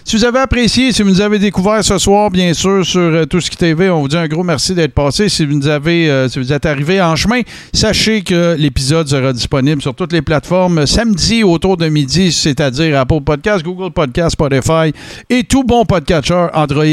si 0.03 0.17
vous 0.17 0.25
avez 0.25 0.39
apprécié, 0.39 0.91
si 0.91 1.03
vous 1.03 1.09
nous 1.09 1.21
avez 1.21 1.39
découvert 1.39 1.83
ce 1.83 1.97
soir, 1.97 2.29
bien 2.29 2.53
sûr, 2.53 2.85
sur 2.85 2.99
euh, 2.99 3.25
Tout 3.25 3.39
ce 3.39 3.49
qui 3.49 3.55
TV, 3.55 3.89
on 3.89 4.01
vous 4.01 4.07
dit 4.09 4.17
un 4.17 4.27
gros 4.27 4.43
merci 4.43 4.73
d'être 4.73 4.93
passé. 4.93 5.29
Si 5.29 5.45
vous 5.45 5.53
nous 5.53 5.67
avez, 5.67 6.09
euh, 6.09 6.27
si 6.27 6.39
vous 6.39 6.51
êtes 6.51 6.65
arrivé 6.65 7.01
en 7.01 7.15
chemin, 7.15 7.41
sachez 7.73 8.23
que 8.23 8.55
l'épisode 8.57 9.07
sera 9.07 9.31
disponible 9.31 9.81
sur 9.81 9.95
toutes 9.95 10.11
les 10.11 10.21
plateformes 10.21 10.79
euh, 10.79 10.85
samedi 10.85 11.43
autour 11.43 11.77
de 11.77 11.88
midi, 11.88 12.31
c'est-à-dire 12.31 12.99
Apple 12.99 13.21
Podcast, 13.21 13.63
Google 13.63 13.91
Podcast, 13.91 14.31
Spotify 14.31 14.91
et 15.29 15.43
tout 15.43 15.63
bon 15.63 15.85
podcatcher 15.85 16.47
Android. 16.53 16.85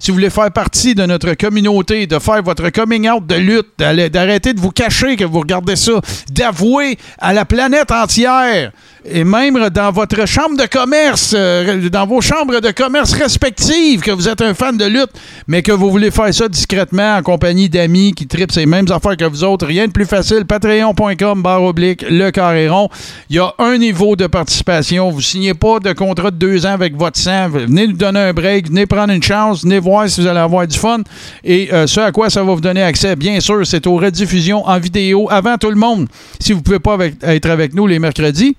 Si 0.00 0.10
vous 0.10 0.14
voulez 0.14 0.30
faire 0.30 0.50
partie 0.50 0.94
de 0.94 1.06
notre 1.06 1.34
communauté, 1.34 2.06
de 2.06 2.18
faire 2.18 2.42
votre 2.42 2.70
coming 2.70 3.08
out 3.08 3.24
de 3.26 3.36
lutte, 3.36 3.68
d'arrêter 3.78 4.52
de 4.52 4.60
vous 4.60 4.70
cacher 4.70 5.16
que 5.16 5.24
vous 5.24 5.40
regardez 5.40 5.76
ça, 5.76 5.92
d'avouer 6.30 6.98
à 7.18 7.32
la 7.32 7.44
planète 7.44 7.92
entière 7.92 8.63
Yeah. 8.64 8.70
Et 9.06 9.24
même 9.24 9.68
dans 9.68 9.90
votre 9.90 10.26
chambre 10.26 10.56
de 10.56 10.66
commerce, 10.66 11.34
euh, 11.36 11.88
dans 11.90 12.06
vos 12.06 12.20
chambres 12.20 12.60
de 12.60 12.70
commerce 12.70 13.12
respectives, 13.12 14.00
que 14.00 14.10
vous 14.10 14.28
êtes 14.28 14.40
un 14.40 14.54
fan 14.54 14.76
de 14.76 14.86
lutte, 14.86 15.10
mais 15.46 15.62
que 15.62 15.72
vous 15.72 15.90
voulez 15.90 16.10
faire 16.10 16.32
ça 16.32 16.48
discrètement 16.48 17.16
en 17.16 17.22
compagnie 17.22 17.68
d'amis 17.68 18.14
qui 18.14 18.26
tripent 18.26 18.52
ces 18.52 18.64
mêmes 18.64 18.86
affaires 18.90 19.16
que 19.16 19.26
vous 19.26 19.44
autres, 19.44 19.66
rien 19.66 19.86
de 19.86 19.92
plus 19.92 20.06
facile. 20.06 20.44
Patreon.com, 20.46 21.42
barre 21.42 21.62
oblique, 21.62 22.04
le 22.08 22.30
carré 22.30 22.68
rond. 22.68 22.88
Il 23.28 23.36
y 23.36 23.38
a 23.38 23.52
un 23.58 23.76
niveau 23.76 24.16
de 24.16 24.26
participation. 24.26 25.10
Vous 25.10 25.20
signez 25.20 25.54
pas 25.54 25.80
de 25.80 25.92
contrat 25.92 26.30
de 26.30 26.36
deux 26.36 26.64
ans 26.64 26.72
avec 26.72 26.96
votre 26.96 27.18
sang. 27.18 27.48
Venez 27.50 27.88
nous 27.88 27.96
donner 27.96 28.20
un 28.20 28.32
break, 28.32 28.68
venez 28.68 28.86
prendre 28.86 29.12
une 29.12 29.22
chance, 29.22 29.64
venez 29.64 29.80
voir 29.80 30.08
si 30.08 30.22
vous 30.22 30.26
allez 30.26 30.40
avoir 30.40 30.66
du 30.66 30.78
fun. 30.78 31.00
Et 31.44 31.68
euh, 31.72 31.86
ce 31.86 32.00
à 32.00 32.10
quoi 32.10 32.30
ça 32.30 32.42
va 32.42 32.54
vous 32.54 32.60
donner 32.60 32.82
accès, 32.82 33.16
bien 33.16 33.38
sûr, 33.40 33.66
c'est 33.66 33.86
aux 33.86 33.96
rediffusions 33.96 34.66
en 34.66 34.78
vidéo 34.78 35.28
avant 35.30 35.58
tout 35.58 35.70
le 35.70 35.76
monde. 35.76 36.08
Si 36.40 36.52
vous 36.52 36.62
pouvez 36.62 36.78
pas 36.78 36.96
être 37.22 37.50
avec 37.50 37.74
nous 37.74 37.86
les 37.86 37.98
mercredis, 37.98 38.56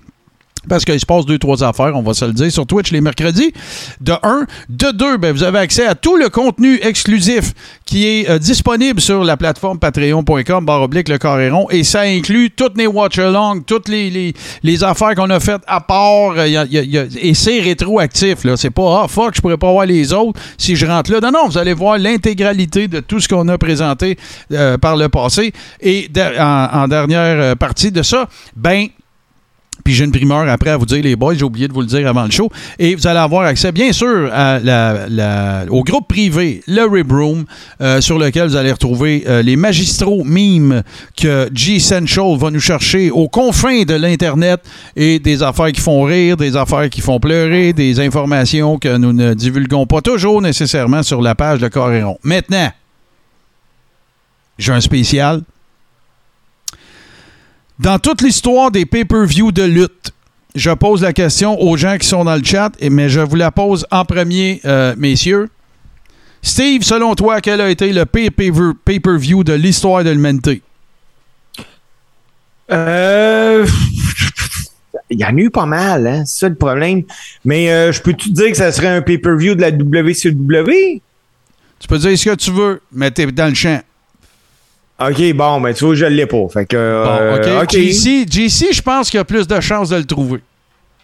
parce 0.68 0.84
qu'il 0.84 0.98
se 0.98 1.06
passe 1.06 1.26
deux, 1.26 1.38
trois 1.38 1.62
affaires, 1.64 1.92
on 1.94 2.02
va 2.02 2.14
se 2.14 2.24
le 2.24 2.32
dire, 2.32 2.50
sur 2.50 2.66
Twitch 2.66 2.90
les 2.92 3.00
mercredis. 3.00 3.52
De 4.00 4.12
un. 4.22 4.46
De 4.68 4.90
deux, 4.92 5.16
ben, 5.16 5.32
vous 5.32 5.42
avez 5.42 5.58
accès 5.58 5.86
à 5.86 5.94
tout 5.94 6.16
le 6.16 6.28
contenu 6.28 6.78
exclusif 6.82 7.52
qui 7.84 8.06
est 8.06 8.28
euh, 8.28 8.38
disponible 8.38 9.00
sur 9.00 9.24
la 9.24 9.36
plateforme 9.36 9.78
patreon.com, 9.78 10.64
barre 10.64 10.82
oblique, 10.82 11.08
le 11.08 11.18
carré. 11.18 11.50
Et 11.70 11.84
ça 11.84 12.00
inclut 12.00 12.50
toutes 12.50 12.76
les 12.76 12.86
watch-alongs, 12.86 13.60
toutes 13.60 13.88
les, 13.88 14.34
les, 14.62 14.84
affaires 14.84 15.14
qu'on 15.14 15.30
a 15.30 15.40
faites 15.40 15.62
à 15.66 15.80
part. 15.80 16.34
euh, 16.36 16.66
et 17.20 17.34
c'est 17.34 17.60
rétroactif, 17.60 18.44
là. 18.44 18.56
C'est 18.56 18.70
pas, 18.70 19.02
ah, 19.04 19.08
fuck, 19.08 19.34
je 19.36 19.40
pourrais 19.40 19.56
pas 19.56 19.70
voir 19.70 19.86
les 19.86 20.12
autres 20.12 20.40
si 20.58 20.76
je 20.76 20.86
rentre 20.86 21.12
là. 21.12 21.20
Non, 21.20 21.30
non, 21.30 21.48
vous 21.48 21.58
allez 21.58 21.72
voir 21.72 21.98
l'intégralité 21.98 22.88
de 22.88 23.00
tout 23.00 23.20
ce 23.20 23.28
qu'on 23.28 23.46
a 23.48 23.58
présenté 23.58 24.18
euh, 24.52 24.76
par 24.78 24.96
le 24.96 25.08
passé. 25.08 25.52
Et 25.80 26.08
en, 26.38 26.68
en 26.72 26.88
dernière 26.88 27.56
partie 27.56 27.92
de 27.92 28.02
ça, 28.02 28.28
ben, 28.56 28.88
Puis 29.86 29.94
j'ai 29.94 30.02
une 30.02 30.10
primeur 30.10 30.48
après 30.48 30.70
à 30.70 30.76
vous 30.76 30.84
dire, 30.84 31.00
les 31.00 31.14
boys, 31.14 31.34
j'ai 31.34 31.44
oublié 31.44 31.68
de 31.68 31.72
vous 31.72 31.80
le 31.80 31.86
dire 31.86 32.08
avant 32.08 32.24
le 32.24 32.30
show. 32.32 32.50
Et 32.76 32.96
vous 32.96 33.06
allez 33.06 33.20
avoir 33.20 33.42
accès, 33.46 33.70
bien 33.70 33.92
sûr, 33.92 34.28
au 35.70 35.84
groupe 35.84 36.08
privé, 36.08 36.60
le 36.66 36.90
Rib 36.90 37.12
Room, 37.12 37.44
euh, 37.80 38.00
sur 38.00 38.18
lequel 38.18 38.48
vous 38.48 38.56
allez 38.56 38.72
retrouver 38.72 39.22
euh, 39.28 39.42
les 39.42 39.54
magistraux 39.54 40.24
mimes 40.24 40.82
que 41.16 41.48
G 41.54 41.78
Central 41.78 42.36
va 42.36 42.50
nous 42.50 42.58
chercher 42.58 43.12
aux 43.12 43.28
confins 43.28 43.84
de 43.84 43.94
l'Internet 43.94 44.60
et 44.96 45.20
des 45.20 45.44
affaires 45.44 45.70
qui 45.70 45.80
font 45.80 46.02
rire, 46.02 46.36
des 46.36 46.56
affaires 46.56 46.90
qui 46.90 47.00
font 47.00 47.20
pleurer, 47.20 47.72
des 47.72 48.00
informations 48.00 48.78
que 48.78 48.96
nous 48.96 49.12
ne 49.12 49.34
divulguons 49.34 49.86
pas 49.86 50.00
toujours 50.00 50.42
nécessairement 50.42 51.04
sur 51.04 51.22
la 51.22 51.36
page 51.36 51.60
de 51.60 51.68
Coréron. 51.68 52.18
Maintenant, 52.24 52.72
j'ai 54.58 54.72
un 54.72 54.80
spécial. 54.80 55.42
Dans 57.78 57.98
toute 57.98 58.22
l'histoire 58.22 58.70
des 58.70 58.86
pay-per-view 58.86 59.52
de 59.52 59.62
lutte, 59.62 60.12
je 60.54 60.70
pose 60.70 61.02
la 61.02 61.12
question 61.12 61.60
aux 61.60 61.76
gens 61.76 61.98
qui 61.98 62.08
sont 62.08 62.24
dans 62.24 62.36
le 62.36 62.44
chat, 62.44 62.72
mais 62.90 63.10
je 63.10 63.20
vous 63.20 63.36
la 63.36 63.50
pose 63.50 63.86
en 63.90 64.04
premier, 64.04 64.60
euh, 64.64 64.94
messieurs. 64.96 65.50
Steve, 66.40 66.82
selon 66.82 67.14
toi, 67.14 67.40
quel 67.40 67.60
a 67.60 67.68
été 67.68 67.92
le 67.92 68.06
pay-per-view 68.06 69.44
de 69.44 69.52
l'histoire 69.52 70.04
de 70.04 70.10
l'humanité? 70.10 70.62
Euh, 72.70 73.66
Il 75.10 75.20
y 75.20 75.24
en 75.24 75.36
a 75.36 75.40
eu 75.40 75.50
pas 75.50 75.66
mal, 75.66 76.06
hein? 76.06 76.24
C'est 76.24 76.40
ça 76.40 76.48
le 76.48 76.54
problème. 76.54 77.02
Mais 77.44 77.70
euh, 77.70 77.92
je 77.92 78.00
peux-tu 78.00 78.30
te 78.30 78.34
dire 78.34 78.48
que 78.48 78.56
ça 78.56 78.72
serait 78.72 78.88
un 78.88 79.02
pay-per-view 79.02 79.54
de 79.54 79.60
la 79.60 79.70
WCW? 79.70 81.02
Tu 81.78 81.88
peux 81.88 81.98
dire 81.98 82.18
ce 82.18 82.24
que 82.30 82.34
tu 82.34 82.50
veux, 82.50 82.80
mais 82.90 83.10
t'es 83.10 83.26
dans 83.26 83.48
le 83.48 83.54
champ. 83.54 83.80
Ok, 84.98 85.32
bon, 85.34 85.60
ben 85.60 85.74
tu 85.74 85.84
vois, 85.84 85.94
je 85.94 86.06
l'ai 86.06 86.26
pas. 86.26 86.48
Fait 86.48 86.64
que. 86.64 86.76
Bon, 87.04 87.18
euh, 87.20 87.62
OK. 87.62 87.70
JC, 87.70 88.26
JC, 88.30 88.72
je 88.72 88.80
pense 88.80 89.10
qu'il 89.10 89.18
y 89.18 89.20
a 89.20 89.24
plus 89.24 89.46
de 89.46 89.60
chances 89.60 89.90
de 89.90 89.96
le 89.96 90.04
trouver. 90.04 90.40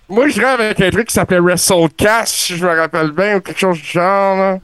Moi, 0.09 0.29
je 0.29 0.41
rêve 0.41 0.61
avec 0.61 0.81
un 0.81 0.91
truc 0.91 1.09
qui 1.09 1.15
s'appelait 1.15 1.41
WrestleCast, 1.41 2.35
si 2.35 2.57
je 2.57 2.65
me 2.65 2.75
rappelle 2.75 3.11
bien, 3.13 3.37
ou 3.37 3.41
quelque 3.41 3.59
chose 3.61 3.79
du 3.79 3.87
genre. 3.87 4.37
Là. 4.37 4.59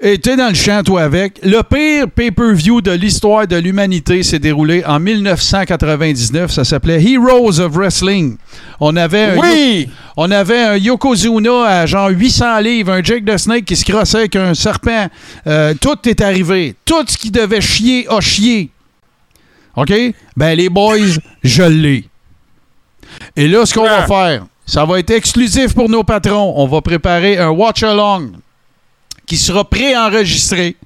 Et 0.00 0.16
t'es 0.18 0.36
dans 0.36 0.48
le 0.48 0.54
champ, 0.54 0.80
toi, 0.84 1.02
avec. 1.02 1.40
Le 1.42 1.60
pire 1.62 2.08
pay-per-view 2.08 2.80
de 2.80 2.92
l'histoire 2.92 3.48
de 3.48 3.56
l'humanité 3.56 4.22
s'est 4.22 4.38
déroulé 4.38 4.84
en 4.86 5.00
1999. 5.00 6.52
Ça 6.52 6.62
s'appelait 6.62 7.02
Heroes 7.02 7.58
of 7.58 7.72
Wrestling. 7.72 8.36
On 8.78 8.94
avait 8.94 9.22
un, 9.24 9.36
Oui! 9.38 9.88
on 10.16 10.30
avait 10.30 10.60
un 10.62 10.76
Yokozuna 10.76 11.64
à 11.64 11.86
genre 11.86 12.10
800 12.10 12.60
livres, 12.60 12.92
un 12.92 13.02
Jake 13.02 13.24
the 13.24 13.36
Snake 13.36 13.64
qui 13.64 13.74
se 13.74 13.84
crossait 13.84 14.18
avec 14.18 14.36
un 14.36 14.54
serpent. 14.54 15.08
Euh, 15.48 15.74
tout 15.80 15.96
est 16.08 16.20
arrivé. 16.20 16.76
Tout 16.84 17.04
ce 17.08 17.18
qui 17.18 17.32
devait 17.32 17.60
chier 17.60 18.06
a 18.08 18.20
chié. 18.20 18.70
OK? 19.74 19.92
Ben, 20.36 20.56
les 20.56 20.68
boys, 20.68 20.96
je 21.42 21.62
l'ai. 21.64 22.04
Et 23.34 23.48
là, 23.48 23.66
ce 23.66 23.74
qu'on 23.74 23.82
va 23.84 24.04
Ah. 24.04 24.06
faire, 24.06 24.46
ça 24.64 24.84
va 24.84 25.00
être 25.00 25.10
exclusif 25.10 25.74
pour 25.74 25.88
nos 25.88 26.04
patrons. 26.04 26.52
On 26.56 26.68
va 26.68 26.80
préparer 26.82 27.36
un 27.38 27.48
watch-along 27.50 28.30
qui 29.28 29.36
sera 29.36 29.68
préenregistré 29.68 30.76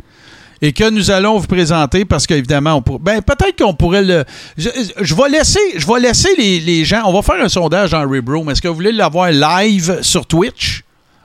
et 0.61 0.73
que 0.73 0.91
nous 0.91 1.11
allons 1.11 1.39
vous 1.39 1.47
présenter 1.47 2.05
parce 2.05 2.27
qu'évidemment, 2.27 2.75
on 2.75 2.83
pour- 2.83 3.01
ben, 3.01 3.23
peut-être 3.23 3.63
qu'on 3.63 3.75
pourrait 3.75 4.03
le. 4.03 4.25
Je, 4.57 5.15
vais 5.15 5.29
laisser, 5.31 5.61
je 5.77 5.87
vais 5.87 6.01
laisser 6.01 6.29
les, 6.37 6.85
gens. 6.85 7.03
On 7.07 7.13
va 7.13 7.23
faire 7.23 7.43
un 7.43 7.49
sondage 7.49 7.93
dans 7.93 8.03
Rebroom. 8.03 8.51
Est-ce 8.51 8.61
que 8.61 8.69
vous 8.69 8.75
voulez 8.75 8.93
l'avoir 8.93 9.31
live 9.31 10.01
sur 10.03 10.27
Twitch? 10.27 10.85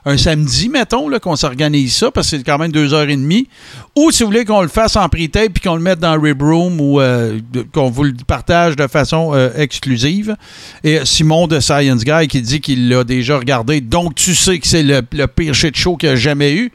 Un 0.10 0.16
samedi, 0.16 0.70
mettons, 0.70 1.10
qu'on 1.20 1.36
s'organise 1.36 1.94
ça, 1.94 2.12
parce 2.12 2.32
que 2.32 2.38
c'est 2.38 2.44
quand 2.46 2.58
même 2.58 2.72
deux 2.72 2.94
heures 2.94 3.10
et 3.10 3.18
demie. 3.18 3.50
Ou 3.94 4.10
si 4.10 4.24
vous 4.24 4.30
voulez 4.30 4.46
qu'on 4.46 4.62
le 4.62 4.70
fasse 4.70 4.96
en 4.96 5.10
pre-tape 5.10 5.52
puis 5.54 5.62
qu'on 5.62 5.76
le 5.76 5.82
mette 5.82 6.00
dans 6.00 6.18
Rib 6.18 6.42
Room 6.42 6.80
ou 6.80 7.02
euh, 7.02 7.42
qu'on 7.74 7.90
vous 7.90 8.06
le 8.06 8.14
partage 8.26 8.78
de 8.78 8.88
façon 8.88 9.32
euh, 9.34 9.50
exclusive. 9.58 10.38
Et 10.86 11.02
Simon 11.04 11.48
de 11.48 11.60
Science 11.60 12.06
Guy 12.06 12.30
qui 12.30 12.42
dit 12.42 12.62
qu'il 12.62 12.88
l'a 12.88 13.04
déjà 13.04 13.38
regardé, 13.38 13.82
donc 13.82 14.16
tu 14.16 14.34
sais 14.34 14.60
que 14.60 14.68
c'est 14.68 14.82
le, 14.82 15.02
pire 15.02 15.54
shit 15.54 15.76
show 15.76 15.98
qu'il 15.98 16.08
a 16.08 16.16
jamais 16.16 16.54
eu. 16.54 16.72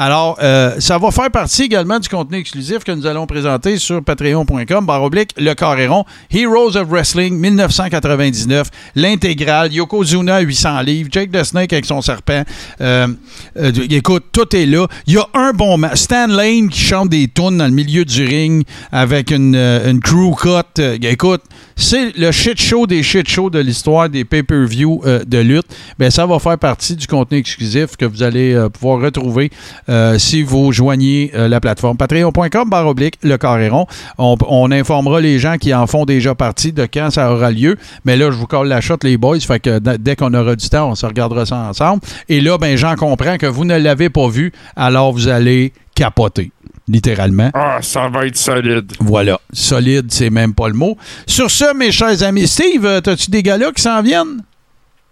Alors, 0.00 0.38
euh, 0.40 0.76
ça 0.78 0.96
va 0.96 1.10
faire 1.10 1.28
partie 1.28 1.64
également 1.64 1.98
du 1.98 2.08
contenu 2.08 2.38
exclusif 2.38 2.84
que 2.84 2.92
nous 2.92 3.04
allons 3.04 3.26
présenter 3.26 3.78
sur 3.78 4.00
patreon.com, 4.00 4.86
barre 4.86 5.02
oblique, 5.02 5.30
le 5.36 5.52
Coréron, 5.54 6.04
Heroes 6.32 6.76
of 6.76 6.86
Wrestling 6.88 7.36
1999, 7.36 8.68
l'intégrale, 8.94 9.72
Yokozuna 9.72 10.38
800 10.38 10.82
livres, 10.82 11.08
Jake 11.10 11.32
the 11.32 11.42
Snake 11.42 11.72
avec 11.72 11.84
son 11.84 12.00
serpent. 12.00 12.44
Euh, 12.80 13.08
euh, 13.56 13.72
écoute, 13.90 14.26
tout 14.30 14.54
est 14.54 14.66
là. 14.66 14.86
Il 15.08 15.14
y 15.14 15.18
a 15.18 15.26
un 15.34 15.52
bon 15.52 15.76
match. 15.78 15.98
Stan 16.02 16.28
Lane 16.28 16.68
qui 16.68 16.80
chante 16.80 17.08
des 17.08 17.26
tunes 17.26 17.58
dans 17.58 17.66
le 17.66 17.72
milieu 17.72 18.04
du 18.04 18.24
ring 18.24 18.64
avec 18.92 19.32
une, 19.32 19.56
euh, 19.56 19.90
une 19.90 19.98
crew 19.98 20.32
cut. 20.40 20.80
Écoute, 21.02 21.42
c'est 21.80 22.16
le 22.18 22.32
shit 22.32 22.60
show 22.60 22.88
des 22.88 23.04
shit 23.04 23.28
shows 23.28 23.50
de 23.50 23.60
l'histoire 23.60 24.08
des 24.08 24.24
pay-per-view 24.24 25.00
euh, 25.06 25.24
de 25.24 25.38
lutte. 25.38 25.66
Ben, 25.96 26.10
ça 26.10 26.26
va 26.26 26.40
faire 26.40 26.58
partie 26.58 26.96
du 26.96 27.06
contenu 27.06 27.38
exclusif 27.38 27.96
que 27.96 28.04
vous 28.04 28.24
allez 28.24 28.52
euh, 28.52 28.68
pouvoir 28.68 29.00
retrouver 29.00 29.52
euh, 29.88 30.18
si 30.18 30.42
vous 30.42 30.72
joignez 30.72 31.30
la 31.34 31.60
plateforme 31.60 31.96
patreon.com 31.96 32.68
barre 32.68 32.88
oblique 32.88 33.14
le 33.22 33.38
Coréron. 33.38 33.86
On, 34.18 34.72
informera 34.72 35.20
les 35.20 35.38
gens 35.38 35.56
qui 35.56 35.72
en 35.72 35.86
font 35.86 36.04
déjà 36.04 36.34
partie 36.34 36.72
de 36.72 36.84
quand 36.92 37.10
ça 37.10 37.32
aura 37.32 37.52
lieu. 37.52 37.76
Mais 38.04 38.16
là, 38.16 38.32
je 38.32 38.36
vous 38.36 38.48
colle 38.48 38.66
la 38.66 38.80
shot, 38.80 38.96
les 39.04 39.16
boys. 39.16 39.38
Fait 39.38 39.60
que 39.60 39.78
dès 39.78 40.16
qu'on 40.16 40.34
aura 40.34 40.56
du 40.56 40.68
temps, 40.68 40.90
on 40.90 40.94
se 40.96 41.06
regardera 41.06 41.46
ça 41.46 41.58
ensemble. 41.58 42.02
Et 42.28 42.40
là, 42.40 42.58
ben, 42.58 42.76
j'en 42.76 42.96
comprends 42.96 43.38
que 43.38 43.46
vous 43.46 43.64
ne 43.64 43.76
l'avez 43.76 44.10
pas 44.10 44.28
vu, 44.28 44.52
alors 44.74 45.12
vous 45.12 45.28
allez 45.28 45.72
capoter. 45.94 46.50
Littéralement. 46.88 47.50
Ah, 47.54 47.78
ça 47.82 48.08
va 48.08 48.26
être 48.26 48.36
solide. 48.36 48.92
Voilà. 49.00 49.38
Solide, 49.52 50.06
c'est 50.10 50.30
même 50.30 50.54
pas 50.54 50.68
le 50.68 50.74
mot. 50.74 50.96
Sur 51.26 51.50
ce, 51.50 51.74
mes 51.76 51.92
chers 51.92 52.22
amis, 52.22 52.46
Steve, 52.48 52.86
as-tu 52.86 53.30
des 53.30 53.42
gars-là 53.42 53.70
qui 53.74 53.82
s'en 53.82 54.02
viennent? 54.02 54.42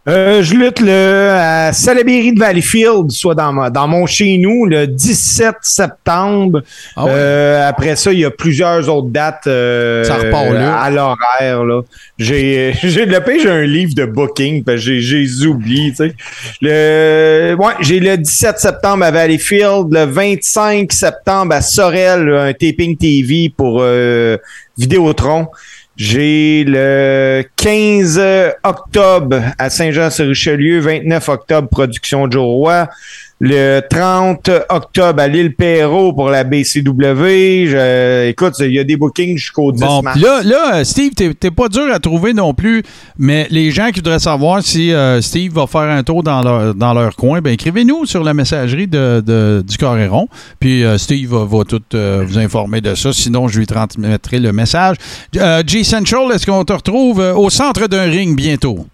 Euh, 0.08 0.40
je 0.42 0.54
lutte 0.54 0.78
le, 0.80 1.30
à 1.32 1.72
Salaberry 1.72 2.32
de 2.32 2.38
Valleyfield, 2.38 3.10
soit 3.10 3.34
dans, 3.34 3.52
ma- 3.52 3.70
dans 3.70 3.88
mon 3.88 4.06
chez 4.06 4.38
nous, 4.38 4.64
le 4.64 4.86
17 4.86 5.56
septembre. 5.62 6.62
Ah 6.94 7.04
ouais? 7.06 7.10
Euh, 7.12 7.68
après 7.68 7.96
ça, 7.96 8.12
il 8.12 8.20
y 8.20 8.24
a 8.24 8.30
plusieurs 8.30 8.88
autres 8.88 9.08
dates 9.08 9.48
euh, 9.48 10.04
Ça 10.04 10.14
repart 10.16 10.52
là. 10.52 10.76
à 10.78 10.90
l'horaire. 10.90 11.64
là. 11.64 11.80
J'ai 12.18 12.72
j'ai 12.84 13.04
le 13.04 13.20
pire, 13.20 13.40
j'ai 13.42 13.50
un 13.50 13.64
livre 13.64 13.94
de 13.96 14.04
booking, 14.04 14.62
parce 14.62 14.76
que 14.76 14.82
j'ai 14.82 15.00
j'ai 15.00 15.18
les 15.18 15.44
oublie, 15.46 15.90
tu 15.90 15.96
sais. 15.96 16.14
Le 16.60 17.54
ouais, 17.58 17.74
j'ai 17.80 17.98
le 17.98 18.16
17 18.16 18.58
septembre 18.58 19.04
à 19.04 19.10
Valleyfield, 19.10 19.86
le 19.92 20.04
25 20.04 20.92
septembre 20.92 21.54
à 21.54 21.60
Sorel, 21.60 22.32
un 22.32 22.52
taping 22.52 22.96
TV 22.96 23.52
pour 23.56 23.78
euh, 23.80 24.36
Vidéotron. 24.78 25.48
J'ai 25.96 26.64
le 26.64 27.42
15 27.56 28.20
octobre 28.64 29.40
à 29.58 29.70
Saint-Jean-sur-Richelieu, 29.70 30.80
29 30.80 31.28
octobre, 31.30 31.68
production 31.70 32.30
Joe 32.30 32.44
Roy. 32.44 32.88
Le 33.38 33.80
30 33.90 34.48
octobre 34.70 35.20
à 35.20 35.28
l'île 35.28 35.54
Perrault 35.54 36.14
pour 36.14 36.30
la 36.30 36.42
BCW. 36.42 37.66
Je- 37.66 38.28
écoute, 38.30 38.54
il 38.60 38.72
y 38.72 38.78
a 38.78 38.84
des 38.84 38.96
bookings 38.96 39.36
jusqu'au 39.36 39.72
10 39.72 39.80
Bon, 39.82 40.00
mars. 40.00 40.16
puis 40.16 40.24
là, 40.24 40.40
là, 40.42 40.84
Steve, 40.84 41.12
t'es 41.12 41.50
pas 41.50 41.68
dur 41.68 41.84
à 41.92 41.98
trouver 41.98 42.32
non 42.32 42.54
plus, 42.54 42.82
mais 43.18 43.46
les 43.50 43.70
gens 43.72 43.88
qui 43.90 44.00
voudraient 44.00 44.18
savoir 44.20 44.62
si 44.62 44.90
euh, 44.90 45.20
Steve 45.20 45.52
va 45.52 45.66
faire 45.66 45.82
un 45.82 46.02
tour 46.02 46.22
dans 46.22 46.40
leur, 46.42 46.74
dans 46.74 46.94
leur 46.94 47.14
coin, 47.14 47.42
ben 47.42 47.52
écrivez-nous 47.52 48.06
sur 48.06 48.24
la 48.24 48.32
messagerie 48.32 48.86
de, 48.88 49.22
de- 49.24 49.62
du 49.66 49.76
Coréron, 49.76 50.28
puis 50.58 50.82
euh, 50.82 50.96
Steve 50.96 51.28
va, 51.28 51.44
va 51.44 51.64
tout 51.64 51.82
euh, 51.94 52.24
vous 52.26 52.38
informer 52.38 52.80
de 52.80 52.94
ça, 52.94 53.12
sinon 53.12 53.48
je 53.48 53.58
lui 53.58 53.66
transmettrai 53.66 54.38
le 54.40 54.52
message. 54.54 54.96
Euh, 55.36 55.62
G-Central, 55.66 56.32
est-ce 56.32 56.46
qu'on 56.46 56.64
te 56.64 56.72
retrouve 56.72 57.18
au 57.36 57.50
centre 57.50 57.86
d'un 57.86 58.04
ring 58.04 58.34
bientôt? 58.34 58.86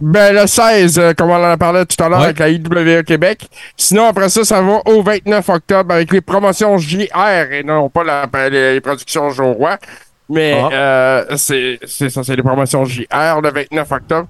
Ben, 0.00 0.34
le 0.34 0.46
16, 0.46 0.98
euh, 0.98 1.12
comme 1.12 1.30
on 1.30 1.34
en 1.34 1.42
a 1.42 1.56
parlé 1.58 1.84
tout 1.84 2.02
à 2.02 2.08
l'heure 2.08 2.20
Ouais. 2.20 2.24
avec 2.26 2.38
la 2.38 2.48
IWE 2.48 3.02
Québec. 3.04 3.48
Sinon, 3.76 4.06
après 4.06 4.30
ça, 4.30 4.44
ça 4.44 4.62
va 4.62 4.80
au 4.86 5.02
29 5.02 5.46
octobre 5.50 5.92
avec 5.94 6.10
les 6.12 6.20
promotions 6.22 6.78
JR 6.78 7.52
et 7.52 7.62
non 7.62 7.90
pas 7.90 8.02
la- 8.04 8.26
les, 8.48 8.74
les 8.74 8.80
productions 8.80 9.28
Joe 9.30 9.54
Roy. 9.56 9.76
Mais 10.30 10.56
Ah. 10.62 10.68
euh, 10.72 11.24
c'est 11.36 11.78
c'est 11.86 12.08
ça, 12.08 12.22
c'est 12.22 12.36
les 12.36 12.42
promotions 12.42 12.84
JR 12.84 13.40
le 13.42 13.50
29 13.50 13.90
octobre. 13.92 14.28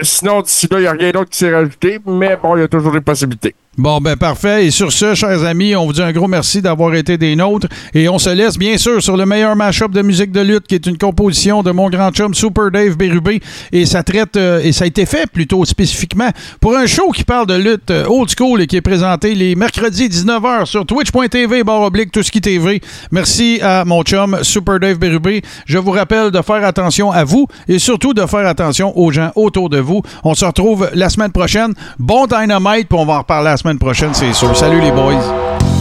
Sinon, 0.00 0.40
d'ici 0.40 0.66
là, 0.70 0.78
il 0.78 0.82
n'y 0.82 0.86
a 0.88 0.92
rien 0.92 1.10
d'autre 1.10 1.30
qui 1.30 1.38
s'est 1.38 1.54
rajouté, 1.54 2.00
mais 2.06 2.36
bon, 2.42 2.56
il 2.56 2.60
y 2.60 2.64
a 2.64 2.68
toujours 2.68 2.92
des 2.92 3.02
possibilités. 3.02 3.54
Bon, 3.76 4.00
ben 4.00 4.16
parfait. 4.16 4.66
Et 4.66 4.70
sur 4.70 4.92
ce, 4.92 5.16
chers 5.16 5.44
amis, 5.44 5.74
on 5.74 5.86
vous 5.86 5.94
dit 5.94 6.02
un 6.02 6.12
gros 6.12 6.28
merci 6.28 6.62
d'avoir 6.62 6.94
été 6.94 7.18
des 7.18 7.34
nôtres. 7.34 7.66
Et 7.92 8.08
on 8.08 8.20
se 8.20 8.30
laisse, 8.30 8.56
bien 8.56 8.78
sûr, 8.78 9.02
sur 9.02 9.16
le 9.16 9.26
meilleur 9.26 9.56
mashup 9.56 9.90
de 9.90 10.00
musique 10.00 10.30
de 10.30 10.40
lutte, 10.42 10.68
qui 10.68 10.76
est 10.76 10.86
une 10.86 10.96
composition 10.96 11.64
de 11.64 11.72
mon 11.72 11.90
grand 11.90 12.12
chum 12.12 12.34
Super 12.34 12.70
Dave 12.70 12.96
Bérubé. 12.96 13.40
Et 13.72 13.84
ça 13.84 14.04
traite, 14.04 14.36
euh, 14.36 14.60
et 14.62 14.70
ça 14.70 14.84
a 14.84 14.86
été 14.86 15.06
fait 15.06 15.26
plutôt 15.26 15.64
spécifiquement 15.64 16.28
pour 16.60 16.76
un 16.76 16.86
show 16.86 17.10
qui 17.10 17.24
parle 17.24 17.48
de 17.48 17.54
lutte 17.54 17.90
euh, 17.90 18.06
old 18.06 18.30
school 18.30 18.62
et 18.62 18.68
qui 18.68 18.76
est 18.76 18.80
présenté 18.80 19.34
les 19.34 19.56
mercredis 19.56 20.06
19h 20.06 20.66
sur 20.66 20.86
twitch.tv, 20.86 21.64
barre 21.64 21.82
oblique, 21.82 22.12
tout 22.12 22.22
ce 22.22 22.30
qui 22.30 22.40
TV. 22.40 22.80
Merci 23.10 23.58
à 23.60 23.84
mon 23.84 24.02
chum 24.04 24.38
Super 24.42 24.78
Dave 24.78 24.98
Bérubé. 24.98 25.42
Je 25.66 25.78
vous 25.78 25.90
rappelle 25.90 26.30
de 26.30 26.42
faire 26.42 26.64
attention 26.64 27.10
à 27.10 27.24
vous 27.24 27.48
et 27.66 27.80
surtout 27.80 28.14
de 28.14 28.24
faire 28.26 28.46
attention 28.46 28.96
aux 28.96 29.10
gens 29.10 29.32
autour 29.34 29.68
de 29.68 29.78
vous. 29.78 30.00
On 30.22 30.34
se 30.34 30.44
retrouve 30.44 30.88
la 30.94 31.08
semaine 31.08 31.32
prochaine. 31.32 31.74
Bon 31.98 32.26
Dynamite, 32.26 32.88
puis 32.88 32.98
on 32.98 33.04
va 33.04 33.14
en 33.14 33.18
reparler 33.18 33.50
la 33.50 33.63
semaine 33.64 33.78
prochaine, 33.78 34.12
c'est 34.12 34.34
sûr. 34.34 34.54
Salut 34.54 34.78
les 34.78 34.90
boys. 34.90 35.73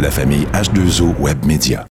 De 0.00 0.04
la 0.06 0.10
famille 0.10 0.46
H2O 0.54 1.14
Web 1.18 1.44
Media. 1.44 1.84